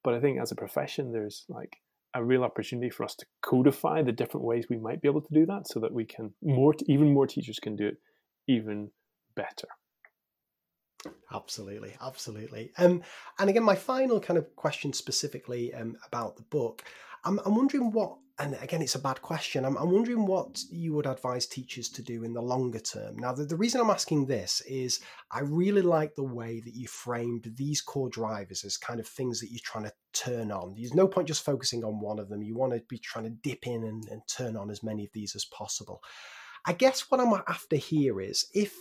but 0.04 0.14
I 0.14 0.20
think 0.20 0.40
as 0.40 0.52
a 0.52 0.56
profession, 0.56 1.12
there's 1.12 1.46
like 1.50 1.78
a 2.14 2.24
real 2.24 2.44
opportunity 2.44 2.90
for 2.90 3.04
us 3.04 3.16
to 3.16 3.26
codify 3.42 4.02
the 4.02 4.12
different 4.12 4.46
ways 4.46 4.68
we 4.70 4.78
might 4.78 5.02
be 5.02 5.10
able 5.10 5.22
to 5.22 5.34
do 5.34 5.46
that, 5.46 5.68
so 5.68 5.80
that 5.82 5.94
we 5.94 6.06
can 6.06 6.34
more 6.42 6.74
even 6.86 7.14
more 7.14 7.28
teachers 7.28 7.60
can 7.60 7.76
do 7.76 7.88
it 7.88 7.98
even 8.48 8.90
better. 9.36 9.68
Absolutely, 11.34 11.96
absolutely. 12.02 12.72
Um, 12.78 13.04
and 13.40 13.50
again, 13.50 13.64
my 13.64 13.76
final 13.76 14.20
kind 14.20 14.38
of 14.38 14.56
question 14.56 14.94
specifically 14.94 15.74
um, 15.74 15.98
about 16.06 16.38
the 16.38 16.44
book, 16.44 16.84
I'm, 17.24 17.40
I'm 17.46 17.56
wondering 17.56 17.92
what, 17.92 18.18
and 18.40 18.56
again, 18.62 18.84
it's 18.84 18.96
a 18.96 19.00
bad 19.00 19.22
question. 19.22 19.66
I'm, 19.66 19.78
I'm 19.78 19.90
wondering 19.90 20.28
what 20.28 20.62
you 20.70 20.94
would 20.94 21.08
advise 21.08 21.48
teachers 21.48 21.90
to 21.90 22.04
do 22.04 22.24
in 22.24 22.34
the 22.34 22.42
longer 22.42 22.80
term. 22.80 23.18
Now, 23.18 23.34
the, 23.34 23.46
the 23.46 23.56
reason 23.56 23.82
I'm 23.82 23.90
asking 23.90 24.28
this 24.28 24.62
is 24.68 25.00
I 25.32 25.40
really 25.40 25.82
like 25.82 26.14
the 26.14 26.24
way 26.24 26.62
that 26.64 26.76
you 26.76 26.88
framed 26.88 27.52
these 27.56 27.82
core 27.82 28.10
drivers 28.10 28.64
as 28.64 28.78
kind 28.78 29.00
of 29.00 29.08
things 29.08 29.40
that 29.40 29.50
you're 29.50 29.60
trying 29.64 29.86
to 29.86 29.94
turn 30.14 30.52
on. 30.52 30.76
There's 30.76 30.94
no 30.94 31.08
point 31.08 31.28
just 31.28 31.46
focusing 31.46 31.84
on 31.84 32.00
one 32.00 32.20
of 32.20 32.30
them. 32.30 32.44
You 32.44 32.56
want 32.56 32.74
to 32.74 32.82
be 32.88 33.00
trying 33.00 33.26
to 33.26 33.32
dip 33.32 33.66
in 33.66 33.84
and, 33.84 34.08
and 34.10 34.22
turn 34.28 34.56
on 34.56 34.70
as 34.70 34.84
many 34.84 35.04
of 35.04 35.12
these 35.14 35.36
as 35.36 35.46
possible. 35.46 36.04
I 36.66 36.74
guess 36.74 37.10
what 37.10 37.20
I'm 37.20 37.34
after 37.48 37.76
here 37.76 38.22
is 38.22 38.46
if 38.54 38.76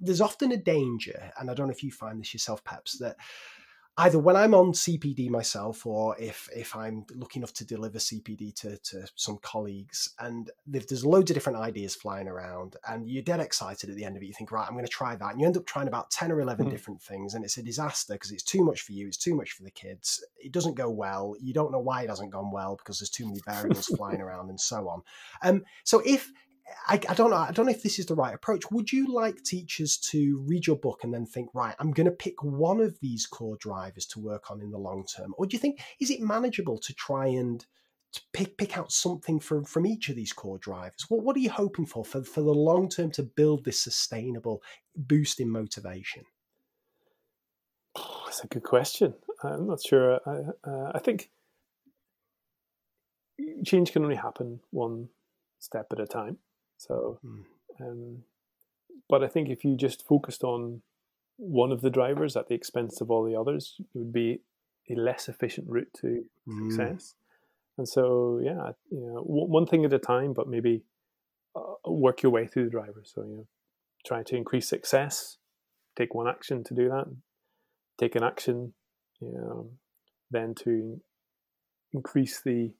there's 0.00 0.20
often 0.20 0.52
a 0.52 0.56
danger, 0.56 1.32
and 1.38 1.50
I 1.50 1.54
don't 1.54 1.68
know 1.68 1.72
if 1.72 1.82
you 1.82 1.90
find 1.90 2.20
this 2.20 2.34
yourself, 2.34 2.62
Peps, 2.62 2.98
that 2.98 3.16
either 3.98 4.18
when 4.18 4.36
I'm 4.36 4.54
on 4.54 4.72
CPD 4.72 5.28
myself 5.28 5.84
or 5.84 6.16
if 6.20 6.48
if 6.54 6.74
I'm 6.76 7.04
lucky 7.14 7.40
enough 7.40 7.52
to 7.54 7.64
deliver 7.66 7.98
CPD 7.98 8.54
to, 8.60 8.78
to 8.78 9.06
some 9.16 9.38
colleagues 9.42 10.14
and 10.20 10.50
there's 10.66 11.04
loads 11.04 11.30
of 11.30 11.34
different 11.34 11.58
ideas 11.58 11.96
flying 11.96 12.28
around 12.28 12.76
and 12.88 13.08
you're 13.10 13.24
dead 13.24 13.40
excited 13.40 13.90
at 13.90 13.96
the 13.96 14.04
end 14.04 14.16
of 14.16 14.22
it, 14.22 14.26
you 14.26 14.32
think, 14.32 14.52
right, 14.52 14.66
I'm 14.66 14.74
going 14.74 14.84
to 14.84 14.90
try 14.90 15.16
that. 15.16 15.32
And 15.32 15.40
you 15.40 15.46
end 15.46 15.56
up 15.56 15.66
trying 15.66 15.88
about 15.88 16.10
10 16.10 16.30
or 16.30 16.40
11 16.40 16.66
Mhm. 16.66 16.70
different 16.70 17.02
things 17.02 17.34
and 17.34 17.44
it's 17.44 17.58
a 17.58 17.62
disaster 17.62 18.12
because 18.14 18.30
it's 18.30 18.44
too 18.44 18.64
much 18.64 18.82
for 18.82 18.92
you, 18.92 19.08
it's 19.08 19.16
too 19.16 19.34
much 19.34 19.52
for 19.52 19.64
the 19.64 19.70
kids. 19.70 20.24
It 20.38 20.52
doesn't 20.52 20.74
go 20.74 20.88
well. 20.88 21.34
You 21.40 21.52
don't 21.52 21.72
know 21.72 21.80
why 21.80 22.02
it 22.02 22.08
hasn't 22.08 22.30
gone 22.30 22.52
well 22.52 22.76
because 22.76 23.00
there's 23.00 23.10
too 23.10 23.26
many 23.26 23.40
variables 23.44 23.86
flying 23.96 24.20
around 24.20 24.48
and 24.48 24.60
so 24.60 24.88
on. 24.88 25.02
Um, 25.42 25.64
so 25.82 26.00
if 26.06 26.30
I, 26.86 26.94
I 27.08 27.14
don't 27.14 27.30
know. 27.30 27.36
I 27.36 27.50
don't 27.52 27.66
know 27.66 27.72
if 27.72 27.82
this 27.82 27.98
is 27.98 28.06
the 28.06 28.14
right 28.14 28.34
approach. 28.34 28.70
Would 28.70 28.92
you 28.92 29.12
like 29.12 29.42
teachers 29.42 29.96
to 30.10 30.42
read 30.46 30.66
your 30.66 30.76
book 30.76 31.00
and 31.02 31.12
then 31.12 31.26
think, 31.26 31.50
right, 31.54 31.74
I'm 31.78 31.92
going 31.92 32.06
to 32.06 32.12
pick 32.12 32.42
one 32.42 32.80
of 32.80 32.98
these 33.00 33.26
core 33.26 33.56
drivers 33.60 34.06
to 34.06 34.20
work 34.20 34.50
on 34.50 34.60
in 34.60 34.70
the 34.70 34.78
long 34.78 35.04
term, 35.04 35.34
or 35.38 35.46
do 35.46 35.54
you 35.54 35.60
think 35.60 35.80
is 36.00 36.10
it 36.10 36.20
manageable 36.20 36.78
to 36.78 36.94
try 36.94 37.26
and 37.26 37.64
to 38.12 38.20
pick 38.32 38.56
pick 38.56 38.76
out 38.78 38.90
something 38.90 39.38
from 39.38 39.64
from 39.64 39.86
each 39.86 40.08
of 40.08 40.16
these 40.16 40.32
core 40.32 40.58
drivers? 40.58 41.04
What 41.08 41.22
what 41.22 41.36
are 41.36 41.40
you 41.40 41.50
hoping 41.50 41.86
for 41.86 42.04
for 42.04 42.22
for 42.22 42.40
the 42.40 42.54
long 42.54 42.88
term 42.88 43.10
to 43.12 43.22
build 43.22 43.64
this 43.64 43.80
sustainable 43.80 44.62
boost 44.96 45.40
in 45.40 45.50
motivation? 45.50 46.24
That's 48.24 48.44
a 48.44 48.46
good 48.46 48.62
question. 48.62 49.14
I'm 49.42 49.66
not 49.66 49.80
sure. 49.82 50.20
I, 50.26 50.68
uh, 50.68 50.92
I 50.94 50.98
think 50.98 51.30
change 53.64 53.92
can 53.92 54.02
only 54.02 54.16
happen 54.16 54.60
one 54.70 55.08
step 55.58 55.86
at 55.92 56.00
a 56.00 56.06
time. 56.06 56.38
So, 56.78 57.20
Mm. 57.24 57.44
um, 57.80 58.24
but 59.08 59.22
I 59.22 59.28
think 59.28 59.48
if 59.50 59.64
you 59.64 59.76
just 59.76 60.06
focused 60.06 60.42
on 60.44 60.82
one 61.36 61.72
of 61.72 61.82
the 61.82 61.90
drivers 61.90 62.36
at 62.36 62.48
the 62.48 62.54
expense 62.54 63.00
of 63.00 63.10
all 63.10 63.24
the 63.24 63.38
others, 63.38 63.76
it 63.78 63.86
would 63.94 64.12
be 64.12 64.40
a 64.90 64.94
less 64.94 65.28
efficient 65.28 65.68
route 65.68 65.92
to 66.00 66.24
Mm. 66.46 66.70
success. 66.70 67.14
And 67.76 67.88
so, 67.88 68.40
yeah, 68.42 68.72
you 68.90 69.00
know, 69.00 69.22
w- 69.22 69.46
one 69.46 69.66
thing 69.66 69.84
at 69.84 69.92
a 69.92 69.98
time, 69.98 70.32
but 70.32 70.48
maybe 70.48 70.84
uh, 71.54 71.74
work 71.86 72.22
your 72.22 72.32
way 72.32 72.46
through 72.46 72.64
the 72.64 72.70
drivers. 72.70 73.12
So, 73.14 73.22
you 73.22 73.36
know, 73.36 73.46
try 74.06 74.22
to 74.22 74.36
increase 74.36 74.68
success, 74.68 75.38
take 75.96 76.14
one 76.14 76.28
action 76.28 76.64
to 76.64 76.74
do 76.74 76.88
that, 76.88 77.06
take 77.98 78.16
an 78.16 78.22
action, 78.24 78.74
you 79.20 79.32
know, 79.32 79.70
then 80.30 80.54
to 80.54 81.00
increase 81.92 82.40
the 82.40 82.72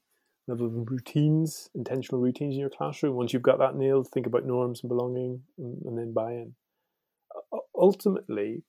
level 0.48 0.66
of 0.66 0.90
routines, 0.90 1.68
intentional 1.74 2.20
routines 2.20 2.54
in 2.54 2.60
your 2.60 2.70
classroom. 2.70 3.16
Once 3.16 3.32
you've 3.32 3.42
got 3.42 3.58
that 3.58 3.76
nailed, 3.76 4.08
think 4.08 4.26
about 4.26 4.46
norms 4.46 4.80
and 4.82 4.88
belonging, 4.88 5.42
and, 5.58 5.82
and 5.84 5.98
then 5.98 6.12
buy-in. 6.12 6.54
Uh, 7.52 7.58
ultimately, 7.76 8.62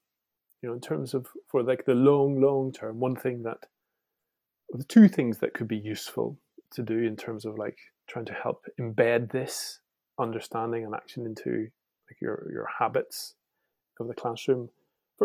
you 0.61 0.69
know, 0.69 0.73
in 0.73 0.81
terms 0.81 1.13
of 1.13 1.27
for 1.47 1.63
like 1.63 1.85
the 1.85 1.95
long, 1.95 2.41
long 2.41 2.71
term, 2.71 2.99
one 2.99 3.15
thing 3.15 3.43
that 3.43 3.65
the 4.69 4.83
two 4.83 5.07
things 5.07 5.39
that 5.39 5.53
could 5.53 5.67
be 5.67 5.77
useful 5.77 6.37
to 6.73 6.83
do 6.83 6.99
in 6.99 7.15
terms 7.15 7.45
of 7.45 7.57
like 7.57 7.77
trying 8.07 8.25
to 8.25 8.33
help 8.33 8.65
embed 8.79 9.31
this 9.31 9.79
understanding 10.19 10.83
and 10.83 10.93
action 10.93 11.25
into 11.25 11.67
like 12.09 12.21
your 12.21 12.47
your 12.51 12.67
habits 12.79 13.35
of 13.99 14.07
the 14.07 14.13
classroom. 14.13 14.69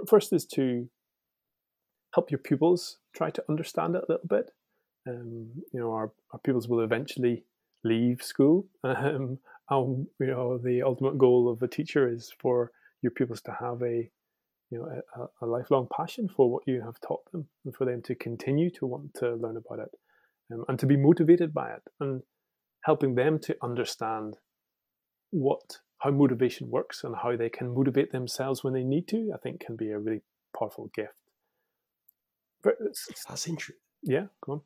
First 0.09 0.32
is 0.32 0.47
to 0.47 0.89
help 2.14 2.31
your 2.31 2.39
pupils 2.39 2.98
try 3.14 3.31
to 3.31 3.44
understand 3.48 3.97
it 3.97 4.05
a 4.09 4.12
little 4.12 4.28
bit. 4.28 4.51
Um, 5.06 5.51
you 5.72 5.81
know, 5.81 5.93
our, 5.93 6.12
our 6.32 6.39
pupils 6.43 6.68
will 6.68 6.81
eventually 6.81 7.44
leave 7.82 8.22
school. 8.22 8.66
Um, 8.85 9.39
and, 9.70 10.06
you 10.20 10.26
know, 10.26 10.59
the 10.59 10.82
ultimate 10.82 11.16
goal 11.16 11.48
of 11.48 11.62
a 11.62 11.68
teacher 11.68 12.06
is 12.06 12.31
for 12.39 12.70
your 13.01 13.12
pupils 13.12 13.40
to 13.43 13.56
have 13.59 13.81
a 13.82 14.10
you 14.70 14.78
know 14.78 15.02
a, 15.16 15.44
a, 15.44 15.47
lifelong 15.47 15.86
passion 15.94 16.28
for 16.28 16.51
what 16.51 16.62
you 16.66 16.81
have 16.81 16.98
taught 17.01 17.31
them 17.32 17.47
and 17.64 17.74
for 17.76 17.85
them 17.85 18.02
to 18.02 18.14
continue 18.14 18.70
to 18.70 18.86
want 18.86 19.12
to 19.14 19.35
learn 19.35 19.56
about 19.56 19.78
it 19.78 19.90
um, 20.52 20.64
and 20.68 20.78
to 20.78 20.86
be 20.86 20.97
motivated 20.97 21.52
by 21.52 21.70
it 21.70 21.82
and 22.01 22.22
helping 22.82 23.14
them 23.14 23.39
to 23.39 23.56
understand 23.62 24.39
what 25.31 25.78
how 25.98 26.10
motivation 26.10 26.70
works 26.70 27.05
and 27.05 27.14
how 27.22 27.36
they 27.36 27.48
can 27.48 27.74
motivate 27.74 28.10
themselves 28.10 28.64
when 28.64 28.74
they 28.74 28.82
need 28.82 29.06
to 29.06 29.31
i 29.35 29.39
think 29.39 29.60
can 29.60 29.76
be 29.76 29.90
a 29.90 29.98
really 29.98 30.22
powerful 30.59 30.90
gift 30.94 31.12
but 32.62 32.74
that's 32.81 33.47
interesting 33.47 33.76
yeah 34.02 34.26
go 34.44 34.52
on 34.52 34.60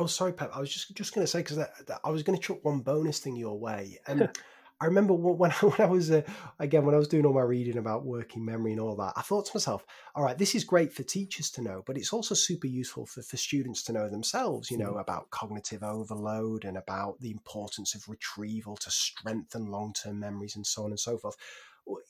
oh 0.00 0.06
sorry 0.06 0.32
pep 0.32 0.50
i 0.54 0.60
was 0.60 0.72
just 0.72 0.94
just 0.96 1.14
going 1.14 1.24
to 1.24 1.30
say 1.30 1.40
because 1.40 1.58
I, 1.58 1.68
I 2.02 2.10
was 2.10 2.22
going 2.22 2.38
to 2.38 2.42
chuck 2.42 2.58
one 2.62 2.80
bonus 2.80 3.18
thing 3.20 3.36
your 3.36 3.58
way 3.58 3.98
And 4.06 4.30
I 4.80 4.86
remember 4.86 5.12
when 5.12 5.50
I, 5.62 5.66
when 5.66 5.80
I 5.80 5.90
was 5.90 6.10
uh, 6.10 6.22
again 6.58 6.84
when 6.84 6.94
I 6.94 6.98
was 6.98 7.08
doing 7.08 7.26
all 7.26 7.34
my 7.34 7.42
reading 7.42 7.78
about 7.78 8.04
working 8.04 8.44
memory 8.44 8.72
and 8.72 8.80
all 8.80 8.96
that, 8.96 9.12
I 9.16 9.22
thought 9.22 9.46
to 9.46 9.52
myself, 9.54 9.84
all 10.14 10.24
right, 10.24 10.38
this 10.38 10.54
is 10.54 10.64
great 10.64 10.92
for 10.92 11.02
teachers 11.02 11.50
to 11.52 11.62
know, 11.62 11.82
but 11.86 11.96
it's 11.96 12.12
also 12.12 12.34
super 12.34 12.66
useful 12.66 13.06
for, 13.06 13.22
for 13.22 13.36
students 13.36 13.82
to 13.84 13.92
know 13.92 14.08
themselves. 14.08 14.70
You 14.70 14.78
know 14.78 14.94
mm. 14.94 15.00
about 15.00 15.30
cognitive 15.30 15.82
overload 15.82 16.64
and 16.64 16.76
about 16.76 17.20
the 17.20 17.30
importance 17.30 17.94
of 17.94 18.08
retrieval 18.08 18.76
to 18.78 18.90
strengthen 18.90 19.66
long 19.66 19.92
term 19.92 20.18
memories 20.18 20.56
and 20.56 20.66
so 20.66 20.84
on 20.84 20.90
and 20.90 21.00
so 21.00 21.18
forth. 21.18 21.36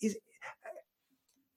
Is, 0.00 0.16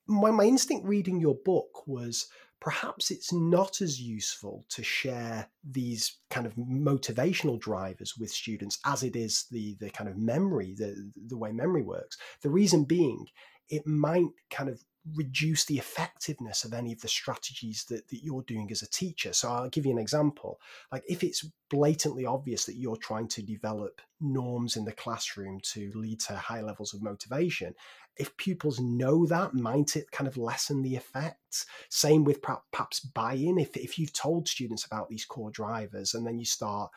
my 0.07 0.31
my 0.31 0.43
instinct 0.43 0.87
reading 0.87 1.19
your 1.19 1.35
book 1.35 1.87
was 1.87 2.27
perhaps 2.63 3.11
it's 3.11 3.33
not 3.33 3.81
as 3.81 3.99
useful 3.99 4.63
to 4.69 4.81
share 4.81 5.49
these 5.69 6.19
kind 6.29 6.45
of 6.47 6.55
motivational 6.55 7.59
drivers 7.59 8.13
with 8.17 8.31
students 8.31 8.79
as 8.85 9.03
it 9.03 9.17
is 9.17 9.47
the 9.51 9.75
the 9.81 9.89
kind 9.89 10.09
of 10.09 10.17
memory 10.17 10.73
the 10.77 11.11
the 11.27 11.37
way 11.37 11.51
memory 11.51 11.81
works. 11.81 12.17
The 12.41 12.49
reason 12.49 12.85
being 12.85 13.27
it 13.67 13.85
might 13.85 14.29
kind 14.49 14.69
of 14.69 14.81
reduce 15.15 15.65
the 15.65 15.77
effectiveness 15.77 16.63
of 16.63 16.73
any 16.73 16.93
of 16.93 17.01
the 17.01 17.07
strategies 17.07 17.83
that, 17.85 18.07
that 18.07 18.23
you're 18.23 18.43
doing 18.43 18.69
as 18.71 18.81
a 18.81 18.89
teacher. 18.89 19.33
So 19.33 19.49
I'll 19.49 19.69
give 19.69 19.85
you 19.85 19.91
an 19.91 19.97
example. 19.97 20.59
Like 20.91 21.03
if 21.07 21.23
it's 21.23 21.45
blatantly 21.69 22.25
obvious 22.25 22.65
that 22.65 22.77
you're 22.77 22.97
trying 22.97 23.27
to 23.29 23.41
develop 23.41 24.01
norms 24.21 24.77
in 24.77 24.85
the 24.85 24.93
classroom 24.93 25.59
to 25.73 25.91
lead 25.95 26.21
to 26.21 26.35
high 26.35 26.61
levels 26.61 26.93
of 26.93 27.03
motivation, 27.03 27.75
if 28.15 28.37
pupils 28.37 28.79
know 28.79 29.25
that, 29.25 29.53
might 29.53 29.95
it 29.95 30.11
kind 30.11 30.27
of 30.27 30.37
lessen 30.37 30.83
the 30.83 30.95
effects? 30.95 31.65
Same 31.89 32.23
with 32.23 32.41
perhaps 32.41 32.99
buy-in. 32.99 33.57
If, 33.57 33.75
if 33.75 33.99
you've 33.99 34.13
told 34.13 34.47
students 34.47 34.85
about 34.85 35.09
these 35.09 35.25
core 35.25 35.51
drivers 35.51 36.13
and 36.13 36.25
then 36.25 36.37
you 36.37 36.45
start, 36.45 36.91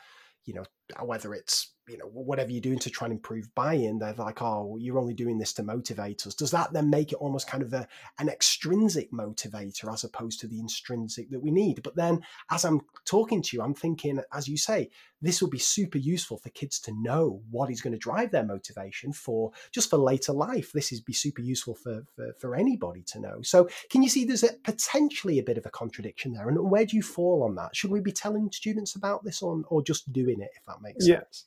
you 0.45 0.53
know, 0.53 0.63
whether 1.03 1.33
it's 1.33 1.73
you 1.87 1.97
know 1.97 2.05
whatever 2.05 2.51
you're 2.51 2.61
doing 2.61 2.79
to 2.79 2.89
try 2.89 3.05
and 3.05 3.13
improve 3.13 3.53
buy-in 3.55 3.97
they're 3.97 4.13
like 4.13 4.41
oh 4.41 4.77
you're 4.79 4.99
only 4.99 5.13
doing 5.13 5.37
this 5.37 5.53
to 5.53 5.63
motivate 5.63 6.27
us. 6.27 6.33
Does 6.33 6.51
that 6.51 6.73
then 6.73 6.89
make 6.89 7.11
it 7.11 7.17
almost 7.17 7.49
kind 7.49 7.63
of 7.63 7.73
a, 7.73 7.87
an 8.19 8.29
extrinsic 8.29 9.11
motivator 9.11 9.91
as 9.91 10.03
opposed 10.03 10.39
to 10.41 10.47
the 10.47 10.59
intrinsic 10.59 11.29
that 11.29 11.41
we 11.41 11.51
need? 11.51 11.81
But 11.83 11.95
then 11.95 12.21
as 12.51 12.65
i'm 12.65 12.81
talking 13.05 13.41
to 13.41 13.55
you 13.57 13.63
i'm 13.63 13.73
thinking 13.73 14.19
as 14.33 14.47
you 14.47 14.57
say 14.57 14.89
this 15.21 15.41
will 15.41 15.49
be 15.49 15.57
super 15.57 15.97
useful 15.97 16.37
for 16.37 16.49
kids 16.49 16.79
to 16.81 16.91
know 17.01 17.41
what 17.49 17.71
is 17.71 17.81
going 17.81 17.93
to 17.93 17.99
drive 17.99 18.31
their 18.31 18.43
motivation 18.43 19.11
for 19.11 19.51
just 19.71 19.89
for 19.89 19.97
later 19.97 20.31
life. 20.31 20.71
This 20.71 20.91
is 20.91 21.01
be 21.01 21.13
super 21.13 21.41
useful 21.41 21.75
for, 21.75 22.03
for 22.15 22.33
for 22.39 22.55
anybody 22.55 23.01
to 23.07 23.19
know. 23.19 23.41
So 23.41 23.67
can 23.89 24.03
you 24.03 24.09
see 24.09 24.25
there's 24.25 24.43
a 24.43 24.53
potentially 24.63 25.39
a 25.39 25.43
bit 25.43 25.57
of 25.57 25.65
a 25.65 25.71
contradiction 25.71 26.33
there? 26.33 26.49
And 26.49 26.69
where 26.69 26.85
do 26.85 26.95
you 26.95 27.03
fall 27.03 27.43
on 27.43 27.55
that? 27.55 27.75
Should 27.75 27.91
we 27.91 27.99
be 27.99 28.11
telling 28.11 28.51
students 28.51 28.95
about 28.95 29.23
this 29.23 29.41
or, 29.41 29.63
or 29.69 29.81
just 29.81 30.11
doing 30.13 30.41
it 30.41 30.51
if 30.55 30.65
that 30.65 30.76
makes 30.81 31.07
yeah. 31.07 31.19
sense 31.19 31.45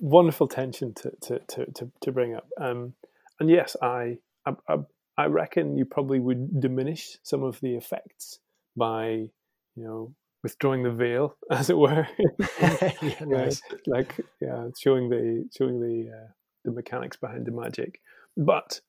wonderful 0.00 0.48
tension 0.48 0.94
to 0.94 1.12
to 1.22 1.38
to 1.48 1.66
to, 1.72 1.90
to 2.00 2.12
bring 2.12 2.34
up. 2.34 2.48
Um, 2.60 2.94
and 3.38 3.48
yes, 3.48 3.76
I, 3.82 4.18
I 4.46 4.76
I 5.16 5.26
reckon 5.26 5.76
you 5.76 5.84
probably 5.84 6.20
would 6.20 6.60
diminish 6.60 7.18
some 7.22 7.42
of 7.42 7.60
the 7.60 7.74
effects 7.74 8.38
by 8.76 9.28
you 9.76 9.84
know 9.84 10.14
withdrawing 10.42 10.82
the 10.82 10.90
veil, 10.90 11.36
as 11.50 11.70
it 11.70 11.78
were. 11.78 12.06
yeah, 12.60 13.14
nice. 13.22 13.62
Like 13.86 14.14
yeah, 14.40 14.68
showing 14.78 15.08
the 15.08 15.48
showing 15.56 15.80
the 15.80 16.10
uh, 16.12 16.28
the 16.64 16.72
mechanics 16.72 17.16
behind 17.16 17.46
the 17.46 17.52
magic, 17.52 18.00
but 18.36 18.80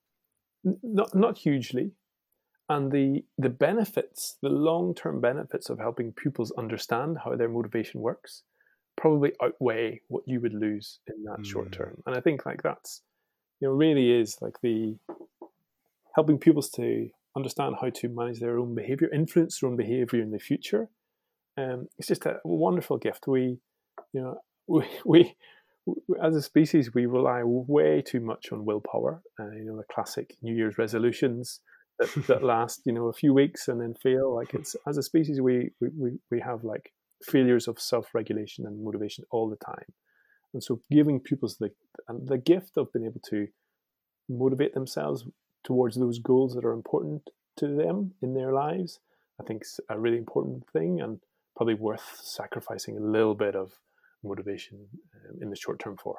not 0.64 1.16
not 1.16 1.38
hugely. 1.38 1.92
And 2.70 2.90
the 2.90 3.26
the 3.38 3.50
benefits, 3.50 4.38
the 4.42 4.50
long 4.50 4.96
term 4.96 5.20
benefits 5.20 5.70
of 5.70 5.80
helping 5.80 6.14
pupils 6.14 6.54
understand 6.58 7.18
how 7.22 7.36
their 7.36 7.50
motivation 7.50 8.00
works, 8.00 8.44
probably 8.98 9.34
outweigh 9.42 10.02
what 10.08 10.24
you 10.28 10.40
would 10.42 10.54
lose 10.54 11.00
in 11.08 11.24
that 11.24 11.40
mm. 11.40 11.46
short 11.46 11.72
term. 11.72 12.02
And 12.06 12.16
I 12.16 12.22
think 12.22 12.46
like 12.46 12.62
that's 12.64 13.02
you 13.60 13.68
know 13.68 13.74
really 13.74 14.12
is 14.12 14.38
like 14.42 14.56
the 14.62 14.98
helping 16.16 16.38
pupils 16.38 16.70
to 16.72 17.10
understand 17.36 17.76
how 17.80 17.90
to 17.90 18.10
manage 18.10 18.40
their 18.40 18.58
own 18.58 18.76
behavior, 18.76 19.10
influence 19.14 19.60
their 19.60 19.70
own 19.70 19.78
behavior 19.78 20.22
in 20.22 20.32
the 20.32 20.40
future. 20.40 20.90
Um, 21.58 21.88
it's 21.98 22.08
just 22.08 22.26
a 22.26 22.40
wonderful 22.44 22.98
gift. 22.98 23.28
We, 23.28 23.60
you 24.14 24.22
know, 24.22 24.38
we, 24.68 24.86
we, 25.06 25.36
as 26.22 26.36
a 26.36 26.42
species 26.42 26.94
we 26.94 27.06
rely 27.06 27.42
way 27.44 28.02
too 28.02 28.20
much 28.20 28.52
on 28.52 28.66
willpower. 28.66 29.22
Uh, 29.40 29.52
you 29.52 29.66
know, 29.66 29.78
the 29.78 29.94
classic 29.94 30.36
New 30.42 30.56
Year's 30.56 30.78
resolutions 30.78 31.60
that, 32.00 32.28
that 32.28 32.44
last 32.56 32.82
you 32.86 32.94
know 32.94 33.08
a 33.08 33.14
few 33.14 33.34
weeks 33.34 33.68
and 33.68 33.82
then 33.82 33.96
fail. 33.96 34.36
Like 34.36 34.54
it's 34.54 34.76
as 34.88 34.98
a 34.98 35.04
species 35.04 35.42
we 35.42 35.72
we 35.80 36.20
we 36.30 36.40
have 36.40 36.64
like 36.64 36.92
failures 37.24 37.68
of 37.68 37.80
self-regulation 37.80 38.66
and 38.66 38.84
motivation 38.84 39.26
all 39.32 39.50
the 39.50 39.56
time. 39.56 39.94
And 40.54 40.64
so 40.64 40.82
giving 40.92 41.20
pupils 41.20 41.58
the 41.58 41.72
the 42.08 42.38
gift 42.38 42.78
of 42.78 42.92
being 42.92 43.06
able 43.06 43.22
to 43.30 43.48
motivate 44.28 44.74
themselves 44.74 45.26
towards 45.64 45.96
those 45.96 46.20
goals 46.20 46.54
that 46.56 46.66
are 46.66 46.74
important 46.74 47.30
to 47.58 47.68
them 47.68 48.14
in 48.22 48.34
their 48.34 48.52
lives, 48.52 49.00
I 49.40 49.44
think 49.44 49.64
is 49.64 49.80
a 49.90 50.00
really 50.00 50.18
important 50.18 50.68
thing 50.72 51.02
and 51.02 51.20
probably 51.56 51.76
worth 51.76 52.20
sacrificing 52.22 52.98
a 52.98 53.02
little 53.02 53.36
bit 53.36 53.56
of 53.56 53.80
motivation 54.24 54.88
um, 55.16 55.38
in 55.42 55.50
the 55.50 55.56
short 55.56 55.80
term 55.80 55.98
for. 55.98 56.18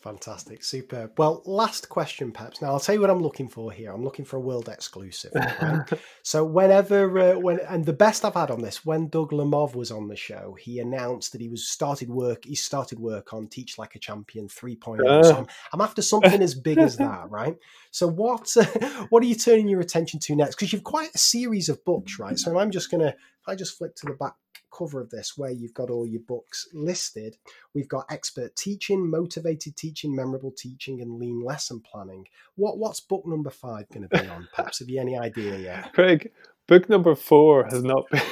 Fantastic, 0.00 0.62
superb. 0.62 1.18
Well, 1.18 1.42
last 1.44 1.88
question, 1.88 2.30
perhaps. 2.30 2.62
Now, 2.62 2.68
I'll 2.68 2.78
tell 2.78 2.94
you 2.94 3.00
what 3.00 3.10
I'm 3.10 3.20
looking 3.20 3.48
for 3.48 3.72
here. 3.72 3.92
I'm 3.92 4.04
looking 4.04 4.24
for 4.24 4.36
a 4.36 4.40
world 4.40 4.68
exclusive. 4.68 5.32
Right? 5.34 5.82
so, 6.22 6.44
whenever, 6.44 7.18
uh, 7.18 7.38
when, 7.40 7.58
and 7.68 7.84
the 7.84 7.92
best 7.92 8.24
I've 8.24 8.34
had 8.34 8.52
on 8.52 8.62
this, 8.62 8.84
when 8.84 9.08
Doug 9.08 9.32
Lemov 9.32 9.74
was 9.74 9.90
on 9.90 10.06
the 10.06 10.14
show, 10.14 10.56
he 10.56 10.78
announced 10.78 11.32
that 11.32 11.40
he 11.40 11.48
was 11.48 11.68
started 11.68 12.10
work. 12.10 12.44
He 12.44 12.54
started 12.54 13.00
work 13.00 13.32
on 13.32 13.48
Teach 13.48 13.76
Like 13.76 13.96
a 13.96 13.98
Champion 13.98 14.46
3.0. 14.46 15.04
Uh. 15.04 15.22
So 15.24 15.36
I'm, 15.38 15.46
I'm, 15.72 15.80
after 15.80 16.00
something 16.00 16.42
as 16.42 16.54
big 16.54 16.78
as 16.78 16.96
that, 16.98 17.24
right? 17.28 17.56
So, 17.90 18.06
what, 18.06 18.56
uh, 18.56 18.66
what 19.08 19.24
are 19.24 19.26
you 19.26 19.34
turning 19.34 19.68
your 19.68 19.80
attention 19.80 20.20
to 20.20 20.36
next? 20.36 20.54
Because 20.54 20.72
you've 20.72 20.84
quite 20.84 21.10
a 21.12 21.18
series 21.18 21.68
of 21.68 21.84
books, 21.84 22.20
right? 22.20 22.38
So, 22.38 22.56
I'm 22.56 22.70
just 22.70 22.88
gonna, 22.88 23.16
I 23.48 23.56
just 23.56 23.76
flick 23.76 23.96
to 23.96 24.06
the 24.06 24.12
back 24.12 24.34
cover 24.70 25.00
of 25.00 25.10
this 25.10 25.36
where 25.36 25.50
you've 25.50 25.74
got 25.74 25.90
all 25.90 26.06
your 26.06 26.22
books 26.22 26.68
listed. 26.72 27.36
We've 27.74 27.88
got 27.88 28.06
expert 28.10 28.56
teaching, 28.56 29.08
motivated 29.08 29.76
teaching, 29.76 30.14
memorable 30.14 30.52
teaching, 30.52 31.00
and 31.00 31.18
lean 31.18 31.40
lesson 31.40 31.80
planning. 31.80 32.26
What 32.56 32.78
what's 32.78 33.00
book 33.00 33.26
number 33.26 33.50
five 33.50 33.88
going 33.90 34.08
to 34.08 34.22
be 34.22 34.28
on? 34.28 34.48
Perhaps 34.54 34.80
have 34.80 34.88
you 34.88 35.00
any 35.00 35.16
idea 35.16 35.58
yet? 35.58 35.92
Craig, 35.94 36.30
book 36.66 36.88
number 36.88 37.14
four 37.14 37.64
has 37.64 37.82
not 37.82 38.08
been 38.10 38.22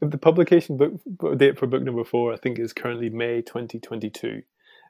the 0.00 0.18
publication 0.18 0.76
book 0.76 1.38
date 1.38 1.58
for 1.58 1.66
book 1.66 1.82
number 1.82 2.04
four. 2.04 2.32
I 2.32 2.36
think 2.36 2.58
is 2.58 2.72
currently 2.72 3.10
May 3.10 3.42
2022. 3.42 4.42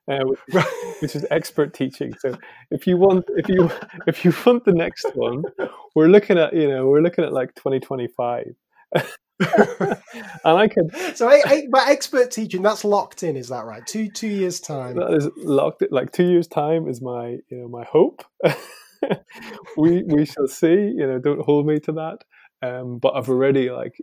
Uh, 0.09 0.25
which, 0.25 0.65
which 1.01 1.17
is 1.17 1.27
expert 1.31 1.75
teaching. 1.75 2.15
So 2.19 2.37
if 2.71 2.87
you 2.87 2.97
want, 2.97 3.27
if 3.37 3.49
you 3.49 3.71
if 4.07 4.25
you 4.25 4.33
want 4.45 4.65
the 4.65 4.73
next 4.73 5.07
one, 5.15 5.45
we're 5.95 6.09
looking 6.09 6.39
at 6.39 6.55
you 6.55 6.69
know 6.69 6.89
we're 6.89 7.03
looking 7.03 7.25
at 7.25 7.33
like 7.33 7.55
2025. 7.55 8.55
And 9.41 10.59
I 10.59 10.69
could. 10.69 11.17
So, 11.17 11.29
I, 11.29 11.43
I, 11.45 11.67
but 11.71 11.89
expert 11.89 12.31
teaching 12.31 12.63
that's 12.63 12.85
locked 12.85 13.23
in. 13.23 13.37
Is 13.37 13.49
that 13.49 13.65
right? 13.65 13.87
Two 13.87 14.09
two 14.09 14.29
years 14.29 14.61
time. 14.61 14.97
That 14.97 15.15
is 15.15 15.29
locked. 15.37 15.83
Like 15.91 16.13
two 16.13 16.29
years 16.29 16.47
time 16.47 16.89
is 16.89 17.01
my 17.01 17.39
you 17.49 17.59
know 17.59 17.69
my 17.69 17.85
hope. 17.85 18.25
we 19.77 20.03
we 20.03 20.25
shall 20.27 20.49
see. 20.49 20.93
You 20.97 21.07
know, 21.07 21.19
don't 21.19 21.43
hold 21.43 21.67
me 21.67 21.81
to 21.81 21.93
that. 21.93 22.19
Um, 22.63 22.99
but 22.99 23.15
I've 23.17 23.31
already 23.31 23.71
like 23.71 23.97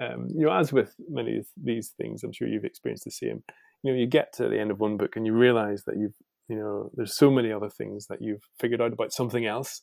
um, 0.00 0.28
you 0.34 0.46
know, 0.46 0.52
as 0.52 0.72
with 0.72 0.94
many 1.08 1.38
of 1.38 1.46
these 1.62 1.92
things, 2.00 2.22
I'm 2.22 2.32
sure 2.32 2.48
you've 2.48 2.64
experienced 2.64 3.04
the 3.04 3.10
same. 3.10 3.42
You 3.82 3.92
know, 3.92 3.98
you 3.98 4.06
get 4.06 4.32
to 4.34 4.48
the 4.48 4.58
end 4.58 4.70
of 4.70 4.80
one 4.80 4.96
book 4.96 5.16
and 5.16 5.26
you 5.26 5.32
realize 5.32 5.84
that 5.84 5.96
you've, 5.96 6.14
you 6.48 6.56
know, 6.56 6.90
there's 6.94 7.16
so 7.16 7.30
many 7.30 7.52
other 7.52 7.68
things 7.68 8.06
that 8.06 8.22
you've 8.22 8.42
figured 8.58 8.80
out 8.80 8.92
about 8.92 9.12
something 9.12 9.46
else 9.46 9.82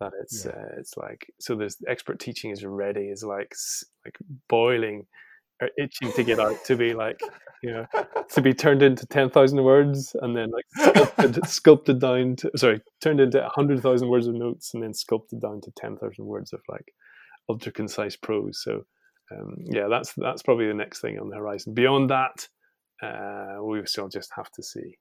that 0.00 0.12
it's 0.20 0.44
yeah. 0.44 0.52
uh, 0.52 0.78
it's 0.78 0.96
like 0.96 1.32
so. 1.40 1.54
There's 1.54 1.76
expert 1.86 2.20
teaching 2.20 2.50
is 2.50 2.64
ready 2.64 3.08
is 3.08 3.22
like 3.22 3.54
like 4.04 4.18
boiling 4.48 5.06
or 5.62 5.70
itching 5.78 6.12
to 6.12 6.24
get 6.24 6.40
out 6.40 6.62
to 6.64 6.76
be 6.76 6.92
like 6.92 7.20
you 7.62 7.70
know 7.70 7.86
to 8.28 8.42
be 8.42 8.52
turned 8.52 8.82
into 8.82 9.06
10,000 9.06 9.62
words 9.62 10.14
and 10.20 10.36
then 10.36 10.50
like 10.50 10.64
sculpted, 10.76 11.46
sculpted 11.46 12.00
down 12.00 12.36
to 12.36 12.50
sorry 12.56 12.80
turned 13.00 13.20
into 13.20 13.38
100,000 13.38 14.08
words 14.08 14.26
of 14.26 14.34
notes 14.34 14.74
and 14.74 14.82
then 14.82 14.92
sculpted 14.92 15.40
down 15.40 15.60
to 15.60 15.70
10,000 15.76 16.24
words 16.24 16.52
of 16.52 16.60
like 16.68 16.92
ultra 17.48 17.72
concise 17.72 18.16
prose 18.16 18.60
so 18.62 18.82
um, 19.30 19.54
yeah 19.60 19.86
that's 19.88 20.12
that's 20.16 20.42
probably 20.42 20.66
the 20.66 20.74
next 20.74 21.00
thing 21.00 21.18
on 21.18 21.28
the 21.28 21.36
horizon 21.36 21.72
beyond 21.72 22.10
that 22.10 22.48
uh, 23.02 23.62
we 23.62 23.84
still 23.86 24.08
just 24.08 24.30
have 24.36 24.50
to 24.50 24.62
see 24.62 24.98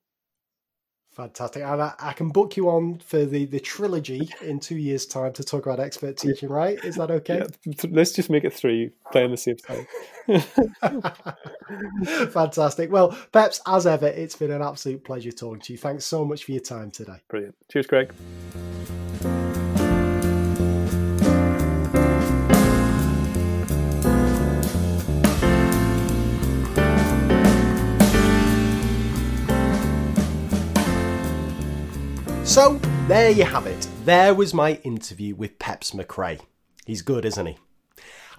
Fantastic. 1.11 1.63
And 1.63 1.81
I, 1.81 1.93
I, 1.99 2.13
can 2.13 2.29
book 2.29 2.55
you 2.55 2.69
on 2.69 2.99
for 2.99 3.25
the, 3.25 3.43
the 3.43 3.59
trilogy 3.59 4.29
in 4.41 4.61
two 4.61 4.77
years' 4.77 5.05
time 5.05 5.33
to 5.33 5.43
talk 5.43 5.65
about 5.65 5.81
expert 5.81 6.15
teaching, 6.15 6.47
right? 6.47 6.81
Is 6.85 6.95
that 6.95 7.11
okay? 7.11 7.43
Yeah, 7.65 7.73
let's 7.89 8.13
just 8.13 8.29
make 8.29 8.45
it 8.45 8.53
three, 8.53 8.91
play 9.11 9.25
in 9.25 9.31
the 9.31 9.37
same 9.37 9.57
time. 9.57 9.87
Fantastic. 12.31 12.91
Well, 12.91 13.17
Peps, 13.33 13.59
as 13.67 13.85
ever, 13.85 14.07
it's 14.07 14.37
been 14.37 14.51
an 14.51 14.61
absolute 14.61 15.03
pleasure 15.03 15.33
talking 15.33 15.59
to 15.61 15.73
you. 15.73 15.79
Thanks 15.79 16.05
so 16.05 16.23
much 16.23 16.45
for 16.45 16.53
your 16.53 16.61
time 16.61 16.91
today. 16.91 17.17
Brilliant. 17.27 17.55
Cheers, 17.69 17.87
Craig. 17.87 18.13
So, 32.51 32.75
there 33.07 33.29
you 33.29 33.45
have 33.45 33.65
it. 33.65 33.87
There 34.03 34.35
was 34.35 34.53
my 34.53 34.73
interview 34.83 35.35
with 35.35 35.57
Peps 35.57 35.91
McCrea. 35.91 36.41
He's 36.85 37.01
good, 37.01 37.23
isn't 37.23 37.45
he? 37.45 37.57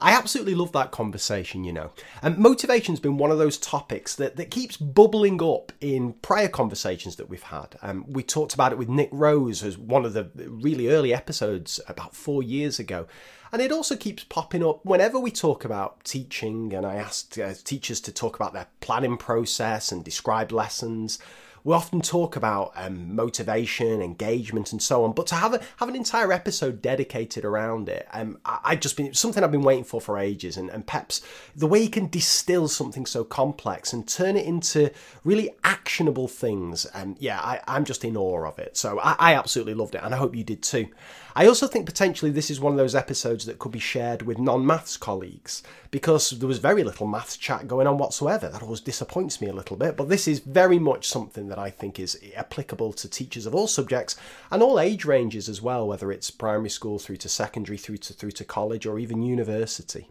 I 0.02 0.12
absolutely 0.12 0.54
love 0.54 0.72
that 0.72 0.90
conversation, 0.90 1.64
you 1.64 1.72
know. 1.72 1.92
And 2.20 2.36
motivation's 2.36 3.00
been 3.00 3.16
one 3.16 3.30
of 3.30 3.38
those 3.38 3.56
topics 3.56 4.14
that, 4.16 4.36
that 4.36 4.50
keeps 4.50 4.76
bubbling 4.76 5.42
up 5.42 5.72
in 5.80 6.12
prior 6.20 6.48
conversations 6.48 7.16
that 7.16 7.30
we've 7.30 7.42
had. 7.44 7.76
Um, 7.80 8.04
we 8.06 8.22
talked 8.22 8.52
about 8.52 8.70
it 8.70 8.76
with 8.76 8.90
Nick 8.90 9.08
Rose 9.12 9.62
as 9.62 9.78
one 9.78 10.04
of 10.04 10.12
the 10.12 10.30
really 10.46 10.88
early 10.88 11.14
episodes 11.14 11.80
about 11.88 12.14
four 12.14 12.42
years 12.42 12.78
ago. 12.78 13.06
And 13.50 13.62
it 13.62 13.72
also 13.72 13.96
keeps 13.96 14.24
popping 14.24 14.62
up 14.62 14.84
whenever 14.84 15.18
we 15.18 15.30
talk 15.30 15.64
about 15.64 16.04
teaching, 16.04 16.74
and 16.74 16.84
I 16.84 16.96
asked 16.96 17.38
uh, 17.38 17.54
teachers 17.64 18.02
to 18.02 18.12
talk 18.12 18.36
about 18.36 18.52
their 18.52 18.66
planning 18.80 19.16
process 19.16 19.90
and 19.90 20.04
describe 20.04 20.52
lessons 20.52 21.18
we 21.64 21.74
often 21.74 22.00
talk 22.00 22.36
about 22.36 22.72
um, 22.74 23.14
motivation, 23.14 24.02
engagement, 24.02 24.72
and 24.72 24.82
so 24.82 25.04
on. 25.04 25.12
But 25.12 25.26
to 25.28 25.36
have 25.36 25.54
a, 25.54 25.60
have 25.76 25.88
an 25.88 25.96
entire 25.96 26.32
episode 26.32 26.82
dedicated 26.82 27.44
around 27.44 27.88
it, 27.88 28.06
um, 28.12 28.38
I, 28.44 28.58
I 28.64 28.76
just 28.76 28.96
been 28.96 29.14
something 29.14 29.44
I've 29.44 29.52
been 29.52 29.62
waiting 29.62 29.84
for 29.84 30.00
for 30.00 30.18
ages. 30.18 30.56
And, 30.56 30.70
and 30.70 30.86
Peps, 30.86 31.22
the 31.54 31.66
way 31.66 31.82
he 31.82 31.88
can 31.88 32.08
distill 32.08 32.68
something 32.68 33.06
so 33.06 33.24
complex 33.24 33.92
and 33.92 34.06
turn 34.06 34.36
it 34.36 34.46
into 34.46 34.90
really 35.24 35.50
actionable 35.64 36.28
things, 36.28 36.86
and 36.86 37.12
um, 37.12 37.16
yeah, 37.20 37.40
I, 37.40 37.60
I'm 37.66 37.84
just 37.84 38.04
in 38.04 38.16
awe 38.16 38.46
of 38.46 38.58
it. 38.58 38.76
So 38.76 38.98
I, 39.00 39.16
I 39.18 39.34
absolutely 39.34 39.74
loved 39.74 39.94
it, 39.94 40.02
and 40.02 40.14
I 40.14 40.18
hope 40.18 40.34
you 40.34 40.44
did 40.44 40.62
too. 40.62 40.88
I 41.34 41.46
also 41.46 41.66
think 41.66 41.86
potentially 41.86 42.30
this 42.30 42.50
is 42.50 42.60
one 42.60 42.72
of 42.72 42.78
those 42.78 42.94
episodes 42.94 43.46
that 43.46 43.58
could 43.58 43.72
be 43.72 43.78
shared 43.78 44.22
with 44.22 44.38
non 44.38 44.66
maths 44.66 44.96
colleagues 44.96 45.62
because 45.90 46.30
there 46.30 46.48
was 46.48 46.58
very 46.58 46.84
little 46.84 47.06
maths 47.06 47.36
chat 47.36 47.66
going 47.66 47.86
on 47.86 47.98
whatsoever. 47.98 48.48
That 48.48 48.62
always 48.62 48.80
disappoints 48.80 49.40
me 49.40 49.48
a 49.48 49.54
little 49.54 49.76
bit, 49.76 49.96
but 49.96 50.08
this 50.08 50.28
is 50.28 50.40
very 50.40 50.78
much 50.78 51.08
something 51.08 51.48
that 51.48 51.58
I 51.58 51.70
think 51.70 51.98
is 51.98 52.18
applicable 52.36 52.92
to 52.94 53.08
teachers 53.08 53.46
of 53.46 53.54
all 53.54 53.66
subjects 53.66 54.16
and 54.50 54.62
all 54.62 54.78
age 54.78 55.04
ranges 55.04 55.48
as 55.48 55.62
well, 55.62 55.86
whether 55.88 56.12
it's 56.12 56.30
primary 56.30 56.70
school 56.70 56.98
through 56.98 57.18
to 57.18 57.28
secondary, 57.28 57.78
through 57.78 57.98
to 57.98 58.12
through 58.12 58.32
to 58.32 58.44
college 58.44 58.86
or 58.86 58.98
even 58.98 59.22
university. 59.22 60.08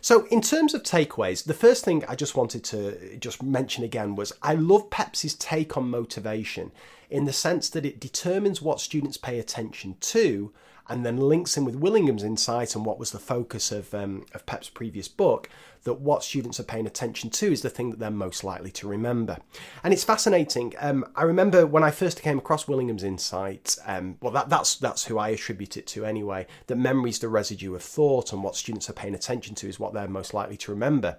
So, 0.00 0.26
in 0.26 0.40
terms 0.40 0.74
of 0.74 0.84
takeaways, 0.84 1.44
the 1.44 1.54
first 1.54 1.84
thing 1.84 2.04
I 2.08 2.14
just 2.14 2.36
wanted 2.36 2.62
to 2.64 3.16
just 3.18 3.42
mention 3.42 3.82
again 3.82 4.14
was 4.14 4.32
I 4.42 4.54
love 4.54 4.90
Peps's 4.90 5.34
take 5.34 5.76
on 5.76 5.90
motivation 5.90 6.70
in 7.10 7.24
the 7.24 7.32
sense 7.32 7.70
that 7.70 7.86
it 7.86 8.00
determines 8.00 8.60
what 8.60 8.80
students 8.80 9.16
pay 9.16 9.38
attention 9.38 9.96
to 10.00 10.52
and 10.88 11.04
then 11.04 11.16
links 11.18 11.56
in 11.56 11.64
with 11.64 11.76
Willingham's 11.76 12.24
insight 12.24 12.74
and 12.74 12.84
what 12.84 12.98
was 12.98 13.10
the 13.10 13.18
focus 13.18 13.70
of, 13.70 13.92
um, 13.94 14.24
of 14.34 14.46
Pep's 14.46 14.70
previous 14.70 15.06
book, 15.06 15.48
that 15.84 16.00
what 16.00 16.24
students 16.24 16.58
are 16.58 16.64
paying 16.64 16.86
attention 16.86 17.30
to 17.30 17.52
is 17.52 17.62
the 17.62 17.70
thing 17.70 17.90
that 17.90 17.98
they're 17.98 18.10
most 18.10 18.42
likely 18.42 18.70
to 18.70 18.88
remember. 18.88 19.36
And 19.84 19.92
it's 19.92 20.04
fascinating. 20.04 20.74
Um, 20.78 21.04
I 21.14 21.24
remember 21.24 21.66
when 21.66 21.84
I 21.84 21.90
first 21.90 22.22
came 22.22 22.38
across 22.38 22.66
Willingham's 22.66 23.04
insight, 23.04 23.76
um, 23.86 24.16
well, 24.22 24.32
that, 24.32 24.48
that's, 24.48 24.76
that's 24.76 25.04
who 25.04 25.18
I 25.18 25.28
attribute 25.28 25.76
it 25.76 25.86
to 25.88 26.06
anyway, 26.06 26.46
that 26.68 26.76
memory 26.76 27.10
is 27.10 27.18
the 27.18 27.28
residue 27.28 27.74
of 27.74 27.82
thought 27.82 28.32
and 28.32 28.42
what 28.42 28.56
students 28.56 28.88
are 28.88 28.94
paying 28.94 29.14
attention 29.14 29.54
to 29.56 29.68
is 29.68 29.78
what 29.78 29.92
they're 29.92 30.08
most 30.08 30.32
likely 30.32 30.56
to 30.58 30.70
remember. 30.70 31.18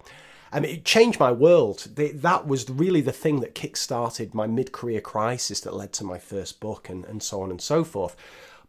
I 0.52 0.60
mean, 0.60 0.72
it 0.72 0.86
changed 0.86 1.20
my 1.20 1.32
world. 1.32 1.88
That 1.96 2.48
was 2.48 2.70
really 2.70 3.02
the 3.02 3.12
thing 3.12 3.40
that 3.42 3.56
kick-started 3.56 4.34
my 4.34 4.48
mid-career 4.48 5.02
crisis 5.02 5.60
that 5.62 5.76
led 5.76 5.94
to 5.94 6.04
my 6.04 6.18
first 6.18 6.60
book 6.60 6.90
and, 6.90 7.06
and 7.06 7.22
so 7.22 7.42
on 7.42 7.52
and 7.52 7.62
so 7.62 7.84
forth. 7.84 8.16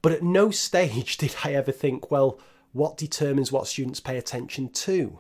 But 0.03 0.13
at 0.13 0.23
no 0.23 0.51
stage 0.67 1.17
did 1.17 1.37
I 1.45 1.55
ever 1.55 1.73
think, 1.73 2.11
well, 2.11 2.39
what 2.73 2.97
determines 2.97 3.51
what 3.51 3.67
students 3.67 4.01
pay 4.01 4.17
attention 4.17 4.69
to? 4.71 5.19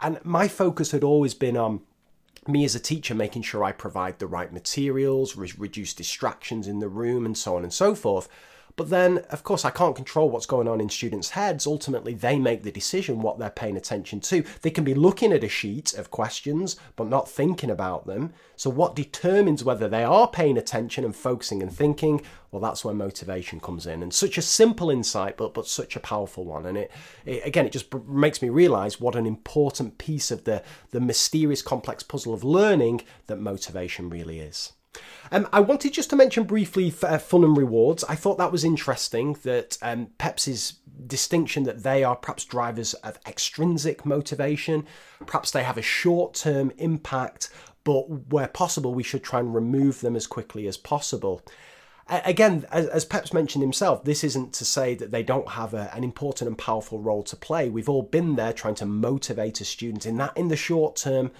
And 0.00 0.24
my 0.24 0.48
focus 0.48 0.90
had 0.90 1.04
always 1.04 1.34
been 1.34 1.56
on 1.56 1.80
me 2.46 2.64
as 2.64 2.74
a 2.74 2.80
teacher 2.80 3.14
making 3.14 3.42
sure 3.42 3.64
I 3.64 3.72
provide 3.72 4.18
the 4.18 4.26
right 4.26 4.52
materials, 4.52 5.36
re- 5.36 5.52
reduce 5.56 5.94
distractions 5.94 6.66
in 6.66 6.78
the 6.78 6.88
room, 6.88 7.24
and 7.24 7.36
so 7.36 7.56
on 7.56 7.62
and 7.62 7.72
so 7.72 7.94
forth. 7.94 8.28
But 8.76 8.90
then, 8.90 9.18
of 9.30 9.44
course, 9.44 9.64
I 9.64 9.70
can't 9.70 9.94
control 9.94 10.30
what's 10.30 10.46
going 10.46 10.66
on 10.66 10.80
in 10.80 10.88
students' 10.88 11.30
heads. 11.30 11.66
Ultimately, 11.66 12.12
they 12.12 12.40
make 12.40 12.64
the 12.64 12.72
decision 12.72 13.22
what 13.22 13.38
they're 13.38 13.50
paying 13.50 13.76
attention 13.76 14.18
to. 14.20 14.44
They 14.62 14.70
can 14.70 14.82
be 14.82 14.94
looking 14.94 15.32
at 15.32 15.44
a 15.44 15.48
sheet 15.48 15.94
of 15.94 16.10
questions, 16.10 16.76
but 16.96 17.08
not 17.08 17.28
thinking 17.28 17.70
about 17.70 18.06
them. 18.06 18.32
So, 18.56 18.70
what 18.70 18.96
determines 18.96 19.62
whether 19.62 19.88
they 19.88 20.02
are 20.02 20.26
paying 20.26 20.58
attention 20.58 21.04
and 21.04 21.14
focusing 21.14 21.62
and 21.62 21.72
thinking? 21.72 22.22
Well, 22.50 22.60
that's 22.60 22.84
where 22.84 22.94
motivation 22.94 23.60
comes 23.60 23.86
in. 23.86 24.02
And 24.02 24.12
such 24.12 24.38
a 24.38 24.42
simple 24.42 24.90
insight, 24.90 25.36
but, 25.36 25.54
but 25.54 25.66
such 25.68 25.94
a 25.94 26.00
powerful 26.00 26.44
one. 26.44 26.66
And 26.66 26.76
it, 26.76 26.90
it 27.24 27.46
again, 27.46 27.66
it 27.66 27.72
just 27.72 27.94
makes 28.06 28.42
me 28.42 28.48
realize 28.48 29.00
what 29.00 29.14
an 29.14 29.26
important 29.26 29.98
piece 29.98 30.32
of 30.32 30.44
the, 30.44 30.64
the 30.90 31.00
mysterious, 31.00 31.62
complex 31.62 32.02
puzzle 32.02 32.34
of 32.34 32.42
learning 32.42 33.02
that 33.26 33.38
motivation 33.38 34.10
really 34.10 34.40
is. 34.40 34.72
Um, 35.30 35.48
I 35.52 35.60
wanted 35.60 35.92
just 35.92 36.10
to 36.10 36.16
mention 36.16 36.44
briefly 36.44 36.94
uh, 37.02 37.18
fun 37.18 37.44
and 37.44 37.56
rewards. 37.56 38.04
I 38.04 38.14
thought 38.14 38.38
that 38.38 38.52
was 38.52 38.64
interesting 38.64 39.34
that 39.42 39.78
um, 39.82 40.08
Peps's 40.18 40.74
distinction 41.06 41.64
that 41.64 41.82
they 41.82 42.04
are 42.04 42.16
perhaps 42.16 42.44
drivers 42.44 42.94
of 42.94 43.18
extrinsic 43.26 44.06
motivation, 44.06 44.86
perhaps 45.26 45.50
they 45.50 45.64
have 45.64 45.78
a 45.78 45.82
short 45.82 46.34
term 46.34 46.72
impact, 46.78 47.50
but 47.84 48.32
where 48.32 48.48
possible, 48.48 48.94
we 48.94 49.02
should 49.02 49.22
try 49.22 49.40
and 49.40 49.54
remove 49.54 50.00
them 50.00 50.16
as 50.16 50.26
quickly 50.26 50.66
as 50.66 50.76
possible. 50.76 51.42
Again, 52.08 52.66
as, 52.70 52.86
as 52.88 53.04
Peps 53.06 53.32
mentioned 53.32 53.62
himself, 53.62 54.04
this 54.04 54.22
isn't 54.24 54.52
to 54.54 54.64
say 54.64 54.94
that 54.94 55.10
they 55.10 55.22
don't 55.22 55.48
have 55.48 55.72
a, 55.72 55.90
an 55.94 56.04
important 56.04 56.48
and 56.48 56.58
powerful 56.58 57.00
role 57.00 57.22
to 57.22 57.36
play. 57.36 57.70
We've 57.70 57.88
all 57.88 58.02
been 58.02 58.36
there 58.36 58.52
trying 58.52 58.74
to 58.76 58.86
motivate 58.86 59.62
a 59.62 59.64
student 59.64 60.04
in 60.04 60.18
that 60.18 60.36
in 60.36 60.48
the 60.48 60.56
short 60.56 60.96
term, 60.96 61.30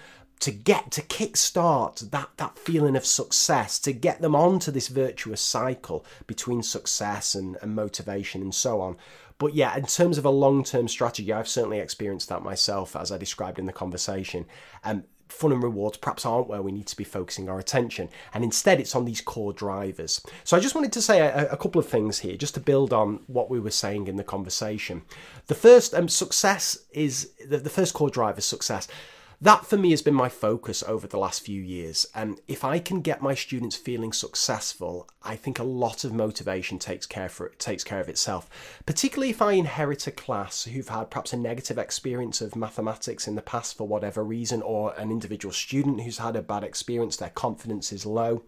to 0.44 0.50
get 0.50 0.90
to 0.90 1.00
kickstart 1.00 2.10
that 2.10 2.28
that 2.36 2.58
feeling 2.58 2.96
of 2.96 3.06
success 3.06 3.78
to 3.78 3.94
get 3.94 4.20
them 4.20 4.36
onto 4.36 4.70
this 4.70 4.88
virtuous 4.88 5.40
cycle 5.40 6.04
between 6.26 6.62
success 6.62 7.34
and, 7.34 7.56
and 7.62 7.74
motivation 7.74 8.42
and 8.42 8.54
so 8.54 8.82
on. 8.82 8.94
But 9.38 9.54
yeah 9.54 9.74
in 9.74 9.86
terms 9.86 10.18
of 10.18 10.26
a 10.26 10.30
long-term 10.30 10.88
strategy 10.88 11.32
i've 11.32 11.48
certainly 11.48 11.78
experienced 11.78 12.28
that 12.28 12.42
myself 12.42 12.94
as 12.94 13.10
i 13.10 13.16
described 13.16 13.58
in 13.58 13.64
the 13.64 13.72
conversation. 13.72 14.44
And 14.84 15.04
fun 15.30 15.50
and 15.50 15.62
rewards 15.62 15.96
perhaps 15.96 16.26
aren't 16.26 16.48
where 16.48 16.60
we 16.60 16.72
need 16.72 16.88
to 16.88 16.96
be 16.96 17.04
focusing 17.04 17.48
our 17.48 17.58
attention 17.58 18.10
and 18.34 18.44
instead 18.44 18.78
it's 18.78 18.94
on 18.94 19.06
these 19.06 19.22
core 19.22 19.54
drivers. 19.54 20.20
So 20.44 20.58
i 20.58 20.60
just 20.60 20.74
wanted 20.74 20.92
to 20.92 21.00
say 21.00 21.20
a, 21.20 21.52
a 21.52 21.56
couple 21.56 21.78
of 21.78 21.88
things 21.88 22.18
here 22.18 22.36
just 22.36 22.52
to 22.52 22.60
build 22.60 22.92
on 22.92 23.20
what 23.28 23.48
we 23.48 23.58
were 23.58 23.70
saying 23.70 24.08
in 24.08 24.16
the 24.16 24.24
conversation. 24.24 25.04
The 25.46 25.54
first 25.54 25.94
um, 25.94 26.10
success 26.10 26.76
is 26.92 27.30
the, 27.48 27.56
the 27.56 27.70
first 27.70 27.94
core 27.94 28.10
driver 28.10 28.40
is 28.40 28.44
success 28.44 28.88
that 29.40 29.66
for 29.66 29.76
me 29.76 29.90
has 29.90 30.02
been 30.02 30.14
my 30.14 30.28
focus 30.28 30.82
over 30.86 31.06
the 31.06 31.18
last 31.18 31.44
few 31.44 31.60
years. 31.60 32.06
And 32.14 32.40
if 32.48 32.64
I 32.64 32.78
can 32.78 33.00
get 33.00 33.22
my 33.22 33.34
students 33.34 33.76
feeling 33.76 34.12
successful, 34.12 35.08
I 35.22 35.36
think 35.36 35.58
a 35.58 35.64
lot 35.64 36.04
of 36.04 36.12
motivation 36.12 36.78
takes 36.78 37.06
care 37.06 37.28
for 37.28 37.46
it, 37.46 37.58
takes 37.58 37.84
care 37.84 38.00
of 38.00 38.08
itself. 38.08 38.48
Particularly 38.86 39.30
if 39.30 39.42
I 39.42 39.52
inherit 39.52 40.06
a 40.06 40.12
class 40.12 40.64
who've 40.64 40.88
had 40.88 41.10
perhaps 41.10 41.32
a 41.32 41.36
negative 41.36 41.78
experience 41.78 42.40
of 42.40 42.56
mathematics 42.56 43.26
in 43.26 43.34
the 43.34 43.42
past 43.42 43.76
for 43.76 43.86
whatever 43.88 44.24
reason, 44.24 44.62
or 44.62 44.94
an 44.94 45.10
individual 45.10 45.52
student 45.52 46.02
who's 46.02 46.18
had 46.18 46.36
a 46.36 46.42
bad 46.42 46.64
experience, 46.64 47.16
their 47.16 47.30
confidence 47.30 47.92
is 47.92 48.06
low 48.06 48.42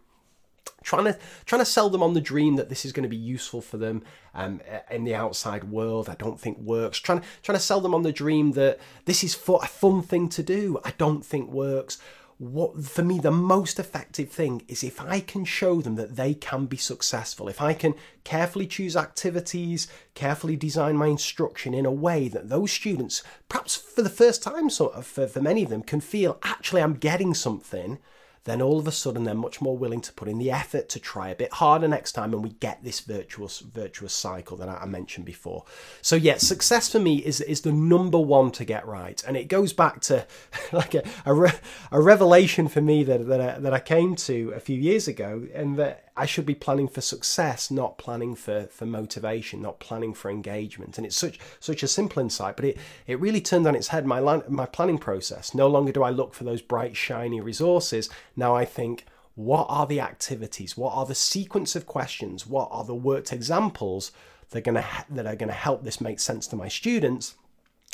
trying 0.83 1.05
to 1.05 1.19
trying 1.45 1.61
to 1.61 1.67
sell 1.67 1.91
them 1.91 2.03
on 2.03 2.15
the 2.15 2.21
dream 2.21 2.57
that 2.57 2.69
this 2.69 2.85
is 2.85 2.93
going 2.93 3.03
to 3.03 3.09
be 3.09 3.17
useful 3.17 3.61
for 3.61 3.77
them 3.77 4.03
um, 4.35 4.61
in 4.91 5.05
the 5.05 5.15
outside 5.15 5.65
world. 5.65 6.09
I 6.09 6.15
don't 6.15 6.41
think 6.41 6.59
works. 6.59 6.99
Trying 6.99 7.23
trying 7.43 7.59
to 7.59 7.65
sell 7.65 7.81
them 7.81 7.95
on 7.95 8.03
the 8.03 8.13
dream 8.13 8.53
that 8.53 8.79
this 9.05 9.25
is 9.25 9.35
for 9.35 9.61
a 9.63 9.69
fun 9.69 10.03
thing 10.03 10.29
to 10.31 10.43
do. 10.43 10.79
I 10.85 10.93
don't 10.99 11.25
think 11.25 11.51
works 11.51 11.99
what 12.39 12.85
for 12.85 13.03
me 13.03 13.19
the 13.19 13.31
most 13.31 13.79
effective 13.79 14.31
thing 14.31 14.63
is 14.69 14.85
if 14.85 15.01
I 15.01 15.21
can 15.21 15.45
show 15.45 15.81
them 15.81 15.95
that 15.95 16.17
they 16.17 16.35
can 16.35 16.67
be 16.67 16.77
successful, 16.77 17.49
if 17.49 17.63
I 17.63 17.73
can 17.73 17.95
carefully 18.25 18.67
choose 18.67 18.95
activities, 18.95 19.89
carefully 20.15 20.55
design 20.55 20.97
my 20.97 21.07
instruction 21.07 21.73
in 21.73 21.87
a 21.87 21.93
way 21.93 22.29
that 22.29 22.51
those 22.51 22.73
students, 22.73 23.23
perhaps 23.49 23.75
for 23.75 24.03
the 24.03 24.11
first 24.11 24.43
time, 24.43 24.69
sort 24.69 24.95
of 24.95 25.07
for, 25.07 25.27
for 25.27 25.41
many 25.41 25.63
of 25.63 25.71
them, 25.71 25.83
can 25.83 26.01
feel 26.01 26.39
actually 26.43 26.83
I'm 26.83 26.95
getting 26.95 27.33
something 27.33 27.99
then 28.47 28.63
all 28.63 28.79
of 28.79 28.89
a 28.89 28.93
sudden 28.93 29.25
they're 29.25 29.35
much 29.35 29.61
more 29.61 29.77
willing 29.77 30.01
to 30.01 30.13
put 30.13 30.29
in 30.29 30.39
the 30.39 30.51
effort 30.51 30.89
to 30.89 31.01
try 31.01 31.29
a 31.29 31.35
bit 31.35 31.53
harder 31.55 31.87
next 31.87 32.13
time 32.13 32.33
and 32.33 32.43
we 32.43 32.51
get 32.51 32.83
this 32.83 33.01
virtuous 33.01 33.61
virtuous 33.61 34.15
cycle 34.15 34.57
that 34.57 34.69
I 34.69 34.87
mentioned 34.87 35.27
before. 35.27 35.65
So 36.01 36.17
yeah, 36.17 36.39
success 36.39 36.91
for 36.91 36.99
me 36.99 37.17
is 37.17 37.41
is 37.41 37.61
the 37.61 37.73
number 37.73 38.19
one 38.19 38.51
to 38.53 38.65
get 38.65 38.87
right. 38.87 39.23
And 39.27 39.37
it 39.37 39.49
goes 39.49 39.73
back 39.73 40.01
to 40.03 40.27
like 40.73 40.95
a, 40.95 41.03
a, 41.27 41.35
re, 41.35 41.51
a 41.91 42.01
revelation 42.01 42.69
for 42.69 42.81
me 42.81 43.05
that, 43.05 43.27
that 43.27 43.41
I, 43.41 43.59
that 43.59 43.75
I 43.75 43.81
came 43.81 44.15
to 44.17 44.53
a 44.55 44.61
few 44.61 44.79
years 44.79 45.09
ago 45.09 45.47
and 45.55 45.77
that 45.77 46.06
I 46.17 46.25
should 46.27 46.47
be 46.47 46.55
planning 46.55 46.89
for 46.89 47.03
success, 47.03 47.71
not 47.71 47.99
planning 47.99 48.35
for, 48.35 48.69
for 48.71 48.87
motivation, 48.87 49.61
not 49.61 49.81
planning 49.81 50.15
for 50.15 50.31
engagement. 50.31 50.97
And 50.97 51.07
it's 51.07 51.17
such 51.17 51.39
such 51.61 51.83
a 51.83 51.89
simple 51.89 52.23
insight, 52.23 52.57
but 52.57 52.65
it, 52.65 52.79
it 53.07 53.21
really 53.21 53.41
turned 53.41 53.67
on 53.67 53.75
its 53.75 53.89
head 53.89 54.07
my 54.07 54.21
my 54.49 54.67
planning 54.67 54.99
process. 54.99 55.55
No 55.55 55.69
longer 55.69 55.93
do 55.93 56.03
I 56.03 56.11
look 56.11 56.33
for 56.33 56.45
those 56.45 56.63
bright, 56.63 56.97
shiny 56.97 57.41
resources. 57.41 58.09
Now 58.35 58.57
I 58.57 58.65
think, 58.65 59.05
what 59.35 59.67
are 59.69 59.87
the 59.87 60.01
activities? 60.01 60.77
What 60.77 60.95
are 60.95 61.05
the 61.05 61.15
sequence 61.15 61.77
of 61.77 61.87
questions? 61.87 62.47
What 62.47 62.69
are 62.71 62.85
the 62.85 62.95
worked 62.95 63.33
examples 63.33 64.13
that 64.51 64.59
are 64.59 64.63
gonna 64.63 64.87
that 65.11 65.27
are 65.27 65.37
gonna 65.37 65.53
help 65.53 65.85
this 65.85 66.01
make 66.01 66.21
sense 66.21 66.47
to 66.49 66.57
my 66.57 66.69
students, 66.69 67.35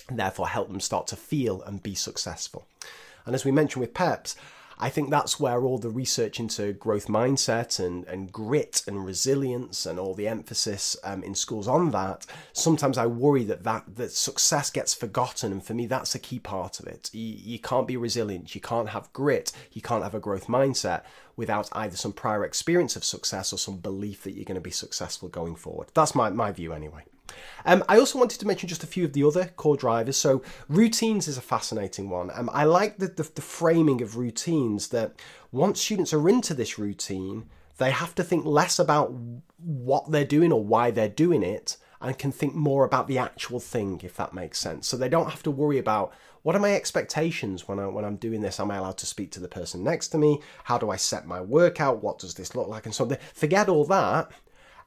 and 0.08 0.18
therefore 0.18 0.48
help 0.48 0.68
them 0.68 0.80
start 0.80 1.06
to 1.08 1.16
feel 1.16 1.62
and 1.62 1.82
be 1.82 1.94
successful. 1.94 2.66
And 3.26 3.34
as 3.34 3.44
we 3.44 3.50
mentioned 3.52 3.80
with 3.80 3.94
Peps, 3.94 4.36
I 4.82 4.90
think 4.90 5.10
that's 5.10 5.38
where 5.38 5.62
all 5.62 5.78
the 5.78 5.90
research 5.90 6.40
into 6.40 6.72
growth 6.72 7.06
mindset 7.06 7.78
and, 7.78 8.04
and 8.08 8.32
grit 8.32 8.82
and 8.88 9.06
resilience 9.06 9.86
and 9.86 9.96
all 9.96 10.12
the 10.12 10.26
emphasis 10.26 10.96
um, 11.04 11.22
in 11.22 11.36
schools 11.36 11.68
on 11.68 11.92
that, 11.92 12.26
sometimes 12.52 12.98
I 12.98 13.06
worry 13.06 13.44
that, 13.44 13.62
that 13.62 13.84
that 13.94 14.10
success 14.10 14.70
gets 14.70 14.92
forgotten. 14.92 15.52
And 15.52 15.64
for 15.64 15.72
me, 15.72 15.86
that's 15.86 16.16
a 16.16 16.18
key 16.18 16.40
part 16.40 16.80
of 16.80 16.88
it. 16.88 17.10
You, 17.12 17.22
you 17.22 17.58
can't 17.60 17.86
be 17.86 17.96
resilient, 17.96 18.56
you 18.56 18.60
can't 18.60 18.88
have 18.88 19.12
grit, 19.12 19.52
you 19.70 19.80
can't 19.80 20.02
have 20.02 20.16
a 20.16 20.20
growth 20.20 20.48
mindset 20.48 21.02
without 21.36 21.68
either 21.72 21.96
some 21.96 22.12
prior 22.12 22.44
experience 22.44 22.96
of 22.96 23.04
success 23.04 23.52
or 23.52 23.58
some 23.58 23.76
belief 23.76 24.24
that 24.24 24.32
you're 24.32 24.44
going 24.44 24.56
to 24.56 24.60
be 24.60 24.72
successful 24.72 25.28
going 25.28 25.54
forward. 25.54 25.90
That's 25.94 26.16
my, 26.16 26.30
my 26.30 26.50
view 26.50 26.72
anyway. 26.72 27.04
Um, 27.64 27.84
I 27.88 27.98
also 27.98 28.18
wanted 28.18 28.40
to 28.40 28.46
mention 28.46 28.68
just 28.68 28.84
a 28.84 28.86
few 28.86 29.04
of 29.04 29.12
the 29.12 29.24
other 29.24 29.46
core 29.56 29.76
drivers. 29.76 30.16
So, 30.16 30.42
routines 30.68 31.28
is 31.28 31.38
a 31.38 31.42
fascinating 31.42 32.10
one. 32.10 32.30
Um, 32.34 32.50
I 32.52 32.64
like 32.64 32.98
the, 32.98 33.08
the, 33.08 33.28
the 33.34 33.42
framing 33.42 34.02
of 34.02 34.16
routines 34.16 34.88
that 34.88 35.14
once 35.50 35.80
students 35.80 36.12
are 36.12 36.28
into 36.28 36.54
this 36.54 36.78
routine, 36.78 37.44
they 37.78 37.90
have 37.90 38.14
to 38.16 38.24
think 38.24 38.44
less 38.44 38.78
about 38.78 39.12
what 39.58 40.10
they're 40.10 40.24
doing 40.24 40.52
or 40.52 40.62
why 40.62 40.90
they're 40.90 41.08
doing 41.08 41.42
it 41.42 41.76
and 42.00 42.18
can 42.18 42.32
think 42.32 42.54
more 42.54 42.84
about 42.84 43.06
the 43.06 43.18
actual 43.18 43.60
thing, 43.60 44.00
if 44.02 44.16
that 44.16 44.34
makes 44.34 44.58
sense. 44.58 44.88
So 44.88 44.96
they 44.96 45.08
don't 45.08 45.30
have 45.30 45.42
to 45.44 45.50
worry 45.50 45.78
about 45.78 46.12
what 46.42 46.56
are 46.56 46.60
my 46.60 46.74
expectations 46.74 47.68
when, 47.68 47.78
I, 47.78 47.86
when 47.86 48.04
I'm 48.04 48.16
doing 48.16 48.40
this? 48.40 48.58
Am 48.58 48.70
I 48.70 48.76
allowed 48.76 48.98
to 48.98 49.06
speak 49.06 49.30
to 49.32 49.40
the 49.40 49.48
person 49.48 49.84
next 49.84 50.08
to 50.08 50.18
me? 50.18 50.40
How 50.64 50.76
do 50.76 50.90
I 50.90 50.96
set 50.96 51.26
my 51.26 51.40
workout? 51.40 52.02
What 52.02 52.18
does 52.18 52.34
this 52.34 52.56
look 52.56 52.66
like? 52.66 52.84
And 52.84 52.94
so 52.94 53.04
they 53.04 53.18
forget 53.32 53.68
all 53.68 53.84
that 53.86 54.32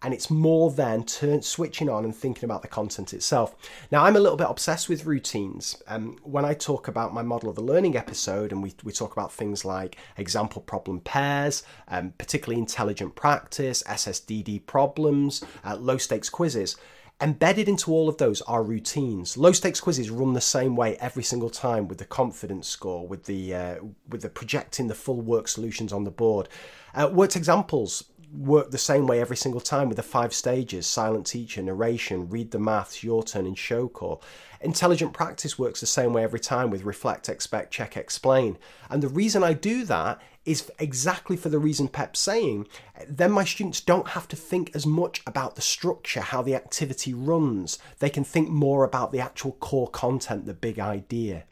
and 0.06 0.14
it's 0.14 0.30
more 0.30 0.70
than 0.70 1.04
turn, 1.04 1.42
switching 1.42 1.90
on 1.90 2.06
and 2.06 2.16
thinking 2.16 2.44
about 2.44 2.62
the 2.62 2.68
content 2.68 3.12
itself. 3.12 3.56
Now, 3.90 4.04
I'm 4.04 4.16
a 4.16 4.20
little 4.20 4.38
bit 4.38 4.46
obsessed 4.48 4.88
with 4.88 5.08
routines. 5.08 5.82
Um, 5.88 6.20
when 6.22 6.46
I 6.46 6.54
talk 6.54 6.88
about 6.88 7.12
my 7.12 7.24
model 7.24 7.50
of 7.50 7.56
the 7.56 7.64
learning 7.64 7.98
episode, 7.98 8.52
and 8.52 8.62
we, 8.62 8.76
we 8.84 8.92
talk 8.92 9.14
about 9.14 9.34
things 9.34 9.66
like 9.66 9.98
example 10.18 10.62
problem 10.62 11.00
pairs, 11.00 11.64
um, 11.88 12.14
particularly 12.20 12.60
intelligent 12.60 13.16
practice, 13.16 13.82
SSDD 13.82 14.68
problems, 14.68 15.44
uh, 15.66 15.76
low 15.76 15.98
stakes 15.98 16.30
quizzes. 16.30 16.76
Embedded 17.20 17.68
into 17.68 17.92
all 17.92 18.08
of 18.08 18.18
those 18.18 18.42
are 18.44 18.62
routines. 18.62 19.38
Low 19.38 19.54
stakes 19.54 19.80
quizzes 19.80 20.12
run 20.12 20.34
the 20.34 20.42
same 20.42 20.76
way 20.76 20.98
every 20.98 21.24
single 21.24 21.50
time 21.50 21.88
with 21.88 21.98
the 21.98 22.06
confidence 22.06 22.68
score, 22.68 23.08
with 23.08 23.24
the 23.24 23.56
uh, 23.56 23.76
with 24.08 24.22
the 24.22 24.30
projecting 24.30 24.88
the 24.88 24.94
full 24.94 25.22
work 25.22 25.48
solutions 25.48 25.92
on 25.92 26.04
the 26.04 26.12
board. 26.12 26.48
Uh, 26.94 27.10
worked 27.12 27.38
examples 27.38 28.04
work 28.38 28.72
the 28.72 28.78
same 28.78 29.08
way 29.08 29.22
every 29.22 29.38
single 29.38 29.62
time 29.62 29.88
with 29.88 29.98
the 29.98 30.04
five 30.04 30.34
stages 30.34 30.88
silent 30.88 31.26
teacher, 31.26 31.62
narration, 31.62 32.30
read 32.30 32.52
the 32.52 32.60
maths, 32.60 33.04
your 33.04 33.24
turn, 33.24 33.46
and 33.46 33.58
show 33.58 33.88
call. 33.88 34.22
Intelligent 34.62 35.14
practice 35.14 35.60
works 35.60 35.80
the 35.80 35.86
same 35.86 36.14
way 36.14 36.24
every 36.24 36.40
time 36.40 36.70
with 36.70 36.84
reflect, 36.84 37.30
expect, 37.30 37.72
check, 37.72 37.96
explain. 37.96 38.58
And 38.90 39.04
the 39.04 39.08
reason 39.08 39.44
I 39.44 39.54
do 39.54 39.86
that 39.86 40.22
is 40.46 40.72
exactly 40.80 41.36
for 41.36 41.50
the 41.50 41.60
reason 41.60 41.88
Pep's 41.88 42.20
saying. 42.20 42.68
Then 43.08 43.32
my 43.32 43.44
students 43.44 43.82
don't 43.82 44.10
have 44.10 44.28
to 44.30 44.36
think 44.36 44.72
as 44.76 44.86
much 44.86 45.22
about 45.26 45.56
the 45.56 45.62
structure, 45.62 46.22
how 46.22 46.42
the 46.42 46.56
activity 46.56 47.14
runs. 47.14 47.80
They 48.00 48.10
can 48.10 48.24
think 48.24 48.50
more 48.50 48.84
about 48.84 49.12
the 49.12 49.20
actual 49.20 49.54
core 49.54 49.90
content, 49.90 50.46
the 50.46 50.54
big 50.54 50.80
idea. 50.80 51.44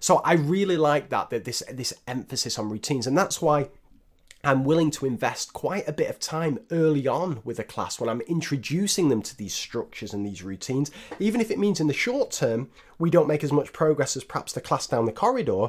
So 0.00 0.18
I 0.18 0.34
really 0.34 0.76
like 0.76 1.08
that, 1.10 1.30
that 1.30 1.44
this 1.44 1.62
this 1.72 1.92
emphasis 2.06 2.58
on 2.58 2.70
routines, 2.70 3.06
and 3.06 3.18
that's 3.18 3.42
why 3.42 3.68
I'm 4.44 4.64
willing 4.64 4.90
to 4.92 5.06
invest 5.06 5.52
quite 5.52 5.88
a 5.88 5.92
bit 5.92 6.08
of 6.08 6.20
time 6.20 6.60
early 6.70 7.08
on 7.08 7.40
with 7.44 7.58
a 7.58 7.64
class 7.64 7.98
when 7.98 8.08
I'm 8.08 8.20
introducing 8.22 9.08
them 9.08 9.20
to 9.22 9.36
these 9.36 9.52
structures 9.52 10.14
and 10.14 10.24
these 10.24 10.42
routines, 10.42 10.90
even 11.18 11.40
if 11.40 11.50
it 11.50 11.58
means 11.58 11.80
in 11.80 11.88
the 11.88 11.92
short 11.92 12.30
term 12.30 12.70
we 12.98 13.10
don't 13.10 13.28
make 13.28 13.42
as 13.42 13.52
much 13.52 13.72
progress 13.72 14.16
as 14.16 14.24
perhaps 14.24 14.52
the 14.52 14.60
class 14.60 14.86
down 14.86 15.06
the 15.06 15.12
corridor 15.12 15.68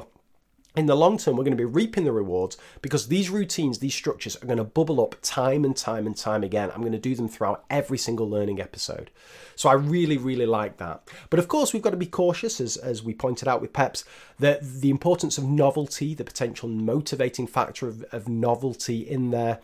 in 0.76 0.86
the 0.86 0.96
long 0.96 1.18
term, 1.18 1.36
we're 1.36 1.44
going 1.44 1.56
to 1.56 1.56
be 1.56 1.64
reaping 1.64 2.04
the 2.04 2.12
rewards 2.12 2.56
because 2.80 3.08
these 3.08 3.28
routines, 3.28 3.78
these 3.78 3.94
structures 3.94 4.36
are 4.36 4.46
going 4.46 4.58
to 4.58 4.64
bubble 4.64 5.00
up 5.00 5.16
time 5.20 5.64
and 5.64 5.76
time 5.76 6.06
and 6.06 6.16
time 6.16 6.44
again. 6.44 6.70
I'm 6.72 6.80
going 6.80 6.92
to 6.92 6.98
do 6.98 7.16
them 7.16 7.28
throughout 7.28 7.64
every 7.68 7.98
single 7.98 8.28
learning 8.28 8.60
episode. 8.60 9.10
So 9.56 9.68
I 9.68 9.74
really, 9.74 10.16
really 10.16 10.46
like 10.46 10.76
that. 10.76 11.08
But 11.28 11.40
of 11.40 11.48
course, 11.48 11.72
we've 11.72 11.82
got 11.82 11.90
to 11.90 11.96
be 11.96 12.06
cautious, 12.06 12.60
as, 12.60 12.76
as 12.76 13.02
we 13.02 13.14
pointed 13.14 13.48
out 13.48 13.60
with 13.60 13.72
Peps, 13.72 14.04
that 14.38 14.62
the 14.62 14.90
importance 14.90 15.38
of 15.38 15.44
novelty, 15.44 16.14
the 16.14 16.24
potential 16.24 16.68
motivating 16.68 17.46
factor 17.46 17.88
of, 17.88 18.04
of 18.12 18.28
novelty 18.28 19.00
in 19.00 19.30
there. 19.30 19.58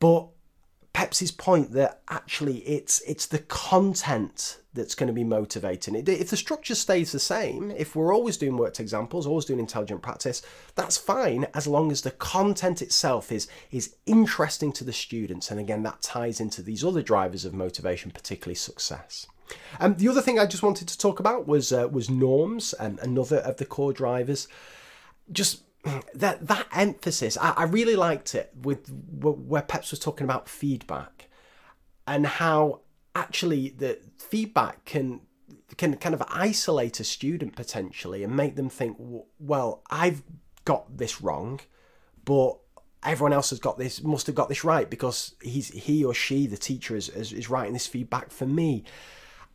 But 0.00 0.26
Peps's 0.92 1.30
point 1.30 1.72
that 1.72 2.02
actually 2.08 2.58
it's 2.58 3.00
it's 3.02 3.26
the 3.26 3.38
content 3.38 4.58
that's 4.74 4.94
going 4.94 5.06
to 5.06 5.12
be 5.12 5.24
motivating. 5.24 5.94
If 5.94 6.30
the 6.30 6.36
structure 6.36 6.74
stays 6.74 7.12
the 7.12 7.18
same, 7.18 7.70
if 7.70 7.94
we're 7.94 8.14
always 8.14 8.36
doing 8.38 8.56
worked 8.56 8.80
examples, 8.80 9.26
always 9.26 9.44
doing 9.44 9.60
intelligent 9.60 10.02
practice, 10.02 10.42
that's 10.74 10.96
fine 10.96 11.46
as 11.54 11.66
long 11.66 11.90
as 11.92 12.02
the 12.02 12.10
content 12.10 12.82
itself 12.82 13.32
is 13.32 13.48
is 13.70 13.96
interesting 14.06 14.72
to 14.72 14.84
the 14.84 14.92
students. 14.92 15.50
And 15.50 15.58
again, 15.58 15.82
that 15.82 16.02
ties 16.02 16.40
into 16.40 16.62
these 16.62 16.84
other 16.84 17.02
drivers 17.02 17.44
of 17.44 17.54
motivation, 17.54 18.10
particularly 18.10 18.54
success. 18.54 19.26
Um, 19.80 19.96
the 19.96 20.08
other 20.08 20.22
thing 20.22 20.38
I 20.38 20.46
just 20.46 20.62
wanted 20.62 20.88
to 20.88 20.98
talk 20.98 21.20
about 21.20 21.46
was 21.46 21.72
uh, 21.72 21.88
was 21.90 22.10
norms, 22.10 22.74
and 22.74 22.98
another 23.00 23.38
of 23.38 23.56
the 23.56 23.66
core 23.66 23.92
drivers. 23.92 24.46
Just 25.30 25.62
that 26.14 26.46
that 26.46 26.66
emphasis, 26.72 27.36
I, 27.40 27.50
I 27.56 27.64
really 27.64 27.96
liked 27.96 28.34
it 28.34 28.52
with 28.62 28.88
where 28.90 29.62
Peps 29.62 29.90
was 29.90 30.00
talking 30.00 30.24
about 30.24 30.48
feedback 30.48 31.28
and 32.06 32.26
how 32.26 32.80
actually 33.14 33.70
the 33.70 33.98
feedback 34.18 34.84
can 34.84 35.20
can 35.76 35.96
kind 35.96 36.14
of 36.14 36.22
isolate 36.28 37.00
a 37.00 37.04
student 37.04 37.56
potentially 37.56 38.22
and 38.22 38.36
make 38.36 38.56
them 38.56 38.68
think, 38.68 38.96
well, 39.38 39.82
I've 39.90 40.22
got 40.64 40.98
this 40.98 41.20
wrong, 41.20 41.60
but 42.24 42.58
everyone 43.02 43.32
else 43.32 43.50
has 43.50 43.58
got 43.58 43.78
this 43.78 44.02
must 44.02 44.26
have 44.26 44.36
got 44.36 44.48
this 44.48 44.62
right 44.62 44.88
because 44.88 45.34
he's 45.42 45.68
he 45.68 46.04
or 46.04 46.14
she 46.14 46.46
the 46.46 46.56
teacher 46.56 46.94
is, 46.94 47.08
is, 47.08 47.32
is 47.32 47.50
writing 47.50 47.72
this 47.72 47.86
feedback 47.86 48.30
for 48.30 48.46
me. 48.46 48.84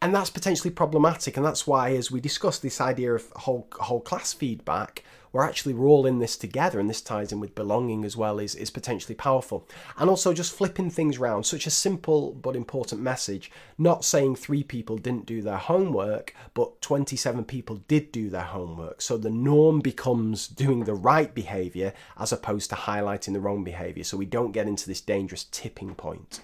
And 0.01 0.13
that's 0.13 0.29
potentially 0.29 0.69
problematic. 0.69 1.37
And 1.37 1.45
that's 1.45 1.65
why 1.65 1.93
as 1.93 2.11
we 2.11 2.19
discussed 2.19 2.61
this 2.61 2.81
idea 2.81 3.13
of 3.13 3.31
whole 3.35 3.67
whole 3.79 4.01
class 4.01 4.33
feedback 4.33 5.03
we're 5.31 5.43
actually 5.43 5.73
we're 5.73 5.87
all 5.87 6.05
in 6.05 6.19
this 6.19 6.37
together 6.37 6.79
and 6.79 6.89
this 6.89 7.01
ties 7.01 7.31
in 7.31 7.39
with 7.39 7.55
belonging 7.55 8.05
as 8.05 8.15
well 8.17 8.39
is, 8.39 8.55
is 8.55 8.69
potentially 8.69 9.15
powerful. 9.15 9.67
And 9.97 10.09
also 10.09 10.33
just 10.33 10.53
flipping 10.53 10.89
things 10.89 11.17
around 11.17 11.45
such 11.45 11.67
a 11.67 11.71
simple 11.71 12.33
but 12.33 12.55
important 12.55 13.01
message 13.01 13.51
not 13.77 14.03
saying 14.03 14.35
three 14.35 14.63
people 14.63 14.97
didn't 14.97 15.25
do 15.25 15.41
their 15.41 15.57
homework 15.57 16.33
but 16.53 16.81
27 16.81 17.45
people 17.45 17.77
did 17.87 18.11
do 18.11 18.29
their 18.29 18.41
homework. 18.41 19.01
So 19.01 19.17
the 19.17 19.29
norm 19.29 19.79
becomes 19.79 20.47
doing 20.47 20.83
the 20.83 20.93
right 20.93 21.33
behavior 21.33 21.93
as 22.17 22.31
opposed 22.31 22.69
to 22.71 22.75
highlighting 22.75 23.33
the 23.33 23.39
wrong 23.39 23.63
behavior. 23.63 24.03
So 24.03 24.17
we 24.17 24.25
don't 24.25 24.51
get 24.51 24.67
into 24.67 24.87
this 24.87 25.01
dangerous 25.01 25.45
tipping 25.45 25.95
point. 25.95 26.41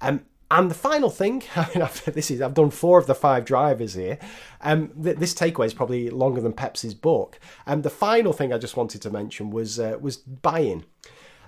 Um, 0.00 0.24
and 0.58 0.70
the 0.70 0.74
final 0.74 1.10
thing, 1.10 1.42
I 1.56 1.68
mean, 1.74 1.82
I've, 1.82 2.04
this 2.14 2.30
is 2.30 2.40
I've 2.40 2.54
done 2.54 2.70
four 2.70 2.98
of 2.98 3.06
the 3.06 3.14
five 3.14 3.44
drivers 3.44 3.94
here. 3.94 4.18
Um, 4.60 4.88
th- 5.02 5.16
this 5.16 5.34
takeaway 5.34 5.66
is 5.66 5.74
probably 5.74 6.10
longer 6.10 6.40
than 6.40 6.52
Peps's 6.52 6.94
book. 6.94 7.38
And 7.66 7.76
um, 7.76 7.82
the 7.82 7.90
final 7.90 8.32
thing 8.32 8.52
I 8.52 8.58
just 8.58 8.76
wanted 8.76 9.02
to 9.02 9.10
mention 9.10 9.50
was 9.50 9.78
uh, 9.78 9.98
was 10.00 10.16
buy-in. 10.16 10.84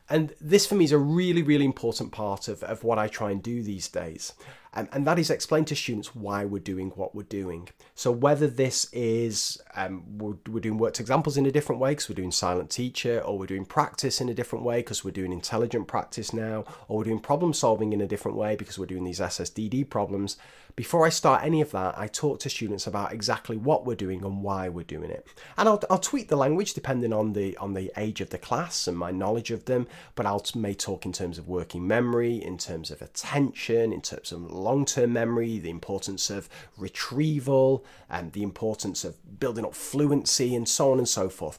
And 0.09 0.35
this 0.41 0.67
for 0.67 0.77
me 0.77 0.85
is 0.85 0.93
a 0.93 0.99
really, 0.99 1.43
really 1.43 1.65
important 1.65 2.13
part 2.13 2.47
of, 2.49 2.63
of 2.63 2.85
what 2.85 2.99
I 2.99 3.09
try 3.09 3.33
and 3.33 3.43
do 3.43 3.63
these 3.63 3.89
days. 3.89 4.35
And 4.77 5.07
that 5.07 5.19
is 5.19 5.31
explain 5.31 5.65
to 5.67 5.75
students 5.75 6.15
why 6.15 6.45
we're 6.45 6.59
doing 6.59 6.91
what 6.91 7.15
we're 7.15 7.23
doing. 7.23 7.71
So 7.95 8.11
whether 8.11 8.47
this 8.47 8.93
is 8.93 9.59
um, 9.75 10.19
we're, 10.19 10.37
we're 10.49 10.61
doing 10.61 10.77
worked 10.77 11.01
examples 11.01 11.39
in 11.39 11.47
a 11.47 11.51
different 11.51 11.81
way 11.81 11.93
because 11.93 12.11
we're 12.11 12.15
doing 12.15 12.31
silent 12.31 12.69
teacher, 12.69 13.21
or 13.21 13.39
we're 13.39 13.47
doing 13.47 13.65
practice 13.65 14.21
in 14.21 14.29
a 14.29 14.35
different 14.35 14.67
way 14.67 14.81
because 14.81 15.03
we're 15.03 15.13
doing 15.13 15.33
intelligent 15.33 15.89
practice 15.89 16.35
now, 16.35 16.65
or 16.89 16.99
we're 16.99 17.05
doing 17.05 17.21
problem 17.21 17.55
solving 17.55 17.95
in 17.95 18.03
a 18.03 18.07
different 18.07 18.37
way 18.37 18.55
because 18.55 18.79
we're 18.79 18.85
doing 18.85 19.05
these 19.05 19.21
SSDD 19.21 19.89
problems. 19.89 20.37
Before 20.77 21.07
I 21.07 21.09
start 21.09 21.43
any 21.43 21.63
of 21.63 21.71
that, 21.71 21.99
I 21.99 22.07
talk 22.07 22.39
to 22.41 22.51
students 22.51 22.87
about 22.87 23.11
exactly 23.11 23.57
what 23.57 23.87
we're 23.87 23.95
doing 23.95 24.23
and 24.23 24.43
why 24.43 24.69
we're 24.69 24.85
doing 24.85 25.11
it. 25.11 25.27
And 25.57 25.71
I'll, 25.71 25.83
I'll 25.89 25.99
tweak 25.99 26.29
the 26.29 26.37
language 26.37 26.75
depending 26.75 27.15
on 27.15 27.33
the 27.33 27.57
on 27.57 27.73
the 27.73 27.91
age 27.97 28.21
of 28.21 28.29
the 28.29 28.37
class 28.37 28.87
and 28.87 28.97
my 28.97 29.11
knowledge 29.11 29.51
of 29.51 29.65
them. 29.65 29.87
But 30.15 30.27
I'll 30.27 30.45
may 30.55 30.75
talk 30.75 31.07
in 31.07 31.13
terms 31.13 31.39
of 31.39 31.49
working 31.49 31.87
memory, 31.87 32.37
in 32.37 32.59
terms 32.59 32.91
of 32.91 33.01
attention, 33.01 33.91
in 33.91 34.03
terms 34.03 34.33
of 34.33 34.53
long 34.53 34.85
term 34.85 35.15
memory, 35.15 35.59
the 35.59 35.71
importance 35.71 36.29
of 36.29 36.47
retrieval, 36.77 37.83
and 38.11 38.33
the 38.33 38.43
importance 38.43 39.03
of 39.03 39.41
building 39.41 39.65
up 39.65 39.75
fluency, 39.75 40.55
and 40.55 40.69
so 40.69 40.93
on 40.93 40.99
and 40.99 41.09
so 41.09 41.31
forth 41.31 41.59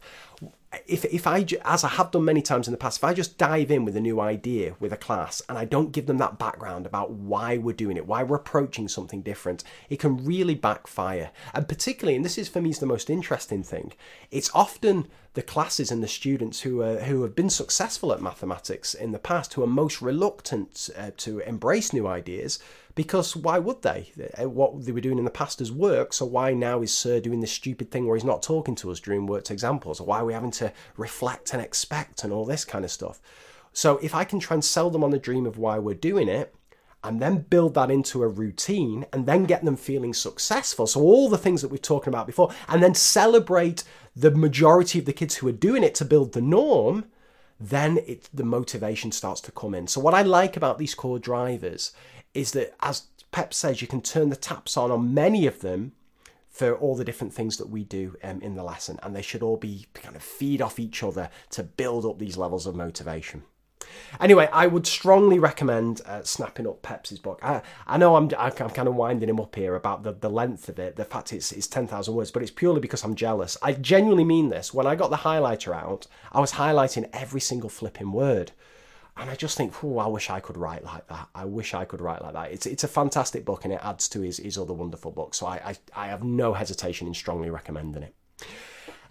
if, 0.86 1.06
if 1.06 1.26
I, 1.26 1.46
as 1.64 1.84
I 1.84 1.90
have 1.90 2.12
done 2.12 2.26
many 2.26 2.42
times 2.42 2.68
in 2.68 2.72
the 2.72 2.78
past, 2.78 2.98
if 2.98 3.04
I 3.04 3.14
just 3.14 3.38
dive 3.38 3.72
in 3.72 3.86
with 3.86 3.96
a 3.96 4.02
new 4.02 4.20
idea 4.20 4.76
with 4.80 4.92
a 4.92 4.98
class 4.98 5.42
and 5.48 5.58
I 5.58 5.66
don't 5.66 5.94
give 5.94 6.08
them 6.08 6.18
that 6.18 6.38
background 6.38 6.86
about 6.86 7.12
why 7.12 7.58
we're 7.58 7.74
doing 7.74 7.96
it, 7.96 8.06
why 8.06 8.24
we're 8.24 8.36
approaching 8.36 8.88
something 8.88 9.22
different, 9.22 9.64
it 9.90 10.00
can 10.00 10.26
really 10.26 10.56
backfire. 10.56 11.32
And 11.54 11.68
particularly, 11.68 12.18
and 12.18 12.26
this 12.26 12.38
is 12.38 12.50
for 12.50 12.62
me 12.62 12.72
is 12.72 12.80
the 12.80 12.86
most 12.86 13.10
interesting 13.10 13.64
thing, 13.64 13.94
it's 14.30 14.52
often 14.54 15.08
the 15.38 15.44
classes 15.44 15.92
and 15.92 16.02
the 16.02 16.08
students 16.08 16.62
who 16.62 16.82
are, 16.82 16.98
who 17.02 17.22
have 17.22 17.36
been 17.36 17.52
successful 17.52 18.12
at 18.12 18.20
mathematics 18.20 18.96
in 18.96 19.12
the 19.12 19.20
past 19.20 19.54
who 19.54 19.62
are 19.62 19.68
most 19.68 20.02
reluctant 20.02 20.90
uh, 20.98 21.12
to 21.16 21.38
embrace 21.42 21.94
new 21.94 22.08
ideas 22.08 22.58
because 22.96 23.36
why 23.36 23.60
would 23.60 23.84
they? 23.84 24.12
Uh, 24.36 24.50
what 24.50 24.84
they 24.84 24.92
were 24.92 25.00
doing 25.00 25.20
in 25.20 25.26
the 25.26 25.30
past 25.30 25.60
has 25.60 25.72
worked, 25.72 26.16
so 26.16 26.26
why 26.26 26.56
now 26.56 26.82
is 26.82 26.92
Sir 26.92 27.20
doing 27.20 27.40
this 27.40 27.52
stupid 27.52 27.92
thing 27.92 28.08
where 28.08 28.16
he's 28.16 28.24
not 28.24 28.42
talking 28.42 28.74
to 28.78 28.90
us 28.90 29.00
during 29.00 29.28
worked 29.28 29.52
examples? 29.52 30.00
Or 30.00 30.08
why 30.08 30.22
are 30.22 30.26
we 30.26 30.34
having 30.34 30.50
to 30.54 30.74
reflect 30.98 31.54
and 31.54 31.62
expect 31.62 32.24
and 32.24 32.34
all 32.34 32.44
this 32.44 32.66
kind 32.66 32.84
of 32.84 32.90
stuff? 32.90 33.22
So 33.74 34.00
if 34.00 34.16
I 34.16 34.24
can 34.24 34.40
try 34.40 34.56
and 34.56 34.66
sell 34.66 34.90
them 34.90 35.04
on 35.04 35.12
the 35.12 35.20
dream 35.20 35.46
of 35.46 35.60
why 35.60 35.78
we're 35.78 35.94
doing 35.94 36.30
it, 36.30 36.56
and 37.08 37.22
then 37.22 37.46
build 37.50 37.74
that 37.76 37.90
into 37.90 38.22
a 38.22 38.28
routine 38.28 39.06
and 39.14 39.26
then 39.26 39.46
get 39.46 39.64
them 39.64 39.78
feeling 39.78 40.14
successful. 40.14 40.86
So, 40.86 41.02
all 41.02 41.30
the 41.30 41.38
things 41.38 41.62
that 41.62 41.70
we've 41.70 41.82
talked 41.82 42.06
about 42.06 42.28
before, 42.28 42.52
and 42.68 42.84
then 42.84 42.94
celebrate 42.94 43.86
the 44.14 44.32
majority 44.32 45.00
of 45.00 45.06
the 45.06 45.14
kids 45.14 45.36
who 45.36 45.48
are 45.48 45.54
doing 45.54 45.84
it 45.84 45.96
to 45.96 46.06
build 46.06 46.34
the 46.34 46.42
norm, 46.42 47.06
then 47.60 48.00
it, 48.06 48.30
the 48.34 48.44
motivation 48.44 49.14
starts 49.14 49.40
to 49.42 49.54
come 49.54 49.74
in. 49.74 49.88
So, 49.88 50.02
what 50.02 50.14
I 50.14 50.22
like 50.22 50.58
about 50.58 50.80
these 50.80 50.94
core 50.94 51.18
drivers 51.18 51.94
is 52.34 52.52
that, 52.52 52.76
as 52.82 53.04
Peps 53.32 53.56
says, 53.56 53.82
you 53.82 53.88
can 53.88 54.02
turn 54.02 54.30
the 54.30 54.36
taps 54.36 54.76
on 54.76 54.92
on 54.92 55.14
many 55.14 55.48
of 55.48 55.62
them 55.62 55.94
for 56.50 56.76
all 56.76 56.96
the 56.96 57.06
different 57.06 57.34
things 57.34 57.56
that 57.56 57.70
we 57.70 57.86
do 57.86 58.18
um, 58.22 58.42
in 58.42 58.56
the 58.56 58.64
lesson, 58.64 59.00
and 59.02 59.16
they 59.16 59.22
should 59.22 59.44
all 59.44 59.58
be 59.58 59.86
kind 59.94 60.16
of 60.16 60.22
feed 60.22 60.62
off 60.62 60.78
each 60.78 61.04
other 61.04 61.30
to 61.52 61.64
build 61.64 62.06
up 62.06 62.20
these 62.20 62.36
levels 62.36 62.68
of 62.68 62.76
motivation. 62.76 63.44
Anyway, 64.20 64.50
I 64.52 64.68
would 64.68 64.88
strongly 64.88 65.40
recommend 65.40 66.02
uh, 66.06 66.24
snapping 66.24 66.68
up 66.68 66.82
Peps's 66.82 67.20
book. 67.20 67.40
I, 67.44 67.62
I 67.86 67.98
know 67.98 68.16
I'm, 68.16 68.32
I'm 68.38 68.52
kind 68.52 68.88
of 68.88 68.96
winding 68.96 69.30
him 69.30 69.40
up 69.40 69.56
here 69.56 69.76
about 69.76 70.04
the, 70.04 70.14
the 70.14 70.30
length 70.30 70.70
of 70.70 70.80
it, 70.80 70.96
the 70.96 71.06
fact 71.06 71.34
it's, 71.34 71.52
it's 71.52 71.68
10,000 71.68 72.14
words, 72.14 72.32
but 72.32 72.42
it's 72.42 72.52
purely 72.52 72.80
because 72.80 73.04
I'm 73.04 73.16
jealous. 73.16 73.58
I 73.62 73.74
genuinely 73.74 74.24
mean 74.26 74.50
this. 74.50 74.74
When 74.74 74.88
I 74.88 74.96
got 74.96 75.10
the 75.10 75.18
highlighter 75.18 75.76
out, 75.76 76.08
I 76.32 76.40
was 76.40 76.54
highlighting 76.54 77.10
every 77.14 77.42
single 77.42 77.70
flipping 77.70 78.12
word 78.12 78.52
and 79.20 79.30
I 79.30 79.36
just 79.36 79.58
think, 79.58 79.84
oh, 79.84 79.98
I 79.98 80.08
wish 80.08 80.30
I 80.30 80.40
could 80.40 80.58
write 80.58 80.84
like 80.84 81.08
that. 81.08 81.28
I 81.34 81.46
wish 81.46 81.74
I 81.74 81.86
could 81.86 82.02
write 82.02 82.22
like 82.22 82.34
that. 82.34 82.52
It's 82.52 82.66
it's 82.66 82.84
a 82.84 82.88
fantastic 82.88 83.46
book, 83.46 83.66
and 83.66 83.74
it 83.74 83.80
adds 83.84 84.08
to 84.10 84.22
his 84.22 84.38
his 84.38 84.58
other 84.58 84.74
wonderful 84.74 85.12
books. 85.12 85.40
So 85.40 85.48
I 85.48 85.56
I, 85.96 86.04
I 86.04 86.08
have 86.08 86.24
no 86.24 86.54
hesitation 86.54 87.08
in 87.08 87.14
strongly 87.14 87.50
recommending 87.50 88.04
it. 88.04 88.14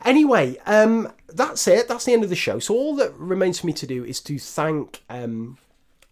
Anyway, 0.04 0.56
um, 0.66 1.12
that's 1.28 1.66
it. 1.66 1.88
That's 1.88 2.04
the 2.04 2.12
end 2.12 2.24
of 2.24 2.30
the 2.30 2.36
show. 2.36 2.58
So 2.58 2.74
all 2.74 2.94
that 2.96 3.14
remains 3.14 3.60
for 3.60 3.66
me 3.66 3.72
to 3.74 3.86
do 3.86 4.04
is 4.04 4.20
to 4.22 4.38
thank 4.38 5.02
um, 5.08 5.58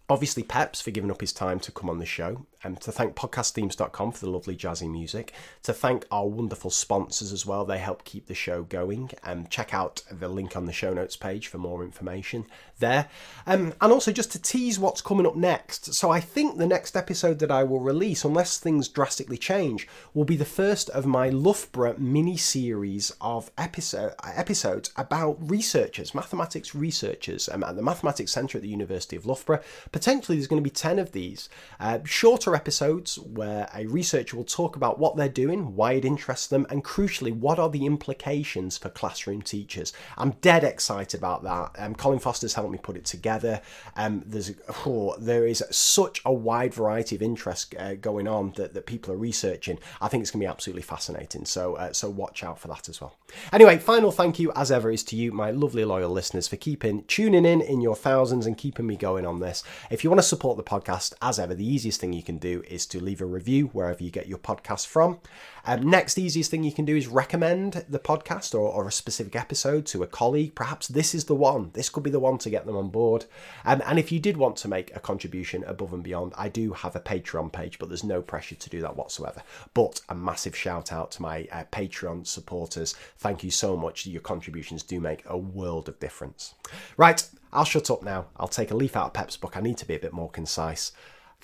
obviously 0.09 0.43
Peps 0.43 0.81
for 0.81 0.91
giving 0.91 1.11
up 1.11 1.21
his 1.21 1.33
time 1.33 1.59
to 1.61 1.71
come 1.71 1.89
on 1.89 1.99
the 1.99 2.05
show, 2.05 2.45
and 2.65 2.81
to 2.81 2.91
thank 2.91 3.15
podcastthemes.com 3.15 4.11
for 4.11 4.25
the 4.25 4.31
lovely 4.31 4.55
jazzy 4.55 4.89
music, 4.89 5.33
to 5.61 5.71
thank 5.71 6.05
our 6.09 6.27
wonderful 6.27 6.71
sponsors 6.71 7.31
as 7.31 7.45
well. 7.45 7.63
They 7.63 7.77
help 7.77 8.03
keep 8.03 8.25
the 8.25 8.33
show 8.33 8.63
going. 8.63 9.11
Um, 9.23 9.45
check 9.47 9.73
out 9.73 10.01
the 10.11 10.27
link 10.27 10.57
on 10.57 10.65
the 10.65 10.73
show 10.73 10.91
notes 10.91 11.15
page 11.15 11.47
for 11.47 11.59
more 11.59 11.83
information 11.83 12.47
there. 12.79 13.07
Um, 13.45 13.73
and 13.79 13.93
also 13.93 14.11
just 14.11 14.31
to 14.31 14.41
tease 14.41 14.79
what's 14.79 15.01
coming 15.01 15.27
up 15.27 15.35
next. 15.35 15.93
So 15.93 16.09
I 16.09 16.19
think 16.19 16.57
the 16.57 16.65
next 16.65 16.97
episode 16.97 17.39
that 17.39 17.51
I 17.51 17.63
will 17.63 17.79
release, 17.79 18.23
unless 18.23 18.57
things 18.57 18.87
drastically 18.87 19.37
change, 19.37 19.87
will 20.13 20.25
be 20.25 20.35
the 20.35 20.43
first 20.43 20.89
of 20.89 21.05
my 21.05 21.29
Loughborough 21.29 21.95
mini 21.99 22.35
series 22.35 23.11
of 23.21 23.51
episode, 23.57 24.13
episodes 24.23 24.91
about 24.97 25.37
researchers, 25.39 26.15
mathematics 26.15 26.73
researchers 26.73 27.47
um, 27.47 27.63
at 27.63 27.75
the 27.75 27.83
Mathematics 27.83 28.31
Centre 28.31 28.57
at 28.57 28.63
the 28.63 28.69
University 28.69 29.15
of 29.15 29.27
Loughborough. 29.27 29.61
Potentially 29.91 30.37
there's 30.37 30.47
going 30.47 30.61
to 30.61 30.67
be 30.67 30.73
10 30.73 30.97
of 30.97 31.11
these. 31.11 31.47
Uh, 31.79 31.99
shorter 32.03 32.54
episodes 32.55 33.19
where 33.19 33.69
a 33.73 33.85
researcher 33.85 34.37
will 34.37 34.43
talk 34.43 34.75
about 34.75 34.99
what 34.99 35.15
they're 35.15 35.29
doing, 35.29 35.75
why 35.75 35.93
it 35.93 36.05
interests 36.05 36.47
them, 36.47 36.65
and 36.69 36.83
crucially, 36.83 37.33
what 37.33 37.59
are 37.59 37.69
the 37.69 37.85
implications 37.85 38.77
for 38.77 38.89
classroom 38.89 39.41
teachers. 39.41 39.93
I'm 40.17 40.31
dead 40.41 40.63
excited 40.63 41.17
about 41.17 41.43
that. 41.43 41.71
Um, 41.77 41.95
Colin 41.95 42.19
Foster's 42.19 42.53
helped 42.53 42.71
me 42.71 42.77
put 42.77 42.97
it 42.97 43.05
together. 43.05 43.61
Um, 43.95 44.23
there's 44.25 44.51
oh, 44.85 45.15
there 45.17 45.45
is 45.45 45.63
such 45.71 46.21
a 46.25 46.33
wide 46.33 46.73
variety 46.73 47.15
of 47.15 47.21
interest 47.21 47.75
uh, 47.77 47.95
going 47.95 48.27
on 48.27 48.53
that, 48.55 48.73
that 48.73 48.85
people 48.85 49.13
are 49.13 49.17
researching. 49.17 49.79
I 50.01 50.07
think 50.07 50.21
it's 50.21 50.31
going 50.31 50.41
to 50.41 50.45
be 50.45 50.49
absolutely 50.49 50.81
fascinating. 50.83 51.45
So 51.45 51.75
uh, 51.75 51.93
so 51.93 52.09
watch 52.09 52.43
out 52.43 52.59
for 52.59 52.67
that 52.69 52.89
as 52.89 53.01
well. 53.01 53.15
Anyway, 53.51 53.77
final 53.77 54.11
thank 54.11 54.39
you 54.39 54.51
as 54.55 54.71
ever 54.71 54.91
is 54.91 55.03
to 55.03 55.15
you, 55.15 55.31
my 55.31 55.51
lovely 55.51 55.83
loyal 55.83 56.09
listeners, 56.09 56.47
for 56.47 56.55
keeping 56.55 57.03
tuning 57.05 57.45
in 57.45 57.61
in 57.61 57.81
your 57.81 57.95
thousands 57.95 58.45
and 58.45 58.57
keeping 58.57 58.87
me 58.87 58.95
going 58.95 59.25
on 59.25 59.39
this. 59.39 59.63
If 59.89 60.03
you 60.03 60.09
want 60.09 60.19
to 60.19 60.27
support 60.27 60.57
the 60.57 60.63
podcast, 60.63 61.13
as 61.21 61.39
ever, 61.39 61.55
the 61.55 61.67
easiest 61.67 61.99
thing 61.99 62.13
you 62.13 62.23
can 62.23 62.37
do 62.37 62.63
is 62.67 62.85
to 62.87 62.99
leave 62.99 63.21
a 63.21 63.25
review 63.25 63.67
wherever 63.67 64.03
you 64.03 64.11
get 64.11 64.27
your 64.27 64.37
podcast 64.37 64.87
from. 64.87 65.19
Um, 65.65 65.89
next, 65.89 66.17
easiest 66.17 66.51
thing 66.51 66.63
you 66.63 66.71
can 66.71 66.85
do 66.85 66.95
is 66.95 67.07
recommend 67.07 67.85
the 67.89 67.99
podcast 67.99 68.53
or, 68.53 68.69
or, 68.69 68.87
a 68.87 68.91
specific 68.91 69.35
episode 69.35 69.85
to 69.87 70.03
a 70.03 70.07
colleague. 70.07 70.53
Perhaps 70.53 70.89
this 70.89 71.15
is 71.15 71.25
the 71.25 71.35
one. 71.35 71.71
This 71.73 71.89
could 71.89 72.03
be 72.03 72.11
the 72.11 72.19
one 72.19 72.37
to 72.39 72.49
get 72.49 72.65
them 72.65 72.75
on 72.75 72.89
board. 72.89 73.25
Um, 73.65 73.81
and 73.85 73.97
if 73.97 74.11
you 74.11 74.19
did 74.19 74.37
want 74.37 74.57
to 74.57 74.67
make 74.67 74.95
a 74.95 74.99
contribution 74.99 75.63
above 75.63 75.91
and 75.91 76.03
beyond, 76.03 76.33
I 76.37 76.49
do 76.49 76.73
have 76.73 76.95
a 76.95 76.99
Patreon 76.99 77.51
page, 77.51 77.79
but 77.79 77.89
there's 77.89 78.03
no 78.03 78.21
pressure 78.21 78.55
to 78.55 78.69
do 78.69 78.81
that 78.81 78.95
whatsoever. 78.95 79.41
But 79.73 80.01
a 80.07 80.15
massive 80.15 80.55
shout 80.55 80.91
out 80.93 81.11
to 81.11 81.21
my 81.21 81.47
uh, 81.51 81.63
Patreon 81.71 82.27
supporters. 82.27 82.93
Thank 83.17 83.43
you 83.43 83.51
so 83.51 83.75
much. 83.75 84.05
Your 84.05 84.21
contributions 84.21 84.83
do 84.83 84.99
make 84.99 85.23
a 85.25 85.37
world 85.37 85.89
of 85.89 85.99
difference. 85.99 86.53
Right, 86.95 87.27
I'll 87.51 87.65
shut 87.65 87.89
up 87.89 88.03
now. 88.03 88.27
I'll 88.37 88.47
take 88.47 88.71
a 88.71 88.75
leaf 88.75 88.95
out 88.95 89.07
of 89.07 89.13
Peps's 89.13 89.37
book. 89.37 89.57
I 89.57 89.61
need 89.61 89.77
to 89.77 89.87
be 89.87 89.95
a 89.95 89.99
bit 89.99 90.13
more 90.13 90.29
concise. 90.29 90.91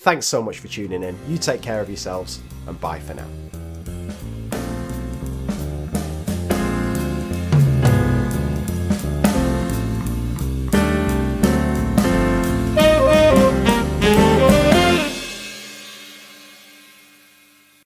Thanks 0.02 0.26
so 0.26 0.42
much 0.42 0.58
for 0.58 0.68
tuning 0.68 1.04
in. 1.04 1.16
You 1.28 1.38
take 1.38 1.62
care 1.62 1.80
of 1.80 1.88
yourselves, 1.88 2.42
and 2.66 2.80
bye 2.82 3.00
for 3.00 3.14
now. 3.14 3.28